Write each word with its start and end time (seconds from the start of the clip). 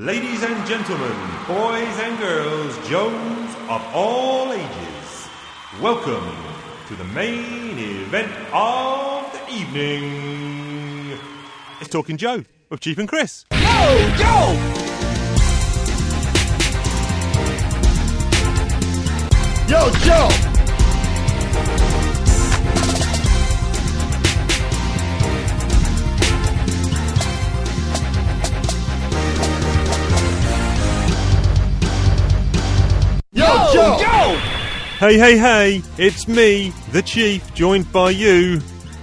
Ladies 0.00 0.44
and 0.44 0.64
gentlemen, 0.64 1.10
boys 1.48 1.98
and 1.98 2.16
girls, 2.20 2.88
Joes 2.88 3.56
of 3.68 3.82
all 3.92 4.52
ages, 4.52 5.28
welcome 5.82 6.36
to 6.86 6.94
the 6.94 7.02
main 7.02 7.76
event 7.76 8.30
of 8.52 9.32
the 9.32 9.52
evening. 9.52 11.18
It's 11.80 11.90
Talking 11.90 12.16
Joe 12.16 12.44
with 12.70 12.78
Chief 12.78 12.96
and 12.98 13.08
Chris. 13.08 13.44
Yo, 13.50 13.58
yo! 14.20 14.52
Yo, 19.66 19.90
Joe! 20.04 20.28
Hey, 34.98 35.16
hey, 35.16 35.38
hey, 35.38 35.82
it's 35.96 36.26
me, 36.26 36.70
the 36.90 37.02
Chief, 37.02 37.54
joined 37.54 37.92
by 37.92 38.10
you. 38.10 38.60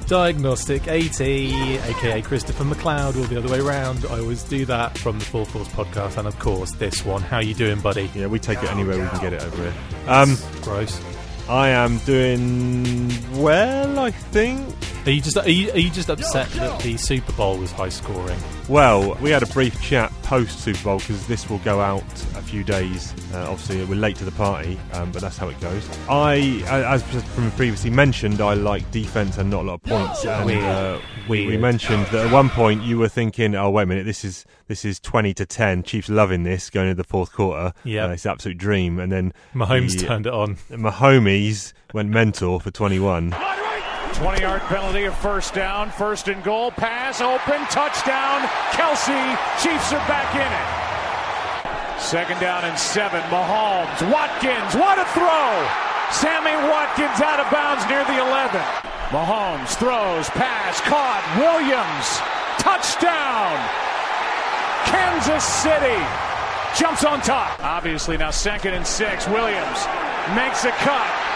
Diagnostic 0.08 0.90
AT, 0.90 1.22
aka 1.22 2.22
Christopher 2.22 2.66
McLeod, 2.66 3.16
or 3.16 3.26
the 3.28 3.38
other 3.38 3.48
way 3.48 3.62
around. 3.62 4.06
I 4.08 4.20
always 4.20 4.44
do 4.44 4.66
that 4.66 4.98
from 4.98 5.20
the 5.20 5.24
Full 5.24 5.46
Force 5.46 5.70
podcast, 5.70 6.18
and 6.18 6.28
of 6.28 6.38
course 6.38 6.74
this 6.74 7.06
one. 7.06 7.22
How 7.22 7.40
you 7.40 7.54
doing, 7.54 7.80
buddy? 7.80 8.12
Yeah, 8.14 8.28
we 8.28 8.40
take 8.40 8.62
it 8.62 8.70
anywhere 8.72 9.02
we 9.02 9.08
can 9.08 9.22
get 9.22 9.32
it 9.32 9.42
over 9.42 9.56
here. 9.56 9.74
Um, 10.06 10.38
Gross. 10.64 11.02
I 11.48 11.70
am 11.70 12.00
doing 12.00 13.10
well, 13.42 13.98
I 13.98 14.12
think. 14.12 14.76
Are 15.06 15.12
you 15.12 15.22
just 15.22 15.38
are 15.38 15.50
you, 15.50 15.72
are 15.72 15.78
you 15.78 15.92
just 15.92 16.10
upset 16.10 16.50
that 16.50 16.82
the 16.82 16.98
Super 16.98 17.32
Bowl 17.32 17.58
was 17.58 17.72
high 17.72 17.88
scoring? 17.88 18.40
Well, 18.68 19.16
we 19.22 19.30
had 19.30 19.44
a 19.44 19.48
brief 19.48 19.82
chat 19.82 20.12
post 20.26 20.60
Super 20.60 20.84
Bowl 20.84 20.98
because 21.00 21.26
this 21.28 21.50
will 21.50 21.60
go 21.60 21.80
out 21.80 22.04
a 22.36 22.42
few 22.42 22.64
days. 22.64 23.14
Uh, 23.34 23.50
obviously, 23.52 23.84
we're 23.86 23.96
late 23.96 24.16
to 24.18 24.26
the 24.26 24.32
party, 24.32 24.78
um, 24.94 25.12
but 25.12 25.22
that's 25.22 25.38
how 25.38 25.48
it 25.50 25.60
goes. 25.62 25.88
I, 26.10 26.64
as 26.68 27.04
from 27.36 27.52
previously 27.52 27.90
mentioned, 27.92 28.42
I 28.42 28.56
like 28.56 28.90
defense 28.92 29.38
and 29.38 29.50
not 29.50 29.62
a 29.62 29.68
lot 29.68 29.74
of 29.76 29.84
points. 29.84 30.26
And 30.26 30.46
Weird. 30.46 30.64
uh, 30.64 31.00
we, 31.30 31.46
we 31.48 31.58
mentioned 31.58 32.06
that 32.08 32.26
at 32.26 32.32
one 32.34 32.50
point 32.50 32.82
you 32.84 32.98
were 32.98 33.08
thinking, 33.08 33.56
"Oh, 33.56 33.70
wait 33.70 33.84
a 33.84 33.86
minute, 33.86 34.06
this 34.06 34.26
is 34.26 34.46
this 34.68 34.84
is 34.84 35.00
twenty 35.00 35.34
to 35.36 35.46
ten. 35.46 35.84
Chiefs 35.84 36.10
loving 36.10 36.44
this 36.44 36.70
going 36.70 36.90
into 36.90 37.02
the 37.02 37.08
fourth 37.08 37.32
quarter. 37.32 37.74
Yeah, 37.84 38.06
uh, 38.06 38.10
it's 38.10 38.26
an 38.26 38.32
absolute 38.32 38.58
dream." 38.58 39.00
And 39.00 39.12
then 39.12 39.34
Mahomes 39.54 40.00
the- 40.00 40.08
turned 40.08 40.26
it 40.28 40.34
on. 40.34 40.56
Mahomes 40.72 41.74
went 41.94 42.10
mental 42.10 42.60
for 42.60 42.72
twenty-one. 42.72 43.36
20 44.16 44.42
yard 44.42 44.62
penalty, 44.72 45.04
a 45.04 45.12
first 45.12 45.54
down, 45.54 45.92
first 45.92 46.30
and 46.30 46.42
goal, 46.42 46.72
pass, 46.72 47.20
open, 47.20 47.60
touchdown, 47.68 48.40
Kelce. 48.72 49.12
Chiefs 49.60 49.92
are 49.92 50.08
back 50.08 50.32
in 50.32 50.48
it. 50.48 52.00
Second 52.00 52.40
down 52.40 52.64
and 52.64 52.80
seven, 52.80 53.20
Mahomes, 53.28 54.00
Watkins, 54.08 54.72
what 54.74 54.96
a 54.96 55.04
throw! 55.12 55.52
Sammy 56.16 56.56
Watkins 56.72 57.20
out 57.20 57.44
of 57.44 57.52
bounds 57.52 57.84
near 57.92 58.06
the 58.08 58.16
11. 58.24 58.56
Mahomes 59.12 59.76
throws, 59.76 60.30
pass, 60.32 60.80
caught, 60.88 61.20
Williams, 61.36 62.08
touchdown! 62.64 63.52
Kansas 64.88 65.44
City 65.44 66.00
jumps 66.80 67.04
on 67.04 67.20
top. 67.20 67.60
Obviously, 67.62 68.16
now 68.16 68.32
second 68.32 68.76
and 68.76 68.88
six, 68.88 69.28
Williams 69.28 69.80
makes 70.36 70.64
a 70.64 70.72
cut 70.80 71.35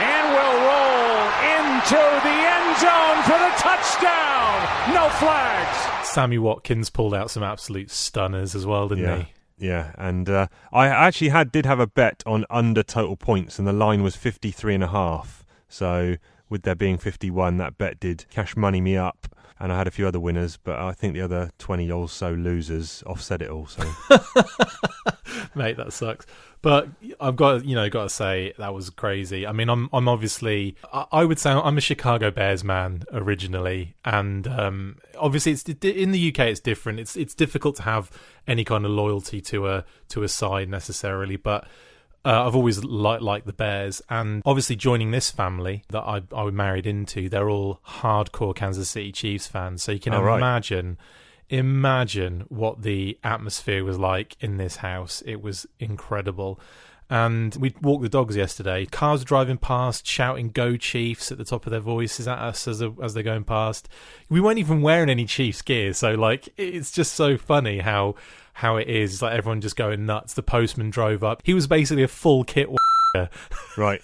and 0.00 0.24
will 0.32 0.56
roll 0.66 1.20
into 1.56 2.00
the 2.24 2.36
end 2.54 2.70
zone 2.78 3.18
for 3.24 3.38
the 3.38 3.52
touchdown. 3.58 4.94
No 4.94 5.08
flags. 5.18 6.08
Sammy 6.08 6.38
Watkins 6.38 6.90
pulled 6.90 7.14
out 7.14 7.30
some 7.30 7.42
absolute 7.42 7.90
stunners 7.90 8.54
as 8.54 8.66
well, 8.66 8.88
didn't 8.88 9.04
Yeah. 9.04 9.16
he? 9.18 9.26
Yeah, 9.58 9.92
and 9.96 10.28
uh, 10.28 10.48
I 10.72 10.88
actually 10.88 11.30
had 11.30 11.50
did 11.50 11.64
have 11.64 11.80
a 11.80 11.86
bet 11.86 12.22
on 12.26 12.44
under 12.50 12.82
total 12.82 13.16
points, 13.16 13.58
and 13.58 13.66
the 13.66 13.72
line 13.72 14.02
was 14.02 14.14
fifty 14.14 14.50
three 14.50 14.74
and 14.74 14.84
a 14.84 14.88
half. 14.88 15.46
So 15.66 16.16
with 16.50 16.62
there 16.62 16.74
being 16.74 16.98
fifty 16.98 17.30
one, 17.30 17.56
that 17.56 17.78
bet 17.78 17.98
did 17.98 18.26
cash 18.30 18.54
money 18.54 18.82
me 18.82 18.98
up, 18.98 19.26
and 19.58 19.72
I 19.72 19.78
had 19.78 19.86
a 19.86 19.90
few 19.90 20.06
other 20.06 20.20
winners, 20.20 20.56
but 20.56 20.78
I 20.78 20.92
think 20.92 21.14
the 21.14 21.22
other 21.22 21.50
twenty 21.58 21.90
or 21.90 22.08
so 22.08 22.32
losers 22.32 23.02
offset 23.06 23.42
it 23.42 23.50
all. 23.50 23.66
So. 23.66 23.82
Mate 25.54 25.76
that 25.78 25.92
sucks. 25.92 26.26
But 26.62 26.88
i've 27.20 27.36
got 27.36 27.64
you 27.64 27.74
know 27.74 27.88
got 27.88 28.04
to 28.04 28.08
say 28.08 28.52
that 28.58 28.74
was 28.74 28.90
crazy. 28.90 29.46
I 29.46 29.52
mean 29.52 29.68
i'm 29.68 29.88
i'm 29.92 30.08
obviously 30.08 30.76
i, 30.92 31.06
I 31.12 31.24
would 31.24 31.38
say 31.38 31.50
i'm 31.50 31.78
a 31.78 31.80
chicago 31.80 32.30
bears 32.30 32.64
man 32.64 33.04
originally 33.12 33.94
and 34.04 34.48
um 34.48 34.98
obviously 35.18 35.52
it's 35.52 35.62
in 35.84 36.12
the 36.12 36.28
uk 36.28 36.38
it's 36.40 36.60
different. 36.60 37.00
It's 37.00 37.16
it's 37.16 37.34
difficult 37.34 37.76
to 37.76 37.82
have 37.82 38.10
any 38.46 38.64
kind 38.64 38.84
of 38.84 38.90
loyalty 38.90 39.40
to 39.42 39.68
a 39.68 39.84
to 40.08 40.22
a 40.22 40.28
side 40.28 40.68
necessarily 40.68 41.36
but 41.36 41.66
uh, 42.26 42.46
I've 42.46 42.56
always 42.56 42.82
liked 42.84 43.22
liked 43.22 43.46
the 43.46 43.52
Bears, 43.52 44.02
and 44.10 44.42
obviously 44.44 44.76
joining 44.76 45.12
this 45.12 45.30
family 45.30 45.84
that 45.90 46.02
I 46.02 46.22
I 46.34 46.42
was 46.42 46.52
married 46.54 46.86
into, 46.86 47.28
they're 47.28 47.48
all 47.48 47.80
hardcore 47.86 48.54
Kansas 48.54 48.90
City 48.90 49.12
Chiefs 49.12 49.46
fans. 49.46 49.82
So 49.82 49.92
you 49.92 50.00
can 50.00 50.12
Oh, 50.12 50.22
right. 50.22 50.36
imagine 50.36 50.98
imagine 51.48 52.44
what 52.48 52.82
the 52.82 53.18
atmosphere 53.22 53.84
was 53.84 53.98
like 53.98 54.36
in 54.40 54.56
this 54.56 54.76
house. 54.76 55.22
It 55.24 55.40
was 55.40 55.66
incredible. 55.78 56.60
And 57.08 57.54
we 57.60 57.72
walked 57.80 58.02
the 58.02 58.08
dogs 58.08 58.34
yesterday. 58.34 58.84
Cars 58.84 59.22
driving 59.22 59.58
past, 59.58 60.04
shouting 60.04 60.48
"Go 60.50 60.76
Chiefs" 60.76 61.30
at 61.30 61.38
the 61.38 61.44
top 61.44 61.64
of 61.64 61.70
their 61.70 61.78
voices 61.78 62.26
at 62.26 62.38
us 62.38 62.66
as 62.66 62.82
as 63.00 63.14
they're 63.14 63.22
going 63.22 63.44
past. 63.44 63.88
We 64.28 64.40
weren't 64.40 64.58
even 64.58 64.82
wearing 64.82 65.08
any 65.08 65.24
Chiefs 65.24 65.62
gear, 65.62 65.92
so 65.92 66.14
like 66.14 66.48
it's 66.56 66.90
just 66.90 67.12
so 67.14 67.36
funny 67.38 67.78
how 67.78 68.16
how 68.56 68.76
it 68.76 68.88
is. 68.88 69.12
It's 69.12 69.22
like 69.22 69.34
everyone 69.34 69.60
just 69.60 69.76
going 69.76 70.06
nuts. 70.06 70.32
The 70.32 70.42
postman 70.42 70.88
drove 70.88 71.22
up. 71.22 71.42
He 71.44 71.52
was 71.52 71.66
basically 71.66 72.02
a 72.02 72.08
full 72.08 72.42
kit. 72.42 72.70
right, 73.76 74.00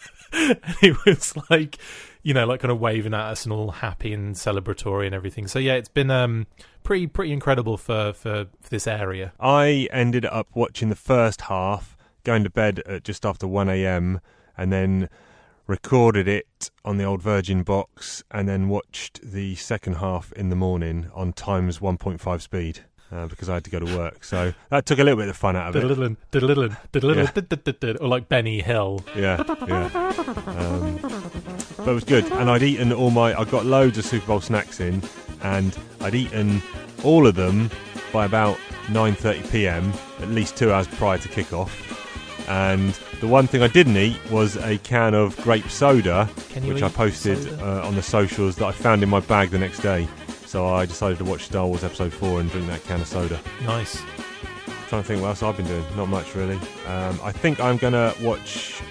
he 0.80 0.92
was 1.06 1.34
like, 1.48 1.78
you 2.22 2.34
know, 2.34 2.46
like 2.46 2.60
kind 2.60 2.70
of 2.70 2.78
waving 2.78 3.14
at 3.14 3.20
us 3.20 3.44
and 3.44 3.52
all 3.52 3.70
happy 3.70 4.12
and 4.12 4.34
celebratory 4.34 5.06
and 5.06 5.14
everything. 5.14 5.46
So 5.46 5.58
yeah, 5.58 5.74
it's 5.74 5.88
been 5.88 6.10
um 6.10 6.46
pretty 6.82 7.06
pretty 7.06 7.32
incredible 7.32 7.78
for 7.78 8.12
for, 8.12 8.46
for 8.60 8.70
this 8.70 8.86
area. 8.86 9.32
I 9.40 9.88
ended 9.90 10.26
up 10.26 10.48
watching 10.52 10.90
the 10.90 10.96
first 10.96 11.42
half, 11.42 11.96
going 12.22 12.44
to 12.44 12.50
bed 12.50 12.80
at 12.84 13.04
just 13.04 13.24
after 13.24 13.48
one 13.48 13.70
a.m., 13.70 14.20
and 14.56 14.70
then 14.70 15.08
recorded 15.66 16.28
it 16.28 16.70
on 16.84 16.98
the 16.98 17.04
old 17.04 17.22
Virgin 17.22 17.62
box, 17.62 18.22
and 18.30 18.46
then 18.46 18.68
watched 18.68 19.18
the 19.22 19.54
second 19.54 19.94
half 19.94 20.30
in 20.32 20.50
the 20.50 20.56
morning 20.56 21.10
on 21.14 21.32
times 21.32 21.80
one 21.80 21.96
point 21.96 22.20
five 22.20 22.42
speed. 22.42 22.80
Uh, 23.12 23.26
because 23.26 23.50
I 23.50 23.54
had 23.54 23.64
to 23.64 23.70
go 23.70 23.78
to 23.78 23.96
work, 23.96 24.24
so 24.24 24.54
that 24.70 24.86
took 24.86 24.98
a 24.98 25.04
little 25.04 25.18
bit 25.18 25.28
of 25.28 25.34
the 25.34 25.38
fun 25.38 25.54
out 25.54 25.68
of 25.68 25.76
it. 25.76 25.80
Diddle-diddle, 25.80 26.16
diddle-diddle, 26.30 26.68
diddle-diddle, 26.92 27.26
diddle-diddle, 27.44 28.02
Or 28.02 28.08
like 28.08 28.26
Benny 28.28 28.62
Hill. 28.62 29.04
Yeah, 29.14 29.42
yeah. 29.68 29.90
Um, 30.46 30.98
but 31.76 31.88
it 31.88 31.94
was 31.94 32.04
good, 32.04 32.24
and 32.32 32.48
I'd 32.48 32.62
eaten 32.62 32.90
all 32.90 33.10
my. 33.10 33.38
I 33.38 33.44
got 33.44 33.66
loads 33.66 33.98
of 33.98 34.06
Super 34.06 34.26
Bowl 34.26 34.40
snacks 34.40 34.80
in, 34.80 35.02
and 35.42 35.76
I'd 36.00 36.14
eaten 36.14 36.62
all 37.04 37.26
of 37.26 37.34
them 37.34 37.70
by 38.14 38.24
about 38.24 38.56
9:30 38.86 39.50
p.m. 39.50 39.92
At 40.20 40.28
least 40.28 40.56
two 40.56 40.72
hours 40.72 40.86
prior 40.88 41.18
to 41.18 41.28
kickoff. 41.28 41.70
And 42.48 42.98
the 43.20 43.28
one 43.28 43.46
thing 43.46 43.62
I 43.62 43.68
didn't 43.68 43.96
eat 43.96 44.18
was 44.30 44.56
a 44.56 44.78
can 44.78 45.14
of 45.14 45.36
grape 45.42 45.68
soda, 45.68 46.24
which 46.64 46.82
I 46.82 46.88
posted 46.88 47.60
uh, 47.60 47.86
on 47.86 47.94
the 47.94 48.02
socials 48.02 48.56
that 48.56 48.66
I 48.66 48.72
found 48.72 49.02
in 49.02 49.08
my 49.08 49.20
bag 49.20 49.50
the 49.50 49.58
next 49.58 49.80
day. 49.80 50.08
So 50.52 50.66
I 50.66 50.84
decided 50.84 51.16
to 51.16 51.24
watch 51.24 51.44
Star 51.44 51.66
Wars 51.66 51.82
Episode 51.82 52.12
4 52.12 52.40
and 52.40 52.50
drink 52.50 52.66
that 52.66 52.84
can 52.84 53.00
of 53.00 53.06
soda. 53.06 53.40
Nice. 53.64 54.02
trying 54.88 55.00
to 55.00 55.08
think 55.08 55.22
what 55.22 55.28
else 55.28 55.42
I've 55.42 55.56
been 55.56 55.66
doing. 55.66 55.82
Not 55.96 56.10
much 56.10 56.34
really. 56.34 56.56
Um, 56.86 57.18
I 57.22 57.32
think 57.32 57.58
I'm 57.58 57.78
gonna 57.78 58.12
watch 58.20 58.82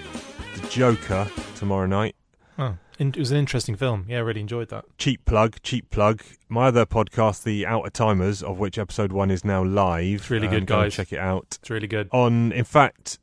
The 0.60 0.66
Joker 0.66 1.30
tomorrow 1.54 1.86
night. 1.86 2.16
Oh, 2.58 2.76
it 2.98 3.16
was 3.16 3.30
an 3.30 3.36
interesting 3.38 3.76
film. 3.76 4.06
Yeah, 4.08 4.16
I 4.16 4.20
really 4.22 4.40
enjoyed 4.40 4.70
that. 4.70 4.86
Cheap 4.98 5.24
plug, 5.24 5.62
cheap 5.62 5.88
plug. 5.90 6.24
My 6.48 6.66
other 6.66 6.84
podcast, 6.84 7.44
The 7.44 7.64
Outer 7.64 7.90
Timers, 7.90 8.42
of 8.42 8.58
which 8.58 8.76
episode 8.76 9.12
one 9.12 9.30
is 9.30 9.44
now 9.44 9.62
live. 9.62 10.16
It's 10.22 10.30
really 10.30 10.48
Um, 10.48 10.54
good, 10.54 10.66
go 10.66 10.80
guys. 10.80 10.94
Check 10.94 11.12
it 11.12 11.20
out. 11.20 11.58
It's 11.60 11.70
really 11.70 11.86
good. 11.86 12.08
On, 12.10 12.50
in 12.50 12.64
fact, 12.64 13.20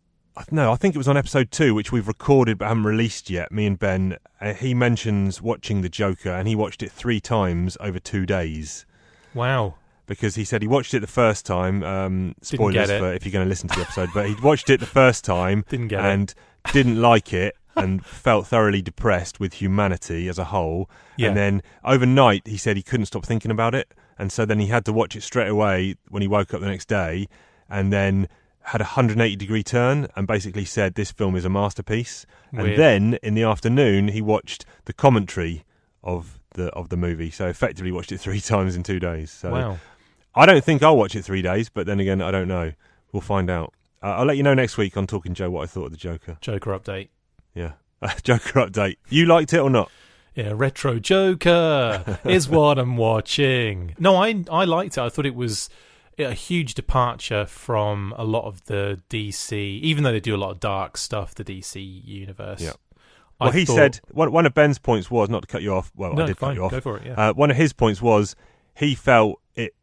no, 0.51 0.71
I 0.71 0.75
think 0.75 0.95
it 0.95 0.97
was 0.97 1.07
on 1.07 1.17
episode 1.17 1.51
two, 1.51 1.73
which 1.75 1.91
we've 1.91 2.07
recorded 2.07 2.57
but 2.57 2.67
haven't 2.67 2.83
released 2.83 3.29
yet. 3.29 3.51
Me 3.51 3.65
and 3.65 3.77
Ben. 3.77 4.17
Uh, 4.41 4.53
he 4.53 4.73
mentions 4.73 5.41
watching 5.41 5.81
The 5.81 5.89
Joker, 5.89 6.29
and 6.31 6.47
he 6.47 6.55
watched 6.55 6.81
it 6.83 6.91
three 6.91 7.19
times 7.19 7.77
over 7.81 7.99
two 7.99 8.25
days. 8.25 8.85
Wow. 9.33 9.75
because 10.07 10.33
he 10.35 10.43
said 10.43 10.61
he 10.63 10.67
watched 10.67 10.93
it 10.93 11.01
the 11.01 11.07
first 11.07 11.45
time. 11.45 11.83
Um, 11.83 12.35
spoilers 12.41 12.89
for 12.89 13.13
if 13.13 13.25
you're 13.25 13.31
going 13.31 13.45
to 13.45 13.49
listen 13.49 13.69
to 13.69 13.75
the 13.75 13.81
episode, 13.81 14.09
but 14.13 14.27
he 14.27 14.35
watched 14.41 14.69
it 14.69 14.79
the 14.79 14.85
first 14.87 15.23
time 15.23 15.63
Didn't 15.69 15.89
get 15.89 15.99
it. 16.03 16.07
and 16.07 16.33
didn't 16.73 16.99
like 17.01 17.31
it 17.33 17.55
and 17.75 18.03
felt 18.05 18.47
thoroughly 18.47 18.81
depressed 18.81 19.39
with 19.39 19.53
humanity 19.53 20.27
as 20.27 20.37
a 20.39 20.45
whole. 20.45 20.89
Yeah. 21.15 21.27
And 21.29 21.37
then 21.37 21.61
overnight, 21.85 22.47
he 22.47 22.57
said 22.57 22.75
he 22.75 22.81
couldn't 22.83 23.05
stop 23.05 23.23
thinking 23.25 23.51
about 23.51 23.75
it, 23.75 23.93
and 24.17 24.31
so 24.31 24.45
then 24.45 24.59
he 24.59 24.67
had 24.67 24.83
to 24.85 24.93
watch 24.93 25.15
it 25.15 25.21
straight 25.21 25.47
away 25.47 25.95
when 26.09 26.21
he 26.21 26.27
woke 26.27 26.53
up 26.53 26.59
the 26.61 26.67
next 26.67 26.87
day, 26.87 27.27
and 27.69 27.93
then 27.93 28.27
had 28.71 28.81
a 28.81 28.83
180 28.83 29.35
degree 29.35 29.63
turn 29.63 30.07
and 30.15 30.25
basically 30.27 30.65
said 30.65 30.95
this 30.95 31.11
film 31.11 31.35
is 31.35 31.45
a 31.45 31.49
masterpiece. 31.49 32.25
Weird. 32.53 32.69
And 32.69 32.77
then 32.77 33.19
in 33.23 33.33
the 33.35 33.43
afternoon, 33.43 34.09
he 34.09 34.21
watched 34.21 34.65
the 34.85 34.93
commentary 34.93 35.63
of 36.03 36.39
the 36.53 36.67
of 36.71 36.89
the 36.89 36.97
movie. 36.97 37.29
So 37.31 37.47
effectively 37.47 37.91
watched 37.91 38.11
it 38.11 38.19
three 38.19 38.41
times 38.53 38.75
in 38.75 38.83
two 38.83 38.99
days. 38.99 39.31
So 39.31 39.51
Wow. 39.51 39.77
I 40.35 40.45
don't 40.45 40.63
think 40.63 40.83
I'll 40.83 40.97
watch 40.97 41.15
it 41.15 41.23
three 41.23 41.41
days, 41.41 41.69
but 41.69 41.85
then 41.87 41.99
again, 41.99 42.21
I 42.21 42.31
don't 42.31 42.47
know. 42.47 42.73
We'll 43.11 43.21
find 43.21 43.49
out. 43.49 43.73
Uh, 44.01 44.11
I'll 44.17 44.25
let 44.25 44.37
you 44.37 44.43
know 44.43 44.53
next 44.53 44.77
week 44.77 44.95
on 44.95 45.07
Talking 45.07 45.33
Joe 45.33 45.49
what 45.49 45.63
I 45.63 45.65
thought 45.65 45.85
of 45.85 45.91
the 45.91 45.97
Joker. 45.97 46.37
Joker 46.39 46.77
update. 46.77 47.09
Yeah, 47.53 47.73
Joker 48.23 48.59
update. 48.67 48.97
You 49.09 49.25
liked 49.25 49.51
it 49.53 49.59
or 49.59 49.69
not? 49.69 49.91
Yeah, 50.35 50.53
retro 50.55 50.99
Joker 50.99 52.19
is 52.23 52.47
what 52.47 52.77
I'm 52.77 52.95
watching. 52.95 53.95
No, 53.99 54.15
I 54.15 54.43
I 54.51 54.65
liked 54.65 54.97
it. 54.97 55.01
I 55.01 55.09
thought 55.09 55.25
it 55.25 55.35
was 55.35 55.69
a 56.19 56.33
huge 56.33 56.73
departure 56.73 57.45
from 57.45 58.13
a 58.17 58.23
lot 58.23 58.45
of 58.45 58.65
the 58.65 59.01
DC, 59.09 59.51
even 59.53 60.03
though 60.03 60.11
they 60.11 60.19
do 60.19 60.35
a 60.35 60.37
lot 60.37 60.51
of 60.51 60.59
dark 60.59 60.97
stuff. 60.97 61.33
The 61.35 61.43
DC 61.43 61.81
universe. 62.05 62.61
Yeah. 62.61 62.73
I 63.41 63.45
Well, 63.45 63.51
he 63.53 63.65
thought- 63.65 63.75
said 63.75 63.99
one, 64.11 64.31
one 64.31 64.45
of 64.45 64.53
Ben's 64.53 64.79
points 64.79 65.09
was 65.09 65.29
not 65.29 65.41
to 65.43 65.47
cut 65.47 65.61
you 65.61 65.73
off. 65.73 65.91
Well, 65.95 66.13
No, 66.13 66.23
I 66.23 66.27
did 66.27 66.37
fine, 66.37 66.49
cut 66.51 66.55
you 66.57 66.63
off. 66.65 66.71
go 66.71 66.81
for 66.81 66.97
it, 66.97 67.05
yeah. 67.05 67.13
Uh, 67.29 67.33
one 67.33 67.49
of 67.51 67.57
his 67.57 67.71
points 67.73 68.01
was 68.01 68.35
he 68.75 68.95
felt 68.95 69.39
it 69.55 69.73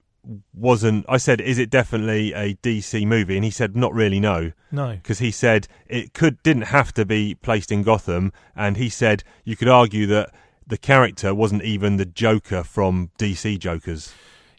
wasn't. 0.54 1.06
I 1.08 1.16
said, 1.16 1.40
"Is 1.40 1.58
it 1.58 1.70
definitely 1.70 2.32
a 2.34 2.54
DC 2.56 3.06
movie?" 3.06 3.36
And 3.36 3.44
he 3.44 3.50
said, 3.50 3.74
"Not 3.76 3.94
really, 3.94 4.20
no." 4.20 4.52
no. 4.70 4.96
because 4.96 5.20
he 5.20 5.30
said 5.30 5.68
it 5.86 6.12
could 6.12 6.42
didn't 6.42 6.64
have 6.64 6.92
to 6.94 7.06
be 7.06 7.34
placed 7.34 7.72
in 7.72 7.82
Gotham, 7.82 8.32
and 8.54 8.76
he 8.76 8.88
said 8.90 9.22
you 9.44 9.56
could 9.56 9.68
argue 9.68 10.06
that 10.08 10.34
the 10.66 10.76
character 10.76 11.32
wasn't 11.34 11.62
even 11.62 11.96
the 11.96 12.04
Joker 12.04 12.62
from 12.62 13.10
DC 13.18 13.56
Jokers. 13.58 14.12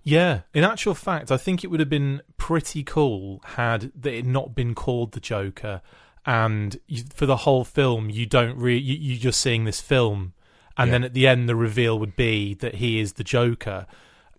Yeah, 0.07 0.41
in 0.53 0.63
actual 0.63 0.93
fact, 0.93 1.31
I 1.31 1.37
think 1.37 1.63
it 1.65 1.67
would 1.67 1.81
have 1.81 1.89
been 1.89 2.21
pretty 2.37 2.81
cool 2.81 3.41
had 3.43 3.91
it 4.05 4.25
not 4.25 4.55
been 4.55 4.73
called 4.73 5.11
the 5.11 5.19
Joker, 5.19 5.81
and 6.25 6.79
you, 6.87 7.03
for 7.13 7.25
the 7.25 7.37
whole 7.37 7.65
film, 7.65 8.09
you 8.09 8.25
don't 8.25 8.57
really 8.57 8.79
you, 8.79 8.95
you're 8.95 9.19
just 9.19 9.41
seeing 9.41 9.65
this 9.65 9.81
film, 9.81 10.31
and 10.77 10.87
Yeah. 10.87 10.91
then 10.93 11.03
at 11.03 11.13
the 11.13 11.27
end, 11.27 11.49
the 11.49 11.57
reveal 11.57 11.99
would 11.99 12.15
be 12.15 12.53
that 12.55 12.75
he 12.75 12.99
is 13.01 13.13
the 13.13 13.23
Joker. 13.25 13.85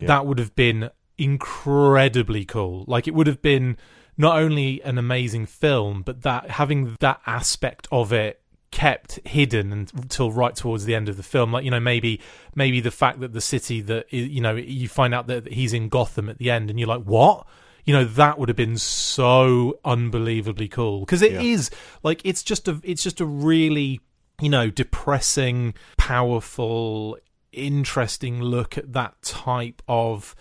That 0.00 0.24
would 0.24 0.38
have 0.38 0.54
been 0.54 0.88
incredibly 1.18 2.46
cool. 2.46 2.84
Like 2.86 3.06
it 3.06 3.14
would 3.14 3.26
have 3.26 3.42
been 3.42 3.76
not 4.16 4.38
only 4.38 4.82
an 4.84 4.96
amazing 4.96 5.44
film, 5.46 6.02
but 6.02 6.22
that 6.22 6.50
having 6.52 6.96
that 7.00 7.20
aspect 7.26 7.88
of 7.92 8.10
it 8.12 8.40
kept 8.70 9.18
hidden 9.26 9.72
until 9.72 10.30
right 10.30 10.54
towards 10.54 10.84
the 10.84 10.94
end 10.94 11.08
of 11.08 11.16
the 11.16 11.22
film. 11.22 11.52
Like 11.52 11.64
you 11.64 11.70
know 11.70 11.80
maybe 11.80 12.20
maybe 12.54 12.80
the 12.80 12.90
fact 12.90 13.20
that 13.20 13.32
the 13.32 13.40
city 13.40 13.80
that 13.82 14.12
you 14.12 14.40
know 14.40 14.54
you 14.56 14.88
find 14.88 15.14
out 15.14 15.26
that 15.28 15.52
he's 15.52 15.72
in 15.72 15.88
Gotham 15.88 16.28
at 16.28 16.38
the 16.38 16.50
end 16.50 16.70
and 16.70 16.78
you're 16.78 16.88
like 16.88 17.02
what? 17.04 17.46
You 17.84 17.94
know 17.94 18.04
that 18.04 18.38
would 18.38 18.50
have 18.50 18.56
been 18.56 18.76
so 18.76 19.78
unbelievably 19.84 20.68
cool. 20.68 21.00
Because 21.00 21.22
it 21.22 21.32
is 21.32 21.70
Yeah. 21.72 21.78
like 22.02 22.20
it's 22.24 22.42
just 22.42 22.68
a 22.68 22.78
it's 22.82 23.02
just 23.02 23.20
a 23.20 23.24
really 23.24 24.00
you 24.40 24.50
know 24.50 24.68
depressing 24.70 25.74
powerful 25.96 27.16
interesting 27.52 28.42
look 28.42 28.76
at 28.76 28.92
that 28.92 29.20
type 29.22 29.82
of 29.88 30.34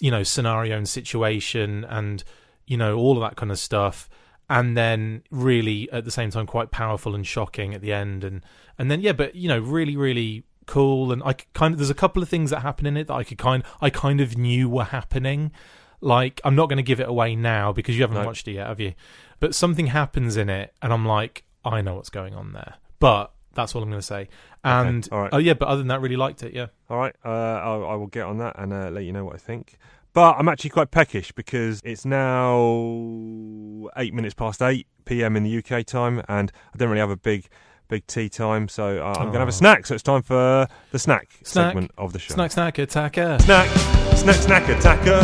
you 0.00 0.10
know 0.10 0.22
scenario 0.22 0.76
and 0.76 0.88
situation 0.88 1.84
and 1.84 2.22
you 2.66 2.76
know 2.76 2.96
all 2.96 3.16
of 3.16 3.20
that 3.28 3.36
kind 3.36 3.50
of 3.50 3.58
stuff 3.58 4.08
and 4.48 4.76
then 4.76 5.22
really 5.30 5.90
at 5.90 6.04
the 6.04 6.10
same 6.10 6.30
time 6.30 6.46
quite 6.46 6.70
powerful 6.70 7.14
and 7.14 7.26
shocking 7.26 7.74
at 7.74 7.80
the 7.80 7.92
end. 7.92 8.24
And 8.24 8.44
and 8.78 8.90
then 8.90 9.00
yeah 9.00 9.12
but 9.12 9.34
you 9.34 9.48
know 9.48 9.58
really 9.58 9.96
really 9.96 10.44
cool. 10.66 11.12
And 11.12 11.22
i 11.24 11.32
kind 11.54 11.72
of 11.74 11.78
there's 11.78 11.90
a 11.90 11.94
couple 11.94 12.22
of 12.22 12.28
things 12.28 12.50
that 12.50 12.60
happen 12.60 12.86
in 12.86 12.96
it 12.96 13.06
that 13.06 13.14
i 13.14 13.22
could 13.24 13.38
kind 13.38 13.62
i 13.80 13.88
kind 13.90 14.20
of 14.20 14.36
knew 14.36 14.68
were 14.68 14.84
happening. 14.84 15.52
Like 16.00 16.40
i'm 16.44 16.54
not 16.54 16.68
going 16.68 16.76
to 16.78 16.82
give 16.82 17.00
it 17.00 17.08
away 17.08 17.34
now 17.36 17.72
because 17.72 17.96
you 17.96 18.02
haven't 18.02 18.18
No. 18.18 18.26
watched 18.26 18.46
it 18.48 18.52
yet 18.52 18.66
have 18.68 18.80
you? 18.80 18.94
But 19.40 19.54
something 19.54 19.86
happens 19.88 20.36
in 20.36 20.48
it 20.48 20.74
and 20.82 20.92
i'm 20.92 21.06
like 21.06 21.44
i 21.64 21.80
know 21.80 21.96
what's 21.96 22.10
going 22.10 22.34
on 22.34 22.52
there. 22.52 22.74
But 22.98 23.32
that's 23.54 23.74
all 23.74 23.82
i'm 23.82 23.88
going 23.88 24.00
to 24.00 24.06
say 24.06 24.28
and 24.62 25.08
right. 25.10 25.30
oh 25.32 25.38
yeah 25.38 25.54
but 25.54 25.66
other 25.68 25.78
than 25.78 25.88
that 25.88 26.00
really 26.00 26.16
liked 26.16 26.42
it 26.42 26.52
yeah. 26.54 26.66
All 26.90 26.98
right, 26.98 27.14
uh, 27.24 27.28
I, 27.28 27.74
I 27.92 27.94
will 27.96 28.06
get 28.06 28.24
on 28.26 28.38
that 28.38 28.56
and 28.58 28.72
uh, 28.72 28.90
let 28.90 29.02
you 29.04 29.12
know 29.12 29.24
what 29.24 29.34
I 29.34 29.38
think. 29.38 29.76
But 30.16 30.36
I'm 30.38 30.48
actually 30.48 30.70
quite 30.70 30.90
peckish 30.90 31.30
because 31.32 31.82
it's 31.84 32.06
now 32.06 33.90
eight 33.98 34.14
minutes 34.14 34.32
past 34.34 34.62
eight 34.62 34.86
p.m. 35.04 35.36
in 35.36 35.42
the 35.42 35.58
UK 35.58 35.84
time, 35.84 36.22
and 36.26 36.50
I 36.72 36.78
don't 36.78 36.88
really 36.88 37.00
have 37.00 37.10
a 37.10 37.18
big, 37.18 37.48
big 37.88 38.06
tea 38.06 38.30
time, 38.30 38.66
so 38.68 39.02
uh, 39.02 39.08
I'm 39.18 39.24
going 39.24 39.32
to 39.34 39.38
have 39.40 39.48
a 39.48 39.50
Oh. 39.50 39.50
snack. 39.50 39.84
So 39.84 39.92
it's 39.92 40.02
time 40.02 40.22
for 40.22 40.66
the 40.90 40.98
snack, 40.98 41.28
Snack. 41.44 41.68
segment 41.68 41.90
of 41.98 42.14
the 42.14 42.18
show. 42.18 42.32
snack 42.32 42.50
snack 42.52 42.78
attacker 42.78 43.36
Snack, 43.40 43.68
snack, 44.16 44.36
snack 44.36 44.68
attacker. 44.70 45.20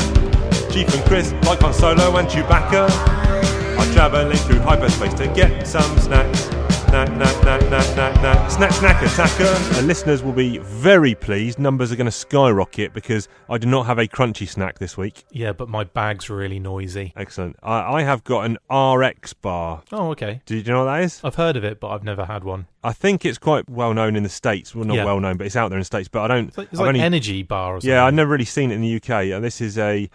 Chief 0.70 0.94
and 0.94 1.02
Chris, 1.06 1.32
like 1.46 1.60
Han 1.60 1.72
Solo 1.72 2.14
and 2.18 2.28
Chewbacca, 2.28 2.90
are 3.78 3.92
travelling 3.94 4.36
through 4.36 4.58
hyperspace 4.60 5.14
to 5.14 5.26
get 5.28 5.66
some 5.66 5.98
snacks. 6.00 6.50
Snack, 6.92 7.08
snack, 7.08 7.32
snack, 7.36 7.62
snack, 7.62 7.84
snack, 7.86 8.16
snack, 8.16 8.50
snack, 8.50 8.72
snack 8.72 9.02
attacker. 9.02 9.74
The 9.76 9.82
listeners 9.86 10.22
will 10.22 10.34
be 10.34 10.58
very 10.58 11.14
pleased. 11.14 11.58
Numbers 11.58 11.90
are 11.90 11.96
going 11.96 12.04
to 12.04 12.10
skyrocket 12.12 12.92
because 12.92 13.28
I 13.48 13.56
do 13.56 13.66
not 13.66 13.86
have 13.86 13.98
a 13.98 14.06
crunchy 14.06 14.46
snack 14.46 14.78
this 14.78 14.94
week. 14.98 15.24
yeah 15.30 15.52
but 15.54 15.70
my 15.70 15.84
bag's 15.84 16.28
really 16.28 16.58
noisy 16.58 17.14
Excellent. 17.16 17.56
I, 17.62 17.94
I 17.94 18.02
have 18.02 18.24
got 18.24 18.44
an 18.44 18.58
RX 18.70 19.32
bar. 19.32 19.82
oh 19.90 20.10
okay 20.10 20.42
Do 20.44 20.54
you 20.58 20.62
know 20.64 20.84
what 20.84 20.92
that 20.92 21.02
is? 21.04 21.18
i've 21.24 21.36
heard 21.36 21.56
of 21.56 21.64
it 21.64 21.80
but 21.80 21.88
i've 21.88 22.04
never 22.04 22.26
had 22.26 22.44
one 22.44 22.66
I 22.84 22.92
think 22.92 23.24
it's 23.24 23.38
quite 23.38 23.70
well 23.70 23.94
known 23.94 24.14
in 24.14 24.22
the 24.22 24.28
States. 24.28 24.74
Well, 24.74 24.84
not 24.84 24.96
Yeah. 24.96 25.04
well 25.06 25.18
known, 25.18 25.38
but 25.38 25.46
it's 25.46 25.56
out 25.56 25.68
there 25.70 25.78
in 25.78 25.82
the 25.82 25.84
States. 25.86 26.08
But 26.08 26.22
I 26.30 26.34
don't. 26.34 26.48
It's 26.48 26.58
like, 26.58 26.66
it's 26.72 26.74
I've 26.74 26.80
like 26.80 26.88
only- 26.88 27.00
energy 27.00 27.42
bar 27.42 27.76
or 27.76 27.80
something. 27.80 27.88
Yeah, 27.90 28.04
I've 28.04 28.12
never 28.14 28.30
really 28.32 28.44
seen 28.44 28.70
it 28.70 28.74
in 28.74 28.80
the 28.82 28.96
UK. 28.96 29.10
And 29.26 29.34
uh, 29.34 29.40
this 29.40 29.60
is 29.62 29.78
a 29.78 30.10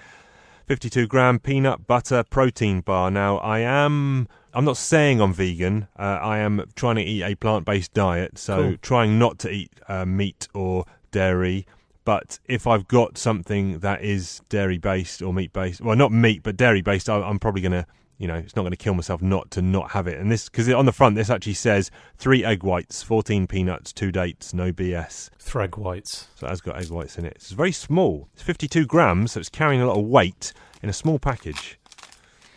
52 0.68 1.07
gram 1.07 1.39
peanut 1.39 1.88
butter 1.88 2.24
protein 2.24 2.81
bar. 2.81 3.09
Now, 3.09 3.38
I 3.38 3.59
am. 3.59 4.27
I'm 4.57 4.65
not 4.65 4.77
saying 4.77 5.21
I'm 5.21 5.33
vegan. 5.33 5.88
Uh, 6.00 6.18
I 6.19 6.39
am 6.39 6.63
trying 6.75 6.95
to 6.95 7.04
eat 7.04 7.21
a 7.21 7.36
plant 7.36 7.63
based 7.63 7.94
diet, 7.94 8.39
so 8.39 8.56
Cool. 8.56 8.77
trying 8.81 9.19
not 9.19 9.38
to 9.39 9.51
eat 9.51 9.71
uh, 9.88 10.04
meat 10.04 10.48
or 10.56 10.86
dairy. 11.12 11.68
But 12.06 12.39
if 12.45 12.65
I've 12.65 12.88
got 12.88 13.19
something 13.19 13.77
that 13.80 14.04
is 14.04 14.42
dairy 14.50 14.80
based 14.80 15.21
or 15.21 15.31
meat 15.31 15.54
based, 15.54 15.81
well, 15.81 15.95
not 15.95 16.12
meat, 16.12 16.42
but 16.42 16.57
dairy 16.57 16.81
based, 16.81 17.07
I, 17.07 17.21
I'm 17.21 17.38
probably 17.38 17.62
going 17.62 17.74
to, 17.74 17.86
you 18.18 18.27
know, 18.27 18.33
it's 18.33 18.56
not 18.56 18.63
going 18.63 18.71
to 18.71 18.77
kill 18.77 18.95
myself 18.95 19.21
not 19.21 19.51
to 19.51 19.62
not 19.62 19.92
have 19.92 20.07
it. 20.07 20.18
And 20.19 20.31
this, 20.31 20.50
because 20.50 20.68
on 20.69 20.88
the 20.88 20.92
front, 20.92 21.15
this 21.15 21.30
actually 21.30 21.53
says 21.53 21.92
three 22.18 22.44
egg 22.44 22.63
whites, 22.63 23.03
14 23.03 23.45
peanuts, 23.45 23.94
two 23.94 24.12
dates, 24.12 24.56
no 24.56 24.71
BS. 24.74 25.30
Threg 25.39 25.77
whites. 25.77 26.30
So 26.33 26.48
it 26.48 26.50
has 26.50 26.62
got 26.62 26.81
egg 26.81 26.89
whites 26.89 27.19
in 27.19 27.25
it. 27.25 27.33
It's 27.36 27.51
very 27.51 27.71
small. 27.71 28.27
It's 28.33 28.42
52 28.42 28.88
grams, 28.88 29.33
so 29.33 29.39
it's 29.39 29.50
carrying 29.50 29.81
a 29.81 29.86
lot 29.86 30.00
of 30.00 30.06
weight 30.06 30.51
in 30.81 30.89
a 30.89 30.94
small 30.94 31.19
package. 31.19 31.77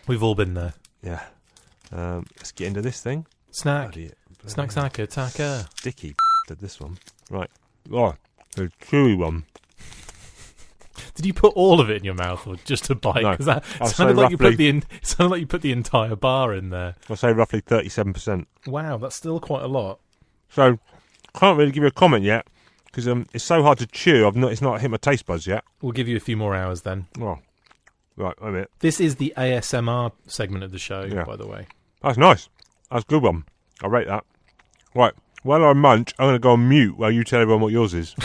We've 0.06 0.22
all 0.22 0.34
been 0.34 0.54
there. 0.54 0.72
Yeah. 1.02 1.24
Um, 1.92 2.26
let's 2.36 2.52
get 2.52 2.68
into 2.68 2.82
this 2.82 3.00
thing. 3.00 3.26
Snack. 3.50 3.92
Bloody- 3.92 4.12
Snack 4.46 4.72
snack 4.72 4.98
attacker. 4.98 5.66
Sticky 5.76 6.14
did 6.48 6.60
this 6.60 6.80
one. 6.80 6.96
Right. 7.30 7.50
Oh, 7.92 8.14
the 8.56 8.70
chewy 8.80 9.16
one. 9.18 9.44
Did 11.14 11.26
you 11.26 11.34
put 11.34 11.52
all 11.54 11.80
of 11.80 11.90
it 11.90 11.98
in 11.98 12.04
your 12.04 12.14
mouth 12.14 12.46
or 12.46 12.56
just 12.64 12.88
a 12.90 12.94
bite? 12.94 13.22
No. 13.22 13.36
that 13.36 13.64
I'll 13.80 13.88
sounded 13.88 14.16
like 14.16 14.30
you 14.30 14.38
put 14.38 14.56
the 14.56 14.68
in, 14.68 14.78
it 14.78 15.06
sounded 15.06 15.30
like 15.30 15.40
you 15.40 15.46
put 15.46 15.62
the 15.62 15.72
entire 15.72 16.16
bar 16.16 16.54
in 16.54 16.70
there. 16.70 16.94
I'll 17.08 17.16
say 17.16 17.32
roughly 17.32 17.60
37%. 17.62 18.46
Wow, 18.66 18.96
that's 18.96 19.16
still 19.16 19.40
quite 19.40 19.62
a 19.62 19.66
lot. 19.68 20.00
So, 20.48 20.78
can't 21.34 21.58
really 21.58 21.70
give 21.72 21.82
you 21.82 21.88
a 21.88 21.92
comment 21.92 22.24
yet 22.24 22.46
because 22.86 23.06
um, 23.06 23.26
it's 23.32 23.44
so 23.44 23.62
hard 23.62 23.78
to 23.78 23.86
chew. 23.86 24.26
I've 24.26 24.36
not, 24.36 24.52
it's 24.52 24.62
not 24.62 24.80
hit 24.80 24.90
my 24.90 24.96
taste 24.96 25.26
buds 25.26 25.46
yet. 25.46 25.64
We'll 25.82 25.92
give 25.92 26.08
you 26.08 26.16
a 26.16 26.20
few 26.20 26.36
more 26.36 26.54
hours 26.54 26.82
then. 26.82 27.06
Oh, 27.20 27.38
right, 28.16 28.40
wait 28.40 28.48
a 28.48 28.52
minute. 28.52 28.70
This 28.80 29.00
is 29.00 29.16
the 29.16 29.32
ASMR 29.36 30.12
segment 30.26 30.64
of 30.64 30.72
the 30.72 30.78
show, 30.78 31.02
Yeah. 31.02 31.24
by 31.24 31.36
the 31.36 31.46
way. 31.46 31.66
That's 32.02 32.18
nice. 32.18 32.48
That's 32.90 33.04
a 33.04 33.06
good 33.06 33.22
one. 33.22 33.44
I 33.82 33.86
rate 33.86 34.08
that. 34.08 34.24
Right. 34.94 35.14
While 35.42 35.64
I 35.64 35.72
munch, 35.72 36.12
I'm 36.18 36.26
going 36.26 36.34
to 36.34 36.38
go 36.38 36.52
on 36.52 36.68
mute 36.68 36.98
while 36.98 37.10
you 37.10 37.24
tell 37.24 37.40
everyone 37.40 37.62
what 37.62 37.72
yours 37.72 37.94
is. 37.94 38.14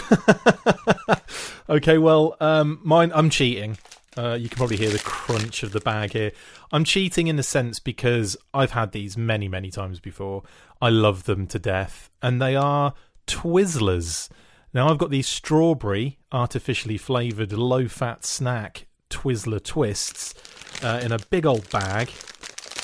Okay, 1.68 1.98
well, 1.98 2.38
um, 2.40 2.80
mine. 2.84 3.12
I'm 3.16 3.32
cheating. 3.32 3.78
Uh, 4.16 4.38
you 4.40 4.50
can 4.50 4.58
probably 4.58 4.78
hear 4.78 4.92
the 4.92 5.00
crunch 5.00 5.64
of 5.64 5.72
the 5.72 5.80
bag 5.80 6.14
here. 6.14 6.32
I'm 6.72 6.84
cheating 6.84 7.26
in 7.26 7.40
a 7.40 7.44
sense 7.44 7.80
because 7.80 8.38
I've 8.54 8.72
had 8.72 8.92
these 8.92 9.18
many, 9.18 9.48
many 9.48 9.72
times 9.72 10.00
before. 10.00 10.44
I 10.80 10.90
love 10.90 11.24
them 11.24 11.48
to 11.48 11.58
death, 11.58 12.12
and 12.22 12.40
they 12.40 12.56
are 12.56 12.94
Twizzlers. 13.26 14.30
Now 14.76 14.90
I've 14.90 15.00
got 15.00 15.10
these 15.10 15.28
strawberry, 15.28 16.20
artificially 16.32 16.98
flavoured, 16.98 17.52
low-fat 17.52 18.26
snack 18.26 18.86
Twizzler 19.10 19.64
twists 19.64 20.36
uh, 20.84 21.00
in 21.04 21.12
a 21.12 21.18
big 21.18 21.48
old 21.48 21.68
bag. 21.72 22.12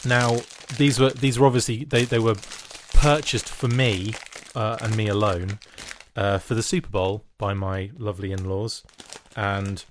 Now 0.06 0.38
these 0.78 1.00
were 1.00 1.12
these 1.12 1.38
were 1.40 1.46
obviously 1.48 1.84
they, 1.86 2.06
they 2.06 2.20
were 2.20 2.36
purchased 2.94 3.48
for 3.50 3.68
me 3.68 4.14
uh, 4.56 4.78
and 4.82 4.96
me 4.98 5.08
alone 5.08 5.60
uh, 6.16 6.38
for 6.40 6.56
the 6.56 6.64
Super 6.64 6.90
Bowl 6.90 7.24
by 7.38 7.54
my 7.54 7.92
lovely 7.98 8.32
in-laws, 8.32 8.84
and 9.36 9.84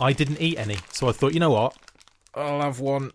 I 0.00 0.12
didn't 0.12 0.40
eat 0.40 0.58
any. 0.58 0.78
So 0.92 1.08
I 1.08 1.12
thought, 1.12 1.34
you 1.34 1.40
know 1.40 1.50
what, 1.50 1.76
I'll 2.34 2.60
have 2.62 2.80
one 2.80 3.12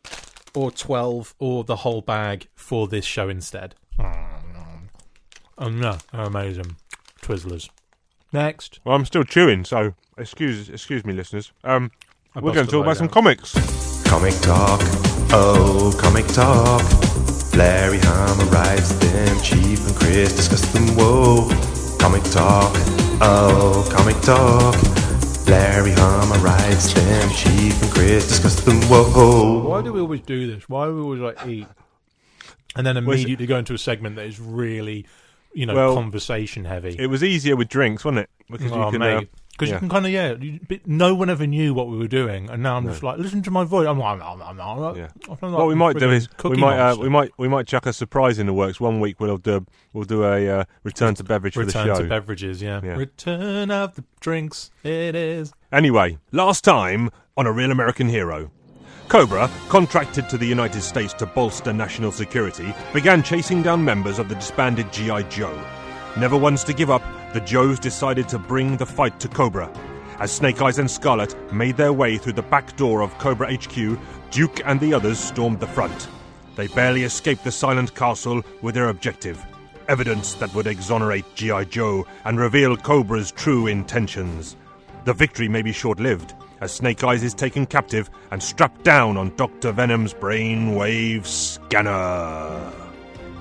or 0.53 0.71
twelve 0.71 1.33
or 1.39 1.63
the 1.63 1.77
whole 1.77 2.01
bag 2.01 2.47
for 2.55 2.87
this 2.87 3.05
show 3.05 3.27
instead. 3.29 3.75
Oh 5.57 5.69
no, 5.69 5.97
they're 6.11 6.21
amazing 6.25 6.75
Twizzlers. 7.21 7.69
Next, 8.33 8.79
Well, 8.83 8.95
I'm 8.95 9.05
still 9.05 9.23
chewing, 9.23 9.63
so 9.63 9.93
excuse 10.17 10.69
excuse 10.69 11.05
me, 11.05 11.13
listeners. 11.13 11.51
Um, 11.63 11.91
I 12.35 12.39
we're 12.39 12.53
going 12.53 12.67
to 12.67 12.71
busted 12.71 12.71
talk 12.71 12.81
about 12.81 12.87
low 12.87 12.93
some 12.95 13.07
down. 13.07 13.13
comics. 13.13 14.03
Comic 14.05 14.33
talk, 14.41 14.81
oh, 15.35 15.93
comic 15.99 16.27
talk. 16.27 16.81
Larry 17.55 17.99
Hama 17.99 18.43
writes 18.45 18.93
them, 18.93 19.41
Chief 19.41 19.85
and 19.85 19.95
Chris 19.95 20.35
discuss 20.35 20.65
them, 20.73 20.87
whoa. 20.95 21.49
Comic 21.99 22.23
talk, 22.23 22.71
oh, 23.21 23.87
comic 23.91 24.19
talk. 24.21 24.75
Larry 25.47 25.91
Hama 25.91 26.35
writes 26.39 26.93
them, 26.93 27.29
Chief 27.31 27.81
and 27.81 27.91
Chris 27.91 28.27
discuss 28.27 28.61
them. 28.61 28.81
Whoa. 28.83 29.67
Why 29.67 29.81
do 29.81 29.93
we 29.93 30.01
always 30.01 30.21
do 30.21 30.47
this? 30.47 30.67
Why 30.67 30.87
do 30.87 30.95
we 30.95 31.01
always 31.01 31.21
like 31.21 31.47
eat 31.47 31.67
and 32.75 32.85
then 32.85 32.97
immediately 32.97 33.45
go 33.45 33.57
into 33.57 33.73
a 33.73 33.77
segment 33.77 34.15
that 34.15 34.25
is 34.25 34.39
really, 34.39 35.05
you 35.53 35.65
know, 35.65 35.75
Well, 35.75 35.93
conversation 35.93 36.65
heavy? 36.65 36.95
It 36.97 37.07
was 37.07 37.23
easier 37.23 37.55
with 37.55 37.69
drinks, 37.69 38.03
wasn't 38.03 38.23
it? 38.23 38.29
Because 38.49 38.71
oh, 38.71 38.85
you 38.85 38.91
can. 38.91 39.01
Uh, 39.01 39.19
mate. 39.19 39.29
Because 39.55 39.69
yeah. 39.69 39.75
you 39.75 39.79
can 39.79 39.89
kind 39.89 40.05
of 40.05 40.11
yeah, 40.11 40.33
you, 40.33 40.59
no 40.85 41.15
one 41.15 41.29
ever 41.29 41.47
knew 41.47 41.73
what 41.73 41.87
we 41.87 41.97
were 41.97 42.09
doing, 42.09 42.49
and 42.49 42.61
now 42.61 42.75
I'm 42.75 42.85
just 42.87 43.03
like, 43.03 43.19
listen 43.19 43.41
to 43.43 43.51
my 43.51 43.63
voice. 43.63 43.87
I'm 43.87 43.97
like, 43.97 44.21
I'm, 44.21 44.41
I'm, 44.41 44.59
I'm, 44.59 44.59
I'm, 44.59 44.97
Yeah. 44.97 45.07
I 45.23 45.25
sound 45.27 45.53
what 45.53 45.59
like 45.59 45.67
we 45.69 45.75
might 45.75 45.97
do 45.97 46.11
is 46.11 46.27
we 46.43 46.57
might 46.57 46.77
uh, 46.77 46.97
we 46.97 47.07
might 47.07 47.31
we 47.37 47.47
might 47.47 47.65
chuck 47.65 47.85
a 47.85 47.93
surprise 47.93 48.37
in 48.37 48.47
the 48.47 48.53
works. 48.53 48.81
One 48.81 48.99
week 48.99 49.21
we'll 49.21 49.37
do 49.37 49.65
we'll 49.93 50.03
do 50.03 50.25
a 50.25 50.49
uh, 50.49 50.65
return 50.83 51.15
to 51.15 51.23
beverage 51.23 51.55
return 51.55 51.71
for 51.71 51.87
the 51.87 51.95
show. 51.95 52.01
to 52.01 52.09
beverages. 52.09 52.61
Yeah. 52.61 52.81
Yeah. 52.83 52.97
return 52.97 53.71
of 53.71 53.95
the 53.95 54.03
drinks. 54.19 54.71
It 54.83 55.15
is. 55.15 55.53
Anyway, 55.71 56.17
last 56.33 56.65
time 56.65 57.09
on 57.37 57.47
A 57.47 57.51
Real 57.51 57.71
American 57.71 58.09
Hero. 58.09 58.51
Cobra, 59.07 59.49
contracted 59.69 60.27
to 60.29 60.37
the 60.37 60.47
United 60.47 60.81
States 60.81 61.13
to 61.13 61.27
bolster 61.27 61.71
national 61.71 62.11
security, 62.11 62.73
began 62.91 63.21
chasing 63.21 63.61
down 63.61 63.85
members 63.85 64.17
of 64.17 64.29
the 64.29 64.35
disbanded 64.35 64.91
G.I. 64.91 65.21
Joe. 65.23 65.55
Never 66.17 66.37
once 66.37 66.63
to 66.65 66.73
give 66.73 66.89
up, 66.89 67.03
the 67.33 67.41
Joes 67.41 67.79
decided 67.79 68.29
to 68.29 68.39
bring 68.39 68.77
the 68.77 68.85
fight 68.85 69.19
to 69.19 69.27
Cobra. 69.27 69.69
As 70.19 70.31
Snake 70.31 70.61
Eyes 70.61 70.79
and 70.79 70.89
Scarlet 70.89 71.35
made 71.51 71.75
their 71.75 71.91
way 71.91 72.17
through 72.17 72.33
the 72.33 72.41
back 72.41 72.75
door 72.77 73.01
of 73.01 73.17
Cobra 73.17 73.53
HQ, 73.53 73.99
Duke 74.31 74.61
and 74.65 74.79
the 74.79 74.93
others 74.93 75.19
stormed 75.19 75.59
the 75.59 75.67
front. 75.67 76.07
They 76.55 76.67
barely 76.67 77.03
escaped 77.03 77.43
the 77.43 77.51
silent 77.51 77.93
castle 77.95 78.41
with 78.61 78.75
their 78.75 78.89
objective 78.89 79.45
evidence 79.87 80.33
that 80.35 80.53
would 80.55 80.67
exonerate 80.67 81.25
G.I. 81.35 81.65
Joe 81.65 82.07
and 82.23 82.39
reveal 82.39 82.75
Cobra's 82.75 83.31
true 83.31 83.67
intentions. 83.67 84.55
The 85.03 85.13
victory 85.13 85.47
may 85.47 85.61
be 85.61 85.71
short 85.71 85.99
lived, 85.99 86.33
as 86.61 86.71
Snake 86.73 87.03
Eyes 87.03 87.23
is 87.23 87.33
taken 87.33 87.65
captive 87.65 88.09
and 88.31 88.41
strapped 88.41 88.83
down 88.83 89.17
on 89.17 89.35
Dr. 89.35 89.71
Venom's 89.71 90.13
brainwave 90.13 91.25
scanner. 91.25 91.91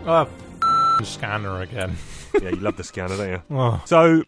Ah, 0.07 0.27
f- 1.01 1.07
scanner 1.07 1.63
again. 1.63 1.97
yeah, 2.43 2.51
you 2.51 2.57
love 2.57 2.77
the 2.77 2.85
scanner, 2.85 3.17
don't 3.17 3.29
you? 3.31 3.43
Oh, 3.51 3.83
So, 3.87 4.23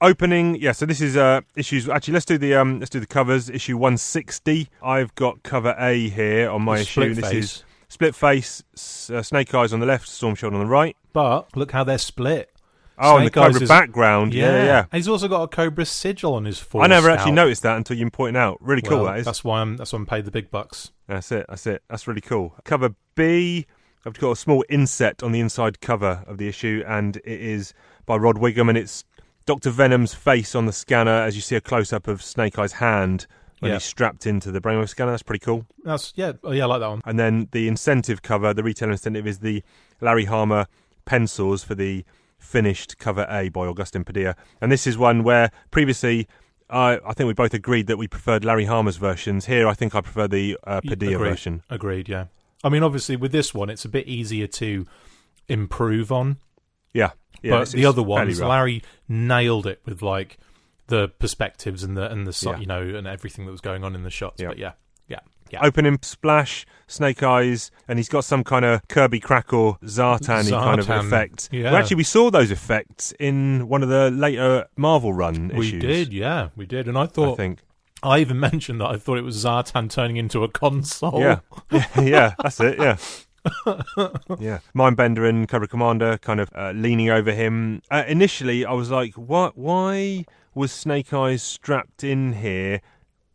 opening, 0.00 0.56
yeah. 0.56 0.72
So 0.72 0.86
this 0.86 1.00
is 1.00 1.16
uh 1.16 1.40
issues. 1.56 1.88
Actually, 1.88 2.14
let's 2.14 2.26
do 2.26 2.38
the 2.38 2.54
um 2.54 2.78
let's 2.80 2.90
do 2.90 3.00
the 3.00 3.06
covers. 3.06 3.48
Issue 3.50 3.76
one 3.76 3.96
sixty. 3.96 4.68
I've 4.82 5.14
got 5.14 5.42
cover 5.42 5.74
A 5.78 6.08
here 6.08 6.50
on 6.50 6.62
my 6.62 6.76
the 6.76 6.82
issue. 6.82 6.90
split 7.02 7.16
this 7.16 7.30
face. 7.30 7.44
is 7.44 7.64
split 7.88 8.14
face. 8.14 8.62
Uh, 9.10 9.22
Snake 9.22 9.54
Eyes 9.54 9.72
on 9.72 9.80
the 9.80 9.86
left, 9.86 10.08
Storm 10.08 10.34
Shadow 10.34 10.54
on 10.56 10.60
the 10.60 10.66
right. 10.70 10.96
But 11.12 11.56
look 11.56 11.70
how 11.72 11.84
they're 11.84 11.98
split. 11.98 12.50
Oh, 12.96 13.16
and 13.16 13.26
the 13.26 13.30
Cobra 13.30 13.60
is- 13.60 13.68
background. 13.68 14.32
Yeah, 14.34 14.52
yeah. 14.52 14.64
yeah. 14.64 14.84
He's 14.92 15.08
also 15.08 15.26
got 15.26 15.42
a 15.42 15.48
Cobra 15.48 15.84
sigil 15.84 16.34
on 16.34 16.44
his 16.44 16.60
forehead. 16.60 16.92
I 16.92 16.94
never 16.94 17.10
actually 17.10 17.32
noticed 17.32 17.62
that 17.64 17.76
until 17.76 17.96
you 17.96 18.08
point 18.08 18.36
out. 18.36 18.58
Really 18.60 18.82
cool 18.82 18.98
Well, 18.98 19.06
that 19.06 19.18
is. 19.18 19.24
That's 19.24 19.42
why 19.42 19.60
I'm. 19.60 19.76
That's 19.76 19.92
why 19.92 19.98
I'm 19.98 20.06
paid 20.06 20.24
the 20.26 20.30
big 20.30 20.48
bucks. 20.52 20.92
That's 21.08 21.32
it. 21.32 21.46
That's 21.48 21.66
it. 21.66 21.82
That's 21.88 22.06
really 22.06 22.20
cool. 22.20 22.54
Cover 22.64 22.94
B. 23.16 23.66
I've 24.06 24.18
got 24.18 24.32
a 24.32 24.36
small 24.36 24.64
inset 24.68 25.22
on 25.22 25.32
the 25.32 25.40
inside 25.40 25.80
cover 25.80 26.22
of 26.26 26.38
the 26.38 26.48
issue, 26.48 26.82
and 26.86 27.16
it 27.18 27.24
is 27.26 27.72
by 28.06 28.16
Rod 28.16 28.38
Whigham, 28.38 28.68
and 28.68 28.76
it's 28.76 29.04
Doctor 29.46 29.70
Venom's 29.70 30.14
face 30.14 30.54
on 30.54 30.66
the 30.66 30.72
scanner 30.72 31.10
as 31.22 31.36
you 31.36 31.42
see 31.42 31.56
a 31.56 31.60
close 31.60 31.92
up 31.92 32.06
of 32.08 32.22
Snake 32.22 32.58
Eye's 32.58 32.72
hand 32.74 33.26
when 33.60 33.70
Yeah. 33.70 33.76
he's 33.76 33.84
strapped 33.84 34.26
into 34.26 34.50
the 34.50 34.60
brainwave 34.60 34.88
scanner. 34.88 35.10
That's 35.12 35.22
pretty 35.22 35.44
cool. 35.44 35.66
That's 35.84 36.12
yeah. 36.16 36.32
Oh, 36.42 36.52
yeah, 36.52 36.64
I 36.64 36.66
like 36.66 36.80
that 36.80 36.88
one. 36.88 37.00
And 37.04 37.18
then 37.18 37.48
the 37.52 37.68
incentive 37.68 38.20
cover, 38.22 38.52
the 38.52 38.62
retail 38.62 38.90
incentive, 38.90 39.26
is 39.26 39.38
the 39.38 39.62
Larry 40.00 40.24
Hama 40.26 40.66
pencils 41.06 41.62
for 41.64 41.74
the 41.74 42.04
finished 42.38 42.98
cover 42.98 43.26
A 43.30 43.48
by 43.48 43.66
Agustin 43.68 44.04
Padilla. 44.04 44.34
And 44.60 44.70
this 44.70 44.86
is 44.86 44.98
one 44.98 45.22
where 45.22 45.50
previously. 45.70 46.28
I 46.70 46.98
I 47.06 47.12
think 47.12 47.26
we 47.26 47.34
both 47.34 47.52
agreed 47.52 47.86
that 47.88 47.98
we 47.98 48.08
preferred 48.08 48.44
Larry 48.44 48.64
Hama's 48.64 48.96
versions. 48.96 49.44
Here, 49.46 49.68
I 49.68 49.74
think 49.74 49.94
I 49.94 50.00
prefer 50.00 50.26
the 50.26 50.56
uh, 50.66 50.80
Padilla 50.80 51.16
Agreed. 51.16 51.28
version. 51.28 51.62
Agreed. 51.68 52.08
Yeah. 52.08 52.24
I 52.64 52.68
mean, 52.70 52.82
obviously, 52.82 53.14
with 53.16 53.30
this 53.30 53.54
one, 53.54 53.70
it's 53.70 53.84
a 53.84 53.88
bit 53.88 54.08
easier 54.08 54.46
to 54.48 54.86
improve 55.48 56.10
on. 56.10 56.38
Yeah, 56.92 57.10
yeah. 57.42 57.58
but 57.58 57.68
the 57.70 57.86
other 57.86 58.02
ones. 58.02 58.40
Larry 58.40 58.82
nailed 59.08 59.66
it 59.66 59.80
with 59.84 60.02
like 60.02 60.38
the 60.86 61.08
perspectives 61.08 61.82
and 61.82 61.96
the 61.96 62.10
and 62.10 62.26
the 62.26 62.38
Yeah. 62.50 62.58
you 62.58 62.66
know 62.66 62.82
and 62.82 63.06
everything 63.06 63.46
that 63.46 63.52
was 63.52 63.60
going 63.60 63.84
on 63.84 63.94
in 63.94 64.02
the 64.02 64.10
shots. 64.10 64.40
Yeah. 64.40 64.48
But 64.48 64.58
yeah, 64.58 64.72
yeah, 65.08 65.20
yeah. 65.50 65.60
opening 65.62 65.98
splash, 66.02 66.66
Snake 66.86 67.22
Eyes, 67.22 67.70
and 67.88 67.98
he's 67.98 68.08
got 68.08 68.24
some 68.24 68.44
kind 68.44 68.64
of 68.64 68.86
Kirby 68.88 69.20
Krackle 69.20 69.80
Zartan 69.82 70.50
kind 70.50 70.80
of 70.80 70.88
effect. 70.88 71.48
yeah. 71.52 71.64
Well, 71.64 71.76
actually, 71.76 71.96
we 71.96 72.04
saw 72.04 72.30
those 72.30 72.50
effects 72.50 73.12
in 73.18 73.68
one 73.68 73.82
of 73.82 73.88
the 73.88 74.10
later 74.10 74.66
Marvel 74.76 75.12
run 75.12 75.50
Issues. 75.50 75.72
we 75.72 75.78
did, 75.78 76.12
yeah, 76.12 76.48
we 76.56 76.66
did, 76.66 76.88
and 76.88 76.96
I 76.98 77.06
thought 77.06 77.34
I 77.34 77.36
think. 77.36 77.60
I 78.04 78.18
even 78.20 78.38
mentioned 78.50 78.80
that 78.80 78.88
I 78.88 78.96
thought 78.96 79.18
it 79.18 79.22
was 79.22 79.44
Zartan 79.44 79.90
turning 79.90 80.16
into 80.16 80.44
a 80.44 80.48
console. 80.48 81.20
Yeah. 81.20 81.40
yeah, 82.00 82.34
that's 82.40 82.60
it. 82.60 82.78
Yeah. 82.78 82.96
yeah, 84.38 84.60
Mindbender 84.74 85.28
and 85.28 85.46
Cobra 85.46 85.68
Commander 85.68 86.16
kind 86.18 86.40
of 86.40 86.48
uh, 86.54 86.70
leaning 86.70 87.10
over 87.10 87.30
him. 87.32 87.82
Uh, 87.90 88.04
initially, 88.06 88.64
I 88.64 88.72
was 88.72 88.90
like, 88.90 89.14
"What? 89.18 89.58
Why 89.58 90.24
was 90.54 90.72
Snake 90.72 91.12
Eyes 91.12 91.42
strapped 91.42 92.02
in 92.02 92.34
here?" 92.34 92.80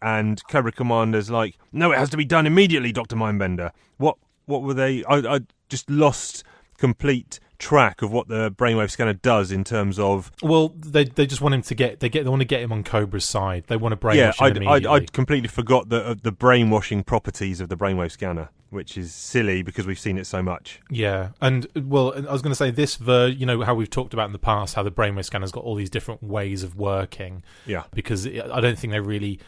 And 0.02 0.42
Cobra 0.48 0.72
Commander's 0.72 1.30
like, 1.30 1.60
"No, 1.72 1.92
it 1.92 2.00
has 2.00 2.10
to 2.10 2.18
be 2.18 2.26
done 2.26 2.48
immediately, 2.48 2.92
Doctor 2.92 3.16
Mindbender." 3.16 3.70
What? 3.98 4.18
What 4.48 4.64
were 4.64 4.74
they? 4.74 5.04
I, 5.04 5.18
I 5.18 5.40
just 5.70 5.92
lost 5.92 6.44
complete 6.80 7.40
track 7.60 8.02
of 8.02 8.12
what 8.12 8.28
the 8.30 8.50
brainwave 8.52 8.90
scanner 8.90 9.14
does 9.14 9.52
in 9.52 9.64
terms 9.64 10.00
of 10.00 10.32
Well, 10.42 10.70
they 10.70 11.04
they 11.04 11.28
just 11.28 11.42
want 11.42 11.54
him 11.56 11.62
to 11.64 11.76
get 11.76 12.00
they 12.00 12.10
get 12.10 12.24
they 12.24 12.30
want 12.30 12.42
to 12.42 12.48
get 12.48 12.62
him 12.62 12.72
on 12.72 12.84
Cobra's 12.84 13.26
side. 13.26 13.66
They 13.68 13.78
want 13.78 13.92
to 13.92 13.98
brainwash 13.98 14.40
yeah 14.40 14.48
him 14.48 14.68
I'd, 14.68 14.86
I'd. 14.86 14.88
I'd 14.88 15.14
completely 15.14 15.50
forgot 15.50 15.90
the 15.90 16.04
uh, 16.04 16.16
the 16.22 16.32
brainwashing 16.32 17.04
properties 17.04 17.62
of 17.62 17.70
the 17.70 17.78
brainwave 17.78 18.12
scanner 18.12 18.50
which 18.72 19.00
is 19.00 19.12
silly 19.12 19.64
because 19.64 19.88
we've 19.88 20.00
seen 20.00 20.16
it 20.16 20.26
so 20.26 20.44
much 20.44 20.80
Yeah, 20.92 21.30
and 21.42 21.68
well, 21.76 22.14
I 22.14 22.32
was 22.32 22.44
going 22.44 22.52
to 22.52 22.56
say 22.56 22.70
this 22.70 22.98
ver, 22.98 23.28
you 23.28 23.46
know 23.46 23.64
how 23.64 23.74
we've 23.74 23.90
talked 23.90 24.14
about 24.14 24.28
in 24.28 24.32
the 24.32 24.40
past 24.40 24.76
how 24.76 24.84
the 24.84 24.92
brainwave 24.92 25.26
scanner's 25.26 25.52
got 25.52 25.64
all 25.64 25.76
these 25.76 25.90
different 25.90 26.22
ways 26.22 26.64
of 26.64 26.76
working 26.76 27.44
yeah 27.66 27.84
because 27.94 28.28
I 28.28 28.62
don't 28.62 28.78
think 28.78 28.94
they 28.94 29.00
really 29.00 29.40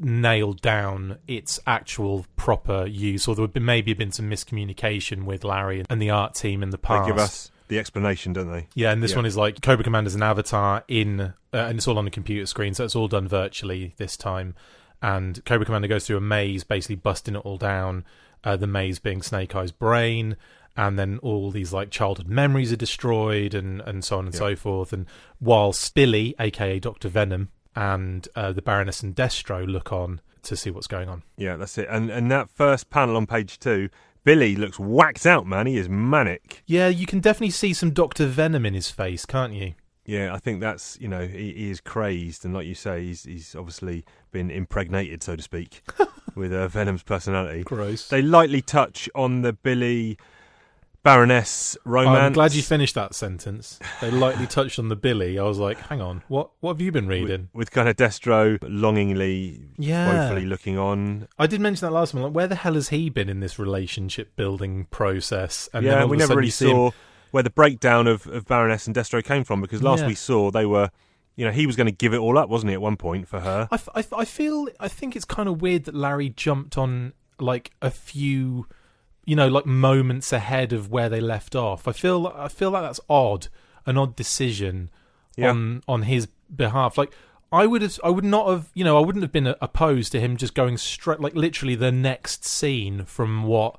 nailed 0.00 0.62
down 0.62 1.18
its 1.28 1.60
actual 1.66 2.26
proper 2.36 2.86
use, 2.86 3.28
or 3.28 3.34
there 3.34 3.42
would 3.42 3.52
be, 3.52 3.60
maybe 3.60 3.90
have 3.90 3.98
been 3.98 4.12
some 4.12 4.30
miscommunication 4.30 5.24
with 5.24 5.44
Larry 5.44 5.84
and 5.88 6.00
the 6.00 6.10
art 6.10 6.34
team 6.34 6.62
in 6.62 6.70
the 6.70 6.78
past. 6.78 7.52
The 7.70 7.78
explanation 7.78 8.34
don't 8.34 8.52
they 8.52 8.66
Yeah, 8.74 8.92
and 8.92 9.02
this 9.02 9.12
Yeah. 9.12 9.16
one 9.18 9.26
is 9.26 9.36
like 9.36 9.62
Cobra 9.62 9.82
Commander's 9.82 10.14
an 10.14 10.22
avatar 10.22 10.84
in, 10.88 11.20
uh, 11.20 11.32
and 11.52 11.78
it's 11.78 11.88
all 11.88 11.96
on 11.98 12.04
the 12.04 12.10
computer 12.10 12.44
screen, 12.46 12.74
so 12.74 12.84
it's 12.84 12.94
all 12.94 13.08
done 13.08 13.26
virtually 13.26 13.94
this 13.96 14.16
time. 14.18 14.54
And 15.02 15.42
Cobra 15.46 15.64
Commander 15.64 15.88
goes 15.88 16.06
through 16.06 16.18
a 16.18 16.20
maze, 16.20 16.62
basically 16.64 16.96
busting 16.96 17.34
it 17.36 17.38
all 17.38 17.56
down. 17.56 18.04
Uh, 18.44 18.56
the 18.56 18.66
maze 18.66 18.98
being 18.98 19.22
Snake 19.22 19.54
Eye's 19.54 19.72
brain, 19.72 20.36
and 20.76 20.98
then 20.98 21.18
all 21.22 21.50
these 21.50 21.72
like 21.72 21.90
childhood 21.90 22.28
memories 22.28 22.72
are 22.72 22.76
destroyed, 22.76 23.54
and 23.54 23.80
and 23.82 24.04
so 24.04 24.18
on 24.18 24.26
and 24.26 24.34
Yeah. 24.34 24.38
so 24.38 24.56
forth. 24.56 24.92
And 24.92 25.06
while 25.38 25.72
Spilly, 25.72 26.34
aka 26.38 26.78
Doctor 26.78 27.08
Venom, 27.08 27.48
and 27.76 28.26
uh, 28.34 28.52
the 28.52 28.62
Baroness 28.62 29.02
and 29.02 29.14
Destro 29.14 29.66
look 29.66 29.92
on 29.92 30.20
to 30.42 30.56
see 30.56 30.70
what's 30.70 30.86
going 30.86 31.06
on. 31.08 31.22
yeah 31.36 31.56
that's 31.56 31.76
it 31.76 31.86
and 31.90 32.08
and 32.10 32.30
that 32.30 32.48
first 32.48 32.88
panel 32.88 33.14
on 33.16 33.26
page 33.26 33.58
two 33.58 33.90
Billy 34.24 34.54
looks 34.56 34.78
whacked 34.78 35.26
out 35.26 35.46
man 35.46 35.66
he 35.66 35.76
is 35.76 35.88
manic 35.88 36.62
Yeah, 36.66 36.88
you 36.88 37.06
can 37.06 37.20
definitely 37.20 37.50
see 37.50 37.72
some 37.72 37.90
Doctor 37.90 38.26
Venom 38.26 38.66
in 38.66 38.74
his 38.74 38.90
face, 38.90 39.24
can't 39.26 39.52
you? 39.52 39.74
yeah 40.06 40.34
I 40.34 40.38
think 40.38 40.60
that's 40.60 40.98
you 41.00 41.08
know 41.08 41.26
he, 41.26 41.52
he 41.52 41.70
is 41.70 41.80
crazed 41.80 42.44
and 42.44 42.54
like 42.54 42.66
you 42.66 42.74
say 42.74 43.04
he's 43.04 43.24
he's 43.24 43.54
obviously 43.54 44.04
been 44.32 44.50
impregnated 44.50 45.22
so 45.22 45.36
to 45.36 45.42
speak 45.42 45.82
with 46.34 46.52
uh, 46.52 46.68
Venom's 46.68 47.02
personality 47.02 47.62
Gross. 47.64 48.08
they 48.08 48.22
lightly 48.22 48.62
touch 48.62 49.08
on 49.14 49.42
the 49.42 49.52
Billy 49.52 50.16
Baroness 51.02 51.78
romance 51.86 52.18
I'm 52.18 52.32
glad 52.34 52.52
you 52.54 52.62
finished 52.62 52.94
that 52.94 53.14
sentence. 53.14 53.78
They 54.02 54.10
lightly 54.10 54.46
touched 54.46 54.78
on 54.78 54.88
the 54.88 54.96
Billy. 54.96 55.38
I 55.38 55.44
was 55.44 55.58
like, 55.58 55.78
hang 55.78 56.00
on, 56.02 56.22
what 56.28 56.50
what 56.60 56.74
have 56.74 56.80
you 56.82 56.92
been 56.92 57.06
reading? 57.08 57.48
with, 57.54 57.68
with 57.68 57.70
kind 57.70 57.88
of 57.88 57.96
Destro 57.96 58.58
longingly, 58.62 59.62
Yeah. 59.78 60.12
woefully 60.28 60.44
looking 60.46 60.76
on. 60.78 61.26
I 61.38 61.46
did 61.46 61.60
mention 61.60 61.86
that 61.86 61.92
last 61.92 62.12
time. 62.12 62.22
Like, 62.22 62.32
where 62.34 62.46
the 62.46 62.54
hell 62.54 62.74
has 62.74 62.90
he 62.90 63.08
been 63.08 63.28
in 63.30 63.40
this 63.40 63.58
relationship 63.58 64.36
building 64.36 64.86
process? 64.90 65.68
And 65.72 65.86
then 65.86 65.92
yeah, 66.00 66.04
we 66.04 66.18
never 66.18 66.36
really 66.36 66.50
see 66.50 66.66
him- 66.68 66.76
saw 66.76 66.90
where 67.30 67.42
the 67.42 67.50
breakdown 67.50 68.06
of, 68.06 68.26
of 68.26 68.44
Baroness 68.46 68.86
and 68.86 68.94
Destro 68.94 69.24
came 69.24 69.44
from 69.44 69.60
because 69.62 69.82
last 69.82 70.00
Yeah. 70.00 70.08
we 70.08 70.14
saw 70.14 70.50
they 70.50 70.66
were, 70.66 70.90
you 71.36 71.46
know, 71.46 71.52
he 71.52 71.66
was 71.66 71.76
going 71.76 71.86
to 71.86 71.92
give 71.92 72.12
it 72.12 72.18
all 72.18 72.36
up, 72.36 72.50
wasn't 72.50 72.68
he, 72.70 72.74
at 72.74 72.82
one 72.82 72.96
point 72.98 73.26
for 73.26 73.40
her? 73.40 73.68
I, 73.70 73.76
f- 73.76 73.88
I 73.94 74.00
f- 74.00 74.12
I 74.12 74.24
feel 74.26 74.68
I 74.78 74.88
think 74.88 75.16
it's 75.16 75.24
kind 75.24 75.48
of 75.48 75.62
weird 75.62 75.84
that 75.84 75.94
Larry 75.94 76.28
jumped 76.28 76.76
on 76.76 77.14
like 77.38 77.70
a 77.80 77.90
few, 77.90 78.66
you 79.30 79.36
know, 79.36 79.48
like 79.48 79.66
moments 79.66 80.32
ahead 80.32 80.72
of 80.72 80.90
where 80.90 81.08
they 81.08 81.20
left 81.20 81.54
off. 81.54 81.86
I 81.86 81.92
feel 81.92 82.18
I 82.46 82.48
feel 82.48 82.70
like 82.72 82.82
that's 82.82 83.00
odd, 83.08 83.46
an 83.86 83.96
odd 83.96 84.16
decision 84.16 84.90
Yeah. 85.36 85.50
on 85.50 85.82
on 85.86 86.02
his 86.02 86.26
behalf. 86.64 86.98
Like 86.98 87.12
I 87.52 87.66
would 87.66 87.82
have, 87.82 87.98
I 88.04 88.10
would 88.10 88.24
not 88.24 88.48
have, 88.48 88.64
you 88.74 88.84
know, 88.84 88.96
I 88.96 89.04
wouldn't 89.06 89.22
have 89.22 89.32
been 89.38 89.54
opposed 89.68 90.10
to 90.12 90.20
him 90.20 90.36
just 90.36 90.54
going 90.54 90.76
straight, 90.78 91.20
like 91.20 91.34
literally 91.34 91.74
the 91.76 91.92
next 91.92 92.44
scene 92.44 93.04
from 93.04 93.42
what 93.44 93.72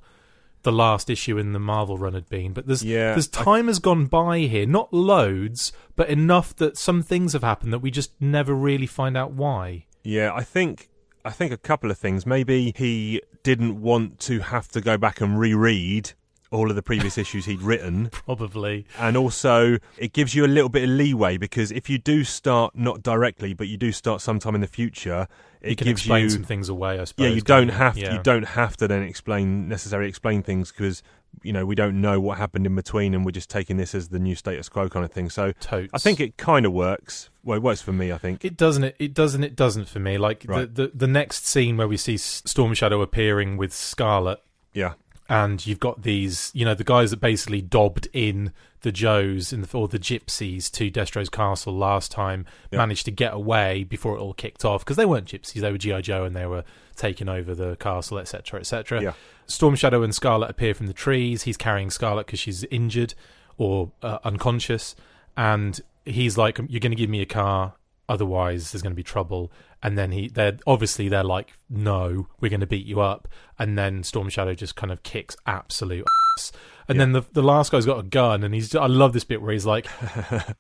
the 0.63 0.72
last 0.72 1.10
issue 1.10 1.38
in 1.38 1.53
the 1.53 1.60
Marvel 1.60 1.98
run 1.98 2.13
had 2.13 2.29
been. 2.29 2.53
But 2.53 2.67
there's 2.67 2.84
Yeah, 2.84 3.12
there's 3.13 3.29
I- 3.38 3.43
time 3.43 3.67
has 3.67 3.79
gone 3.79 4.05
by 4.05 4.39
here, 4.53 4.65
not 4.65 4.93
loads, 4.93 5.72
but 5.96 6.10
enough 6.10 6.55
that 6.58 6.77
some 6.77 7.01
things 7.01 7.34
have 7.34 7.43
happened 7.43 7.74
that 7.74 7.79
we 7.79 7.91
just 7.91 8.12
never 8.22 8.53
really 8.53 8.86
find 8.88 9.15
out 9.17 9.31
why. 9.34 9.86
Yeah, 10.03 10.31
I 10.34 10.43
think 10.43 10.89
I 11.25 11.30
think 11.32 11.51
a 11.51 11.58
couple 11.58 11.92
of 11.92 11.98
things. 11.98 12.25
Maybe 12.25 12.74
he 12.75 13.22
didn't 13.44 13.82
want 13.82 14.20
to 14.22 14.40
have 14.40 14.68
to 14.70 14.82
go 14.82 14.98
back 14.98 15.22
and 15.22 15.38
reread 15.40 16.12
all 16.51 16.70
of 16.70 16.75
the 16.75 16.82
previous 16.84 17.18
issues 17.24 17.46
he'd 17.46 17.62
written. 17.62 18.10
Probably. 18.12 18.86
And 19.00 19.16
also, 19.16 19.78
it 19.98 20.13
gives 20.13 20.36
you 20.36 20.46
a 20.46 20.48
little 20.48 20.70
bit 20.70 20.84
of 20.84 20.90
leeway 20.90 21.38
because 21.38 21.72
if 21.72 21.90
you 21.90 21.98
do 21.98 22.24
start 22.24 22.75
not 22.75 23.01
directly, 23.01 23.54
but 23.54 23.68
you 23.68 23.78
do 23.78 23.92
start 23.92 24.22
sometime 24.22 24.56
in 24.56 24.62
the 24.62 24.68
future, 24.68 25.28
it 25.62 25.70
you 25.72 25.75
can 25.78 25.86
gives 25.88 26.01
explain 26.01 26.24
you 26.24 26.30
some 26.30 26.44
things 26.44 26.70
away. 26.70 27.00
I 27.00 27.06
suppose. 27.06 27.30
yeah. 27.30 27.36
You 27.36 27.42
don't 27.42 27.70
have 27.70 27.98
Yeah. 27.98 28.13
you 28.13 28.20
don't 28.24 28.44
have 28.44 28.75
to 28.78 28.88
then 28.88 29.04
explain 29.04 29.68
necessarily 29.70 30.10
explain 30.10 30.44
things 30.44 30.72
because 30.72 31.01
you 31.44 31.54
know 31.54 31.66
we 31.66 31.76
don't 31.76 32.00
know 32.02 32.20
what 32.20 32.38
happened 32.38 32.66
in 32.66 32.76
between, 32.76 33.14
and 33.14 33.26
we're 33.26 33.32
just 33.32 33.50
taking 33.50 33.78
this 33.78 33.96
as 33.96 34.10
the 34.10 34.20
new 34.20 34.36
status 34.36 34.70
quo 34.70 34.90
kind 34.90 35.06
of 35.06 35.12
thing. 35.12 35.30
So 35.30 35.52
Totes. 35.54 35.90
I 35.94 35.98
think 35.98 36.20
it 36.20 36.38
kind 36.38 36.66
of 36.66 36.74
works. 36.74 37.30
Well, 37.44 37.58
it 37.58 37.64
works 37.64 37.82
for 37.82 37.94
me. 37.94 38.12
I 38.12 38.18
think. 38.18 38.46
It 38.46 38.58
doesn't. 38.58 38.84
It, 38.84 38.96
it 39.00 39.14
doesn't. 39.14 39.44
It 39.44 39.56
doesn't 39.56 39.88
for 39.88 40.00
me. 40.00 40.18
Like 40.18 40.46
Right. 40.48 40.74
the, 40.74 40.88
the 40.88 40.92
the 40.94 41.08
next 41.08 41.46
scene 41.48 41.78
where 41.78 41.88
we 41.88 41.98
see 41.98 42.18
Storm 42.18 42.74
Shadow 42.74 43.02
appearing 43.02 43.58
with 43.58 43.74
Scarlet, 43.74 44.40
Yeah. 44.74 44.94
and 45.30 45.66
you've 45.66 45.80
got 45.80 46.04
these, 46.04 46.52
you 46.54 46.66
know, 46.66 46.76
the 46.76 46.84
guys 46.84 47.12
that 47.12 47.20
basically 47.22 47.62
dobbed 47.62 48.08
in 48.14 48.52
the 48.82 48.92
Joes 48.92 49.54
in 49.54 49.62
the, 49.62 49.78
or 49.78 49.88
the 49.88 50.00
Gypsies 50.00 50.70
to 50.72 50.90
Destro's 50.90 51.30
castle 51.30 51.74
last 51.76 52.12
time 52.12 52.46
managed 52.72 53.06
to 53.06 53.12
get 53.12 53.32
away 53.34 53.84
before 53.84 54.16
it 54.18 54.20
all 54.20 54.34
kicked 54.34 54.66
off 54.66 54.84
because 54.84 54.98
they 54.98 55.06
weren't 55.06 55.28
Gypsies; 55.28 55.62
they 55.62 55.72
were 55.72 55.78
GI 55.78 56.02
Joe, 56.02 56.24
and 56.26 56.36
they 56.36 56.46
were 56.48 56.64
taking 57.01 57.27
over 57.27 57.55
the 57.55 57.75
castle, 57.77 58.20
etc., 58.20 58.60
etc. 58.60 59.01
Yeah. 59.01 59.13
Storm 59.48 59.75
Shadow 59.75 60.03
and 60.03 60.13
Scarlet 60.13 60.50
appear 60.50 60.74
from 60.74 60.86
the 60.88 60.93
trees. 60.93 61.43
He's 61.43 61.58
carrying 61.58 61.89
Scarlet 61.89 62.27
because 62.27 62.39
she's 62.39 62.63
injured 62.65 63.15
or 63.58 63.91
uh, 64.03 64.20
unconscious, 64.24 64.96
and 65.36 65.81
he's 66.05 66.38
like, 66.38 66.60
"You're 66.70 66.79
going 66.79 66.91
to 66.91 66.96
give 66.96 67.10
me 67.10 67.22
a 67.22 67.25
car, 67.25 67.74
otherwise 68.08 68.72
there's 68.72 68.84
going 68.84 68.93
to 68.93 68.96
be 68.96 69.03
trouble." 69.03 69.51
And 69.84 69.98
then 69.98 70.12
he, 70.12 70.29
they're 70.29 70.60
obviously 70.67 71.10
they're 71.10 71.24
like, 71.24 71.53
"No, 71.70 72.27
we're 72.39 72.50
going 72.50 72.62
to 72.62 72.67
beat 72.67 72.86
you 72.86 73.01
up." 73.01 73.27
And 73.58 73.77
then 73.77 74.03
Storm 74.03 74.29
Shadow 74.29 74.53
just 74.53 74.75
kind 74.75 74.91
of 74.91 75.01
kicks 75.01 75.36
absolute 75.48 76.05
ass. 76.38 76.51
And 76.88 77.00
then 77.00 77.13
the 77.13 77.24
the 77.31 77.43
last 77.43 77.72
guy's 77.72 77.86
got 77.86 78.00
a 78.00 78.03
gun, 78.03 78.43
and 78.43 78.53
he's 78.53 78.75
I 78.75 78.86
love 78.86 79.13
this 79.13 79.24
bit 79.24 79.41
where 79.41 79.51
he's 79.51 79.65
like, 79.65 79.88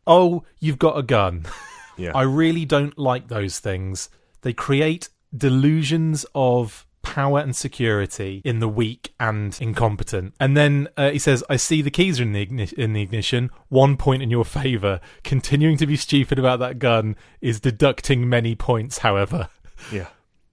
"Oh, 0.07 0.43
you've 0.59 0.79
got 0.79 0.97
a 0.97 1.03
gun." 1.03 1.45
Yeah. 1.97 2.11
I 2.15 2.23
really 2.23 2.65
don't 2.65 2.97
like 2.97 3.27
those 3.27 3.59
things. 3.59 4.09
They 4.41 4.53
create 4.53 5.09
delusions 5.35 6.25
of 6.35 6.85
power 7.01 7.39
and 7.39 7.55
security 7.55 8.41
in 8.45 8.59
the 8.59 8.67
weak 8.67 9.13
and 9.19 9.57
incompetent. 9.59 10.33
And 10.39 10.55
then 10.55 10.87
uh, 10.97 11.11
he 11.11 11.19
says, 11.19 11.43
"I 11.49 11.57
see 11.57 11.81
the 11.81 11.91
keys 11.91 12.19
are 12.19 12.23
in 12.23 12.33
the 12.33 12.45
igni- 12.45 12.73
in 12.73 12.93
the 12.93 13.01
ignition. 13.01 13.49
One 13.69 13.97
point 13.97 14.21
in 14.21 14.29
your 14.29 14.45
favor. 14.45 14.99
Continuing 15.23 15.77
to 15.77 15.87
be 15.87 15.97
stupid 15.97 16.39
about 16.39 16.59
that 16.59 16.79
gun 16.79 17.15
is 17.41 17.59
deducting 17.59 18.29
many 18.29 18.55
points. 18.55 18.99
However, 18.99 19.49
yeah. 19.91 20.07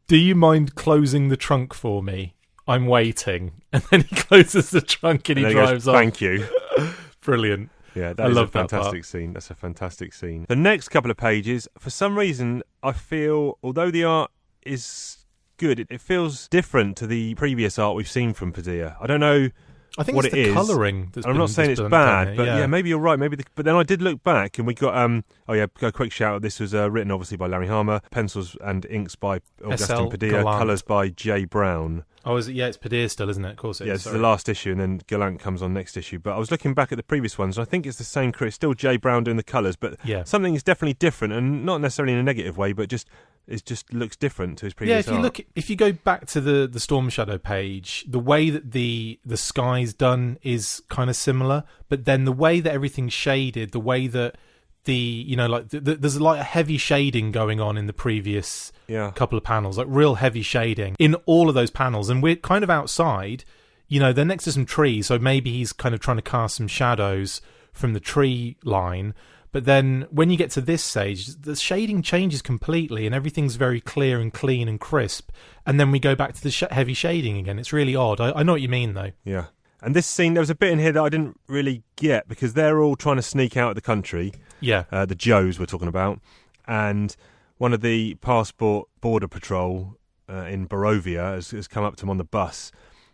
do 0.06 0.16
you 0.16 0.35
mind 0.35 0.75
closing 0.75 1.28
the 1.28 1.37
trunk 1.37 1.75
for 1.75 2.02
me? 2.02 2.35
I'm 2.66 2.87
waiting." 2.87 3.52
And 3.70 3.82
then 3.90 4.00
he 4.00 4.16
closes 4.16 4.70
the 4.70 4.80
trunk 4.80 5.28
and, 5.28 5.38
And 5.38 5.49
he 5.49 5.52
drives 5.52 5.85
goes, 5.85 5.88
off. 5.88 5.97
Thank 5.97 6.23
you. 6.23 6.47
Brilliant. 7.20 7.68
Yeah, 7.94 8.11
I 8.11 8.12
that 8.14 8.30
is 8.30 8.37
love 8.37 8.49
a 8.49 8.52
that 8.52 8.70
fantastic 8.70 9.04
scene. 9.04 9.35
That's 9.35 9.50
a 9.50 9.54
fantastic 9.54 10.14
scene. 10.14 10.47
The 10.49 10.56
next 10.56 10.88
couple 10.88 11.11
of 11.11 11.18
pages, 11.18 11.68
for 11.78 11.90
some 11.90 12.18
reason, 12.18 12.62
I 12.82 12.92
feel, 12.92 13.58
although 13.62 13.90
the 13.90 14.04
art 14.04 14.30
is 14.69 15.19
good, 15.57 15.81
it, 15.81 15.89
it 15.91 16.01
feels 16.01 16.49
different 16.49 16.97
to 16.99 17.07
the 17.07 17.35
previous 17.35 17.79
art 17.79 17.97
we've 17.97 18.09
seen 18.11 18.33
from 18.35 18.53
Padilla. 18.53 18.97
I 19.01 19.07
don't 19.07 19.21
know. 19.21 19.49
I 19.97 20.05
think 20.05 20.15
What 20.15 20.27
it's 20.27 20.35
it 20.35 20.37
the 20.37 20.49
is- 20.51 20.55
colouring. 20.55 21.11
That's 21.13 21.27
I'm 21.27 21.33
been- 21.33 21.39
not 21.41 21.51
saying 21.51 21.71
it's 21.73 21.81
bad, 21.81 22.37
but 22.37 22.47
yeah. 22.47 22.67
maybe 22.67 22.89
you're 22.91 23.01
right. 23.01 23.19
Maybe, 23.19 23.35
the, 23.35 23.45
but 23.57 23.65
then 23.65 23.75
I 23.75 23.83
did 23.83 24.01
look 24.01 24.23
back, 24.23 24.59
and 24.59 24.67
we 24.67 24.75
got 24.75 24.97
um. 24.97 25.25
Oh 25.49 25.55
yeah, 25.55 25.67
a 25.83 25.91
quick 25.91 26.13
shout 26.13 26.35
out. 26.37 26.43
This 26.43 26.61
was 26.61 26.73
uh, 26.73 26.89
written 26.89 27.11
obviously 27.11 27.37
by 27.37 27.47
Larry 27.49 27.67
Hama, 27.67 28.03
pencils 28.13 28.57
and 28.61 28.87
inks 28.87 29.17
by 29.17 29.41
Agustin. 29.65 30.09
Padilla, 30.09 30.45
colours 30.45 30.83
by 30.83 31.09
Jay 31.09 31.45
Brown. 31.47 32.05
Oh, 32.25 32.37
is 32.37 32.47
it? 32.47 32.55
Yeah, 32.55 32.67
it's 32.67 32.77
Padilla 32.77 33.09
still, 33.09 33.29
isn't 33.29 33.45
it? 33.45 33.53
Of 33.53 33.57
course 33.57 33.81
it 33.81 33.85
is. 33.85 33.89
Yeah, 33.89 33.95
it's 33.95 34.03
sorry. 34.05 34.17
the 34.19 34.23
last 34.23 34.49
issue, 34.49 34.71
and 34.71 34.81
then 34.81 35.01
Gallant 35.09 35.41
comes 35.41 35.63
on 35.63 35.73
next 35.75 35.97
issue. 35.97 36.21
But 36.21 36.35
I 36.35 36.39
was 36.39 36.53
looking 36.53 36.75
back 36.75 36.93
at 36.93 36.97
the 36.97 37.02
previous 37.02 37.37
ones, 37.37 37.59
and 37.59 37.67
I 37.67 37.69
think 37.69 37.85
it's 37.85 37.99
the 37.99 38.04
same 38.04 38.31
crew. 38.31 38.47
It's 38.49 38.57
still 38.57 38.75
Jay 38.75 38.99
Brown 38.99 39.25
doing 39.25 39.37
the 39.39 39.43
colours, 39.43 39.75
but 39.75 39.97
Yeah. 40.04 40.23
something 40.23 40.54
is 40.54 40.63
definitely 40.63 40.95
different, 40.95 41.33
and 41.35 41.65
not 41.67 41.81
necessarily 41.81 42.13
in 42.13 42.21
a 42.21 42.23
negative 42.23 42.57
way, 42.57 42.73
but 42.73 42.89
just 42.89 43.09
it 43.49 43.65
just 43.65 43.93
looks 43.93 44.15
different 44.17 44.58
to 44.58 44.67
his 44.67 44.75
previous 44.75 44.95
Yeah, 44.95 44.99
if 45.00 45.06
you 45.06 45.15
art. 45.15 45.23
look, 45.23 45.41
if 45.56 45.71
you 45.71 45.76
go 45.76 45.93
back 45.93 46.26
to 46.28 46.41
the 46.41 46.69
the 46.69 46.78
Storm 46.78 47.08
Shadow 47.08 47.39
page, 47.39 48.04
the 48.06 48.19
way 48.19 48.50
that 48.50 48.73
the 48.73 49.19
the 49.25 49.37
sky's 49.37 49.95
done 49.95 50.39
is 50.43 50.82
kind 50.89 51.08
of 51.11 51.17
similar, 51.17 51.65
but 51.89 52.04
then 52.04 52.25
the 52.25 52.32
way 52.32 52.61
that 52.61 52.73
everything's 52.73 53.13
shaded, 53.15 53.73
the 53.73 53.80
way 53.80 54.06
that 54.06 54.37
the 54.84 54.95
you 54.95 55.37
know 55.37 55.47
like 55.47 55.71
th- 55.71 55.84
th- 55.84 55.99
there's 56.00 56.17
a 56.17 56.43
heavy 56.43 56.78
shading 56.78 57.32
going 57.32 57.61
on 57.61 57.76
in 57.76 57.87
the 57.87 57.93
previous 57.93 58.73
yeah, 58.87 59.11
couple 59.13 59.37
of 59.37 59.45
panels, 59.45 59.78
like 59.78 59.87
real 59.91 60.17
heavy 60.17 60.43
shading 60.43 60.95
in 60.99 61.15
all 61.26 61.49
of 61.49 61.54
those 61.54 61.71
panels, 61.71 62.08
and 62.11 62.23
we're 62.23 62.37
kind 62.37 62.63
of 62.63 62.71
outside. 62.71 63.45
You 63.91 64.00
know, 64.00 64.13
they're 64.13 64.25
next 64.26 64.45
to 64.45 64.52
some 64.52 64.67
trees, 64.67 65.06
so 65.06 65.19
maybe 65.19 65.50
he's 65.50 65.73
kind 65.73 65.95
of 65.95 66.00
trying 66.00 66.19
to 66.19 66.23
cast 66.23 66.56
some 66.56 66.69
shadows 66.69 67.41
from 67.73 67.95
the 67.95 68.00
tree 68.00 68.56
line. 68.63 69.15
But 69.50 69.65
then 69.65 70.06
when 70.11 70.30
you 70.30 70.37
get 70.37 70.50
to 70.52 70.61
this 70.61 70.82
stage, 70.82 71.26
the 71.26 71.56
shading 71.56 72.02
changes 72.02 72.43
completely, 72.43 73.06
and 73.06 73.15
everything's 73.15 73.56
very 73.56 73.80
clear 73.80 74.21
and 74.21 74.32
clean 74.32 74.69
and 74.69 74.78
crisp. 74.78 75.30
And 75.65 75.80
then 75.80 75.91
we 75.91 75.99
go 75.99 76.15
back 76.15 76.34
to 76.34 76.43
the 76.43 76.50
sh- 76.50 76.65
heavy 76.71 76.95
shading 76.95 77.39
again. 77.39 77.58
It's 77.58 77.73
really 77.73 77.97
odd. 77.97 78.21
I, 78.21 78.32
I 78.32 78.43
know 78.43 78.52
what 78.52 78.61
you 78.61 78.69
mean, 78.69 78.95
though. 78.95 79.13
yeah. 79.25 79.47
And 79.80 79.95
this 79.95 80.08
scene, 80.08 80.34
there 80.34 80.41
was 80.41 80.50
a 80.50 80.56
bit 80.56 80.73
in 80.73 80.80
here 80.80 80.91
that 80.91 81.02
I 81.02 81.08
didn't 81.08 81.39
really 81.47 81.84
get 81.95 82.26
because 82.26 82.54
they're 82.54 82.80
all 82.82 82.97
trying 82.97 83.15
to 83.15 83.23
sneak 83.23 83.56
out 83.56 83.71
of 83.71 83.75
the 83.76 83.80
country. 83.80 84.32
Yeah, 84.61 84.84
uh, 84.91 85.06
the 85.06 85.15
Joes 85.15 85.61
we're 85.61 85.67
talking 85.67 85.87
about, 85.87 86.19
and 86.67 87.15
one 87.58 87.73
of 87.73 87.80
the 87.80 88.15
passport 88.17 88.89
border 89.00 89.28
patrol 89.28 89.95
uh, 90.28 90.47
in 90.47 90.67
Borovia 90.67 91.34
has, 91.34 91.52
has 91.52 91.69
come 91.69 91.84
up 91.84 91.95
to 91.97 92.06
him 92.06 92.11
on 92.11 92.19
the 92.19 92.25
bus, 92.25 92.73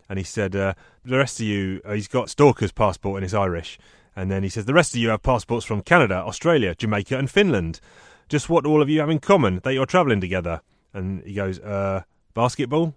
and 0.08 0.18
he 0.18 0.24
said, 0.24 0.56
uh, 0.56 0.72
"The 1.04 1.18
rest 1.18 1.38
of 1.38 1.44
you," 1.44 1.82
uh, 1.84 1.92
he's 1.92 2.08
got 2.08 2.30
Stalker's 2.30 2.72
passport 2.72 3.18
and 3.18 3.24
it's 3.26 3.34
Irish, 3.34 3.78
and 4.16 4.30
then 4.30 4.42
he 4.42 4.48
says, 4.48 4.64
"The 4.64 4.74
rest 4.74 4.94
of 4.94 5.00
you 5.00 5.08
have 5.10 5.22
passports 5.22 5.64
from 5.66 5.82
Canada, 5.82 6.14
Australia, 6.16 6.74
Jamaica, 6.74 7.18
and 7.18 7.30
Finland. 7.30 7.80
Just 8.28 8.48
what 8.48 8.64
do 8.64 8.70
all 8.70 8.80
of 8.82 8.88
you 8.88 9.00
have 9.00 9.10
in 9.10 9.18
common 9.18 9.60
that 9.64 9.74
you're 9.74 9.86
travelling 9.86 10.20
together?" 10.20 10.60
And 10.92 11.22
he 11.24 11.34
goes, 11.34 11.58
uh, 11.60 12.02
"Basketball." 12.34 12.94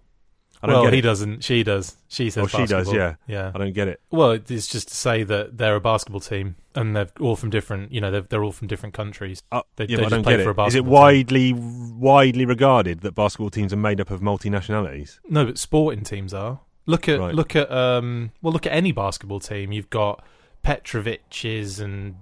I 0.60 0.66
don't 0.66 0.74
well, 0.74 0.84
get 0.86 0.92
he 0.94 0.98
it. 0.98 1.02
doesn't. 1.02 1.44
She 1.44 1.62
does. 1.62 1.96
She 2.08 2.30
says. 2.30 2.42
Oh, 2.42 2.46
she 2.48 2.58
does, 2.66 2.70
basketball. 2.88 2.94
yeah. 2.96 3.14
yeah. 3.28 3.52
I 3.54 3.58
don't 3.58 3.72
get 3.74 3.86
it. 3.86 4.00
Well, 4.10 4.32
it's 4.32 4.66
just 4.66 4.88
to 4.88 4.94
say 4.96 5.22
that 5.22 5.56
they're 5.56 5.76
a 5.76 5.80
basketball 5.80 6.18
team 6.20 6.56
and 6.74 6.96
they're 6.96 7.06
all 7.20 7.36
from 7.36 7.50
different. 7.50 7.92
You 7.92 8.00
know, 8.00 8.10
they're 8.10 8.22
they're 8.22 8.42
all 8.42 8.50
from 8.50 8.66
different 8.66 8.92
countries. 8.92 9.40
Uh, 9.52 9.62
They- 9.76 9.84
yeah, 9.86 9.98
they 9.98 10.02
I 10.02 10.04
just 10.06 10.10
don't 10.10 10.22
play 10.24 10.36
get 10.36 10.42
for 10.42 10.50
a 10.50 10.64
it. 10.64 10.66
Is 10.66 10.74
it 10.74 10.78
basketball 10.84 10.90
team. 10.90 10.90
widely 10.92 11.52
widely 11.52 12.44
regarded 12.44 13.00
that 13.02 13.14
basketball 13.14 13.50
teams 13.50 13.72
are 13.72 13.76
made 13.76 14.00
up 14.00 14.10
of 14.10 14.20
multi 14.20 14.50
nationalities? 14.50 15.20
No, 15.30 15.44
but 15.46 15.58
sporting 15.58 16.02
teams 16.02 16.34
are. 16.34 16.58
Look 16.86 17.08
at 17.08 17.20
Right. 17.20 17.34
look 17.36 17.54
at 17.54 17.70
um. 17.70 18.32
Well, 18.42 18.52
look 18.52 18.66
at 18.66 18.72
any 18.72 18.90
basketball 18.90 19.38
team. 19.38 19.70
You've 19.70 19.90
got 19.90 20.24
Petrovic's 20.62 21.78
and 21.80 22.16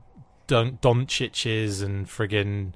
Don- 0.46 0.78
Doncic's 0.78 1.80
and 1.80 2.06
friggin' 2.06 2.72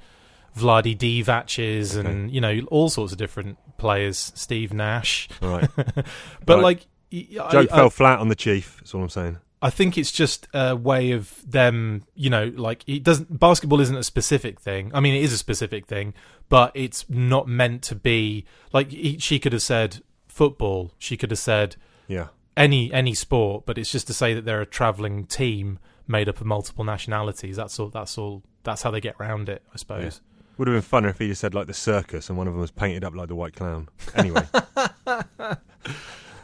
Vlade 0.57 0.97
Divac's 0.99 1.95
and 1.95 2.31
you 2.31 2.41
know 2.41 2.61
all 2.71 2.89
sorts 2.89 3.13
of 3.13 3.19
different 3.19 3.59
players. 3.79 4.33
Steve 4.35 4.73
Nash, 4.73 5.29
Right. 5.41 5.69
but 5.77 6.05
Right. 6.49 6.63
like. 6.63 6.87
I- 7.13 7.49
Joke 7.51 7.73
I- 7.73 7.77
fell 7.77 7.91
flat 7.91 8.21
on 8.21 8.29
the 8.29 8.35
chief. 8.37 8.77
That's 8.79 8.95
all 8.95 9.03
I'm 9.03 9.09
saying. 9.09 9.39
I 9.63 9.69
think 9.69 9.99
it's 9.99 10.11
just 10.13 10.49
a 10.55 10.75
way 10.75 11.11
of 11.11 11.35
them, 11.49 12.05
you 12.15 12.31
know, 12.31 12.51
like 12.57 12.83
it 12.89 13.03
doesn't 13.03 13.39
basketball 13.39 13.81
isn't 13.83 13.97
a 13.97 14.03
specific 14.03 14.59
thing. 14.59 14.91
I 14.95 15.01
mean, 15.01 15.15
it 15.15 15.23
is 15.23 15.35
a 15.35 15.39
specific 15.39 15.87
thing, 15.87 16.15
but 16.49 16.73
it's 16.75 17.05
not 17.11 17.47
meant 17.47 17.83
to 17.83 17.95
be 17.95 18.47
like 18.73 18.91
he, 18.91 19.19
she 19.19 19.39
could 19.39 19.53
have 19.53 19.61
said 19.61 20.03
football. 20.29 20.93
She 20.99 21.17
could 21.19 21.31
have 21.31 21.39
said 21.41 21.77
Yeah. 22.09 22.29
Any 22.57 22.93
any 22.93 23.15
sport, 23.15 23.65
but 23.67 23.79
it's 23.79 23.91
just 23.93 24.07
to 24.09 24.15
say 24.15 24.35
that 24.35 24.45
they're 24.45 24.61
a 24.61 24.67
traveling 24.67 25.27
team 25.27 25.79
made 26.07 26.29
up 26.29 26.41
of 26.41 26.47
multiple 26.47 26.85
nationalities. 26.85 27.57
That's 27.57 27.79
all. 27.79 27.89
That's 27.89 28.19
all. 28.19 28.43
That's 28.65 28.83
how 28.83 28.91
they 28.91 29.01
get 29.01 29.17
around 29.21 29.49
it, 29.49 29.63
I 29.73 29.77
suppose. 29.77 30.21
Would 30.59 30.69
have 30.69 30.75
been 30.91 31.01
funner 31.03 31.09
if 31.11 31.19
he 31.19 31.29
just 31.29 31.41
said 31.41 31.55
like 31.55 31.67
the 31.69 31.73
circus 31.75 32.29
and 32.29 32.37
one 32.37 32.47
of 32.47 32.53
them 32.53 32.61
was 32.61 32.71
painted 32.71 33.03
up 33.05 33.15
like 33.15 33.29
the 33.29 33.35
white 33.35 33.55
clown. 33.57 33.89
Anyway, 34.15 34.43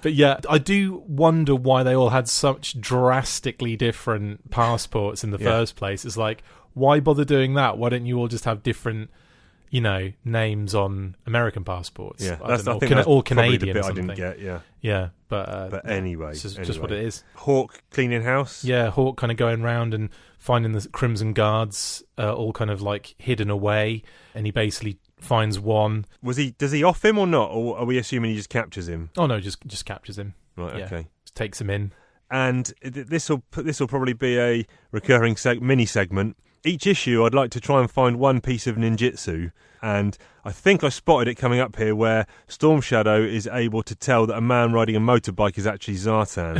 But 0.02 0.12
yeah, 0.14 0.38
I 0.48 0.58
do 0.58 1.02
wonder 1.08 1.54
why 1.54 1.82
they 1.82 1.94
all 1.94 2.10
had 2.10 2.28
such 2.28 2.80
drastically 2.80 3.76
different 3.76 4.50
passports 4.50 5.24
in 5.24 5.30
the 5.32 5.38
Yeah. 5.38 5.46
first 5.50 5.74
place. 5.76 6.04
It's 6.04 6.16
like, 6.16 6.42
why 6.74 7.00
bother 7.00 7.24
doing 7.24 7.54
that? 7.54 7.76
Why 7.76 7.88
don't 7.88 8.06
you 8.06 8.18
all 8.18 8.28
just 8.28 8.44
have 8.44 8.62
different, 8.62 9.10
you 9.70 9.80
know, 9.80 10.12
names 10.24 10.74
on 10.74 11.16
American 11.26 11.64
passports? 11.64 12.24
yeah, 12.24 12.38
I 12.42 12.48
that's 12.48 12.64
don't 12.64 12.72
know, 12.74 12.76
I 12.76 12.78
think 12.80 12.88
Cana- 12.90 12.94
that's 12.96 13.08
or 13.08 13.22
Canadian 13.22 13.60
the 13.60 13.66
bit 13.74 13.84
or 13.84 13.90
I 13.90 13.92
didn't 13.92 14.14
get. 14.14 14.40
Yeah, 14.40 14.60
Yeah, 14.80 15.08
but 15.28 15.48
uh, 15.48 15.68
but 15.70 15.88
anyway, 15.90 16.30
it's 16.30 16.42
just, 16.42 16.56
anyway. 16.56 16.66
just 16.66 16.80
what 16.80 16.92
it 16.92 17.04
is. 17.04 17.24
Hawk 17.34 17.82
cleaning 17.90 18.22
house. 18.22 18.64
Yeah, 18.64 18.90
Hawk 18.90 19.16
kind 19.16 19.30
of 19.30 19.36
going 19.38 19.62
round 19.62 19.94
and 19.94 20.10
finding 20.38 20.72
the 20.72 20.88
Crimson 20.88 21.32
Guards 21.32 22.02
uh, 22.18 22.32
all 22.34 22.52
kind 22.52 22.70
of 22.70 22.80
like 22.82 23.14
hidden 23.18 23.50
away, 23.50 24.02
and 24.34 24.46
he 24.46 24.52
basically 24.52 24.98
finds 25.18 25.58
one. 25.58 26.04
Was 26.22 26.36
he? 26.36 26.52
Does 26.52 26.72
he 26.72 26.82
off 26.84 27.04
him 27.04 27.18
or 27.18 27.26
not? 27.26 27.50
Or 27.50 27.78
are 27.78 27.84
we 27.84 27.98
assuming 27.98 28.30
he 28.30 28.36
just 28.36 28.50
captures 28.50 28.88
him? 28.88 29.10
Oh 29.16 29.26
no, 29.26 29.40
just 29.40 29.58
just 29.66 29.84
captures 29.84 30.18
him, 30.18 30.34
Right. 30.56 30.76
Yeah. 30.78 30.84
Okay. 30.86 31.06
just 31.24 31.34
takes 31.34 31.60
him 31.60 31.70
in. 31.70 31.92
And 32.30 32.72
this 32.82 33.28
will 33.30 33.42
this 33.56 33.78
will 33.78 33.86
probably 33.86 34.12
be 34.12 34.36
a 34.38 34.66
recurring 34.90 35.36
seg- 35.36 35.60
mini 35.60 35.86
segment. 35.86 36.36
Each 36.66 36.86
issue, 36.86 37.24
I'd 37.24 37.34
like 37.34 37.50
to 37.52 37.60
try 37.60 37.80
and 37.80 37.90
find 37.90 38.18
one 38.18 38.40
piece 38.40 38.66
of 38.66 38.76
ninjutsu. 38.76 39.52
And 39.82 40.16
I 40.44 40.52
think 40.52 40.82
I 40.82 40.88
spotted 40.88 41.28
it 41.28 41.34
coming 41.36 41.60
up 41.60 41.76
here 41.76 41.94
where 41.94 42.26
Storm 42.48 42.80
Shadow 42.80 43.20
is 43.22 43.46
able 43.46 43.82
to 43.84 43.94
tell 43.94 44.26
that 44.26 44.36
a 44.36 44.40
man 44.40 44.72
riding 44.72 44.96
a 44.96 45.00
motorbike 45.00 45.58
is 45.58 45.66
actually 45.66 45.94
Zartan. 45.94 46.56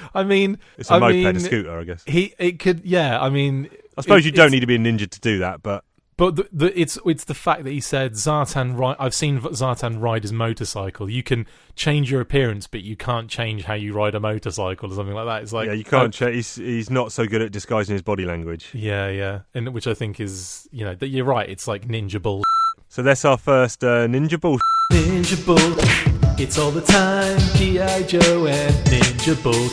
I 0.14 0.22
mean, 0.24 0.58
It's 0.78 0.90
a 0.90 0.94
I 0.94 0.98
moped, 0.98 1.14
mean, 1.14 1.36
a 1.36 1.40
scooter, 1.40 1.78
I 1.78 1.84
guess. 1.84 2.02
He 2.06 2.34
it 2.38 2.58
could 2.58 2.84
yeah. 2.84 3.20
I 3.20 3.28
mean, 3.28 3.68
I 3.96 4.02
suppose 4.02 4.24
it- 4.24 4.26
you 4.26 4.32
don't 4.32 4.50
need 4.50 4.60
to 4.60 4.66
be 4.66 4.76
a 4.76 4.78
ninja 4.78 5.08
to 5.10 5.20
do 5.20 5.38
that, 5.40 5.62
but 5.62 5.84
But 6.18 6.34
the, 6.34 6.48
the, 6.52 6.78
it's 6.80 6.98
it's 7.06 7.22
the 7.24 7.32
fact 7.32 7.62
that 7.62 7.70
he 7.70 7.80
said 7.80 8.12
Zartan. 8.14 8.76
Ri- 8.76 8.96
I've 8.98 9.14
seen 9.14 9.40
Zartan 9.40 10.02
ride 10.02 10.24
his 10.24 10.32
motorcycle. 10.32 11.08
You 11.08 11.22
can 11.22 11.46
change 11.76 12.10
your 12.10 12.20
appearance, 12.20 12.66
but 12.66 12.82
you 12.82 12.96
can't 12.96 13.30
change 13.30 13.62
how 13.64 13.74
you 13.74 13.94
ride 13.94 14.16
a 14.16 14.20
motorcycle 14.20 14.92
or 14.92 14.96
something 14.96 15.14
like 15.14 15.26
that. 15.26 15.42
It's 15.44 15.52
like 15.52 15.68
yeah, 15.68 15.74
you 15.74 15.84
can't. 15.84 16.12
Ch- 16.12 16.34
he's 16.34 16.56
he's 16.56 16.90
not 16.90 17.12
so 17.12 17.26
good 17.26 17.40
at 17.40 17.52
disguising 17.52 17.92
his 17.92 18.02
body 18.02 18.24
language. 18.26 18.70
yeah, 18.74 19.08
yeah, 19.08 19.40
and 19.54 19.72
which 19.72 19.86
I 19.86 19.94
think 19.94 20.18
is 20.18 20.68
you 20.72 20.84
know 20.84 20.96
that 20.96 21.06
you're 21.06 21.24
right. 21.24 21.48
It's 21.48 21.68
like 21.68 21.86
ninja 21.86 22.20
bull. 22.20 22.42
So 22.88 23.02
that's 23.02 23.24
our 23.24 23.38
first 23.38 23.84
uh, 23.84 24.08
ninja 24.08 24.40
bull. 24.40 24.58
Ninja 24.92 25.46
bull. 25.46 26.36
It's 26.36 26.58
all 26.58 26.72
the 26.72 26.80
time. 26.80 27.38
GI 27.56 28.06
Joe 28.08 28.46
and 28.46 28.74
Ninja 28.86 29.40
bull. 29.40 29.68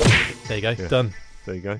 There 0.47 0.57
you 0.57 0.61
go. 0.61 0.75
Yeah. 0.79 0.87
Done. 0.89 1.13
There 1.45 1.55
you 1.55 1.61
go. 1.61 1.79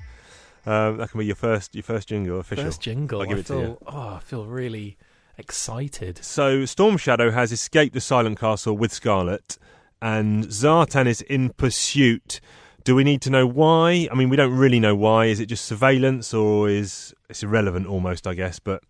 Um, 0.66 0.96
that 0.96 1.10
can 1.10 1.20
be 1.20 1.26
your 1.26 1.36
first 1.36 1.74
your 1.74 1.84
first 1.84 2.08
jingle 2.08 2.40
official. 2.40 2.64
First 2.64 2.80
jingle. 2.80 3.20
I'll 3.20 3.26
give 3.26 3.38
I 3.38 3.40
it 3.40 3.46
to 3.46 3.58
you. 3.58 3.78
Oh, 3.86 4.14
I 4.14 4.18
feel 4.18 4.46
really 4.46 4.96
excited. 5.38 6.24
So 6.24 6.64
Storm 6.64 6.96
Shadow 6.96 7.30
has 7.30 7.52
escaped 7.52 7.94
the 7.94 8.00
Silent 8.00 8.40
Castle 8.40 8.76
with 8.76 8.92
Scarlet, 8.92 9.58
and 10.02 10.44
Zartan 10.46 11.06
is 11.06 11.20
in 11.22 11.50
pursuit. 11.50 12.40
Do 12.82 12.94
we 12.94 13.04
need 13.04 13.22
to 13.22 13.30
know 13.30 13.46
why? 13.46 14.08
I 14.10 14.14
mean, 14.14 14.28
we 14.28 14.36
don't 14.36 14.56
really 14.56 14.80
know 14.80 14.94
why. 14.94 15.26
Is 15.26 15.40
it 15.40 15.46
just 15.46 15.64
surveillance, 15.64 16.34
or 16.34 16.68
is 16.68 17.14
it's 17.28 17.42
irrelevant 17.42 17.86
almost? 17.86 18.26
I 18.26 18.34
guess, 18.34 18.58
but 18.58 18.82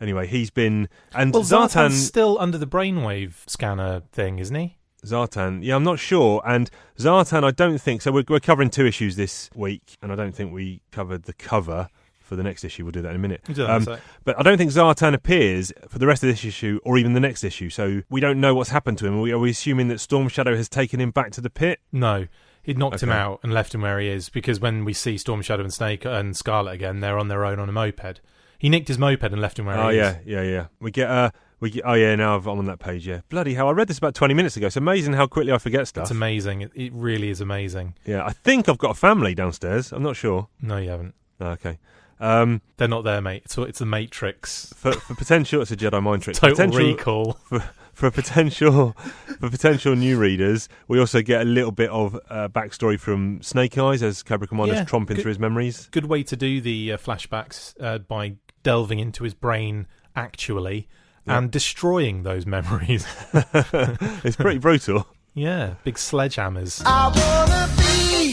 anyway, 0.00 0.26
he's 0.28 0.50
been 0.50 0.88
and 1.14 1.32
Well, 1.34 1.42
Zartan. 1.42 1.88
Zartan's 1.88 2.06
still 2.06 2.38
under 2.38 2.58
the 2.58 2.66
brainwave 2.66 3.48
scanner 3.48 4.02
thing, 4.12 4.38
isn't 4.38 4.54
he? 4.54 4.76
Zartan. 5.04 5.60
Yeah, 5.62 5.76
I'm 5.76 5.84
not 5.84 5.98
sure. 5.98 6.42
And 6.46 6.70
Zartan, 6.98 7.44
I 7.44 7.50
don't 7.50 7.78
think 7.78 8.02
so. 8.02 8.12
We're, 8.12 8.24
we're 8.28 8.40
covering 8.40 8.70
two 8.70 8.86
issues 8.86 9.16
this 9.16 9.50
week, 9.54 9.96
and 10.02 10.12
I 10.12 10.16
don't 10.16 10.34
think 10.34 10.52
we 10.52 10.82
covered 10.90 11.24
the 11.24 11.32
cover 11.32 11.88
for 12.20 12.36
the 12.36 12.42
next 12.42 12.64
issue. 12.64 12.84
We'll 12.84 12.92
do 12.92 13.02
that 13.02 13.10
in 13.10 13.16
a 13.16 13.18
minute. 13.18 13.42
We'll 13.46 13.54
do 13.54 13.66
that 13.66 13.82
in 13.82 13.88
a 13.88 13.92
Um, 13.92 14.00
but 14.24 14.38
I 14.38 14.42
don't 14.42 14.56
think 14.56 14.70
Zartan 14.70 15.12
appears 15.12 15.72
for 15.88 15.98
the 15.98 16.06
rest 16.06 16.22
of 16.22 16.28
this 16.30 16.44
issue 16.44 16.80
or 16.84 16.96
even 16.96 17.12
the 17.12 17.20
next 17.20 17.44
issue. 17.44 17.68
So 17.68 18.02
we 18.08 18.20
don't 18.20 18.40
know 18.40 18.54
what's 18.54 18.70
happened 18.70 18.98
to 18.98 19.06
him. 19.06 19.18
Are 19.18 19.20
we, 19.20 19.32
are 19.32 19.38
we 19.38 19.50
assuming 19.50 19.88
that 19.88 19.98
Storm 19.98 20.28
Shadow 20.28 20.56
has 20.56 20.68
taken 20.68 21.00
him 21.00 21.10
back 21.10 21.32
to 21.32 21.40
the 21.40 21.50
pit? 21.50 21.80
No, 21.92 22.26
he'd 22.62 22.78
knocked 22.78 23.02
him 23.02 23.10
out 23.10 23.40
and 23.42 23.52
left 23.52 23.74
him 23.74 23.82
where 23.82 23.98
he 23.98 24.08
is 24.08 24.28
because 24.28 24.60
when 24.60 24.84
we 24.84 24.92
see 24.92 25.18
Storm 25.18 25.42
Shadow 25.42 25.62
and 25.62 25.74
Snake 25.74 26.04
and 26.04 26.36
Scarlet 26.36 26.72
again, 26.72 27.00
they're 27.00 27.18
on 27.18 27.28
their 27.28 27.44
own 27.44 27.58
on 27.58 27.68
a 27.68 27.72
moped. 27.72 28.20
He 28.58 28.68
nicked 28.68 28.88
his 28.88 28.98
moped 28.98 29.24
and 29.24 29.40
left 29.40 29.58
him 29.58 29.66
where 29.66 29.76
oh 29.76 29.88
he 29.88 29.96
yeah, 29.96 30.18
is. 30.20 30.26
yeah, 30.26 30.42
yeah. 30.42 30.66
We 30.80 30.90
get 30.92 31.10
uh, 31.10 31.30
we. 31.62 31.80
Oh 31.82 31.94
yeah, 31.94 32.14
now 32.16 32.36
I'm 32.36 32.46
on 32.46 32.66
that 32.66 32.78
page. 32.78 33.06
Yeah, 33.06 33.20
bloody 33.30 33.54
hell! 33.54 33.68
I 33.68 33.70
read 33.72 33.88
this 33.88 33.96
about 33.96 34.14
20 34.14 34.34
minutes 34.34 34.58
ago. 34.58 34.66
It's 34.66 34.76
amazing 34.76 35.14
how 35.14 35.26
quickly 35.26 35.52
I 35.52 35.58
forget 35.58 35.88
stuff. 35.88 36.02
It's 36.02 36.10
amazing. 36.10 36.60
It, 36.60 36.72
it 36.74 36.92
really 36.92 37.30
is 37.30 37.40
amazing. 37.40 37.94
yeah, 38.04 38.24
I 38.26 38.32
think 38.32 38.68
I've 38.68 38.76
got 38.78 38.90
a 38.90 38.94
family 38.94 39.34
downstairs. 39.34 39.92
I'm 39.92 40.02
not 40.02 40.16
sure. 40.16 40.48
No, 40.60 40.76
you 40.76 40.90
haven't. 40.90 41.14
Oh, 41.40 41.46
okay. 41.52 41.78
Um, 42.20 42.60
They're 42.76 42.86
not 42.86 43.02
there, 43.02 43.20
mate. 43.20 43.42
It's 43.46 43.56
it's 43.58 43.78
the 43.80 43.86
Matrix. 43.86 44.72
for, 44.76 44.92
for 44.92 45.14
potential, 45.16 45.60
it's 45.62 45.72
a 45.72 45.76
Jedi 45.76 46.00
mind 46.02 46.22
trick. 46.22 46.36
Total 46.36 46.54
potential, 46.54 46.78
recall. 46.92 47.38
for 47.92 48.10
potential 48.12 48.92
for 49.40 49.50
potential 49.50 49.96
new 49.96 50.16
readers, 50.18 50.68
we 50.86 51.00
also 51.00 51.20
get 51.20 51.40
a 51.42 51.44
little 51.44 51.72
bit 51.72 51.90
of 51.90 52.14
uh, 52.30 52.48
backstory 52.48 52.98
from 53.00 53.42
Snake 53.42 53.76
Eyes 53.76 54.04
as 54.04 54.22
Cobra 54.22 54.46
Commander's 54.46 54.78
Yeah, 54.78 54.84
tromping 54.84 55.08
good- 55.08 55.22
through 55.22 55.30
his 55.30 55.38
memories. 55.40 55.88
Good 55.90 56.06
way 56.06 56.22
to 56.22 56.36
do 56.36 56.60
the 56.60 56.92
uh, 56.92 56.96
flashbacks 56.96 57.74
uh, 57.80 57.98
by 57.98 58.36
delving 58.62 59.00
into 59.00 59.24
his 59.24 59.34
brain 59.34 59.88
actually 60.14 60.88
Yeah. 61.26 61.38
and 61.38 61.50
destroying 61.50 62.22
those 62.24 62.46
memories. 62.56 63.06
it's 63.32 64.36
pretty 64.36 64.58
brutal. 64.58 65.06
yeah, 65.34 65.74
big 65.84 65.94
sledgehammers. 65.96 66.82
I 66.84 67.08
wanna 67.08 67.68
be 67.76 68.32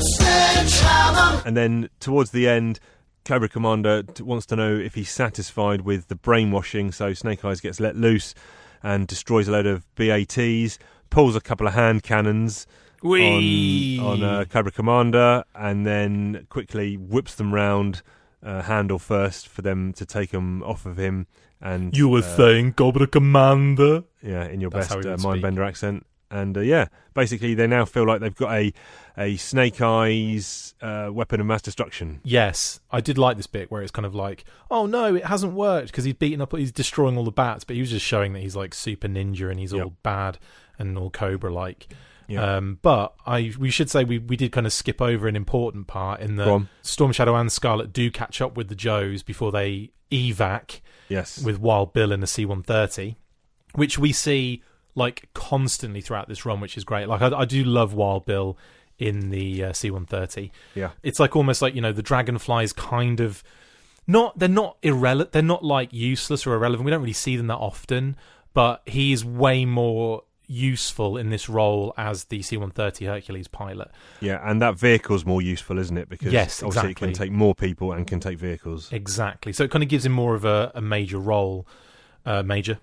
sledgehammer. 0.00 1.42
And 1.46 1.56
then 1.56 1.88
towards 2.00 2.30
the 2.30 2.48
end, 2.48 2.80
Cobra 3.24 3.48
Commander 3.48 4.02
t- 4.02 4.22
wants 4.22 4.46
to 4.46 4.56
know 4.56 4.74
if 4.76 4.94
he's 4.94 5.10
satisfied 5.10 5.82
with 5.82 6.08
the 6.08 6.14
brainwashing. 6.16 6.92
So 6.92 7.14
Snake 7.14 7.44
Eyes 7.44 7.60
gets 7.60 7.80
let 7.80 7.96
loose 7.96 8.34
and 8.82 9.06
destroys 9.06 9.48
a 9.48 9.52
load 9.52 9.66
of 9.66 9.82
BATs, 9.94 10.78
pulls 11.10 11.34
a 11.36 11.40
couple 11.40 11.66
of 11.66 11.72
hand 11.74 12.02
cannons 12.02 12.66
Whee! 13.02 13.98
on, 13.98 14.22
on 14.22 14.22
uh, 14.22 14.44
Cobra 14.44 14.72
Commander, 14.72 15.44
and 15.54 15.86
then 15.86 16.46
quickly 16.50 16.96
whips 16.96 17.34
them 17.36 17.52
round. 17.54 18.02
Uh, 18.44 18.60
handle 18.62 18.98
first 18.98 19.48
for 19.48 19.62
them 19.62 19.92
to 19.94 20.04
take 20.04 20.30
them 20.30 20.62
off 20.64 20.84
of 20.84 20.98
him, 20.98 21.26
and 21.62 21.96
You 21.96 22.10
were 22.10 22.18
uh, 22.18 22.36
saying 22.36 22.74
Cobra 22.74 23.06
Commander. 23.06 24.04
Yeah, 24.22 24.44
in 24.46 24.60
your 24.60 24.68
That's 24.70 24.88
best 24.94 25.02
he 25.04 25.10
uh. 25.10 25.16
Mindbender 25.16 25.66
accent. 25.66 26.04
And 26.30 26.56
uh, 26.56 26.60
yeah, 26.60 26.88
basically 27.14 27.54
they 27.54 27.66
now 27.66 27.84
feel 27.84 28.04
like 28.06 28.20
they've 28.20 28.34
got 28.34 28.52
a 28.52 28.72
a 29.16 29.36
Snake 29.36 29.80
Eyes 29.80 30.74
uh, 30.82 31.08
weapon 31.12 31.40
of 31.40 31.46
mass 31.46 31.62
destruction. 31.62 32.20
Yes, 32.24 32.80
I 32.90 33.00
did 33.00 33.16
like 33.16 33.36
this 33.36 33.46
bit 33.46 33.70
where 33.70 33.80
it's 33.82 33.92
kind 33.92 34.04
of 34.04 34.14
like, 34.14 34.44
oh 34.70 34.86
no, 34.86 35.14
it 35.14 35.24
hasn't 35.26 35.54
worked 35.54 35.88
because 35.88 36.04
he's 36.04 36.14
beaten 36.14 36.40
up, 36.40 36.54
he's 36.56 36.72
destroying 36.72 37.16
all 37.16 37.24
the 37.24 37.30
bats, 37.30 37.64
but 37.64 37.76
he 37.76 37.80
was 37.80 37.90
just 37.90 38.04
showing 38.04 38.32
that 38.32 38.40
he's 38.40 38.56
like 38.56 38.74
super 38.74 39.08
ninja 39.08 39.50
and 39.50 39.60
he's 39.60 39.72
Yep. 39.72 39.84
all 39.84 39.94
bad 40.02 40.38
and 40.78 40.98
all 40.98 41.10
Cobra 41.10 41.52
like. 41.52 41.86
Yep. 42.28 42.42
Um, 42.42 42.78
but 42.82 43.14
I 43.26 43.52
we 43.58 43.70
should 43.70 43.90
say 43.90 44.04
we, 44.04 44.18
we 44.18 44.36
did 44.36 44.52
kind 44.52 44.66
of 44.66 44.72
skip 44.72 45.00
over 45.02 45.28
an 45.28 45.36
important 45.36 45.86
part 45.86 46.20
in 46.20 46.36
that. 46.36 46.66
Storm 46.82 47.12
Shadow 47.12 47.34
and 47.36 47.50
Scarlet 47.52 47.92
do 47.92 48.10
catch 48.10 48.40
up 48.40 48.56
with 48.56 48.68
the 48.68 48.74
Joes 48.74 49.22
before 49.22 49.52
they 49.52 49.90
evac 50.10 50.80
Yes. 51.08 51.42
with 51.42 51.58
Wild 51.60 51.92
Bill 51.92 52.12
in 52.12 52.20
the 52.20 52.26
C 52.26 52.44
one 52.46 52.62
thirty, 52.62 53.16
which 53.74 53.98
we 53.98 54.12
see 54.12 54.62
like 54.94 55.28
constantly 55.34 56.00
throughout 56.00 56.28
this 56.28 56.46
run, 56.46 56.60
which 56.60 56.76
is 56.76 56.84
great. 56.84 57.08
Like 57.08 57.20
I, 57.20 57.40
I 57.40 57.44
do 57.44 57.62
love 57.64 57.94
Wild 57.94 58.24
Bill 58.26 58.56
in 58.98 59.30
the 59.30 59.64
uh, 59.64 59.72
C 59.72 59.90
one 59.90 60.06
thirty. 60.06 60.52
yeah. 60.74 60.90
It's 61.02 61.18
like 61.20 61.34
almost 61.36 61.60
like 61.60 61.74
you 61.74 61.80
know 61.80 61.92
the 61.92 62.02
dragonflies 62.02 62.72
kind 62.72 63.20
of 63.20 63.42
not 64.06 64.38
they're 64.38 64.48
not 64.48 64.76
irrelevant. 64.82 65.32
They're 65.32 65.42
not 65.42 65.64
like 65.64 65.92
useless 65.92 66.46
or 66.46 66.54
irrelevant. 66.54 66.84
We 66.84 66.90
don't 66.90 67.00
really 67.00 67.12
see 67.12 67.36
them 67.36 67.48
that 67.48 67.56
often, 67.56 68.16
but 68.54 68.82
he's 68.86 69.24
way 69.24 69.64
more 69.64 70.22
useful 70.46 71.16
in 71.16 71.30
this 71.30 71.48
role 71.48 71.94
as 71.96 72.24
the 72.24 72.42
C 72.42 72.56
one 72.56 72.70
thirty 72.70 73.06
Hercules 73.06 73.48
pilot. 73.48 73.90
Yeah, 74.20 74.40
and 74.48 74.60
that 74.62 74.78
vehicle's 74.78 75.24
more 75.24 75.42
useful, 75.42 75.78
isn't 75.78 75.96
it? 75.96 76.08
Because 76.08 76.32
Yes, 76.32 76.62
obviously 76.62 76.90
it 76.92 76.96
can 76.96 77.12
take 77.12 77.32
more 77.32 77.54
people 77.54 77.92
and 77.92 78.06
can 78.06 78.20
take 78.20 78.38
vehicles. 78.38 78.92
Exactly. 78.92 79.52
So 79.52 79.64
it 79.64 79.70
kind 79.70 79.82
of 79.82 79.88
gives 79.88 80.04
him 80.06 80.12
more 80.12 80.34
of 80.34 80.44
a, 80.44 80.72
a 80.74 80.80
major 80.80 81.18
role. 81.18 81.66
Uh, 82.26 82.42
major, 82.42 82.78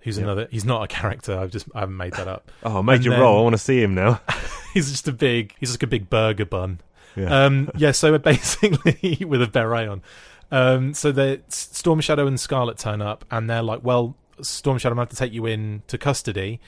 who's 0.00 0.18
Yeah. 0.18 0.24
another. 0.24 0.48
He's 0.50 0.64
not 0.66 0.82
a 0.82 0.86
character. 0.86 1.38
I've 1.38 1.50
just 1.50 1.66
I 1.74 1.80
haven't 1.80 1.96
made 1.96 2.12
that 2.14 2.28
up. 2.28 2.50
Oh, 2.62 2.82
major 2.82 3.10
then- 3.10 3.20
role. 3.20 3.38
I 3.38 3.42
want 3.42 3.54
to 3.54 3.58
see 3.58 3.82
him 3.82 3.94
now. 3.94 4.20
he's 4.74 4.90
just 4.90 5.08
a 5.08 5.12
big. 5.12 5.54
He's 5.58 5.70
like 5.70 5.82
a 5.82 5.86
big 5.86 6.10
burger 6.10 6.44
bun. 6.44 6.80
Yeah. 7.16 7.44
Um, 7.44 7.70
yeah, 7.76 7.92
so 7.92 8.16
basically 8.18 9.24
with 9.26 9.42
a 9.42 9.46
beret 9.46 9.88
on. 9.88 10.02
Um, 10.50 10.92
so 10.92 11.12
the 11.12 11.40
Storm 11.48 12.00
Shadow 12.00 12.26
and 12.26 12.38
Scarlet 12.38 12.76
turn 12.76 13.00
up, 13.00 13.24
and 13.30 13.48
they're 13.48 13.62
like, 13.62 13.80
"Well, 13.82 14.16
Storm 14.42 14.76
Shadow, 14.76 14.92
I'm 14.92 14.96
gonna 14.96 15.02
have 15.06 15.10
to 15.10 15.16
take 15.16 15.32
you 15.32 15.46
in 15.46 15.82
to 15.86 15.96
custody," 15.96 16.60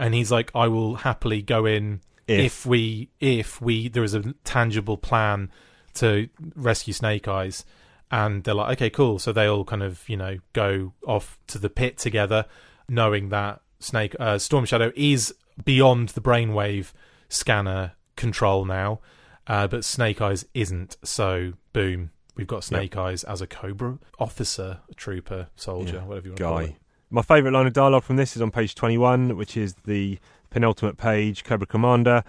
and 0.00 0.14
he's 0.14 0.32
like, 0.32 0.50
"I 0.54 0.66
will 0.66 0.96
happily 0.96 1.42
go 1.42 1.66
in 1.66 2.00
If. 2.26 2.40
if, 2.40 2.66
we 2.66 3.10
if 3.20 3.60
we 3.60 3.88
there 3.88 4.02
is 4.02 4.14
a 4.14 4.34
tangible 4.42 4.96
plan 4.96 5.50
to 5.94 6.28
rescue 6.56 6.92
Snake 6.92 7.28
Eyes." 7.28 7.64
And 8.10 8.42
they're 8.42 8.54
like, 8.54 8.78
"Okay, 8.78 8.90
cool." 8.90 9.20
So 9.20 9.32
they 9.32 9.46
all 9.46 9.64
kind 9.64 9.84
of 9.84 10.08
you 10.08 10.16
know 10.16 10.38
go 10.52 10.94
off 11.06 11.38
to 11.48 11.58
the 11.58 11.70
pit 11.70 11.98
together, 11.98 12.46
knowing 12.88 13.28
that 13.28 13.60
Snake 13.78 14.16
uh, 14.18 14.38
Storm 14.38 14.64
Shadow 14.64 14.90
is 14.96 15.32
beyond 15.64 16.10
the 16.10 16.20
brainwave 16.20 16.92
scanner 17.28 17.92
control 18.16 18.64
now. 18.64 19.00
Uh, 19.46 19.66
but 19.66 19.84
Snake 19.84 20.20
Eyes 20.20 20.44
isn't. 20.54 20.96
So, 21.02 21.54
boom, 21.72 22.10
we've 22.36 22.46
got 22.46 22.62
Snake 22.62 22.96
Eyes 22.96 23.24
as 23.24 23.40
a 23.40 23.46
Cobra 23.46 23.98
officer, 24.18 24.78
trooper, 24.96 25.48
soldier, 25.56 25.96
Yeah, 25.96 26.04
whatever 26.04 26.26
you 26.26 26.30
want 26.32 26.38
to 26.38 26.44
call 26.44 26.58
it. 26.58 26.76
My 27.10 27.22
favourite 27.22 27.52
line 27.52 27.66
of 27.66 27.72
dialogue 27.72 28.04
from 28.04 28.16
this 28.16 28.36
is 28.36 28.42
on 28.42 28.50
page 28.50 28.74
21, 28.74 29.36
which 29.36 29.56
is 29.56 29.74
the 29.84 30.18
penultimate 30.50 30.96
page, 30.96 31.42
Cobra 31.44 31.66
Commander, 31.66 32.22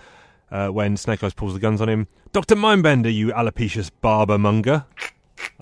uh, 0.51 0.69
when 0.69 0.97
Snake 0.97 1.23
Eyes 1.23 1.33
pulls 1.33 1.53
the 1.53 1.59
guns 1.59 1.81
on 1.81 1.89
him. 1.89 2.07
Dr. 2.31 2.55
Mindbender, 2.55 3.13
you 3.13 3.31
alopecious 3.33 3.89
barber 3.89 4.37
monger. 4.37 4.85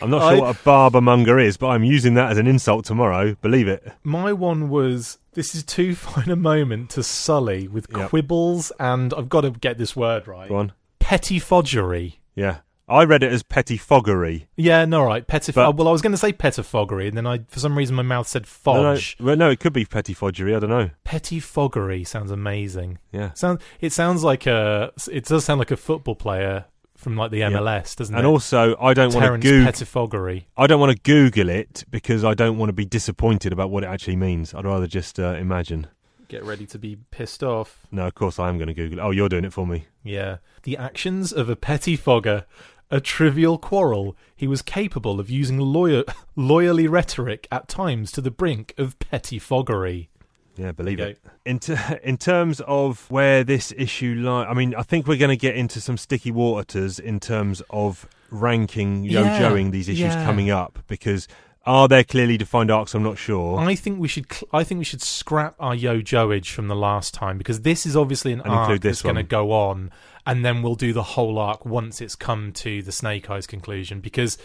I'm 0.01 0.09
not 0.09 0.21
sure 0.21 0.37
I- 0.37 0.39
what 0.39 0.55
a 0.55 0.63
barber 0.63 1.01
monger 1.01 1.37
is, 1.39 1.57
but 1.57 1.67
I'm 1.67 1.83
using 1.83 2.13
that 2.13 2.31
as 2.31 2.37
an 2.37 2.47
insult 2.47 2.85
tomorrow. 2.85 3.35
Believe 3.41 3.67
it. 3.67 3.91
My 4.03 4.31
one 4.33 4.69
was 4.69 5.17
this 5.33 5.53
is 5.55 5.63
too 5.63 5.95
fine 5.95 6.29
a 6.29 6.35
moment 6.35 6.89
to 6.91 7.03
sully 7.03 7.67
with 7.67 7.87
Yep. 7.95 8.09
quibbles 8.09 8.71
and 8.79 9.13
I've 9.13 9.29
got 9.29 9.41
to 9.41 9.51
get 9.51 9.77
this 9.77 9.95
word 9.95 10.27
right. 10.27 10.47
Go 10.49 10.55
on. 10.57 10.73
Pettifoggery. 11.01 12.15
Yeah. 12.35 12.57
I 12.89 13.03
read 13.05 13.23
it 13.23 13.31
as 13.31 13.43
pettifoggery. 13.43 14.47
Yeah, 14.55 14.85
no, 14.85 15.03
right. 15.03 15.25
Pettif- 15.25 15.55
But- 15.55 15.67
oh, 15.67 15.71
well, 15.71 15.87
I 15.87 15.91
was 15.91 16.01
going 16.01 16.11
to 16.11 16.17
say 16.17 16.33
pettifoggery, 16.33 17.07
and 17.07 17.15
then 17.17 17.27
I, 17.27 17.39
for 17.47 17.59
some 17.59 17.77
reason, 17.77 17.95
my 17.95 18.01
mouth 18.03 18.27
said 18.27 18.47
No, 18.65 18.93
no, 18.93 18.99
well, 19.19 19.35
no, 19.37 19.49
it 19.49 19.59
could 19.59 19.73
be 19.73 19.85
pettifoggery. 19.85 20.55
I 20.55 20.59
don't 20.59 20.69
know. 20.69 20.89
Pettifoggery 21.05 22.05
sounds 22.07 22.31
amazing. 22.31 22.99
Yeah. 23.11 23.33
Sound 23.33 23.61
it 23.79 23.93
sounds 23.93 24.23
like 24.23 24.45
a 24.45 24.91
it 25.11 25.25
does 25.25 25.45
sound 25.45 25.59
like 25.59 25.71
a 25.71 25.77
football 25.77 26.15
player 26.15 26.65
from 26.97 27.15
like 27.15 27.31
the 27.31 27.41
MLS, 27.41 27.95
doesn't 27.95 28.13
And 28.13 28.25
it? 28.25 28.27
And 28.27 28.27
also, 28.27 28.75
I 28.79 28.93
don't 28.93 29.13
want 29.13 29.41
to 29.41 29.49
Google. 29.49 29.71
Pettifoggery. 29.71 30.45
I 30.57 30.67
don't 30.67 30.79
want 30.81 30.91
to 30.95 31.01
Google 31.01 31.47
it 31.49 31.85
because 31.89 32.25
I 32.25 32.33
don't 32.33 32.57
want 32.57 32.69
to 32.69 32.73
be 32.73 32.85
disappointed 32.85 33.53
about 33.53 33.69
what 33.69 33.83
it 33.83 33.87
actually 33.87 34.17
means. 34.17 34.53
I'd 34.53 34.65
rather 34.65 34.87
just 34.87 35.19
uh, 35.19 35.35
imagine. 35.39 35.87
Get 36.27 36.43
ready 36.43 36.65
to 36.67 36.77
be 36.77 36.97
pissed 37.09 37.41
off. 37.41 37.87
No, 37.91 38.05
of 38.05 38.13
course 38.15 38.37
I 38.37 38.49
am 38.49 38.57
going 38.57 38.67
to 38.67 38.73
Google 38.73 38.99
it. 38.99 39.01
Oh, 39.01 39.11
you're 39.11 39.29
doing 39.29 39.45
it 39.45 39.53
for 39.53 39.65
me. 39.65 39.85
Yeah. 40.03 40.37
The 40.63 40.77
actions 40.77 41.31
of 41.31 41.49
a 41.49 41.55
pettifogger, 41.55 42.43
a 42.91 42.99
trivial 42.99 43.57
quarrel. 43.57 44.15
He 44.35 44.47
was 44.47 44.61
capable 44.61 45.19
of 45.19 45.29
using 45.29 45.57
lawyer, 45.59 46.03
loyally 46.35 46.87
rhetoric 46.87 47.47
at 47.51 47.67
times 47.67 48.11
to 48.13 48.21
the 48.21 48.31
brink 48.31 48.73
of 48.77 48.97
pettifoggery. 48.99 50.07
Yeah, 50.55 50.73
believe 50.73 50.99
it. 50.99 51.19
In, 51.45 51.59
ter- 51.59 51.99
in 52.03 52.17
terms 52.17 52.59
of 52.61 53.09
where 53.09 53.43
this 53.43 53.73
issue 53.77 54.15
lies, 54.15 54.47
I 54.49 54.53
mean, 54.53 54.75
I 54.75 54.81
think 54.83 55.07
we're 55.07 55.17
going 55.17 55.29
to 55.29 55.37
get 55.37 55.55
into 55.55 55.79
some 55.79 55.97
sticky 55.97 56.31
waters 56.31 56.99
in 56.99 57.19
terms 57.19 57.61
of 57.69 58.07
ranking 58.29 59.03
Yeah, 59.05 59.39
yo-joing 59.39 59.71
these 59.71 59.87
issues 59.87 60.13
yeah. 60.13 60.25
coming 60.25 60.49
up 60.49 60.79
because 60.87 61.27
are 61.65 61.87
there 61.87 62.03
clearly 62.03 62.37
defined 62.37 62.71
arcs? 62.71 62.93
I'm 62.93 63.03
not 63.03 63.17
sure. 63.17 63.57
I 63.59 63.75
think 63.75 63.99
we 63.99 64.07
should. 64.07 64.31
Cl- 64.31 64.49
I 64.51 64.63
think 64.63 64.79
we 64.79 64.85
should 64.85 65.01
scrap 65.01 65.55
our 65.59 65.75
yo 65.75 66.01
joage 66.01 66.51
from 66.51 66.67
the 66.67 66.75
last 66.75 67.13
time 67.13 67.37
because 67.37 67.61
this 67.61 67.85
is 67.85 67.95
obviously 67.95 68.33
an 68.33 68.41
And 68.41 68.49
arc 68.51 68.81
that's 68.81 69.01
going 69.01 69.15
to 69.15 69.23
go 69.23 69.51
on, 69.51 69.91
and 70.29 70.45
then 70.45 70.61
we'll 70.61 70.75
do 70.75 70.93
the 70.93 71.03
whole 71.15 71.39
arc 71.39 71.65
once 71.65 72.01
it's 72.01 72.15
come 72.15 72.51
to 72.53 72.83
the 72.83 72.91
Snake 72.91 73.29
Eyes 73.31 73.47
conclusion. 73.47 73.99
Because 73.99 74.37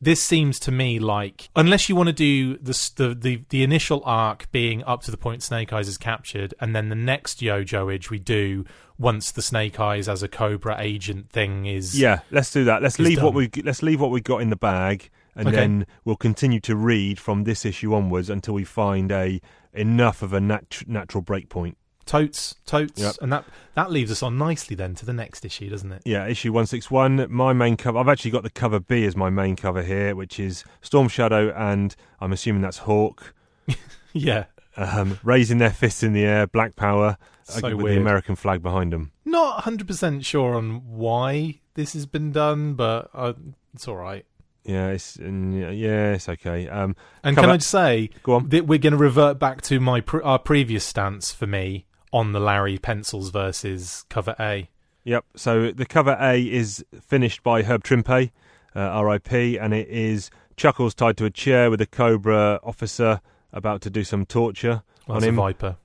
this 0.00 0.22
seems 0.22 0.58
to 0.60 0.72
me 0.72 0.98
like, 0.98 1.48
unless 1.54 1.88
you 1.88 1.94
want 1.96 2.08
to 2.08 2.12
do 2.12 2.56
the 2.56 2.90
the 2.96 3.14
the, 3.14 3.42
the 3.50 3.62
initial 3.62 4.00
arc 4.04 4.50
being 4.50 4.82
up 4.84 5.02
to 5.02 5.10
the 5.10 5.16
point 5.18 5.42
Snake 5.42 5.72
Eyes 5.74 5.88
is 5.88 5.98
captured, 5.98 6.54
and 6.60 6.74
then 6.74 6.88
the 6.88 6.94
next 7.12 7.42
yo 7.42 7.62
joage 7.64 8.10
we 8.10 8.18
do 8.18 8.64
once 8.98 9.30
the 9.30 9.42
Snake 9.42 9.78
Eyes 9.78 10.08
as 10.08 10.22
a 10.22 10.28
Cobra 10.28 10.76
agent 10.80 11.28
thing 11.30 11.66
is 11.66 11.98
Yeah, 12.00 12.20
let's 12.30 12.50
do 12.50 12.64
that. 12.64 12.82
Let's 12.82 12.98
leave 12.98 13.22
what 13.22 13.34
we 13.34 13.50
let's 13.62 13.82
leave 13.82 14.00
what 14.00 14.10
we 14.10 14.22
got 14.22 14.40
in 14.40 14.48
the 14.50 14.56
bag, 14.56 15.10
and 15.34 15.48
Okay. 15.48 15.56
then 15.56 15.86
we'll 16.04 16.16
continue 16.16 16.60
to 16.60 16.74
read 16.74 17.18
from 17.18 17.44
this 17.44 17.64
issue 17.66 17.92
onwards 17.94 18.30
until 18.30 18.54
we 18.54 18.64
find 18.64 19.12
a 19.12 19.40
enough 19.74 20.22
of 20.22 20.32
a 20.32 20.40
nat- 20.40 20.82
natural 20.86 21.20
break 21.22 21.50
point. 21.50 21.76
Totes 22.06 22.54
totes, 22.64 23.00
Yep. 23.00 23.16
and 23.20 23.32
that 23.32 23.44
that 23.74 23.90
leaves 23.90 24.10
us 24.10 24.22
on 24.22 24.38
nicely 24.38 24.74
then 24.76 24.94
to 24.94 25.04
the 25.04 25.12
next 25.12 25.44
issue, 25.44 25.68
doesn't 25.68 25.92
it? 25.92 26.02
Yeah, 26.06 26.26
issue 26.26 26.52
one 26.52 26.66
six 26.66 26.90
one. 26.90 27.26
My 27.30 27.52
main 27.52 27.76
cover. 27.76 27.98
I've 27.98 28.08
actually 28.08 28.30
got 28.30 28.42
the 28.44 28.50
cover 28.50 28.80
B 28.80 29.04
as 29.04 29.14
my 29.16 29.28
main 29.28 29.56
cover 29.56 29.82
here, 29.82 30.14
which 30.16 30.38
is 30.40 30.64
Storm 30.80 31.08
Shadow, 31.08 31.52
and 31.56 31.94
I'm 32.20 32.32
assuming 32.32 32.62
that's 32.62 32.78
Hawk. 32.78 33.34
Yeah. 34.12 34.44
um, 34.78 35.18
raising 35.22 35.58
their 35.58 35.70
fists 35.70 36.02
in 36.02 36.12
the 36.14 36.24
air, 36.24 36.46
Black 36.46 36.74
Power, 36.76 37.18
So 37.44 37.60
with 37.76 37.82
weird. 37.84 37.96
the 37.96 38.00
American 38.00 38.34
flag 38.34 38.62
behind 38.62 38.92
them. 38.92 39.12
Not 39.26 39.64
100% 39.64 40.24
sure 40.24 40.54
on 40.54 40.82
why 40.96 41.60
this 41.74 41.92
has 41.92 42.06
been 42.06 42.32
done, 42.32 42.74
but 42.74 43.10
uh, 43.12 43.34
it's 43.74 43.86
all 43.88 43.96
right. 43.96 44.24
Yeah, 44.64 44.88
it's 44.88 45.18
yeah, 45.18 46.14
it's 46.14 46.28
okay. 46.30 46.66
Um, 46.68 46.96
And 47.22 47.36
can 47.36 47.50
I 47.50 47.56
just 47.58 47.70
say 47.70 48.10
go 48.22 48.34
on. 48.34 48.48
that 48.48 48.66
we're 48.66 48.78
going 48.78 48.92
to 48.92 48.96
revert 48.98 49.38
back 49.38 49.60
to 49.62 49.78
my 49.80 50.00
pre- 50.00 50.22
our 50.22 50.38
previous 50.38 50.84
stance 50.84 51.30
for 51.32 51.46
me 51.46 51.86
on 52.16 52.32
the 52.32 52.40
Larry 52.40 52.78
pencils 52.78 53.30
versus 53.30 54.04
cover 54.08 54.34
A. 54.40 54.68
Yep. 55.04 55.24
So 55.36 55.70
the 55.70 55.86
cover 55.86 56.16
A 56.18 56.40
is 56.40 56.84
finished 57.00 57.42
by 57.42 57.62
Herb 57.62 57.84
Trimpe, 57.84 58.30
uh, 58.74 58.80
R.I.P., 58.80 59.58
and 59.58 59.74
it 59.74 59.88
is 59.88 60.30
Chuckles 60.56 60.94
tied 60.94 61.16
to 61.18 61.26
a 61.26 61.30
chair 61.30 61.70
with 61.70 61.80
a 61.80 61.86
Cobra 61.86 62.58
officer 62.64 63.20
about 63.52 63.82
to 63.82 63.90
do 63.90 64.02
some 64.04 64.24
torture 64.24 64.82
Well, 65.06 65.16
on 65.16 65.20
that's 65.20 65.24
a 65.26 65.28
him. 65.28 65.36
Viper. 65.36 65.76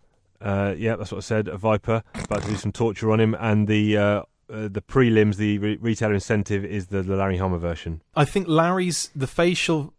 Uh, 0.42 0.74
yeah, 0.78 0.96
that's 0.96 1.12
what 1.12 1.18
I 1.18 1.22
said. 1.22 1.48
A 1.50 1.58
Viper 1.58 2.02
about 2.16 2.42
to 2.44 2.48
do 2.50 2.56
some 2.56 2.72
torture 2.72 3.12
on 3.12 3.20
him, 3.20 3.36
and 3.40 3.68
the 3.68 3.98
uh, 3.98 4.04
uh, 4.04 4.68
the 4.70 4.82
prelims, 4.82 5.36
the 5.36 5.58
re- 5.60 5.78
retailer 5.80 6.14
incentive, 6.14 6.66
is 6.66 6.88
the, 6.88 7.04
the 7.04 7.16
Larry 7.16 7.38
Hama 7.38 7.60
version. 7.60 8.02
I 8.16 8.26
think 8.26 8.48
Larry's 8.48 9.10
the 9.16 9.28
facial 9.28 9.94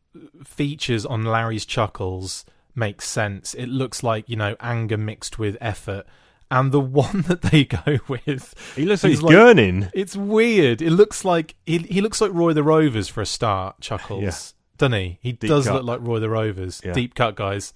features 0.44 1.06
on 1.06 1.24
Larry's 1.24 1.64
chuckles 1.64 2.44
makes 2.74 3.06
sense. 3.08 3.54
It 3.54 3.66
looks 3.68 4.02
like 4.02 4.28
you 4.28 4.36
know 4.36 4.56
anger 4.60 4.96
mixed 4.98 5.38
with 5.38 5.56
effort, 5.60 6.06
and 6.52 6.70
the 6.70 6.78
one 6.80 7.22
that 7.28 7.42
they 7.42 7.64
go 7.64 7.98
with, 8.06 8.54
He 8.76 8.84
looks 8.84 9.02
like 9.02 9.10
He's 9.10 9.22
like- 9.22 9.34
gurning. 9.34 9.90
it's 9.94 10.14
weird. 10.14 10.80
It 10.82 10.90
looks 10.90 11.24
like 11.24 11.56
he, 11.66 11.78
he 11.78 12.00
looks 12.00 12.20
like 12.20 12.32
Roy 12.32 12.52
the 12.52 12.62
Rovers 12.62 13.08
for 13.08 13.20
a 13.22 13.26
start. 13.26 13.80
Chuckles, 13.80 14.22
Yeah. 14.22 14.76
doesn't 14.78 14.92
he? 15.00 15.18
He 15.20 15.32
Deep 15.32 15.48
does 15.48 15.66
cut. 15.66 15.74
look 15.74 15.84
like 15.84 16.06
Roy 16.06 16.20
the 16.20 16.30
Rovers. 16.30 16.80
Yeah. 16.84 16.92
Deep 16.92 17.14
cut, 17.16 17.34
guys. 17.34 17.72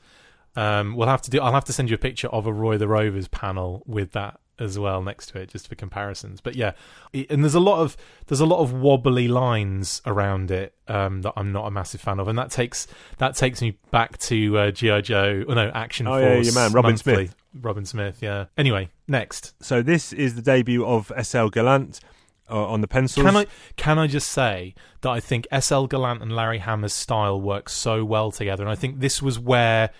Um, 0.55 0.95
we'll 0.97 1.09
have 1.09 1.23
to 1.23 1.31
do. 1.31 1.41
I'll 1.41 1.53
have 1.53 1.65
to 1.65 1.73
send 1.73 1.91
you 1.91 1.95
a 1.95 1.99
picture 1.99 2.29
of 2.29 2.47
a 2.47 2.53
Roy 2.53 2.79
the 2.79 2.89
Rovers 2.89 3.29
panel 3.29 3.83
with 3.87 4.12
that 4.12 4.39
as 4.59 4.79
well 4.79 5.03
next 5.03 5.27
to 5.27 5.39
it, 5.39 5.51
just 5.51 5.69
for 5.69 5.75
comparisons. 5.75 6.41
But 6.41 6.57
yeah, 6.57 6.73
it, 7.12 7.31
and 7.31 7.45
there's 7.45 7.55
a 7.55 7.61
lot 7.61 7.81
of 7.81 7.95
there's 8.29 8.41
a 8.41 8.47
lot 8.47 8.61
of 8.61 8.73
wobbly 8.73 9.29
lines 9.29 10.01
around 10.07 10.51
it 10.51 10.75
um, 10.89 11.21
that 11.23 11.35
I'm 11.37 11.53
not 11.53 11.67
a 11.67 11.71
massive 11.71 12.01
fan 12.01 12.19
of, 12.19 12.27
and 12.29 12.39
that 12.39 12.51
takes 12.51 12.87
that 13.19 13.37
takes 13.37 13.61
me 13.61 13.77
back 13.91 14.17
to 14.19 14.59
uh, 14.59 14.71
GI 14.71 15.03
Joe. 15.03 15.45
Oh 15.47 15.53
no, 15.53 15.69
Action 15.75 16.07
Oh, 16.07 16.12
Force. 16.19 16.23
yeah, 16.23 16.53
your 16.53 16.55
man, 16.55 16.73
Robin 16.73 16.93
Monthly. 16.93 17.15
Smith. 17.27 17.37
Robin 17.61 17.85
Smith. 17.85 18.19
Yeah. 18.21 18.47
Anyway, 18.57 18.90
next. 19.09 19.55
So 19.62 19.83
this 19.83 20.12
is 20.12 20.35
the 20.35 20.42
debut 20.42 20.85
of 20.85 21.12
SL 21.23 21.49
Gallant 21.49 22.01
uh, 22.51 22.66
on 22.66 22.81
the 22.81 22.88
pencils. 22.88 23.27
Can 23.27 23.37
I 23.37 23.47
can 23.77 23.99
I 23.99 24.07
just 24.07 24.31
say 24.31 24.75
that 25.01 25.11
I 25.11 25.21
think 25.21 25.47
SL 25.59 25.87
Gallant 25.87 26.23
and 26.23 26.35
Larry 26.35 26.59
Hama's 26.59 26.95
style 26.95 27.40
work 27.40 27.69
so 27.69 28.05
well 28.05 28.31
together, 28.31 28.62
and 28.62 28.71
I 28.71 28.77
think 28.77 29.01
this 29.01 29.23
was 29.23 29.38
where 29.38 29.90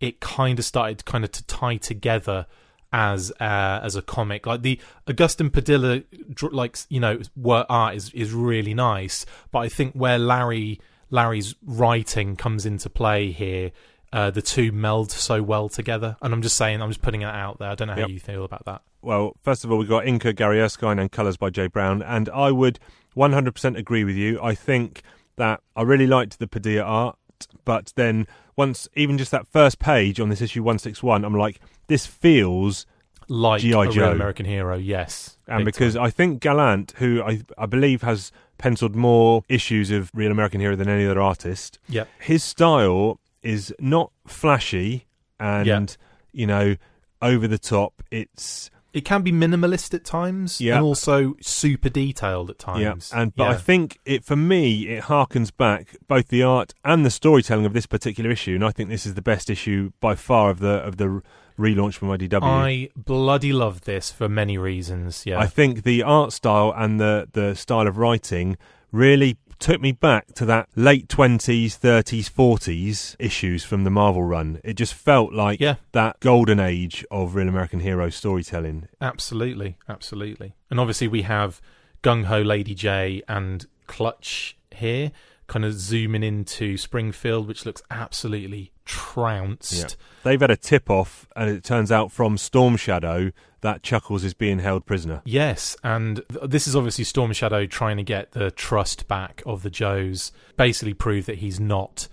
it 0.00 0.20
kind 0.20 0.58
of 0.58 0.64
started 0.64 1.04
kind 1.04 1.24
of 1.24 1.32
to 1.32 1.44
tie 1.44 1.76
together 1.76 2.46
as 2.92 3.32
uh, 3.40 3.80
as 3.82 3.96
a 3.96 4.02
comic. 4.02 4.46
Like 4.46 4.62
the 4.62 4.80
Agustin 5.06 5.50
Padilla, 5.50 6.02
like 6.50 6.78
you 6.88 7.00
know, 7.00 7.20
work 7.36 7.66
art 7.68 7.94
is 7.94 8.10
is 8.12 8.32
really 8.32 8.74
nice, 8.74 9.24
but 9.50 9.60
I 9.60 9.68
think 9.68 9.94
where 9.94 10.18
Larry 10.18 10.80
Larry's 11.10 11.54
writing 11.64 12.36
comes 12.36 12.66
into 12.66 12.90
play 12.90 13.30
here. 13.30 13.72
Uh, 14.12 14.30
the 14.30 14.42
two 14.42 14.72
meld 14.72 15.10
so 15.10 15.42
well 15.42 15.68
together, 15.70 16.16
and 16.20 16.34
I'm 16.34 16.42
just 16.42 16.56
saying, 16.56 16.82
I'm 16.82 16.90
just 16.90 17.00
putting 17.00 17.22
it 17.22 17.26
out 17.26 17.58
there. 17.58 17.70
I 17.70 17.74
don't 17.74 17.88
know 17.88 17.94
how 17.94 18.00
Yep. 18.00 18.10
you 18.10 18.20
feel 18.20 18.44
about 18.44 18.64
that. 18.66 18.82
Well, 19.00 19.32
first 19.42 19.64
of 19.64 19.72
all, 19.72 19.78
we've 19.78 19.88
got 19.88 20.06
Inca, 20.06 20.32
Gary 20.34 20.60
Erskine, 20.60 20.98
and 20.98 21.10
colours 21.10 21.36
by 21.38 21.48
Jay 21.50 21.66
Brown. 21.66 22.02
And 22.02 22.28
I 22.28 22.50
would 22.50 22.78
100% 23.16 23.76
agree 23.78 24.04
with 24.04 24.14
you. 24.16 24.38
I 24.42 24.54
think 24.54 25.02
that 25.36 25.60
I 25.74 25.82
really 25.82 26.06
liked 26.06 26.38
the 26.38 26.46
Padilla 26.46 26.82
art, 26.82 27.18
but 27.64 27.92
then 27.96 28.26
once, 28.54 28.86
even 28.94 29.16
just 29.16 29.30
that 29.30 29.46
first 29.48 29.78
page 29.78 30.20
on 30.20 30.28
this 30.28 30.42
issue 30.42 30.62
161, 30.62 31.24
I'm 31.24 31.34
like, 31.34 31.58
this 31.86 32.06
feels. 32.06 32.86
Like 33.28 33.62
G.I. 33.62 33.78
a 33.78 33.82
real 33.84 33.92
Joe. 33.92 34.10
American 34.12 34.44
hero, 34.44 34.76
yes. 34.76 35.38
And 35.46 35.64
because 35.64 35.94
time. 35.94 36.02
I 36.04 36.10
think 36.10 36.40
Gallant, 36.40 36.92
who 36.98 37.22
I, 37.22 37.40
I 37.56 37.64
believe 37.66 38.02
has 38.02 38.30
penciled 38.58 38.94
more 38.94 39.42
issues 39.48 39.90
of 39.90 40.10
Real 40.12 40.30
American 40.30 40.60
Hero 40.60 40.76
than 40.76 40.88
any 40.88 41.06
other 41.06 41.20
artist, 41.20 41.78
Yep. 41.88 42.08
his 42.20 42.44
style 42.44 43.18
is 43.42 43.74
not 43.80 44.12
flashy 44.26 45.06
and, 45.40 45.66
Yeah. 45.66 45.86
you 46.32 46.46
know, 46.46 46.76
over 47.20 47.46
the 47.48 47.58
top. 47.58 48.02
It's 48.10 48.70
It 48.92 49.06
can 49.06 49.22
be 49.22 49.32
minimalist 49.32 49.94
at 49.94 50.04
times, 50.04 50.60
Yeah. 50.60 50.76
and 50.76 50.84
also 50.84 51.34
super 51.40 51.88
detailed 51.88 52.50
at 52.50 52.58
times. 52.58 53.10
Yeah, 53.10 53.22
and 53.22 53.34
but 53.34 53.48
I 53.48 53.54
think 53.54 53.98
it 54.04 54.22
for 54.22 54.36
me 54.36 54.86
it 54.88 55.04
harkens 55.04 55.50
back 55.56 55.96
both 56.08 56.28
the 56.28 56.42
art 56.42 56.74
and 56.84 57.04
the 57.06 57.10
storytelling 57.10 57.64
of 57.64 57.72
this 57.72 57.86
particular 57.86 58.30
issue, 58.30 58.54
and 58.54 58.62
I 58.64 58.70
think 58.70 58.90
this 58.90 59.06
is 59.06 59.14
the 59.14 59.22
best 59.22 59.48
issue 59.48 59.92
by 60.00 60.14
far 60.14 60.50
of 60.50 60.58
the 60.58 60.74
of 60.84 60.98
the 60.98 61.22
relaunch 61.58 61.94
from 61.94 62.08
IDW. 62.10 62.42
I 62.42 62.88
bloody 62.94 63.52
love 63.54 63.82
this 63.82 64.10
for 64.10 64.28
many 64.28 64.58
reasons. 64.58 65.24
Yeah, 65.24 65.38
I 65.38 65.46
think 65.46 65.84
the 65.84 66.02
art 66.02 66.34
style 66.34 66.74
and 66.76 67.00
the 67.00 67.28
the 67.32 67.54
style 67.54 67.86
of 67.88 67.96
writing 67.96 68.58
really 68.90 69.38
took 69.62 69.80
me 69.80 69.92
back 69.92 70.26
to 70.34 70.44
that 70.44 70.68
late 70.76 71.08
20s 71.08 71.78
30s 71.78 72.28
40s 72.30 73.16
issues 73.18 73.64
from 73.64 73.84
the 73.84 73.90
marvel 73.90 74.22
run 74.24 74.60
it 74.64 74.74
just 74.74 74.92
felt 74.92 75.32
like 75.32 75.60
Yeah. 75.60 75.76
that 75.92 76.18
golden 76.20 76.58
age 76.60 77.04
of 77.10 77.34
real 77.34 77.48
american 77.48 77.80
hero 77.80 78.10
storytelling 78.10 78.88
absolutely, 79.00 79.78
absolutely. 79.88 80.54
And 80.70 80.78
obviously, 80.80 81.08
we 81.08 81.22
have 81.22 81.60
Gung 82.02 82.24
Ho 82.24 82.40
Lady 82.42 82.74
Jaye 82.74 83.22
and 83.28 83.66
Clutch 83.86 84.56
here, 84.74 85.12
kind 85.46 85.64
of 85.64 85.74
zooming 85.74 86.22
into 86.22 86.76
Springfield, 86.76 87.46
which 87.46 87.64
looks 87.66 87.82
absolutely 87.90 88.72
trounced. 88.84 89.96
they've 90.24 90.40
had 90.40 90.50
a 90.50 90.56
tip 90.56 90.88
off 90.90 91.28
and 91.36 91.48
it 91.50 91.62
turns 91.62 91.92
out 91.92 92.10
from 92.10 92.36
storm 92.38 92.76
shadow 92.76 93.30
that 93.62 93.82
chuckles 93.82 94.22
is 94.24 94.34
being 94.34 94.58
held 94.60 94.84
prisoner 94.86 95.22
Yes, 95.24 95.76
and 95.82 96.22
th- 96.28 96.50
this 96.50 96.68
is 96.68 96.76
obviously 96.76 97.04
Storm 97.04 97.32
Shadow 97.32 97.66
trying 97.66 97.96
to 97.96 98.02
get 98.02 98.32
the 98.32 98.50
trust 98.50 99.08
back 99.08 99.42
of 99.46 99.62
the 99.62 99.70
Joes, 99.70 100.30
basically 100.56 100.94
prove 100.94 101.26
that 101.26 101.38
he's 101.38 101.58
not, 101.58 102.08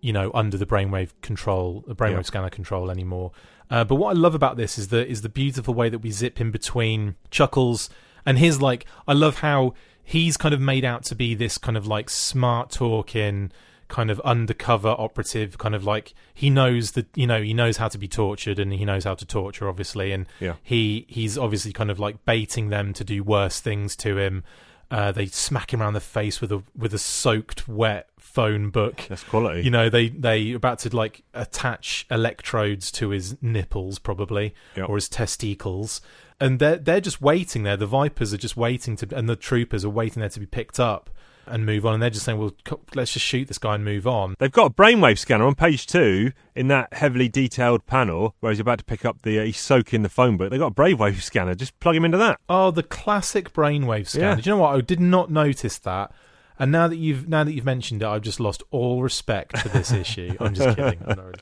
you 0.00 0.12
know, 0.12 0.30
under 0.34 0.56
the 0.56 0.66
brainwave 0.66 1.10
control, 1.22 1.84
the 1.86 1.94
brainwave 1.96 2.16
Yeah. 2.16 2.22
scanner 2.22 2.50
control 2.50 2.90
anymore. 2.90 3.32
Uh, 3.70 3.84
but 3.84 3.96
what 3.96 4.10
I 4.16 4.18
love 4.18 4.34
about 4.34 4.56
this 4.56 4.78
is 4.78 4.88
the 4.88 5.06
is 5.06 5.22
the 5.22 5.28
beautiful 5.28 5.74
way 5.74 5.88
that 5.88 6.00
we 6.00 6.10
zip 6.10 6.40
in 6.40 6.50
between 6.50 7.14
Chuckles 7.30 7.88
and 8.26 8.38
his 8.38 8.60
like. 8.60 8.84
I 9.06 9.12
love 9.12 9.36
how 9.40 9.74
he's 10.02 10.36
kind 10.36 10.52
of 10.52 10.60
made 10.60 10.84
out 10.84 11.04
to 11.04 11.14
be 11.14 11.34
this 11.34 11.56
kind 11.56 11.76
of 11.76 11.86
like 11.86 12.10
smart 12.10 12.70
talking 12.72 13.52
kind 13.90 14.10
of 14.10 14.18
undercover 14.20 14.88
operative 14.88 15.58
kind 15.58 15.74
of 15.74 15.84
like 15.84 16.14
he 16.32 16.48
knows 16.48 16.92
that 16.92 17.06
you 17.14 17.26
know 17.26 17.42
he 17.42 17.52
knows 17.52 17.76
how 17.76 17.88
to 17.88 17.98
be 17.98 18.08
tortured 18.08 18.58
and 18.58 18.72
he 18.72 18.84
knows 18.84 19.04
how 19.04 19.14
to 19.14 19.26
torture 19.26 19.68
obviously 19.68 20.12
and 20.12 20.24
Yeah. 20.40 20.54
he 20.62 21.04
he's 21.08 21.36
obviously 21.36 21.72
kind 21.72 21.90
of 21.90 21.98
like 21.98 22.24
baiting 22.24 22.70
them 22.70 22.92
to 22.94 23.04
do 23.04 23.22
worse 23.22 23.60
things 23.60 23.94
to 23.96 24.16
him 24.16 24.42
Uh, 24.92 25.12
they 25.12 25.26
smack 25.26 25.72
him 25.72 25.80
around 25.80 25.92
the 25.94 26.00
face 26.00 26.40
with 26.40 26.50
a 26.50 26.62
with 26.76 26.92
a 26.92 26.98
soaked, 26.98 27.68
wet 27.68 28.08
phone 28.18 28.70
book. 28.70 29.06
That's 29.08 29.22
quality. 29.22 29.62
You 29.62 29.70
know, 29.70 29.88
they 29.88 30.08
they 30.08 30.50
about 30.52 30.80
to 30.80 30.88
like 30.96 31.22
attach 31.32 32.06
electrodes 32.10 32.90
to 32.98 33.10
his 33.10 33.36
nipples, 33.40 34.00
probably, 34.00 34.52
Yep. 34.76 34.88
or 34.88 34.96
his 34.96 35.08
testicles, 35.08 36.00
and 36.40 36.58
they're 36.58 36.76
they're 36.76 37.00
just 37.00 37.20
waiting 37.22 37.62
there. 37.62 37.76
The 37.76 37.86
Vipers 37.86 38.34
are 38.34 38.36
just 38.38 38.56
waiting 38.56 38.96
to, 38.96 39.16
and 39.16 39.28
the 39.28 39.36
troopers 39.36 39.84
are 39.84 39.90
waiting 39.90 40.20
there 40.20 40.28
to 40.30 40.40
be 40.40 40.46
picked 40.46 40.80
up 40.80 41.08
and 41.50 41.66
move 41.66 41.84
on. 41.84 41.94
And 41.94 42.02
they're 42.02 42.10
just 42.10 42.24
saying, 42.24 42.38
"Well, 42.38 42.52
let's 42.94 43.12
just 43.12 43.24
shoot 43.26 43.48
this 43.48 43.58
guy 43.58 43.74
and 43.74 43.84
move 43.84 44.06
on." 44.06 44.34
They've 44.38 44.50
got 44.52 44.70
a 44.70 44.74
brainwave 44.74 45.18
scanner 45.18 45.44
on 45.46 45.54
page 45.54 45.86
two 45.86 46.32
in 46.54 46.68
that 46.68 46.92
heavily 46.94 47.28
detailed 47.28 47.86
panel 47.86 48.34
where 48.40 48.52
he's 48.52 48.60
about 48.60 48.78
to 48.78 48.84
pick 48.84 49.04
up 49.04 49.22
the, 49.22 49.38
uh, 49.40 49.44
he's 49.44 49.58
soaking 49.58 50.02
the 50.02 50.08
phone 50.08 50.36
book. 50.36 50.50
They've 50.50 50.60
got 50.60 50.72
a 50.72 50.74
brainwave 50.74 51.20
scanner. 51.22 51.54
Just 51.54 51.78
plug 51.80 51.96
him 51.96 52.04
into 52.04 52.18
that. 52.18 52.38
Oh, 52.48 52.70
the 52.70 52.82
classic 52.82 53.52
brainwave 53.52 54.08
scanner. 54.08 54.28
Yeah. 54.28 54.34
Do 54.36 54.50
you 54.50 54.56
know 54.56 54.62
what? 54.62 54.74
I 54.76 54.80
did 54.80 55.00
not 55.00 55.30
notice 55.30 55.78
that. 55.78 56.12
And 56.58 56.70
now 56.70 56.88
that 56.88 56.96
you've 56.96 57.28
now 57.28 57.42
that 57.44 57.52
you've 57.54 57.64
mentioned 57.64 58.02
it, 58.02 58.06
I've 58.06 58.20
just 58.22 58.38
lost 58.38 58.62
all 58.70 59.02
respect 59.02 59.56
for 59.58 59.68
this 59.70 59.92
issue. 59.92 60.36
I'm 60.40 60.52
just 60.54 60.76
kidding. 60.76 61.00
I'm 61.08 61.18
really. 61.18 61.34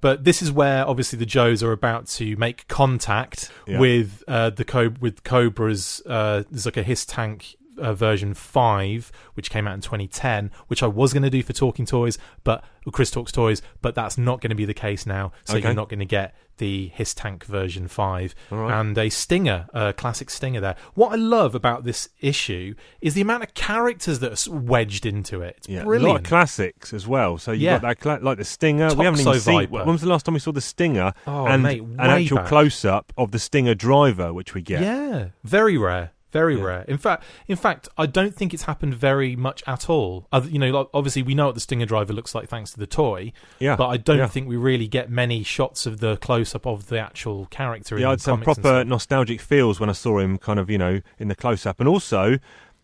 But 0.00 0.22
this 0.24 0.42
is 0.42 0.52
where 0.52 0.86
obviously 0.86 1.18
the 1.18 1.26
Joes 1.26 1.60
are 1.62 1.72
about 1.72 2.06
to 2.08 2.36
make 2.36 2.68
contact 2.68 3.50
Yeah. 3.66 3.80
with 3.80 4.22
uh, 4.28 4.50
the 4.50 4.64
Cobra, 4.64 4.98
with 5.00 5.24
Cobra's. 5.24 6.00
Uh, 6.06 6.44
there's 6.50 6.66
like 6.66 6.76
a 6.76 6.82
Hiss 6.84 7.04
tank 7.04 7.56
uh, 7.78 7.94
version 7.94 8.34
five, 8.34 9.10
which 9.34 9.50
came 9.50 9.66
out 9.68 9.74
in 9.74 9.80
2010, 9.80 10.50
which 10.68 10.82
I 10.82 10.86
was 10.86 11.12
going 11.12 11.22
to 11.22 11.30
do 11.30 11.42
for 11.42 11.52
Talking 11.52 11.86
Toys, 11.86 12.18
but 12.44 12.64
Chris 12.92 13.10
Talks 13.10 13.32
Toys, 13.32 13.60
but 13.82 13.94
that's 13.94 14.16
not 14.16 14.40
going 14.40 14.50
to 14.50 14.56
be 14.56 14.64
the 14.64 14.74
case 14.74 15.04
now. 15.06 15.32
So 15.44 15.56
Okay. 15.56 15.66
you're 15.66 15.74
not 15.74 15.88
going 15.90 15.98
to 16.00 16.06
get 16.06 16.34
the 16.56 16.88
Hiss 16.88 17.14
tank 17.14 17.44
version 17.44 17.86
five 17.86 18.34
All 18.50 18.58
right. 18.58 18.80
and 18.80 18.96
a 18.98 19.10
stinger, 19.10 19.68
a 19.72 19.92
classic 19.92 20.28
stinger 20.30 20.60
there. 20.60 20.74
What 20.94 21.12
I 21.12 21.16
love 21.16 21.54
about 21.54 21.84
this 21.84 22.08
issue 22.20 22.74
is 23.00 23.14
the 23.14 23.20
amount 23.20 23.44
of 23.44 23.54
characters 23.54 24.18
that 24.20 24.48
are 24.48 24.52
wedged 24.52 25.06
into 25.06 25.40
it. 25.42 25.54
It's 25.58 25.68
Yeah, 25.68 25.84
a 25.84 25.86
lot 25.86 26.16
of 26.16 26.22
classics 26.24 26.92
as 26.92 27.06
well. 27.06 27.38
So 27.38 27.52
you've 27.52 27.60
Yeah. 27.62 27.78
got 27.78 27.82
that 27.82 28.00
cla- 28.00 28.18
like 28.22 28.38
the 28.38 28.44
Stinger. 28.44 28.92
we 28.94 29.04
haven't 29.04 29.20
even 29.20 29.32
Toxo 29.34 29.40
seen. 29.40 29.60
Viper. 29.60 29.84
When 29.84 29.92
was 29.92 30.00
the 30.00 30.08
last 30.08 30.24
time 30.26 30.32
we 30.34 30.40
saw 30.40 30.50
the 30.52 30.60
Stinger 30.60 31.12
Oh, 31.28 31.46
and 31.46 31.62
mate, 31.62 31.82
an 31.82 32.00
actual 32.00 32.38
back. 32.38 32.46
close 32.48 32.84
up 32.84 33.12
of 33.16 33.30
the 33.30 33.38
Stinger 33.38 33.74
driver, 33.74 34.32
which 34.32 34.54
we 34.54 34.62
get? 34.62 34.80
Yeah, 34.82 35.26
very 35.44 35.76
rare. 35.78 36.10
Very 36.30 36.56
Yeah. 36.56 36.64
rare. 36.64 36.84
In 36.88 36.98
fact, 36.98 37.24
in 37.46 37.56
fact, 37.56 37.88
I 37.96 38.06
don't 38.06 38.34
think 38.34 38.52
it's 38.52 38.64
happened 38.64 38.94
very 38.94 39.34
much 39.34 39.62
at 39.66 39.88
all. 39.88 40.26
Other, 40.30 40.48
you 40.48 40.58
know, 40.58 40.88
obviously 40.92 41.22
we 41.22 41.34
know 41.34 41.46
what 41.46 41.54
the 41.54 41.60
Stinger 41.60 41.86
driver 41.86 42.12
looks 42.12 42.34
like 42.34 42.48
thanks 42.48 42.70
to 42.72 42.78
the 42.78 42.86
toy, 42.86 43.32
Yeah, 43.58 43.76
but 43.76 43.88
I 43.88 43.96
don't 43.96 44.18
yeah. 44.18 44.26
think 44.26 44.48
we 44.48 44.56
really 44.56 44.88
get 44.88 45.10
many 45.10 45.42
shots 45.42 45.86
of 45.86 46.00
the 46.00 46.16
close 46.18 46.54
up 46.54 46.66
of 46.66 46.88
the 46.88 46.98
actual 46.98 47.46
character. 47.46 47.96
in 47.96 48.02
Yeah, 48.02 48.10
I'd 48.10 48.20
some 48.20 48.40
proper 48.42 48.84
nostalgic 48.84 49.40
feels 49.40 49.80
when 49.80 49.88
I 49.88 49.94
saw 49.94 50.18
him, 50.18 50.36
kind 50.38 50.58
of, 50.58 50.68
you 50.68 50.78
know, 50.78 51.00
in 51.18 51.28
the 51.28 51.34
close 51.34 51.64
up. 51.64 51.80
And 51.80 51.88
also, 51.88 52.38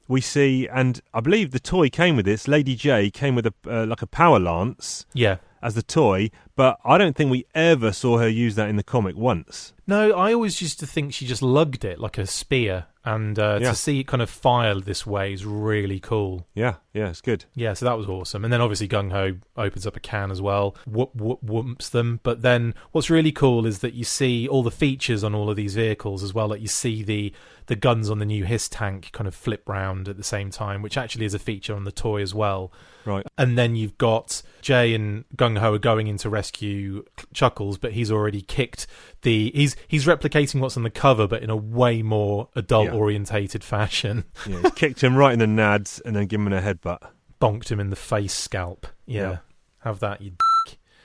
we 0.08 0.20
see, 0.20 0.66
and 0.68 1.00
I 1.12 1.20
believe 1.20 1.50
the 1.52 1.60
toy 1.60 1.88
came 1.90 2.16
with 2.16 2.24
this. 2.26 2.46
Lady 2.48 2.76
Jaye 2.76 3.12
came 3.12 3.34
with 3.34 3.46
a 3.46 3.54
uh, 3.66 3.86
like 3.86 4.02
a 4.02 4.06
power 4.06 4.38
lance 4.38 5.06
Yeah. 5.14 5.36
As 5.64 5.74
the 5.74 5.82
toy, 5.82 6.30
but 6.54 6.78
I 6.84 6.98
don't 6.98 7.16
think 7.16 7.30
we 7.30 7.46
ever 7.54 7.90
saw 7.90 8.18
her 8.18 8.28
use 8.28 8.54
that 8.54 8.68
in 8.68 8.76
the 8.76 8.82
comic 8.84 9.16
once. 9.16 9.72
No, 9.86 10.12
I 10.12 10.32
always 10.32 10.62
used 10.62 10.78
to 10.80 10.86
think 10.86 11.12
she 11.12 11.26
just 11.26 11.42
lugged 11.42 11.84
it 11.84 11.98
like 11.98 12.16
a 12.18 12.26
spear, 12.26 12.86
and 13.04 13.38
uh, 13.38 13.58
Yeah. 13.60 13.70
to 13.70 13.74
see 13.76 14.00
it 14.00 14.06
kind 14.06 14.22
of 14.22 14.30
fire 14.30 14.74
this 14.76 15.06
way 15.06 15.32
is 15.32 15.44
really 15.44 15.98
cool. 16.00 16.46
Yeah, 16.54 16.76
yeah, 16.92 17.08
it's 17.08 17.20
good. 17.20 17.44
Yeah, 17.54 17.72
so 17.74 17.84
that 17.86 17.96
was 17.98 18.06
awesome. 18.08 18.44
And 18.44 18.52
then 18.52 18.60
obviously 18.60 18.88
Gung 18.88 19.10
Ho 19.12 19.36
opens 19.56 19.86
up 19.86 19.96
a 19.96 20.00
can 20.00 20.30
as 20.30 20.40
well, 20.40 20.74
whoop, 20.86 21.14
whoop, 21.14 21.42
whoops 21.42 21.88
them. 21.88 22.20
But 22.22 22.42
then 22.42 22.74
what's 22.92 23.10
really 23.10 23.32
cool 23.32 23.66
is 23.66 23.80
that 23.80 23.94
you 23.94 24.04
see 24.04 24.46
all 24.48 24.62
the 24.62 24.70
features 24.70 25.24
on 25.24 25.34
all 25.34 25.50
of 25.50 25.56
these 25.56 25.74
vehicles 25.74 26.22
as 26.22 26.32
well. 26.32 26.48
Like 26.48 26.60
you 26.62 26.68
see 26.68 27.02
the 27.02 27.32
the 27.66 27.76
guns 27.76 28.10
on 28.10 28.18
the 28.18 28.24
new 28.24 28.44
Hiss 28.44 28.68
tank 28.68 29.10
kind 29.12 29.26
of 29.26 29.34
flip 29.34 29.68
round 29.68 30.08
at 30.08 30.16
the 30.16 30.24
same 30.24 30.50
time, 30.50 30.82
which 30.82 30.96
actually 30.98 31.24
is 31.24 31.34
a 31.34 31.38
feature 31.38 31.74
on 31.74 31.84
the 31.84 31.92
toy 31.92 32.20
as 32.20 32.34
well. 32.34 32.72
Right. 33.04 33.26
And 33.38 33.56
then 33.56 33.76
you've 33.76 33.96
got 33.98 34.42
Jaye 34.62 34.94
and 34.94 35.24
Gung 35.36 35.58
Ho 35.58 35.74
are 35.74 35.78
going 35.78 36.06
in 36.06 36.18
to 36.18 36.28
rescue 36.30 37.04
Chuckles, 37.32 37.78
but 37.78 37.92
he's 37.92 38.10
already 38.10 38.40
kicked 38.42 38.86
the. 39.22 39.50
He's 39.54 39.76
he's 39.88 40.06
replicating 40.06 40.60
what's 40.60 40.76
on 40.76 40.82
the 40.82 40.90
cover, 40.90 41.26
but 41.26 41.42
in 41.42 41.50
a 41.50 41.56
way 41.56 42.02
more 42.02 42.48
adult 42.54 42.90
orientated 42.90 43.64
fashion. 43.64 44.24
Yeah, 44.46 44.60
he's 44.62 44.72
kicked 44.72 45.02
him 45.02 45.16
right 45.16 45.32
in 45.32 45.38
the 45.38 45.46
nads 45.46 46.00
and 46.04 46.14
then 46.14 46.26
given 46.26 46.48
him 46.48 46.52
a 46.52 46.60
headbutt. 46.60 46.98
bonked 47.40 47.70
him 47.70 47.80
in 47.80 47.90
the 47.90 47.96
face 47.96 48.34
scalp. 48.34 48.86
Yeah. 49.06 49.22
Yeah. 49.22 49.38
Have 49.78 50.00
that, 50.00 50.20
you. 50.20 50.32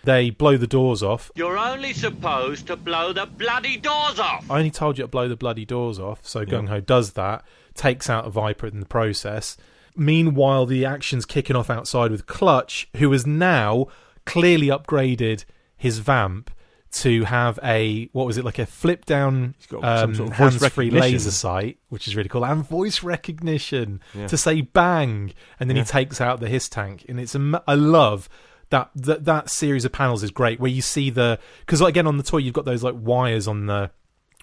They 0.03 0.29
blow 0.29 0.55
the 0.57 0.67
doors 0.67 1.03
off. 1.03 1.29
You're 1.35 1.57
only 1.57 1.93
supposed 1.93 2.67
to 2.67 2.75
blow 2.77 3.11
the 3.13 3.25
bloody 3.25 3.77
doors 3.77 4.19
off. 4.19 4.49
I 4.49 4.57
only 4.59 4.71
told 4.71 4.97
you 4.97 5.03
to 5.03 5.07
blow 5.09 5.27
the 5.27 5.35
bloody 5.35 5.65
doors 5.65 5.99
off, 5.99 6.25
so 6.25 6.45
Gung 6.45 6.69
Ho 6.69 6.79
does 6.79 7.13
that, 7.13 7.43
takes 7.73 8.09
out 8.09 8.25
a 8.25 8.29
Viper 8.29 8.67
in 8.67 8.79
the 8.79 8.85
process. 8.85 9.57
Meanwhile, 9.95 10.65
the 10.67 10.85
action's 10.85 11.25
kicking 11.25 11.55
off 11.55 11.69
outside 11.69 12.11
with 12.11 12.25
Clutch, 12.27 12.87
who 12.97 13.11
has 13.11 13.27
now 13.27 13.87
clearly 14.25 14.67
upgraded 14.67 15.43
his 15.75 15.99
Vamp 15.99 16.51
to 16.91 17.25
have 17.25 17.59
a 17.63 18.05
what 18.13 18.25
was 18.25 18.37
it 18.37 18.43
like 18.45 18.57
a 18.57 18.65
flip 18.65 19.05
down 19.05 19.53
got 19.69 19.81
some 19.99 20.09
um, 20.09 20.15
sort 20.15 20.29
of 20.29 20.35
voice 20.35 20.59
hands-free 20.59 20.85
recognition. 20.85 21.13
laser 21.13 21.31
sight, 21.31 21.77
which 21.89 22.07
is 22.07 22.15
really 22.15 22.29
cool, 22.29 22.43
and 22.45 22.65
voice 22.67 23.03
recognition 23.03 23.99
Yeah. 24.15 24.25
to 24.27 24.37
say 24.37 24.61
bang, 24.61 25.33
and 25.59 25.69
then 25.69 25.77
Yeah. 25.77 25.83
he 25.83 25.87
takes 25.89 26.19
out 26.19 26.39
the 26.39 26.49
hiss 26.49 26.67
tank, 26.69 27.05
and 27.07 27.19
it's 27.19 27.35
am- 27.35 27.59
I 27.67 27.75
love 27.75 28.27
that 28.69 28.89
that 28.95 29.25
that 29.25 29.49
series 29.49 29.83
of 29.85 29.91
panels 29.91 30.21
is 30.23 30.31
great 30.31 30.59
where 30.59 30.69
you 30.71 30.81
see 30.81 31.09
the 31.09 31.39
because 31.61 31.81
again 31.81 32.05
on 32.07 32.17
the 32.17 32.23
toy 32.23 32.37
you've 32.37 32.53
got 32.53 32.65
those 32.65 32.83
like 32.83 32.95
wires 32.97 33.47
on 33.47 33.65
the 33.65 33.89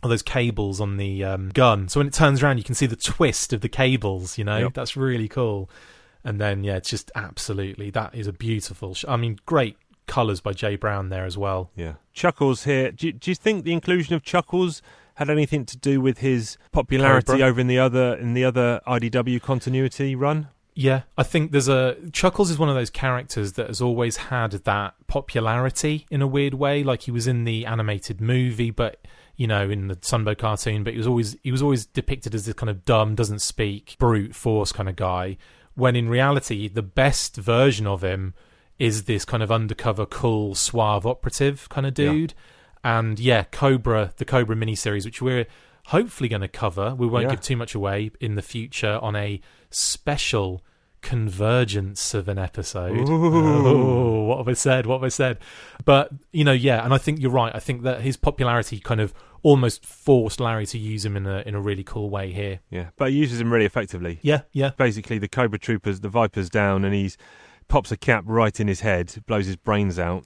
or 0.03 0.09
those 0.11 0.23
cables 0.23 0.81
on 0.81 0.99
the 0.99 1.25
um, 1.25 1.49
gun. 1.51 1.89
So 1.89 2.01
when 2.01 2.07
it 2.07 2.13
turns 2.13 2.43
around, 2.43 2.59
you 2.59 2.65
can 2.65 2.75
see 2.75 2.85
the 2.87 2.97
twist 2.97 3.53
of 3.55 3.63
the 3.63 3.69
cables. 3.69 4.37
You 4.37 4.45
know, 4.45 4.59
Yep. 4.59 4.75
that's 4.75 4.95
really 4.97 5.27
cool. 5.27 5.71
And 6.23 6.39
then 6.41 6.65
yeah, 6.65 6.77
it's 6.77 6.91
just 6.91 7.11
absolutely 7.15 7.89
that 7.91 8.15
is 8.15 8.27
a 8.27 8.33
beautiful. 8.33 8.95
Sh- 8.95 9.05
I 9.09 9.17
mean, 9.17 9.39
great 9.47 9.77
colors 10.07 10.41
by 10.41 10.53
Jay 10.53 10.77
Brown 10.77 11.09
there 11.09 11.25
as 11.25 11.39
well. 11.39 11.71
Yeah. 11.75 11.95
Chuckles 12.13 12.65
here. 12.65 12.93
Do 12.93 13.07
you, 13.07 13.13
do 13.13 13.31
you 13.31 13.35
think 13.35 13.65
the 13.65 13.73
inclusion 13.73 14.15
of 14.15 14.23
Chuckles 14.23 14.83
had 15.15 15.31
anything 15.31 15.65
to 15.65 15.79
do 15.79 16.01
with 16.01 16.19
his 16.19 16.59
popularity 16.73 17.27
Cobra? 17.33 17.47
over 17.47 17.61
in 17.61 17.67
the 17.67 17.79
other 17.79 18.15
in 18.17 18.35
the 18.35 18.45
other 18.45 18.81
IDW 18.87 19.41
continuity 19.41 20.15
run? 20.15 20.49
Yeah, 20.79 21.03
I 21.17 21.23
think 21.23 21.53
there's 21.53 21.69
a 21.69 21.97
Chuckles 22.13 22.51
is 22.51 22.59
one 22.59 22.69
of 22.69 22.75
those 22.75 22.91
characters 22.91 23.55
that 23.55 23.69
has 23.69 23.81
always 23.81 24.19
had 24.19 24.51
that 24.53 24.95
popularity 25.07 26.07
in 26.11 26.21
a 26.21 26.27
weird 26.27 26.53
way. 26.53 26.83
Like 26.85 27.03
he 27.03 27.11
was 27.11 27.27
in 27.27 27.45
the 27.45 27.65
animated 27.65 28.21
movie, 28.21 28.71
but 28.71 29.01
you 29.37 29.47
know, 29.47 29.71
in 29.71 29.89
the 29.89 29.97
Sunbow 29.97 30.37
cartoon, 30.37 30.85
but 30.85 30.93
he 30.93 30.99
was 30.99 31.07
always 31.07 31.35
he 31.43 31.51
was 31.51 31.63
always 31.63 31.87
depicted 31.87 32.35
as 32.35 32.45
this 32.45 32.55
kind 32.55 32.69
of 32.69 32.85
dumb, 32.85 33.15
doesn't 33.15 33.41
speak, 33.41 33.97
brute 33.99 34.35
force 34.35 34.71
kind 34.71 34.87
of 34.87 34.97
guy. 34.97 35.39
When 35.75 35.97
in 35.97 36.11
reality, 36.11 36.69
the 36.69 36.83
best 36.83 37.37
version 37.37 37.87
of 37.87 38.05
him 38.05 38.35
is 38.79 39.05
this 39.05 39.25
kind 39.25 39.43
of 39.43 39.51
undercover, 39.51 40.05
cool, 40.05 40.55
suave 40.55 41.07
operative 41.07 41.71
kind 41.71 41.87
of 41.87 41.99
Yeah. 41.99 42.13
dude. 42.13 42.35
And 42.85 43.19
yeah, 43.19 43.45
Cobra, 43.45 44.13
the 44.19 44.27
Cobra 44.27 44.55
miniseries, 44.55 45.07
which 45.07 45.23
we're 45.23 45.47
hopefully 45.87 46.29
going 46.29 46.43
to 46.43 46.49
cover. 46.49 46.95
We 46.95 47.07
won't 47.07 47.25
Yeah. 47.25 47.31
give 47.31 47.41
too 47.41 47.57
much 47.57 47.75
away 47.75 48.11
in 48.21 48.35
the 48.35 48.43
future 48.43 48.99
on 49.01 49.17
a 49.17 49.41
special 49.71 50.63
convergence 51.03 52.15
of 52.15 52.29
an 52.29 52.39
episode. 52.39 53.09
Ooh. 53.09 53.67
Oh, 53.67 54.25
what 54.25 54.39
have 54.39 54.49
I 54.49 54.55
said? 54.55 54.87
What 54.87 54.97
have 54.97 55.05
I 55.05 55.09
said? 55.09 55.39
But 55.85 56.11
you 56.33 56.45
know, 56.45 56.53
yeah, 56.53 56.85
and 56.85 56.93
I 56.93 56.99
think 56.99 57.21
you're 57.21 57.31
right. 57.31 57.55
I 57.55 57.61
think 57.61 57.83
that 57.83 58.01
his 58.01 58.17
popularity 58.17 58.79
kind 58.81 59.01
of 59.01 59.15
almost 59.43 59.87
forced 59.87 60.41
Larry 60.41 60.67
to 60.67 60.79
use 60.79 61.05
him 61.05 61.17
in 61.17 61.27
a 61.27 61.43
in 61.47 61.55
a 61.55 61.61
really 61.61 61.85
cool 61.85 62.11
way 62.11 62.33
here. 62.33 62.61
Yeah, 62.71 62.89
but 62.97 63.11
he 63.11 63.17
uses 63.17 63.41
him 63.41 63.53
really 63.53 63.67
effectively. 63.67 64.19
Yeah, 64.23 64.43
yeah, 64.53 64.71
Basically, 64.77 65.19
the 65.19 65.29
Cobra 65.29 65.59
Troopers, 65.59 66.01
the 66.01 66.09
Viper's 66.09 66.51
down, 66.51 66.85
and 66.85 66.95
he's 66.95 67.17
pops 67.69 67.91
a 67.91 67.97
cap 67.97 68.25
right 68.27 68.59
in 68.59 68.69
his 68.69 68.81
head, 68.81 69.15
blows 69.27 69.47
his 69.47 69.57
brains 69.57 69.99
out. 69.99 70.25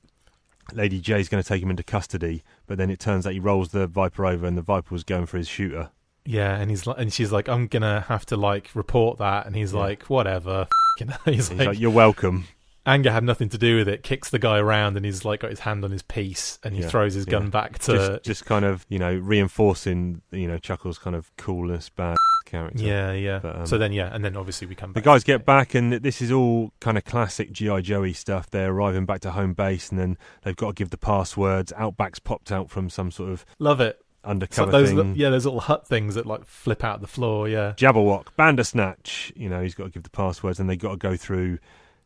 Lady 0.72 1.00
Jaye's 1.00 1.28
going 1.28 1.42
to 1.42 1.48
take 1.48 1.62
him 1.62 1.70
into 1.70 1.82
custody, 1.82 2.42
but 2.66 2.78
then 2.78 2.90
it 2.90 3.00
turns 3.00 3.26
out 3.26 3.32
he 3.32 3.40
rolls 3.40 3.70
the 3.70 3.86
Viper 3.86 4.24
over, 4.26 4.46
and 4.46 4.56
the 4.56 4.62
Viper 4.62 4.94
was 4.94 5.04
going 5.04 5.26
for 5.26 5.36
his 5.36 5.48
shooter. 5.48 5.90
Yeah. 6.24 6.56
And 6.56 6.70
he's 6.70 6.86
like, 6.86 6.96
and 6.98 7.12
she's 7.12 7.32
like, 7.32 7.48
I'm 7.48 7.66
gonna 7.66 8.02
have 8.08 8.26
to 8.26 8.36
like 8.36 8.70
report 8.74 9.18
that, 9.18 9.46
and 9.46 9.54
he's 9.56 9.72
Yeah. 9.72 9.80
like, 9.80 10.04
whatever. 10.04 10.66
You 10.98 11.06
know, 11.06 11.16
he's, 11.24 11.48
He's 11.48 11.58
like, 11.58 11.68
like, 11.68 11.80
"You're 11.80 11.90
welcome." 11.92 12.44
anger 12.84 13.10
had 13.10 13.22
nothing 13.24 13.48
to 13.50 13.56
do 13.56 13.76
with 13.76 13.88
it. 13.88 14.02
Kicks 14.02 14.28
the 14.28 14.38
guy 14.38 14.58
around, 14.58 14.96
and 14.98 15.06
he's 15.06 15.24
like 15.24 15.40
got 15.40 15.48
his 15.48 15.60
hand 15.60 15.82
on 15.82 15.90
his 15.90 16.02
piece, 16.02 16.58
and 16.62 16.74
he 16.74 16.82
Yeah, 16.82 16.88
throws 16.88 17.14
his 17.14 17.24
gun 17.24 17.44
yeah. 17.44 17.48
back 17.50 17.78
to 17.80 17.92
Just, 17.94 18.22
just 18.24 18.44
kind 18.44 18.66
of, 18.66 18.84
you 18.90 18.98
know, 18.98 19.14
reinforcing, 19.14 20.22
you 20.30 20.46
know, 20.46 20.58
Chuckles' 20.58 20.98
kind 20.98 21.16
of 21.16 21.34
coolness, 21.36 21.88
bad 21.88 22.16
character. 22.46 22.82
yeah, 22.82 23.12
yeah. 23.12 23.38
But, 23.38 23.56
um, 23.60 23.66
so 23.66 23.78
then, 23.78 23.92
yeah, 23.92 24.10
and 24.14 24.22
then 24.24 24.36
obviously 24.36 24.66
we 24.66 24.74
come 24.74 24.92
back. 24.92 25.02
The 25.02 25.08
guys 25.08 25.24
get 25.24 25.44
back, 25.46 25.74
and 25.74 25.92
this 25.92 26.20
is 26.20 26.30
all 26.30 26.72
kind 26.80 26.98
of 26.98 27.04
classic 27.04 27.52
GI 27.52 27.82
Joey 27.82 28.12
stuff. 28.12 28.50
They're 28.50 28.70
arriving 28.70 29.06
back 29.06 29.20
to 29.20 29.30
home 29.30 29.54
base, 29.54 29.90
and 29.90 29.98
then 29.98 30.18
they've 30.42 30.56
got 30.56 30.68
to 30.68 30.74
give 30.74 30.90
the 30.90 30.98
passwords. 30.98 31.72
Outback's 31.76 32.18
popped 32.18 32.52
out 32.52 32.70
from 32.70 32.90
some 32.90 33.10
sort 33.10 33.30
of 33.30 33.44
Love 33.58 33.80
it. 33.80 34.00
Undercover 34.24 34.70
those, 34.70 34.90
thing. 34.92 35.14
yeah, 35.16 35.30
those 35.30 35.44
little 35.46 35.60
hut 35.60 35.86
things 35.86 36.14
that 36.14 36.26
like 36.26 36.44
flip 36.44 36.84
out 36.84 37.00
the 37.00 37.06
floor. 37.06 37.48
Yeah, 37.48 37.72
Jabberwock, 37.76 38.26
Bandersnatch. 38.36 39.32
You 39.34 39.48
know, 39.48 39.62
he's 39.62 39.74
got 39.74 39.84
to 39.84 39.90
give 39.90 40.02
the 40.02 40.10
passwords, 40.10 40.60
and 40.60 40.68
they 40.68 40.76
got 40.76 40.90
to 40.90 40.96
go 40.96 41.16
through 41.16 41.58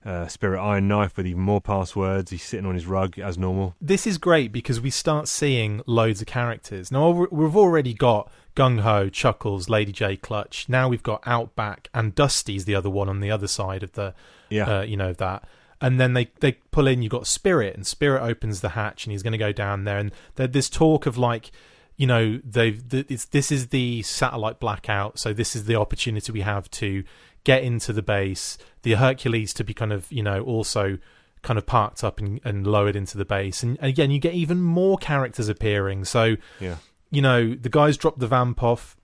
uh, 0.05 0.27
Spirit 0.29 0.61
Iron 0.61 0.87
Knife 0.87 1.17
with 1.17 1.27
even 1.27 1.43
more 1.43 1.61
passwords. 1.61 2.31
He's 2.31 2.43
sitting 2.45 2.67
on 2.67 2.75
his 2.75 2.87
rug 2.87 3.19
as 3.19 3.37
normal. 3.39 3.75
this 3.81 4.07
is 4.07 4.19
great 4.19 4.53
because 4.53 4.81
we 4.81 4.91
start 4.91 5.27
seeing 5.29 5.83
loads 5.87 6.21
of 6.21 6.27
characters. 6.27 6.93
Now 6.93 7.11
we- 7.11 7.27
we've 7.31 7.57
already 7.57 7.95
got 7.95 8.31
Gung 8.55 8.81
Ho, 8.81 9.09
Chuckles, 9.09 9.69
Lady 9.69 9.93
Jaye, 9.93 10.21
Clutch. 10.21 10.69
Now 10.69 10.89
we've 10.89 11.03
got 11.03 11.23
Outback 11.27 11.89
and 11.93 12.15
Dusty's 12.15 12.65
the 12.67 12.75
other 12.77 12.91
one 12.91 13.09
on 13.09 13.21
the 13.21 13.31
other 13.31 13.49
side 13.49 13.83
of 13.83 13.93
the, 13.93 14.15
Yeah. 14.51 14.79
uh, 14.79 14.83
you 14.83 14.97
know 14.97 15.13
that. 15.15 15.45
And 15.81 15.99
then 15.99 16.13
they 16.15 16.31
they 16.41 16.53
pull 16.71 16.87
in. 16.87 17.03
you've 17.03 17.11
got 17.11 17.27
Spirit, 17.27 17.75
and 17.75 17.85
Spirit 17.87 18.23
opens 18.23 18.61
the 18.61 18.71
hatch, 18.71 19.05
and 19.07 19.11
he's 19.13 19.23
going 19.25 19.33
to 19.33 19.39
go 19.39 19.53
down 19.53 19.85
there. 19.85 19.99
And 19.99 20.13
there's 20.37 20.51
this 20.51 20.71
talk 20.71 21.05
of 21.07 21.19
like, 21.19 21.51
you 21.97 22.07
know, 22.07 22.41
they've 22.45 22.87
th- 22.89 23.27
this 23.31 23.53
is 23.53 23.69
the 23.69 24.03
satellite 24.03 24.59
blackout, 24.61 25.19
so 25.19 25.33
this 25.33 25.55
is 25.55 25.65
the 25.67 25.77
opportunity 25.77 26.33
we 26.33 26.41
have 26.41 26.71
to 26.73 27.05
get 27.45 27.63
into 27.63 27.93
the 27.93 28.03
base. 28.03 28.59
The 28.83 28.95
Hercules 28.95 29.53
to 29.55 29.65
be 29.65 29.75
kind 29.75 29.93
of 29.93 30.11
you 30.11 30.23
know 30.23 30.41
also 30.43 30.99
kind 31.43 31.59
of 31.59 31.67
parked 31.67 32.03
up 32.03 32.19
and, 32.19 32.41
and 32.43 32.67
lowered 32.67 32.97
into 32.97 33.19
the 33.19 33.25
base. 33.25 33.63
And 33.63 33.77
again, 33.83 34.11
you 34.11 34.19
get 34.19 34.33
even 34.33 34.63
more 34.63 34.97
characters 34.97 35.49
appearing. 35.51 36.07
So, 36.07 36.37
Yeah. 36.59 36.77
you 37.11 37.21
know, 37.21 37.55
the 37.55 37.69
guys 37.69 37.99
drop 37.99 38.19
the 38.19 38.27
vamp 38.27 38.63
off, 38.63 38.97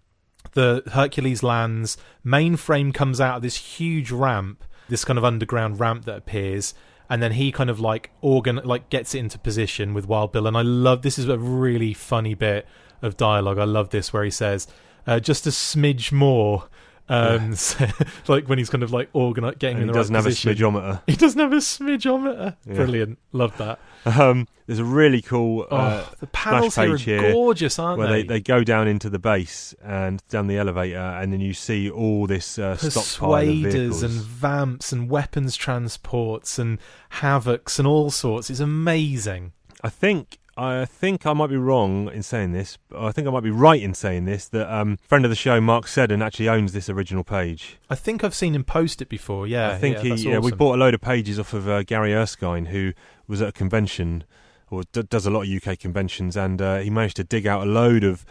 the 0.52 0.82
Hercules 0.92 1.42
lands, 1.42 1.98
mainframe 2.24 2.94
comes 2.94 3.20
out 3.20 3.36
of 3.36 3.42
this 3.42 3.56
huge 3.56 4.10
ramp, 4.10 4.64
this 4.88 5.04
kind 5.04 5.18
of 5.18 5.24
underground 5.24 5.80
ramp 5.80 6.06
that 6.06 6.16
appears. 6.16 6.72
And 7.10 7.20
then 7.20 7.32
he 7.32 7.50
kind 7.50 7.68
of 7.68 7.80
like 7.80 8.10
organ 8.20 8.60
like 8.64 8.88
gets 8.88 9.14
it 9.14 9.18
into 9.18 9.38
position 9.38 9.92
with 9.94 10.06
Wild 10.06 10.30
Bill, 10.32 10.46
and 10.46 10.56
I 10.56 10.62
love 10.62 11.02
this 11.02 11.18
is 11.18 11.28
a 11.28 11.38
really 11.38 11.92
funny 11.92 12.34
bit 12.34 12.66
of 13.02 13.16
dialogue. 13.16 13.58
I 13.58 13.64
love 13.64 13.90
this 13.90 14.12
where 14.12 14.22
he 14.22 14.30
says, 14.30 14.68
uh, 15.08 15.18
"Just 15.18 15.44
a 15.44 15.50
smidge 15.50 16.12
more," 16.12 16.68
um, 17.08 17.54
so- 17.56 17.86
like 18.28 18.48
when 18.48 18.58
he's 18.58 18.70
kind 18.70 18.82
of 18.84 18.92
like 18.92 19.12
organi- 19.12 19.58
getting 19.58 19.78
And 19.78 19.82
in 19.84 19.88
he 19.88 19.94
doesn't 19.94 20.14
have 20.14 20.26
a 20.26 20.28
position. 20.28 20.54
smidgeometer. 20.54 21.02
He 21.06 21.16
doesn't 21.16 21.40
have 21.40 21.52
a 21.52 21.56
smidgeometer. 21.56 22.56
Yeah. 22.66 22.74
Brilliant. 22.74 23.18
Love 23.32 23.56
that. 23.58 23.78
Um, 24.04 24.48
there's 24.66 24.78
a 24.78 24.84
really 24.84 25.20
cool 25.20 25.66
uh, 25.70 26.04
oh, 26.06 26.12
the 26.20 26.26
panels 26.28 26.74
here 26.76 26.94
are 26.94 26.96
here 26.96 27.32
gorgeous, 27.32 27.78
aren't 27.78 27.98
where 27.98 28.08
they? 28.08 28.22
they, 28.22 28.28
they 28.28 28.40
go 28.40 28.64
down 28.64 28.88
into 28.88 29.10
the 29.10 29.18
base 29.18 29.74
and 29.84 30.22
down 30.30 30.46
the 30.46 30.56
elevator, 30.56 30.96
and 30.96 31.32
then 31.32 31.40
you 31.40 31.52
see 31.52 31.90
all 31.90 32.26
this 32.26 32.58
uh, 32.58 32.76
Persuaders 32.80 34.02
and 34.02 34.12
vamps 34.12 34.92
and 34.92 35.10
weapons 35.10 35.54
transports 35.56 36.58
and 36.58 36.78
havocs 37.14 37.78
and 37.78 37.86
all 37.86 38.10
sorts. 38.10 38.48
It's 38.50 38.60
amazing. 38.60 39.52
I 39.82 39.88
think 39.88 40.38
I 40.60 40.84
think 40.84 41.26
I 41.26 41.32
might 41.32 41.46
be 41.46 41.56
wrong 41.56 42.10
in 42.12 42.22
saying 42.22 42.52
this. 42.52 42.76
But 42.88 43.02
I 43.02 43.12
think 43.12 43.26
I 43.26 43.30
might 43.30 43.42
be 43.42 43.50
right 43.50 43.80
in 43.80 43.94
saying 43.94 44.26
this. 44.26 44.46
That 44.48 44.72
um, 44.72 44.98
friend 45.02 45.24
of 45.24 45.30
the 45.30 45.36
show, 45.36 45.60
Mark 45.60 45.88
Seddon, 45.88 46.20
actually 46.20 46.48
owns 46.48 46.72
this 46.72 46.90
original 46.90 47.24
page. 47.24 47.78
I 47.88 47.94
think 47.94 48.22
I've 48.22 48.34
seen 48.34 48.54
him 48.54 48.64
post 48.64 49.00
it 49.00 49.08
before. 49.08 49.46
Yeah, 49.46 49.70
I 49.70 49.78
think 49.78 50.04
yeah, 50.04 50.14
he. 50.14 50.30
Yeah, 50.30 50.38
we 50.38 50.52
bought 50.52 50.74
a 50.74 50.78
load 50.78 50.92
of 50.92 51.00
pages 51.00 51.38
off 51.38 51.54
of 51.54 51.66
uh, 51.66 51.82
Gary 51.82 52.14
Erskine, 52.14 52.66
who 52.66 52.92
was 53.26 53.40
at 53.40 53.48
a 53.48 53.52
convention 53.52 54.24
or 54.70 54.82
d- 54.92 55.02
does 55.02 55.26
a 55.26 55.30
lot 55.30 55.42
of 55.42 55.48
UK 55.48 55.78
conventions, 55.78 56.36
and 56.36 56.60
uh, 56.62 56.78
he 56.78 56.90
managed 56.90 57.16
to 57.16 57.24
dig 57.24 57.46
out 57.46 57.66
a 57.66 57.70
load 57.70 58.04
of 58.04 58.24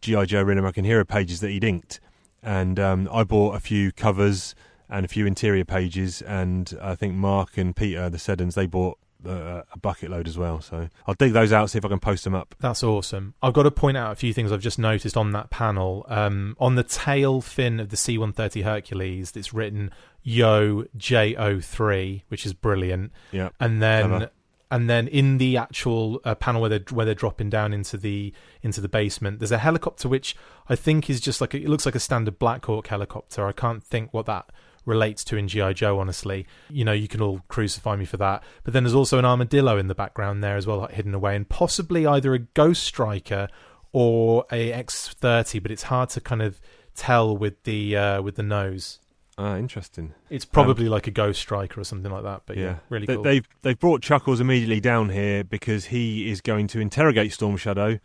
GI 0.00 0.26
Joe 0.26 0.42
Real 0.42 0.58
American 0.58 0.84
Hero 0.84 1.04
pages 1.04 1.40
that 1.40 1.50
he'd 1.50 1.64
inked. 1.64 2.00
And 2.42 2.78
um, 2.78 3.08
I 3.12 3.24
bought 3.24 3.56
a 3.56 3.60
few 3.60 3.92
covers 3.92 4.54
and 4.88 5.04
a 5.04 5.08
few 5.08 5.26
interior 5.26 5.64
pages, 5.64 6.22
and 6.22 6.76
I 6.80 6.94
think 6.94 7.14
Mark 7.14 7.56
and 7.56 7.74
Peter, 7.74 8.08
the 8.08 8.18
Seddons, 8.18 8.54
they 8.54 8.66
bought 8.66 8.98
uh, 9.26 9.62
a 9.72 9.78
bucket 9.78 10.10
load 10.10 10.28
as 10.28 10.38
well. 10.38 10.60
So 10.60 10.88
I'll 11.06 11.14
dig 11.14 11.32
those 11.32 11.52
out, 11.52 11.70
see 11.70 11.78
if 11.78 11.84
I 11.84 11.88
can 11.88 12.00
post 12.00 12.24
them 12.24 12.34
up. 12.34 12.54
That's 12.60 12.82
awesome. 12.82 13.34
I've 13.42 13.52
got 13.52 13.64
to 13.64 13.70
point 13.70 13.96
out 13.96 14.12
a 14.12 14.16
few 14.16 14.32
things 14.32 14.52
I've 14.52 14.60
just 14.60 14.78
noticed 14.78 15.16
on 15.16 15.32
that 15.32 15.50
panel. 15.50 16.06
Um, 16.08 16.56
on 16.58 16.74
the 16.74 16.82
tail 16.84 17.40
fin 17.40 17.80
of 17.80 17.90
the 17.90 17.96
C-130 17.96 18.62
Hercules, 18.64 19.32
it's 19.34 19.52
written 19.52 19.90
Yo 20.22 20.84
J03, 20.96 22.22
which 22.28 22.46
is 22.46 22.52
brilliant. 22.52 23.12
Yeah. 23.32 23.50
and 23.60 23.82
then 23.82 24.08
Clever. 24.08 24.30
and 24.70 24.90
then 24.90 25.08
in 25.08 25.38
the 25.38 25.56
actual 25.56 26.20
uh, 26.24 26.34
panel 26.34 26.60
where 26.60 26.70
they're 26.70 26.84
where 26.90 27.06
they're 27.06 27.14
dropping 27.14 27.50
down 27.50 27.72
into 27.72 27.96
the 27.96 28.32
into 28.62 28.80
the 28.80 28.88
basement, 28.88 29.38
there's 29.38 29.52
a 29.52 29.58
helicopter 29.58 30.08
which 30.08 30.36
I 30.68 30.76
think 30.76 31.08
is 31.08 31.20
just 31.20 31.40
like 31.40 31.54
a, 31.54 31.58
it 31.58 31.68
looks 31.68 31.86
like 31.86 31.94
a 31.94 32.00
standard 32.00 32.38
Black 32.38 32.64
Hawk 32.64 32.88
helicopter. 32.88 33.46
I 33.46 33.52
can't 33.52 33.82
think 33.82 34.12
what 34.12 34.26
that 34.26 34.50
relates 34.86 35.22
to 35.24 35.36
in 35.36 35.48
GI 35.48 35.74
Joe. 35.74 35.98
Honestly, 35.98 36.46
you 36.70 36.84
know, 36.84 36.92
you 36.92 37.08
can 37.08 37.20
all 37.20 37.42
crucify 37.48 37.96
me 37.96 38.06
for 38.06 38.16
that. 38.16 38.42
But 38.64 38.72
then 38.72 38.84
there's 38.84 38.94
also 38.94 39.18
an 39.18 39.24
armadillo 39.26 39.76
in 39.76 39.88
the 39.88 39.94
background 39.94 40.42
there 40.42 40.56
as 40.56 40.66
well, 40.66 40.78
like, 40.78 40.92
hidden 40.92 41.12
away, 41.14 41.36
and 41.36 41.46
possibly 41.48 42.06
either 42.06 42.32
a 42.32 42.38
Ghost 42.38 42.82
Striker 42.84 43.48
or 43.92 44.46
a 44.50 44.72
X30, 44.72 45.62
but 45.62 45.70
it's 45.70 45.84
hard 45.84 46.08
to 46.10 46.20
kind 46.20 46.40
of 46.42 46.60
tell 46.94 47.36
with 47.36 47.62
the 47.64 47.96
uh, 47.96 48.22
with 48.22 48.36
the 48.36 48.42
nose. 48.42 49.00
Ah, 49.38 49.58
interesting. 49.58 50.14
It's 50.30 50.46
probably 50.46 50.88
like 50.88 51.06
a 51.06 51.10
Ghost 51.10 51.40
Striker 51.40 51.78
or 51.78 51.84
something 51.84 52.10
like 52.10 52.22
that. 52.22 52.42
But 52.46 52.56
yeah, 52.56 52.76
really 52.88 53.04
They- 53.06 53.14
cool. 53.16 53.22
They've 53.22 53.48
they've 53.62 53.78
brought 53.78 54.00
Chuckles 54.02 54.40
immediately 54.40 54.80
down 54.80 55.10
here 55.10 55.44
because 55.44 55.86
he 55.86 56.30
is 56.30 56.40
going 56.40 56.68
to 56.68 56.80
interrogate 56.80 57.32
Storm 57.34 57.56
Shadow 57.58 57.98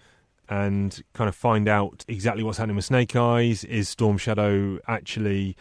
and 0.49 1.01
kind 1.13 1.29
of 1.29 1.35
find 1.35 1.69
out 1.69 2.03
exactly 2.09 2.43
what's 2.43 2.57
happening 2.57 2.75
with 2.75 2.83
Snake 2.85 3.15
Eyes. 3.15 3.63
Is 3.63 3.87
Storm 3.87 4.17
Shadow 4.17 4.79
actually 4.89 5.55